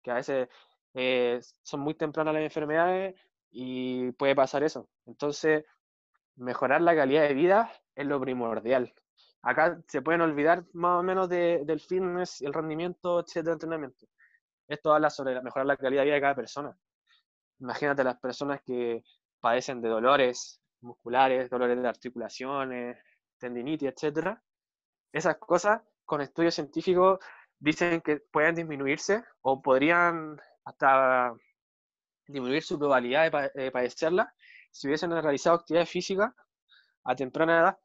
que 0.02 0.12
a 0.12 0.14
veces 0.16 0.48
eh, 0.94 1.42
son 1.64 1.82
muy 1.82 1.94
tempranas 1.94 2.34
las 2.34 2.44
enfermedades 2.44 3.14
y 3.52 4.14
puede 4.14 4.36
pasar 4.36 4.64
eso. 4.64 4.88
Entonces, 5.06 5.66
mejorar 6.38 6.80
la 6.80 6.96
calidad 6.96 7.28
de 7.28 7.34
vida 7.34 7.74
es 7.94 8.06
lo 8.06 8.22
primordial. 8.22 8.94
Acá 9.42 9.80
se 9.88 10.02
pueden 10.02 10.22
olvidar 10.22 10.66
más 10.74 11.00
o 11.00 11.04
menos 11.04 11.30
del 11.30 11.80
fitness, 11.80 12.42
el 12.42 12.54
rendimiento, 12.54 13.20
etcétera, 13.20 13.54
entrenamiento. 13.54 14.08
Esto 14.68 14.94
habla 14.94 15.10
sobre 15.10 15.42
mejorar 15.42 15.66
la 15.66 15.78
calidad 15.78 16.02
de 16.02 16.06
vida 16.06 16.16
de 16.16 16.22
cada 16.22 16.36
persona. 16.36 16.78
Imagínate 17.60 18.04
las 18.04 18.20
personas 18.20 18.62
que 18.64 19.04
padecen 19.40 19.82
de 19.82 19.90
dolores 19.90 20.62
musculares, 20.82 21.50
dolores 21.50 21.82
de 21.82 21.88
articulaciones, 21.88 22.98
tendinitis, 23.38 23.90
etcétera. 23.90 24.42
Esas 25.12 25.38
cosas 25.38 25.82
con 26.06 26.22
estudios 26.22 26.56
científicos 26.56 27.20
dicen 27.60 28.02
que 28.02 28.18
pueden 28.32 28.56
disminuirse 28.56 29.24
o 29.42 29.62
podrían 29.62 30.40
hasta 30.66 31.34
disminuir 32.28 32.64
su 32.64 32.78
probabilidad 32.78 33.52
de, 33.54 33.72
padecerla 33.72 34.34
si 34.72 34.88
hubiesen 34.88 35.12
realizado 35.12 35.56
actividad 35.56 35.86
física 35.86 36.36
a 37.04 37.16
temprana 37.16 37.60
edad. 37.60 37.78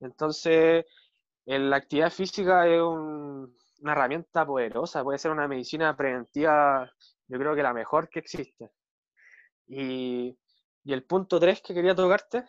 Entonces, 0.00 0.86
la 1.46 1.76
actividad 1.76 2.10
física 2.10 2.66
es 2.66 2.80
una 2.80 3.92
herramienta 3.92 4.46
poderosa, 4.46 5.02
puede 5.04 5.18
ser 5.18 5.30
una 5.30 5.48
medicina 5.48 5.96
preventiva, 5.96 6.90
yo 7.28 7.38
creo 7.38 7.54
que 7.54 7.62
la 7.62 7.72
mejor 7.72 8.08
que 8.08 8.20
existe. 8.20 8.70
Y, 9.66 10.36
el 10.86 11.04
punto 11.04 11.38
3 11.38 11.60
que 11.62 11.74
quería 11.74 11.94
tocarte 11.94 12.44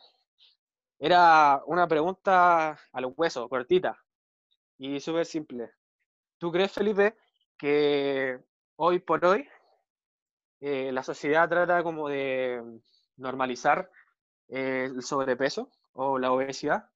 era 0.99 1.61
una 1.67 1.87
pregunta 1.87 2.79
al 2.91 3.13
hueso, 3.15 3.47
cortita 3.49 3.97
y 4.77 4.99
súper 4.99 5.25
simple. 5.25 5.71
¿tú 6.39 6.51
crees, 6.51 6.71
Felipe, 6.71 7.15
que 7.57 8.39
hoy 8.77 8.99
por 8.99 9.23
hoy 9.25 9.47
eh, 10.59 10.91
la 10.91 11.03
sociedad 11.03 11.47
trata 11.47 11.83
como 11.83 12.09
de 12.09 12.61
normalizar 13.17 13.91
eh, 14.47 14.89
el 14.91 15.03
sobrepeso 15.03 15.69
o 15.93 16.17
la 16.17 16.31
obesidad? 16.31 16.90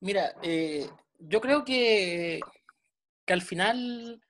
Mira, 0.00 0.34
eh, 0.42 0.88
yo 1.18 1.40
creo 1.40 1.64
que, 1.64 2.40
que 3.26 3.32
al 3.32 3.42
final, 3.42 4.20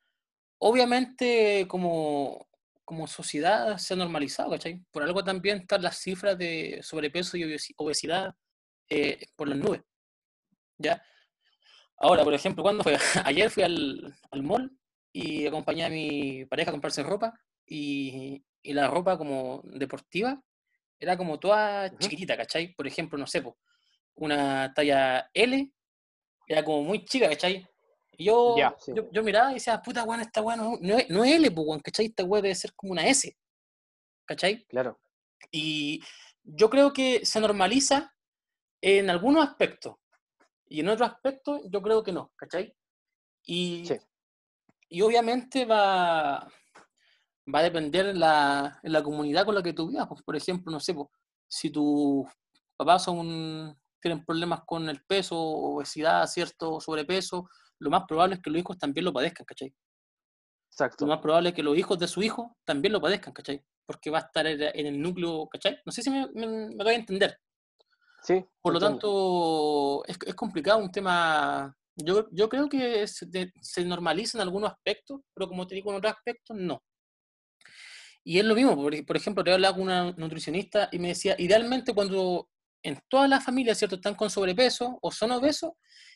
obviamente, 0.58 1.66
como, 1.68 2.48
como 2.84 3.06
sociedad 3.06 3.76
se 3.78 3.94
ha 3.94 3.96
normalizado, 3.96 4.50
¿cachai? 4.50 4.82
Por 4.90 5.02
algo 5.02 5.22
también 5.22 5.58
están 5.58 5.82
las 5.82 5.98
cifras 5.98 6.38
de 6.38 6.80
sobrepeso 6.82 7.36
y 7.36 7.56
obesidad 7.76 8.34
por 9.36 9.48
las 9.48 9.58
nubes, 9.58 9.82
¿ya? 10.78 11.02
Ahora, 11.98 12.24
por 12.24 12.32
ejemplo, 12.32 12.62
cuando 12.62 12.82
fue? 12.84 12.96
Ayer 13.24 13.50
fui 13.50 13.62
al, 13.62 14.14
al 14.30 14.42
mall 14.42 14.78
y 15.12 15.46
acompañé 15.46 15.84
a 15.84 15.90
mi 15.90 16.46
pareja 16.46 16.70
a 16.70 16.72
comprarse 16.72 17.02
ropa 17.02 17.38
y, 17.66 18.42
y 18.62 18.72
la 18.72 18.88
ropa 18.88 19.18
como 19.18 19.60
deportiva 19.64 20.40
era 21.00 21.16
como 21.16 21.38
toda 21.38 21.96
chiquitita, 21.98 22.36
¿cachai? 22.36 22.74
Por 22.74 22.86
ejemplo, 22.86 23.18
no 23.18 23.26
sé, 23.26 23.42
una 24.18 24.72
talla 24.74 25.30
L 25.32 25.72
era 26.46 26.64
como 26.64 26.82
muy 26.82 27.04
chica, 27.04 27.28
¿cachai? 27.28 27.66
Y 28.16 28.24
yo, 28.24 28.56
yo, 29.12 29.22
miraba 29.22 29.50
y 29.50 29.54
decía, 29.54 29.80
puta, 29.80 30.02
weón, 30.04 30.20
esta 30.20 30.42
weón 30.42 30.78
no, 30.80 30.98
es, 30.98 31.08
no, 31.08 31.24
es 31.24 31.34
L, 31.34 31.50
pues, 31.50 31.82
¿cachai? 31.82 32.06
Esta 32.06 32.24
weón 32.24 32.42
debe 32.42 32.54
ser 32.54 32.74
como 32.74 32.92
una 32.92 33.06
S, 33.06 33.36
¿cachai? 34.24 34.64
Claro. 34.66 34.98
Y 35.52 36.02
yo 36.42 36.68
creo 36.68 36.92
que 36.92 37.24
se 37.24 37.40
normaliza 37.40 38.12
en 38.80 39.10
algunos 39.10 39.46
aspectos, 39.46 39.96
y 40.66 40.80
en 40.80 40.88
otros 40.88 41.10
aspectos 41.10 41.62
yo 41.70 41.80
creo 41.80 42.02
que 42.02 42.12
no, 42.12 42.32
¿cachai? 42.36 42.74
Y, 43.44 43.88
y 44.88 45.00
obviamente 45.00 45.64
va, 45.64 46.46
va 47.54 47.58
a 47.58 47.62
depender 47.62 48.16
la, 48.16 48.78
la 48.82 49.02
comunidad 49.02 49.44
con 49.44 49.54
la 49.54 49.62
que 49.62 49.72
tú 49.72 49.88
vivas. 49.88 50.06
Pues, 50.08 50.22
por 50.22 50.36
ejemplo, 50.36 50.70
no 50.70 50.80
sé, 50.80 50.94
pues, 50.94 51.08
si 51.48 51.70
tus 51.70 52.26
papás 52.76 53.04
son, 53.04 53.78
tienen 54.00 54.24
problemas 54.24 54.60
con 54.66 54.88
el 54.88 55.02
peso, 55.04 55.36
obesidad, 55.38 56.26
cierto 56.26 56.80
sobrepeso, 56.80 57.48
lo 57.80 57.90
más 57.90 58.04
probable 58.06 58.36
es 58.36 58.42
que 58.42 58.50
los 58.50 58.60
hijos 58.60 58.78
también 58.78 59.04
lo 59.04 59.12
padezcan, 59.12 59.46
¿cachai? 59.46 59.72
Exacto. 60.70 61.04
Lo 61.04 61.12
más 61.12 61.20
probable 61.20 61.50
es 61.50 61.54
que 61.54 61.62
los 61.62 61.76
hijos 61.76 61.98
de 61.98 62.08
su 62.08 62.22
hijo 62.22 62.56
también 62.64 62.92
lo 62.92 63.00
padezcan, 63.00 63.32
¿cachai? 63.32 63.64
Porque 63.86 64.10
va 64.10 64.18
a 64.18 64.22
estar 64.22 64.46
en 64.46 64.86
el 64.86 65.00
núcleo, 65.00 65.48
¿cachai? 65.48 65.78
No 65.84 65.92
sé 65.92 66.02
si 66.02 66.10
me, 66.10 66.28
me, 66.34 66.46
me 66.46 66.84
voy 66.84 66.94
a 66.94 66.96
entender. 66.96 67.38
Sí. 68.22 68.44
Por 68.60 68.74
lo 68.74 68.80
tanto, 68.80 70.04
es, 70.06 70.18
es, 70.26 70.34
complicado 70.34 70.78
un 70.78 70.90
tema. 70.90 71.74
Yo, 71.94 72.28
yo 72.32 72.48
creo 72.48 72.68
que 72.68 73.06
se, 73.06 73.52
se, 73.60 73.84
normaliza 73.84 74.38
en 74.38 74.42
algunos 74.42 74.70
aspectos, 74.70 75.20
pero 75.34 75.48
como 75.48 75.66
te 75.66 75.76
digo, 75.76 75.90
en 75.90 75.98
otros 75.98 76.12
aspectos 76.12 76.56
no. 76.56 76.82
Y 78.24 78.38
es 78.38 78.44
lo 78.44 78.54
mismo, 78.54 78.76
por, 78.76 79.06
por 79.06 79.16
ejemplo, 79.16 79.42
te 79.42 79.52
hablaba 79.52 79.74
con 79.74 79.84
una 79.84 80.12
nutricionista 80.12 80.88
y 80.92 80.98
me 80.98 81.08
decía, 81.08 81.34
idealmente 81.38 81.94
cuando 81.94 82.48
en 82.88 83.00
todas 83.08 83.28
las 83.28 83.44
familias, 83.44 83.78
¿cierto?, 83.78 83.96
están 83.96 84.14
con 84.14 84.30
sobrepeso 84.30 84.98
o 85.00 85.10
son 85.10 85.32
obesos, 85.32 85.72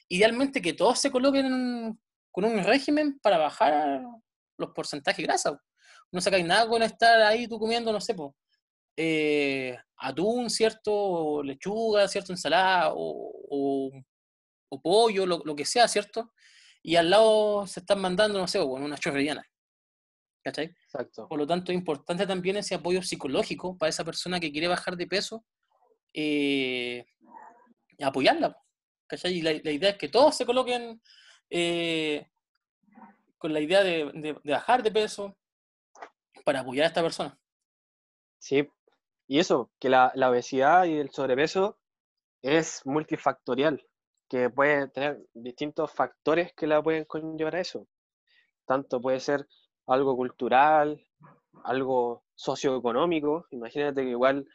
idealmente 0.08 0.60
que 0.60 0.72
todos 0.72 0.98
se 0.98 1.10
coloquen 1.10 1.98
con 2.30 2.44
un 2.44 2.64
régimen 2.64 3.18
para 3.20 3.38
bajar 3.38 4.02
los 4.58 4.70
porcentajes 4.70 5.18
de 5.18 5.24
grasa. 5.24 5.62
No 6.10 6.20
sacáis 6.20 6.44
nada 6.44 6.68
con 6.68 6.82
estar 6.82 7.22
ahí 7.22 7.46
tú 7.46 7.58
comiendo, 7.58 7.92
no 7.92 8.00
sé, 8.00 8.14
pues, 8.14 8.32
eh, 8.96 9.78
atún, 9.96 10.50
¿cierto? 10.50 11.42
lechuga, 11.42 12.08
¿cierto? 12.08 12.32
Ensalada 12.32 12.92
o, 12.94 13.92
o, 14.68 14.80
pollo, 14.82 15.26
lo, 15.26 15.42
lo, 15.44 15.54
que 15.54 15.64
sea, 15.64 15.86
¿cierto? 15.88 16.32
Y 16.82 16.96
al 16.96 17.10
lado 17.10 17.66
se 17.66 17.80
están 17.80 18.00
mandando, 18.00 18.38
no 18.38 18.48
sé, 18.48 18.58
bueno, 18.58 18.86
una 18.86 18.98
chorrillana. 18.98 19.44
¿Cachai? 20.44 20.74
Exacto. 20.84 21.28
Por 21.28 21.38
lo 21.38 21.46
tanto, 21.46 21.70
es 21.70 21.78
importante 21.78 22.26
también 22.26 22.56
ese 22.56 22.74
apoyo 22.74 23.02
psicológico 23.02 23.78
para 23.78 23.90
esa 23.90 24.04
persona 24.04 24.40
que 24.40 24.50
quiere 24.50 24.66
bajar 24.66 24.96
de 24.96 25.06
peso, 25.06 25.44
eh, 26.12 27.06
apoyarla. 28.00 28.56
¿Cachai? 29.06 29.34
Y 29.34 29.42
la, 29.42 29.52
la, 29.62 29.70
idea 29.70 29.90
es 29.90 29.98
que 29.98 30.08
todos 30.08 30.36
se 30.36 30.46
coloquen 30.46 31.00
eh, 31.50 32.26
con 33.38 33.52
la 33.52 33.60
idea 33.60 33.82
de, 33.82 34.10
de, 34.14 34.36
de 34.42 34.52
bajar 34.52 34.82
de 34.82 34.90
peso 34.90 35.36
para 36.44 36.60
apoyar 36.60 36.84
a 36.84 36.88
esta 36.88 37.02
persona. 37.02 37.38
Sí, 38.38 38.68
y 39.28 39.38
eso, 39.38 39.70
que 39.78 39.88
la, 39.88 40.12
la, 40.14 40.30
obesidad 40.30 40.84
y 40.84 40.96
el 40.96 41.10
sobrepeso 41.10 41.78
es 42.42 42.82
multifactorial, 42.84 43.86
que 44.28 44.50
puede 44.50 44.88
tener 44.88 45.20
distintos 45.34 45.92
factores 45.92 46.52
que 46.54 46.66
la 46.66 46.82
pueden 46.82 47.04
conllevar 47.04 47.56
a 47.56 47.60
eso. 47.60 47.86
Tanto 48.66 49.00
puede 49.00 49.20
ser 49.20 49.46
algo 49.86 50.16
cultural, 50.16 51.04
algo 51.64 52.24
socioeconómico. 52.34 53.46
Imagínate 53.50 54.02
que 54.02 54.10
igual 54.10 54.46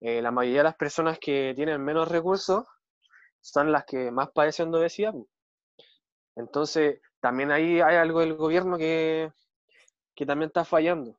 eh, 0.00 0.20
la 0.22 0.30
mayoría 0.30 0.60
de 0.60 0.64
las 0.64 0.76
personas 0.76 1.18
que 1.18 1.52
tienen 1.56 1.82
menos 1.82 2.08
recursos 2.08 2.64
son 3.40 3.72
las 3.72 3.84
que 3.84 4.10
más 4.10 4.30
padecen 4.30 4.70
de 4.70 4.78
obesidad. 4.78 5.14
Entonces, 6.36 7.00
también 7.20 7.50
ahí 7.50 7.80
hay 7.80 7.96
algo 7.96 8.20
del 8.20 8.34
gobierno 8.34 8.76
que, 8.76 9.30
que 10.14 10.26
también 10.26 10.48
está 10.48 10.64
fallando. 10.64 11.18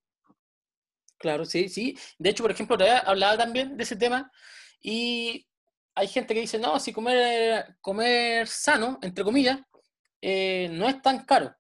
Claro, 1.18 1.46
sí, 1.46 1.70
sí. 1.70 1.98
De 2.18 2.30
hecho, 2.30 2.44
por 2.44 2.52
ejemplo, 2.52 2.78
hablaba 3.06 3.38
también 3.38 3.78
de 3.78 3.84
ese 3.84 3.96
tema 3.96 4.32
y 4.82 5.48
hay 5.96 6.08
gente 6.08 6.34
que 6.34 6.42
dice, 6.42 6.60
no, 6.60 6.80
si 6.80 6.92
comer, 6.92 7.78
comer 7.82 8.48
sano, 8.48 9.00
entre 9.02 9.24
comillas, 9.24 9.60
eh, 10.22 10.70
no 10.72 10.88
es 10.88 11.02
tan 11.02 11.26
caro. 11.26 11.56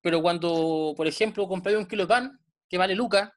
Pero 0.00 0.22
cuando, 0.22 0.94
por 0.96 1.06
ejemplo, 1.06 1.48
compré 1.48 1.76
un 1.76 1.86
kilo 1.86 2.04
de 2.04 2.08
pan, 2.08 2.40
que 2.68 2.78
vale 2.78 2.94
lucas, 2.94 3.30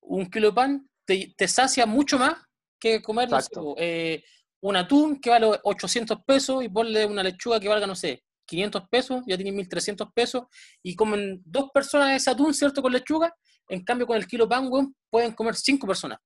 un 0.00 0.30
kilo 0.30 0.48
de 0.48 0.54
pan 0.54 0.87
te, 1.08 1.34
te 1.34 1.48
sacia 1.48 1.86
mucho 1.86 2.18
más 2.18 2.34
que 2.78 3.00
comer, 3.00 3.30
no 3.30 3.40
sé, 3.40 3.50
eh, 3.78 4.22
un 4.60 4.76
atún 4.76 5.18
que 5.20 5.30
vale 5.30 5.58
800 5.62 6.18
pesos 6.26 6.62
y 6.62 6.68
ponle 6.68 7.06
una 7.06 7.22
lechuga 7.22 7.58
que 7.58 7.68
valga, 7.68 7.86
no 7.86 7.94
sé, 7.94 8.22
500 8.46 8.82
pesos, 8.90 9.22
ya 9.26 9.36
tienes 9.36 9.54
1300 9.54 10.08
pesos, 10.14 10.44
y 10.82 10.94
comen 10.94 11.40
dos 11.44 11.70
personas 11.72 12.14
ese 12.14 12.30
atún, 12.30 12.52
¿cierto? 12.52 12.82
Con 12.82 12.92
lechuga, 12.92 13.34
en 13.68 13.82
cambio, 13.84 14.06
con 14.06 14.16
el 14.16 14.26
kilo 14.26 14.48
pan, 14.48 14.68
pueden 15.10 15.32
comer 15.32 15.54
cinco 15.54 15.86
personas. 15.86 16.18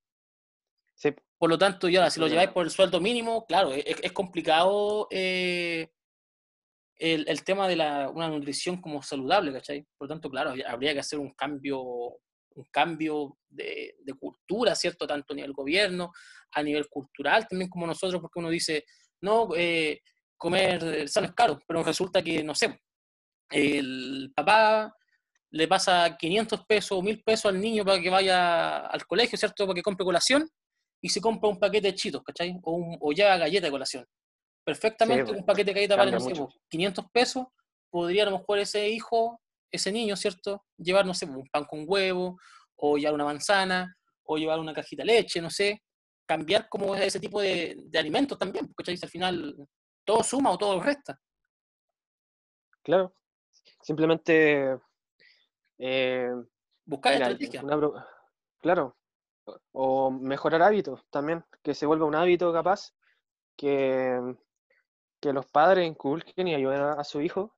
Sí. 0.97 1.11
Por 1.39 1.51
lo 1.51 1.59
tanto, 1.59 1.89
ya, 1.89 2.11
si 2.11 2.19
lo 2.19 2.27
lleváis 2.27 2.51
por 2.51 2.65
el 2.65 2.71
sueldo 2.71 3.01
mínimo, 3.01 3.47
claro, 3.47 3.73
es, 3.73 3.85
es 3.87 4.13
complicado 4.13 5.07
eh, 5.11 5.91
el, 6.97 7.29
el, 7.29 7.45
tema 7.45 7.69
de 7.69 7.77
la, 7.77 8.09
una 8.09 8.29
nutrición 8.29 8.81
como 8.81 9.03
saludable, 9.03 9.53
¿cachai? 9.53 9.87
Por 9.97 10.09
lo 10.09 10.15
tanto, 10.15 10.29
claro, 10.29 10.55
habría 10.69 10.93
que 10.93 11.01
hacer 11.01 11.19
un 11.19 11.33
cambio, 11.35 11.83
un 12.55 12.65
cambio 12.71 13.39
de, 13.49 13.97
de, 14.01 14.15
cultura, 14.15 14.75
¿cierto? 14.75 15.07
Tanto 15.07 15.33
a 15.33 15.37
nivel 15.37 15.53
gobierno, 15.53 16.13
a 16.53 16.63
nivel 16.63 16.89
cultural, 16.89 17.47
también 17.49 17.71
como 17.71 17.87
nosotros, 17.87 18.21
porque 18.21 18.39
uno 18.39 18.51
dice, 18.51 18.85
no, 19.21 19.49
eh, 19.57 20.01
comer 20.37 21.09
sano 21.09 21.29
es 21.29 21.35
caro, 21.35 21.59
pero 21.67 21.83
resulta 21.83 22.23
que, 22.23 22.43
no 22.43 22.55
sé, 22.55 22.81
el 23.51 24.33
papá 24.35 24.95
le 25.51 25.69
pasa 25.69 26.17
500 26.17 26.65
pesos 26.67 26.99
o 26.99 27.03
1000 27.03 27.23
pesos 27.23 27.47
al 27.47 27.61
niño 27.61 27.85
para 27.85 28.01
que 28.01 28.11
vaya 28.11 28.79
al 28.87 29.07
colegio, 29.07 29.37
¿cierto? 29.39 29.67
Para 29.67 29.75
que 29.75 29.83
compre 29.83 30.05
colación 30.05 30.49
y 31.01 31.09
se 31.09 31.21
compra 31.21 31.51
un 31.51 31.59
paquete 31.59 31.89
de 31.89 31.95
chitos, 31.95 32.23
¿cachai? 32.23 32.59
O, 32.63 32.73
un, 32.73 32.97
o 33.01 33.13
lleva 33.13 33.37
galleta 33.37 33.67
de 33.67 33.71
colación. 33.71 34.07
Perfectamente, 34.65 35.33
sí, 35.33 35.39
un 35.39 35.45
paquete 35.45 35.71
de 35.71 35.75
galletas 35.75 35.99
vale, 35.99 36.13
no 36.13 36.21
sé, 36.21 36.33
500 36.69 37.05
pesos, 37.13 37.47
podría 37.91 38.23
a 38.23 38.31
lo 38.31 38.39
mejor 38.39 38.59
ese 38.59 38.89
hijo, 38.89 39.41
ese 39.73 39.91
niño, 39.91 40.15
¿cierto? 40.17 40.65
Llevar, 40.77 41.07
no 41.07 41.15
sé, 41.15 41.27
un 41.27 41.49
pan 41.49 41.65
con 41.65 41.85
huevo, 41.87 42.39
o 42.77 42.97
llevar 42.97 43.15
una 43.15 43.25
manzana, 43.25 43.97
o 44.25 44.37
llevar 44.37 44.61
una 44.61 44.75
cajita 44.75 45.03
de 45.03 45.07
leche, 45.07 45.41
no 45.41 45.51
sé. 45.51 45.83
Cambiar 46.27 46.69
como 46.69 46.95
ese 46.95 47.19
tipo 47.19 47.41
de, 47.41 47.77
de 47.85 47.99
alimentos 47.99 48.39
también, 48.39 48.73
¿cachai? 48.77 48.99
Al 49.03 49.09
final 49.09 49.69
todo 50.05 50.23
suma 50.23 50.51
o 50.51 50.59
todo 50.59 50.81
resta. 50.81 51.19
Claro. 52.83 53.15
Simplemente 53.83 54.79
eh, 55.79 56.31
Buscar 56.85 57.15
estrategias. 57.15 57.65
Claro. 58.61 58.97
O 59.73 60.11
mejorar 60.11 60.63
hábitos 60.63 61.05
también, 61.11 61.45
que 61.63 61.75
se 61.75 61.87
vuelva 61.87 62.07
un 62.07 62.15
hábito 62.15 62.53
capaz, 62.53 62.95
que, 63.57 64.37
que 65.21 65.33
los 65.33 65.47
padres 65.47 65.87
inculquen 65.87 66.49
y 66.49 66.55
ayuden 66.55 66.81
a, 66.81 67.03
su 67.03 67.21
hijo 67.21 67.57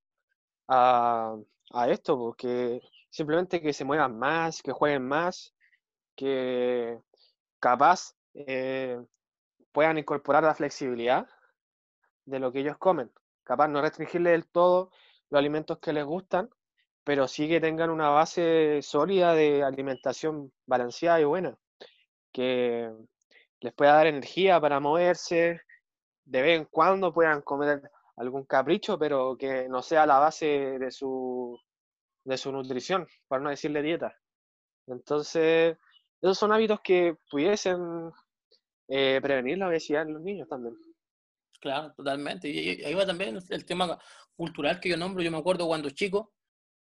a, 0.68 1.36
a 1.72 1.88
esto, 1.88 2.18
porque 2.18 2.80
simplemente 3.10 3.60
que 3.60 3.72
se 3.72 3.84
muevan 3.84 4.18
más, 4.18 4.62
que 4.62 4.72
jueguen 4.72 5.06
más, 5.06 5.54
que 6.16 6.98
capaz 7.60 8.14
eh, 8.34 9.00
puedan 9.72 9.98
incorporar 9.98 10.44
la 10.44 10.54
flexibilidad 10.54 11.26
de 12.24 12.38
lo 12.38 12.52
que 12.52 12.60
ellos 12.60 12.78
comen. 12.78 13.10
Capaz 13.42 13.68
no 13.68 13.80
restringirle 13.80 14.30
del 14.30 14.46
todo 14.46 14.90
los 15.30 15.38
alimentos 15.38 15.78
que 15.78 15.92
les 15.92 16.04
gustan, 16.04 16.48
pero 17.04 17.28
sí 17.28 17.48
que 17.48 17.60
tengan 17.60 17.90
una 17.90 18.08
base 18.08 18.80
sólida 18.82 19.34
de 19.34 19.62
alimentación 19.62 20.52
balanceada 20.66 21.20
y 21.20 21.24
buena, 21.24 21.56
que 22.32 22.90
les 23.60 23.72
pueda 23.74 23.94
dar 23.94 24.06
energía 24.06 24.60
para 24.60 24.80
moverse, 24.80 25.60
de 26.24 26.42
vez 26.42 26.58
en 26.58 26.64
cuando 26.66 27.12
puedan 27.12 27.42
comer 27.42 27.82
algún 28.16 28.44
capricho, 28.44 28.98
pero 28.98 29.36
que 29.36 29.68
no 29.68 29.82
sea 29.82 30.06
la 30.06 30.18
base 30.18 30.78
de 30.78 30.90
su, 30.90 31.58
de 32.24 32.36
su 32.36 32.52
nutrición, 32.52 33.06
para 33.28 33.42
no 33.42 33.50
decirle 33.50 33.82
dieta. 33.82 34.16
Entonces, 34.86 35.76
esos 36.20 36.38
son 36.38 36.52
hábitos 36.52 36.80
que 36.80 37.16
pudiesen 37.30 38.10
eh, 38.88 39.18
prevenir 39.22 39.58
la 39.58 39.68
obesidad 39.68 40.02
en 40.02 40.14
los 40.14 40.22
niños 40.22 40.48
también. 40.48 40.74
Claro, 41.60 41.92
totalmente. 41.94 42.48
Y 42.48 42.84
ahí 42.84 42.94
va 42.94 43.06
también 43.06 43.38
el 43.48 43.64
tema 43.64 43.98
cultural 44.36 44.80
que 44.80 44.90
yo 44.90 44.96
nombro. 44.96 45.22
Yo 45.22 45.30
me 45.30 45.38
acuerdo 45.38 45.66
cuando 45.66 45.90
chico 45.90 46.34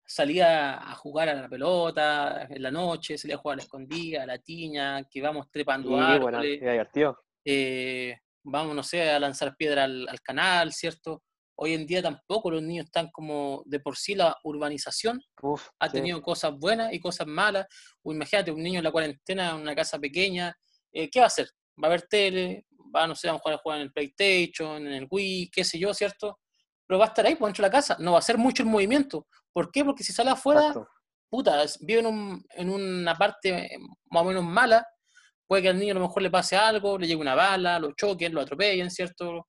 salía 0.06 0.76
a 0.76 0.96
jugar 0.96 1.30
a 1.30 1.34
la 1.34 1.48
pelota 1.48 2.48
en 2.50 2.62
la 2.62 2.72
noche, 2.72 3.18
salía 3.18 3.36
a 3.36 3.40
jugar 3.40 3.56
a 3.56 3.58
la 3.58 3.64
escondida, 3.64 4.24
a 4.24 4.26
la 4.26 4.40
tiña, 4.40 5.04
que 5.06 5.20
íbamos 5.20 5.50
trepando 5.50 5.90
sí, 5.90 5.96
árboles. 5.96 6.40
Bueno, 6.40 6.72
divertido. 6.72 7.20
Eh, 7.46 8.20
vamos, 8.44 8.76
no 8.76 8.84
sé, 8.84 9.10
a 9.10 9.20
lanzar 9.20 9.56
piedra 9.56 9.86
al, 9.86 10.22
canal, 10.22 10.74
¿cierto? 10.74 11.24
Hoy 11.56 11.74
en 11.74 11.86
día 11.86 12.02
tampoco 12.02 12.52
los 12.52 12.62
niños 12.62 12.86
están 12.86 13.10
como 13.12 13.64
de 13.66 13.80
por 13.80 13.96
sí 13.96 14.16
la 14.16 14.36
urbanización 14.44 15.22
ha 15.80 15.90
tenido 15.90 16.22
cosas 16.22 16.52
buenas 16.58 16.92
y 16.94 17.00
cosas 17.00 17.28
malas. 17.28 17.68
O 18.02 18.12
imagínate 18.12 18.52
un 18.52 18.64
niño 18.64 18.80
en 18.80 18.84
la 18.84 18.92
cuarentena 18.92 19.52
en 19.52 19.58
una 19.58 19.76
casa 19.76 20.00
pequeña, 20.00 20.56
eh, 20.92 21.10
¿qué 21.10 21.20
va 21.20 21.26
a 21.26 21.28
hacer? 21.28 21.50
Va 21.82 21.88
a 21.88 21.92
ver 21.92 22.04
tele, 22.04 22.66
va, 22.96 23.08
no 23.08 23.16
sé, 23.16 23.30
a 23.30 23.38
jugar, 23.38 23.56
a 23.56 23.58
jugar 23.60 23.80
en 23.80 23.84
el 23.86 23.94
PlayStation, 23.94 24.88
en 24.88 24.94
el 24.94 25.08
Wii, 25.10 25.52
qué 25.52 25.64
sé 25.64 25.78
yo, 25.78 25.94
¿cierto? 25.94 26.40
Pero 26.88 27.00
va 27.00 27.06
a 27.06 27.08
estar 27.10 27.26
ahí, 27.26 27.36
por 27.36 27.48
dentro 27.48 27.64
de 27.64 27.70
la 27.70 27.72
casa, 27.72 27.98
no 28.00 28.12
va 28.12 28.18
a 28.18 28.20
hacer 28.20 28.38
mucho 28.38 28.64
el 28.64 28.70
movimiento. 28.70 29.28
¿Por 29.52 29.72
qué? 29.72 29.86
Porque 29.86 30.04
si 30.04 30.12
sale 30.12 30.32
afuera, 30.32 30.74
puta, 31.30 31.64
vive 31.82 32.00
en, 32.00 32.06
un, 32.08 32.46
en 32.50 32.70
una 32.70 33.16
parte 33.16 33.78
más 34.10 34.24
o 34.24 34.26
menos 34.26 34.44
mala, 34.44 34.86
puede 35.54 35.62
que 35.62 35.70
al 35.70 35.78
niño 35.78 35.92
a 35.92 36.00
lo 36.00 36.08
mejor 36.08 36.24
le 36.24 36.32
pase 36.32 36.56
algo, 36.56 36.98
le 36.98 37.06
llegue 37.06 37.22
una 37.22 37.36
bala, 37.36 37.78
lo 37.78 37.92
choquen, 37.92 38.34
lo 38.34 38.42
atropellen, 38.42 38.90
¿cierto? 38.90 39.48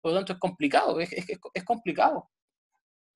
Por 0.00 0.12
lo 0.12 0.18
tanto 0.18 0.34
es 0.34 0.38
complicado, 0.38 1.00
es, 1.00 1.12
es, 1.12 1.26
es 1.52 1.64
complicado. 1.64 2.30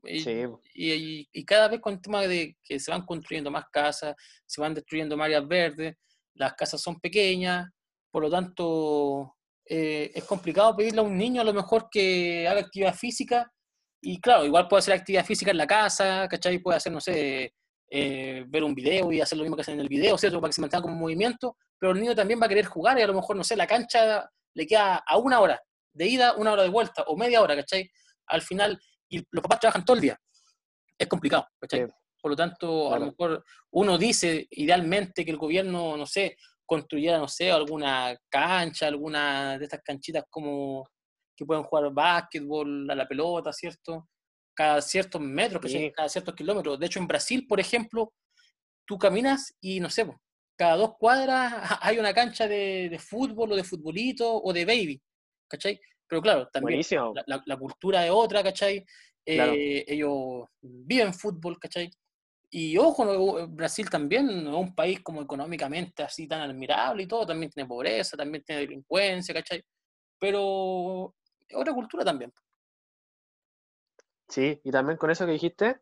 Y, 0.02 0.19
sí. 0.19 0.43
y, 0.74 1.28
y, 1.32 1.44
cada 1.44 1.69
vez 1.69 1.81
con 1.81 1.94
el 1.94 2.02
tema 2.02 2.23
de 2.23 2.56
que 2.65 2.81
se 2.81 2.90
van 2.90 3.06
construyendo 3.06 3.52
más 3.52 3.66
casas, 3.70 4.16
se 4.44 4.61
van 4.61 4.74
destruyendo 4.74 5.15
áreas 5.23 5.47
verdes, 5.47 5.94
las 6.35 6.55
casas 6.55 6.82
son 6.82 6.98
pequeñas, 6.98 7.70
por 8.11 8.24
lo 8.24 8.31
tanto 8.31 9.36
eh, 9.65 10.11
es 10.12 10.24
complicado 10.24 10.74
pedirle 10.74 11.02
a 11.02 11.05
un 11.05 11.16
niño 11.16 11.40
a 11.40 11.44
lo 11.44 11.55
mejor 11.55 11.86
que 11.89 12.48
haga 12.48 12.62
actividad 12.62 12.97
física 12.97 13.48
y 14.02 14.20
claro, 14.20 14.44
igual 14.44 14.66
puede 14.66 14.81
hacer 14.81 14.94
actividad 14.94 15.24
física 15.24 15.52
en 15.52 15.59
la 15.59 15.69
casa, 15.69 16.27
¿cachai? 16.28 16.59
Puede 16.59 16.78
hacer, 16.78 16.93
no 16.93 17.01
sé, 17.01 17.55
eh, 17.96 18.44
ver 18.48 18.64
un 18.64 18.74
video 18.74 19.12
y 19.12 19.20
hacer 19.20 19.38
lo 19.38 19.44
mismo 19.44 19.54
que 19.54 19.62
hacen 19.62 19.74
en 19.74 19.80
el 19.80 19.88
video, 19.88 20.18
¿cierto? 20.18 20.40
Para 20.40 20.48
que 20.48 20.54
se 20.54 20.60
mantenga 20.60 20.82
como 20.82 20.96
movimiento, 20.96 21.56
pero 21.78 21.92
el 21.92 22.00
niño 22.00 22.12
también 22.12 22.40
va 22.40 22.46
a 22.46 22.48
querer 22.48 22.64
jugar 22.64 22.98
y 22.98 23.02
a 23.02 23.06
lo 23.06 23.14
mejor, 23.14 23.36
no 23.36 23.44
sé, 23.44 23.54
la 23.54 23.68
cancha 23.68 24.28
le 24.52 24.66
queda 24.66 24.96
a 25.06 25.16
una 25.16 25.38
hora 25.38 25.62
de 25.92 26.08
ida, 26.08 26.34
una 26.34 26.54
hora 26.54 26.64
de 26.64 26.70
vuelta 26.70 27.04
o 27.06 27.16
media 27.16 27.40
hora, 27.40 27.54
¿cachai? 27.54 27.88
Al 28.26 28.42
final, 28.42 28.80
y 29.08 29.18
los 29.30 29.40
papás 29.42 29.60
trabajan 29.60 29.84
todo 29.84 29.94
el 29.94 30.00
día. 30.00 30.18
Es 30.98 31.06
complicado, 31.06 31.46
¿cachai? 31.60 31.86
Por 32.20 32.32
lo 32.32 32.36
tanto, 32.36 32.92
a 32.92 32.98
lo 32.98 33.06
mejor 33.06 33.44
uno 33.70 33.96
dice 33.96 34.48
idealmente 34.50 35.24
que 35.24 35.30
el 35.30 35.36
gobierno, 35.36 35.96
no 35.96 36.04
sé, 36.04 36.36
construyera, 36.66 37.18
no 37.18 37.28
sé, 37.28 37.52
alguna 37.52 38.18
cancha, 38.28 38.88
alguna 38.88 39.56
de 39.56 39.66
estas 39.66 39.82
canchitas 39.84 40.24
como 40.28 40.88
que 41.36 41.46
pueden 41.46 41.62
jugar 41.62 41.92
básquetbol, 41.92 42.90
a 42.90 42.94
la 42.96 43.06
pelota, 43.06 43.52
¿cierto? 43.52 44.08
Cada 44.55 44.81
ciertos 44.81 45.20
metros, 45.20 45.62
cada 45.94 46.09
ciertos 46.09 46.35
kilómetros. 46.35 46.78
De 46.78 46.86
hecho, 46.86 47.01
en 47.01 47.09
Brasil, 47.09 47.47
por 47.47 47.59
ejemplo, 47.59 48.12
tú 48.86 48.98
caminas 48.98 49.55
y, 49.60 49.81
no 49.81 49.90
sé, 49.90 50.06
cada 50.56 50.76
dos 50.76 50.97
cuadras 50.98 51.52
hay 51.82 51.98
una 51.98 52.14
cancha 52.14 52.47
de, 52.47 52.98
fútbol 53.01 53.52
o 53.52 53.56
de 53.56 53.64
futbolito 53.64 54.43
o 54.43 54.52
de 54.52 54.64
baby, 54.64 55.02
¿cachai? 55.48 55.81
Pero 56.06 56.22
claro, 56.22 56.48
también 56.52 56.81
la, 57.26 57.56
cultura 57.56 58.05
es 58.05 58.12
otra, 58.12 58.43
¿cachai? 58.43 58.85
Eh, 59.26 59.85
ellos 59.89 60.44
viven 60.60 61.14
fútbol, 61.14 61.59
¿cachai? 61.59 61.90
Y 62.51 62.76
ojo, 62.76 63.48
Brasil 63.48 63.90
también 63.90 64.44
no 64.44 64.51
es 64.51 64.68
un 64.68 64.74
país 64.76 65.01
como 65.01 65.22
económicamente 65.22 66.05
así 66.05 66.28
tan 66.28 66.43
admirable 66.43 67.02
y 67.02 67.09
todo, 67.09 67.26
también 67.26 67.51
tiene 67.51 67.66
pobreza, 67.66 68.16
también 68.16 68.44
tiene 68.44 68.60
delincuencia, 68.60 69.35
¿cachai? 69.35 69.60
Pero 70.20 71.14
es 71.48 71.56
otra 71.56 71.74
cultura 71.74 72.05
también. 72.05 72.32
Sí, 74.28 74.60
y 74.64 74.70
también 74.70 74.98
con 74.98 75.10
eso 75.10 75.26
que 75.26 75.32
dijiste, 75.32 75.80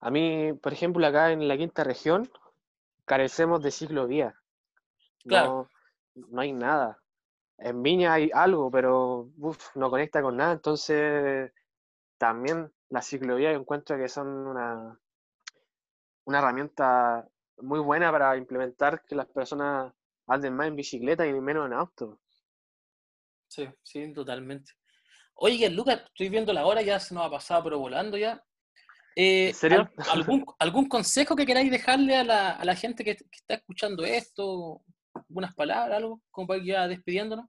a 0.00 0.10
mí, 0.10 0.52
por 0.54 0.72
ejemplo, 0.72 1.06
acá 1.06 1.30
en 1.32 1.46
la 1.46 1.56
quinta 1.56 1.84
región, 1.84 2.30
carecemos 3.04 3.62
de 3.62 3.70
ciclovía. 3.70 4.34
Claro. 5.24 5.68
No, 6.14 6.26
no 6.28 6.40
hay 6.40 6.52
nada. 6.52 6.98
En 7.58 7.82
Viña 7.82 8.14
hay 8.14 8.30
algo, 8.34 8.70
pero 8.70 9.30
no 9.76 9.90
conecta 9.90 10.20
con 10.20 10.36
nada, 10.36 10.52
entonces 10.52 11.52
también 12.18 12.72
las 12.88 13.06
ciclovías 13.06 13.54
encuentro 13.54 13.96
que 13.96 14.08
son 14.08 14.28
una, 14.28 14.98
una 16.24 16.38
herramienta 16.38 17.28
muy 17.58 17.80
buena 17.80 18.10
para 18.10 18.36
implementar 18.36 19.04
que 19.04 19.14
las 19.14 19.26
personas 19.26 19.92
anden 20.26 20.54
más 20.54 20.68
en 20.68 20.76
bicicleta 20.76 21.26
y 21.26 21.32
menos 21.32 21.66
en 21.66 21.72
auto. 21.74 22.18
Sí, 23.48 23.68
sí, 23.82 24.12
totalmente. 24.12 24.72
Oye, 25.44 25.68
Lucas, 25.70 26.00
estoy 26.06 26.28
viendo 26.28 26.52
la 26.52 26.64
hora, 26.64 26.82
ya 26.82 27.00
se 27.00 27.12
nos 27.12 27.26
ha 27.26 27.30
pasado, 27.30 27.64
pero 27.64 27.80
volando 27.80 28.16
ya. 28.16 28.40
Eh, 29.16 29.48
¿En 29.48 29.54
serio? 29.54 29.90
Algún, 30.08 30.44
¿Algún 30.60 30.88
consejo 30.88 31.34
que 31.34 31.44
queráis 31.44 31.68
dejarle 31.68 32.14
a 32.14 32.22
la, 32.22 32.50
a 32.52 32.64
la 32.64 32.76
gente 32.76 33.02
que, 33.02 33.10
está 33.10 33.54
escuchando 33.54 34.04
esto? 34.04 34.82
¿Algunas 35.12 35.52
palabras, 35.56 35.96
algo, 35.96 36.22
como 36.30 36.46
para 36.46 36.62
ir 36.62 36.76
despidiéndonos? 36.88 37.46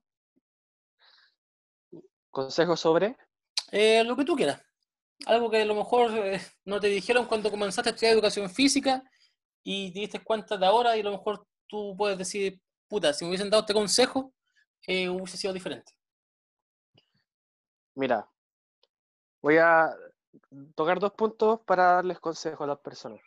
¿Consejo 2.30 2.76
sobre? 2.76 3.16
Eh, 3.70 4.02
lo 4.02 4.16
que 4.16 4.24
tú 4.24 4.34
quieras. 4.34 4.60
Algo 5.26 5.48
que 5.48 5.62
a 5.62 5.64
lo 5.64 5.76
mejor 5.76 6.10
eh, 6.18 6.40
no 6.64 6.80
te 6.80 6.88
dijeron 6.88 7.26
cuando 7.26 7.48
comenzaste 7.48 7.90
a 7.90 7.92
estudiar 7.92 8.14
educación 8.14 8.50
física 8.50 9.04
y 9.62 9.92
te 9.92 10.00
diste 10.00 10.18
cuenta 10.18 10.56
de 10.56 10.66
ahora 10.66 10.96
y 10.96 11.00
a 11.00 11.04
lo 11.04 11.12
mejor 11.12 11.46
tú 11.68 11.94
puedes 11.96 12.18
decir, 12.18 12.60
puta, 12.88 13.12
si 13.12 13.24
me 13.24 13.28
hubiesen 13.28 13.50
dado 13.50 13.60
este 13.60 13.72
consejo, 13.72 14.34
eh, 14.84 15.08
hubiese 15.08 15.36
sido 15.36 15.52
diferente? 15.52 15.92
Mira, 17.96 18.28
voy 19.40 19.58
a 19.58 19.94
tocar 20.74 20.98
dos 20.98 21.12
puntos 21.12 21.60
para 21.60 21.94
darles 21.94 22.18
consejo 22.18 22.64
a 22.64 22.66
las 22.66 22.78
personas. 22.80 23.20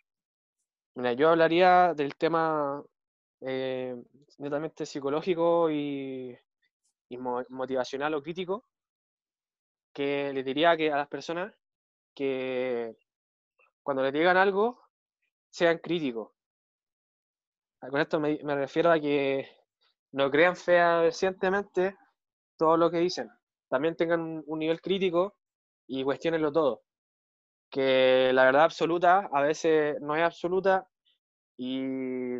Mira, 0.95 1.13
yo 1.13 1.29
hablaría 1.29 1.93
del 1.93 2.15
tema 2.15 2.83
eh, 3.41 3.95
netamente 4.39 4.85
psicológico 4.85 5.71
y, 5.71 6.37
motivacional 7.49 8.13
o 8.15 8.21
crítico, 8.21 8.65
que 9.93 10.33
le 10.33 10.43
diría 10.43 10.75
que 10.75 10.91
a 10.91 10.97
las 10.97 11.07
personas 11.07 11.53
que 12.13 12.97
cuando 13.83 14.03
le 14.03 14.11
digan 14.11 14.37
algo, 14.37 14.81
sean 15.49 15.77
críticos. 15.77 16.31
Con 17.79 18.01
esto 18.01 18.19
me 18.19 18.55
refiero 18.55 18.91
a 18.91 18.99
que 18.99 19.47
no 20.11 20.29
crean 20.29 20.55
fehacientemente 20.55 21.95
todo 22.57 22.75
lo 22.75 22.89
que 22.91 22.97
dicen. 22.97 23.29
También 23.69 23.95
tengan 23.95 24.43
un 24.45 24.59
nivel 24.59 24.81
crítico 24.81 25.37
y 25.87 26.03
cuestionenlo 26.03 26.51
todo. 26.51 26.83
Que 27.69 28.31
la 28.33 28.45
verdad 28.45 28.63
absoluta 28.63 29.29
a 29.31 29.41
veces 29.41 29.97
no 30.01 30.15
es 30.15 30.23
absoluta 30.23 30.87
y 31.57 32.39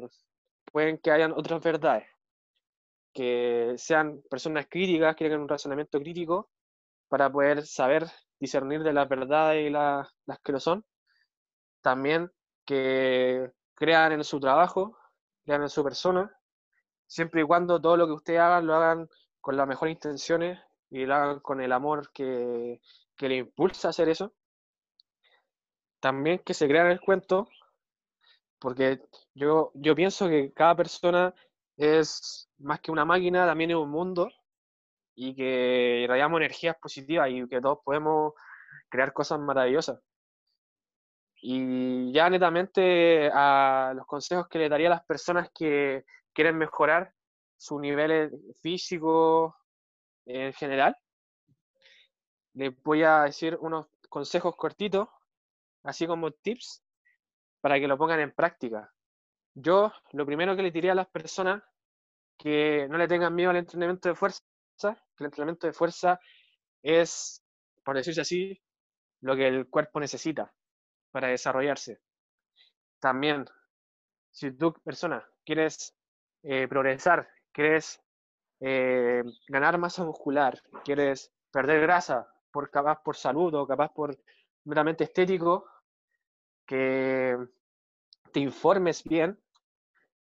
pueden 0.71 0.97
que 0.99 1.11
hayan 1.11 1.33
otras 1.33 1.61
verdades. 1.61 2.07
Que 3.13 3.73
sean 3.77 4.21
personas 4.29 4.67
críticas, 4.69 5.15
que 5.15 5.25
tengan 5.25 5.41
un 5.41 5.49
razonamiento 5.49 5.99
crítico 5.99 6.49
para 7.09 7.31
poder 7.31 7.65
saber 7.65 8.05
discernir 8.39 8.83
de 8.83 8.93
las 8.93 9.09
verdades 9.09 9.67
y 9.67 9.69
las 9.69 10.07
que 10.43 10.51
lo 10.51 10.59
son. 10.59 10.85
También 11.81 12.31
que 12.65 13.51
crean 13.73 14.11
en 14.11 14.23
su 14.23 14.39
trabajo, 14.39 14.97
crean 15.43 15.63
en 15.63 15.69
su 15.69 15.83
persona 15.83 16.31
siempre 17.07 17.41
y 17.41 17.45
cuando 17.45 17.81
todo 17.81 17.97
lo 17.97 18.05
que 18.05 18.13
ustedes 18.13 18.39
hagan 18.41 18.67
lo 18.67 18.75
hagan 18.75 19.09
con 19.41 19.57
las 19.57 19.67
mejores 19.67 19.95
intenciones 19.95 20.59
y 20.89 21.05
lo 21.05 21.15
hagan 21.15 21.39
con 21.39 21.61
el 21.61 21.71
amor 21.71 22.11
que, 22.13 22.81
que 23.15 23.29
le 23.29 23.37
impulsa 23.37 23.87
a 23.87 23.91
hacer 23.91 24.09
eso. 24.09 24.33
También 25.99 26.39
que 26.39 26.53
se 26.53 26.67
crean 26.67 26.91
el 26.91 27.01
cuento, 27.01 27.47
porque 28.59 29.01
yo, 29.33 29.71
yo 29.73 29.95
pienso 29.95 30.27
que 30.29 30.51
cada 30.53 30.75
persona 30.75 31.33
es 31.75 32.49
más 32.59 32.79
que 32.79 32.91
una 32.91 33.05
máquina, 33.05 33.45
también 33.45 33.71
es 33.71 33.77
un 33.77 33.89
mundo 33.89 34.29
y 35.15 35.35
que 35.35 36.01
irradiamos 36.03 36.39
energías 36.39 36.77
positivas 36.79 37.29
y 37.31 37.47
que 37.47 37.59
todos 37.59 37.79
podemos 37.83 38.33
crear 38.89 39.13
cosas 39.13 39.39
maravillosas. 39.39 39.99
Y 41.41 42.11
ya 42.11 42.29
netamente 42.29 43.29
a 43.33 43.93
los 43.95 44.05
consejos 44.05 44.47
que 44.47 44.59
le 44.59 44.69
daría 44.69 44.87
a 44.87 44.91
las 44.91 45.05
personas 45.05 45.49
que 45.53 46.05
quieren 46.33 46.57
mejorar 46.57 47.13
su 47.55 47.79
nivel 47.79 48.31
físico 48.61 49.55
en 50.27 50.53
general, 50.53 50.95
les 52.53 52.71
voy 52.83 53.03
a 53.03 53.23
decir 53.23 53.57
unos 53.61 53.87
consejos 54.09 54.55
cortitos, 54.55 55.07
así 55.83 56.07
como 56.07 56.31
tips, 56.31 56.83
para 57.61 57.79
que 57.79 57.87
lo 57.87 57.97
pongan 57.97 58.19
en 58.19 58.33
práctica. 58.33 58.93
Yo 59.53 59.91
lo 60.11 60.25
primero 60.25 60.55
que 60.55 60.63
le 60.63 60.71
diría 60.71 60.91
a 60.91 60.95
las 60.95 61.07
personas 61.07 61.63
que 62.37 62.87
no 62.89 62.97
le 62.97 63.07
tengan 63.07 63.33
miedo 63.33 63.49
al 63.49 63.57
entrenamiento 63.57 64.09
de 64.09 64.15
fuerza, 64.15 64.43
que 64.79 65.23
el 65.23 65.25
entrenamiento 65.25 65.65
de 65.65 65.73
fuerza 65.73 66.19
es 66.83 67.43
por 67.87 67.95
decirse 67.95 68.19
así, 68.19 68.61
lo 69.21 69.33
que 69.37 69.47
el 69.47 69.69
cuerpo 69.69 70.01
necesita 70.01 70.53
para 71.09 71.29
desarrollarse. 71.29 72.01
También, 72.99 73.45
si 74.29 74.51
tú, 74.51 74.73
persona, 74.83 75.25
quieres 75.45 75.95
eh, 76.43 76.67
progresar, 76.67 77.29
quieres 77.53 78.03
eh, 78.59 79.23
ganar 79.47 79.77
masa 79.77 80.03
muscular, 80.03 80.61
quieres 80.83 81.31
perder 81.51 81.81
grasa, 81.81 82.27
por 82.51 82.69
capaz 82.69 83.01
por 83.03 83.15
salud 83.15 83.53
o 83.53 83.67
capaz 83.67 83.93
por 83.93 84.17
meramente 84.65 85.03
estético, 85.03 85.65
que 86.65 87.37
te 88.31 88.39
informes 88.39 89.03
bien, 89.03 89.39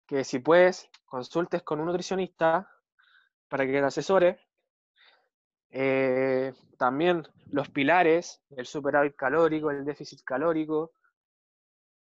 que 0.07 0.25
si 0.25 0.39
puedes, 0.39 0.91
consultes 1.07 1.63
con 1.63 1.81
un 1.81 1.87
nutricionista 1.87 2.69
para 3.49 3.65
que 3.65 3.73
te 3.73 3.79
asesore. 3.79 4.41
Eh, 5.71 6.53
también 6.77 7.27
los 7.47 7.69
pilares, 7.71 8.43
el 8.51 8.67
superávit 8.67 9.17
calórico, 9.17 9.71
el 9.71 9.85
déficit 9.85 10.23
calórico, 10.23 10.93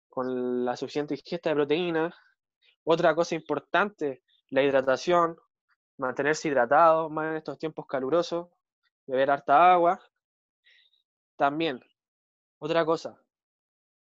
con 0.09 0.65
la 0.65 0.77
suficiente 0.77 1.15
ingesta 1.15 1.51
de 1.51 1.57
proteínas. 1.57 2.15
Otra 2.85 3.15
cosa 3.15 3.35
importante, 3.35 4.23
la 4.51 4.63
hidratación, 4.63 5.39
mantenerse 5.99 6.49
hidratado 6.49 7.11
más 7.11 7.31
en 7.31 7.37
estos 7.37 7.59
tiempos 7.59 7.87
calurosos, 7.87 8.49
beber 9.07 9.31
harta 9.31 9.73
agua. 9.73 10.01
También, 11.37 11.81
otra 12.59 12.85
cosa, 12.85 13.21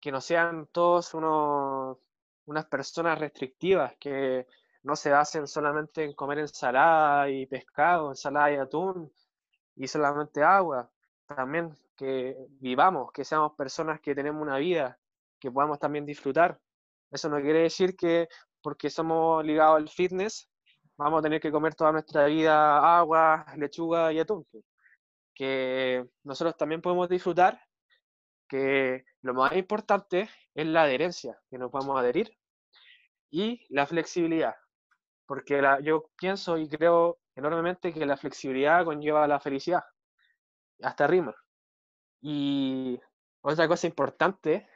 que 0.01 0.13
no 0.13 0.21
sean 0.21 0.67
todos 0.67 1.15
unos, 1.15 1.99
unas 2.47 2.67
personas 2.67 3.19
restrictivas 3.19 3.97
que 3.99 4.47
no 4.83 4.97
se 4.97 5.11
basen 5.11 5.47
solamente 5.47 6.05
en 6.05 6.13
comer 6.13 6.41
ensalada 6.41 7.31
y 7.31 7.47
pescado, 7.47 8.11
ensalada 8.11 8.53
y 8.53 8.57
atún 8.57 9.13
y 9.77 9.89
solamente 9.89 10.43
agua. 10.43 10.91
También 11.27 11.75
que 11.97 12.37
vivamos, 12.61 13.11
que 13.13 13.25
seamos 13.25 13.55
personas 13.55 14.01
que 14.01 14.15
tenemos 14.15 14.43
una 14.43 14.59
vida, 14.59 14.99
que 15.41 15.51
podamos 15.51 15.79
también 15.79 16.05
disfrutar. 16.05 16.61
Eso 17.11 17.29
no 17.29 17.41
quiere 17.41 17.61
decir 17.61 17.97
que 17.97 18.29
porque 18.61 18.91
somos 18.91 19.45
ligados 19.45 19.77
al 19.77 19.89
fitness 19.89 20.49
vamos 20.97 21.19
a 21.21 21.23
tener 21.23 21.41
que 21.41 21.51
comer 21.51 21.75
toda 21.75 21.93
nuestra 21.93 22.27
vida 22.27 22.99
agua, 22.99 23.47
lechuga 23.57 24.13
y 24.13 24.21
atún. 24.21 24.47
Que 25.35 26.05
nosotros 26.23 26.57
también 26.57 26.81
podemos 26.81 27.09
disfrutar, 27.09 27.61
que 28.49 29.05
lo 29.23 29.35
más 29.35 29.53
importante 29.57 30.29
es 30.55 30.67
la 30.67 30.83
adherencia, 30.83 31.39
que 31.51 31.59
nos 31.59 31.71
a 31.75 32.01
adherir, 32.01 32.31
y 33.31 33.67
la 33.71 33.87
flexibilidad. 33.87 34.55
Porque 35.27 35.61
yo 35.83 36.11
pienso 36.17 36.57
y 36.59 36.69
creo 36.69 37.19
enormemente 37.35 37.93
que 37.93 38.07
la 38.07 38.17
flexibilidad 38.17 38.85
conlleva 38.85 39.27
la 39.27 39.41
felicidad, 39.41 39.83
hasta 40.83 41.07
rima. 41.07 41.35
Y 42.21 43.01
otra 43.41 43.67
cosa 43.67 43.87
importante, 43.87 44.69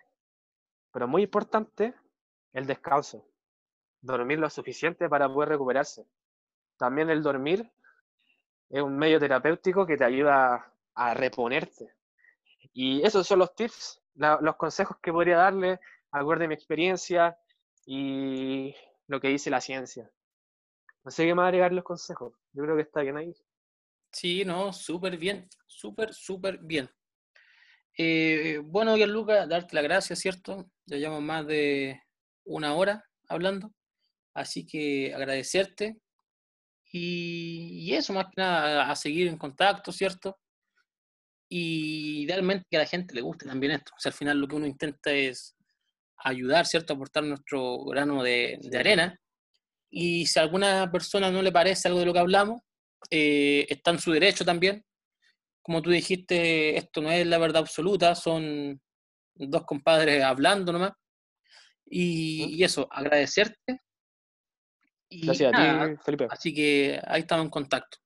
pero 0.93 1.07
muy 1.07 1.23
importante, 1.23 1.95
el 2.53 2.67
descanso 2.67 3.28
dormir 4.01 4.39
lo 4.39 4.49
suficiente 4.51 5.09
para 5.09 5.29
poder 5.33 5.51
recuperarse. 5.51 6.07
También 6.77 7.11
el 7.11 7.23
dormir 7.23 7.71
es 8.71 8.83
un 8.83 8.97
medio 8.97 9.19
terapéutico 9.19 9.87
que 9.87 9.97
te 9.97 10.05
ayuda 10.05 10.73
a 10.95 11.15
reponerte. 11.15 11.95
Y 12.73 13.03
esos 13.05 13.27
son 13.27 13.41
los 13.41 13.55
tips, 13.55 14.01
los 14.15 14.57
consejos 14.57 14.99
que 15.03 15.13
podría 15.13 15.39
darle, 15.39 15.81
acuerdo 16.11 16.43
de 16.43 16.49
mi 16.49 16.55
experiencia 16.55 17.37
y 17.87 18.75
lo 19.07 19.21
que 19.21 19.29
dice 19.29 19.51
la 19.51 19.61
ciencia. 19.61 20.11
No 21.05 21.11
sé 21.11 21.25
qué 21.25 21.35
más 21.35 21.47
agregar 21.47 21.73
los 21.73 21.85
consejos. 21.85 22.35
Yo 22.53 22.65
creo 22.65 22.77
que 22.77 22.83
está 22.83 23.01
bien 23.01 23.17
ahí. 23.17 23.35
Sí, 24.13 24.45
no, 24.45 24.73
súper 24.73 25.17
bien, 25.17 25.49
súper, 25.67 26.13
súper 26.13 26.59
bien. 26.59 26.89
Eh, 27.97 28.61
bueno, 28.63 28.97
Gianluca, 28.97 29.47
darte 29.47 29.75
las 29.75 29.85
gracias, 29.85 30.19
¿cierto? 30.19 30.71
Ya 30.87 30.99
llevamos 30.99 31.23
más 31.23 31.47
de 31.47 32.01
una 32.45 32.75
hora 32.75 33.05
hablando. 33.29 33.73
Así 34.39 34.65
que 34.65 35.13
agradecerte 35.13 35.99
y, 36.93 37.93
eso, 37.93 38.13
más 38.13 38.27
que 38.27 38.41
nada, 38.41 38.91
a 38.91 38.97
seguir 38.97 39.27
en 39.27 39.37
contacto, 39.37 39.93
¿cierto? 39.93 40.39
Y 41.49 42.23
idealmente 42.23 42.67
que 42.71 42.77
a 42.77 42.81
la 42.81 42.87
gente 42.87 43.15
le 43.15 43.21
guste 43.21 43.47
también 43.47 43.73
esto. 43.73 43.93
O 43.97 44.01
sea, 44.01 44.11
al 44.11 44.17
final 44.17 44.39
lo 44.39 44.47
que 44.47 44.57
uno 44.57 44.67
intenta 44.67 45.11
es 45.13 45.57
ayudar, 46.19 46.67
¿cierto? 46.67 46.93
Aportar 46.95 47.25
nuestro 47.25 47.85
grano 47.85 48.23
de, 48.23 48.61
arena. 48.79 49.19
Y 49.91 50.27
si 50.27 50.39
a 50.39 50.43
alguna 50.43 50.91
persona 50.91 51.31
no 51.31 51.43
le 51.43 51.53
parece 51.53 51.89
algo 51.89 52.01
de 52.01 52.07
lo 52.07 52.13
que 52.13 52.21
hablamos, 52.21 52.63
eh, 53.11 53.67
está 53.69 53.91
en 53.91 53.99
su 53.99 54.13
derecho 54.13 54.45
también. 54.45 54.85
Como 55.63 55.83
tú 55.83 55.91
dijiste, 55.91 56.77
esto 56.79 57.03
no 57.03 57.11
es 57.11 57.27
la 57.27 57.39
verdad 57.39 57.63
absoluta, 57.63 58.15
son 58.15 58.81
dos 59.35 59.65
compadres 59.65 60.23
hablando 60.23 60.73
nomás. 60.73 60.93
y 61.91 62.63
eso, 62.63 62.87
agradecerte 62.91 63.81
Gracias 65.11 65.53
a 65.55 65.57
ti, 65.89 65.97
Felipe. 66.05 66.27
Así 66.31 66.55
que 66.55 67.01
ahí 67.07 67.21
estamos 67.21 67.45
en 67.45 67.51
contacto. 67.51 67.99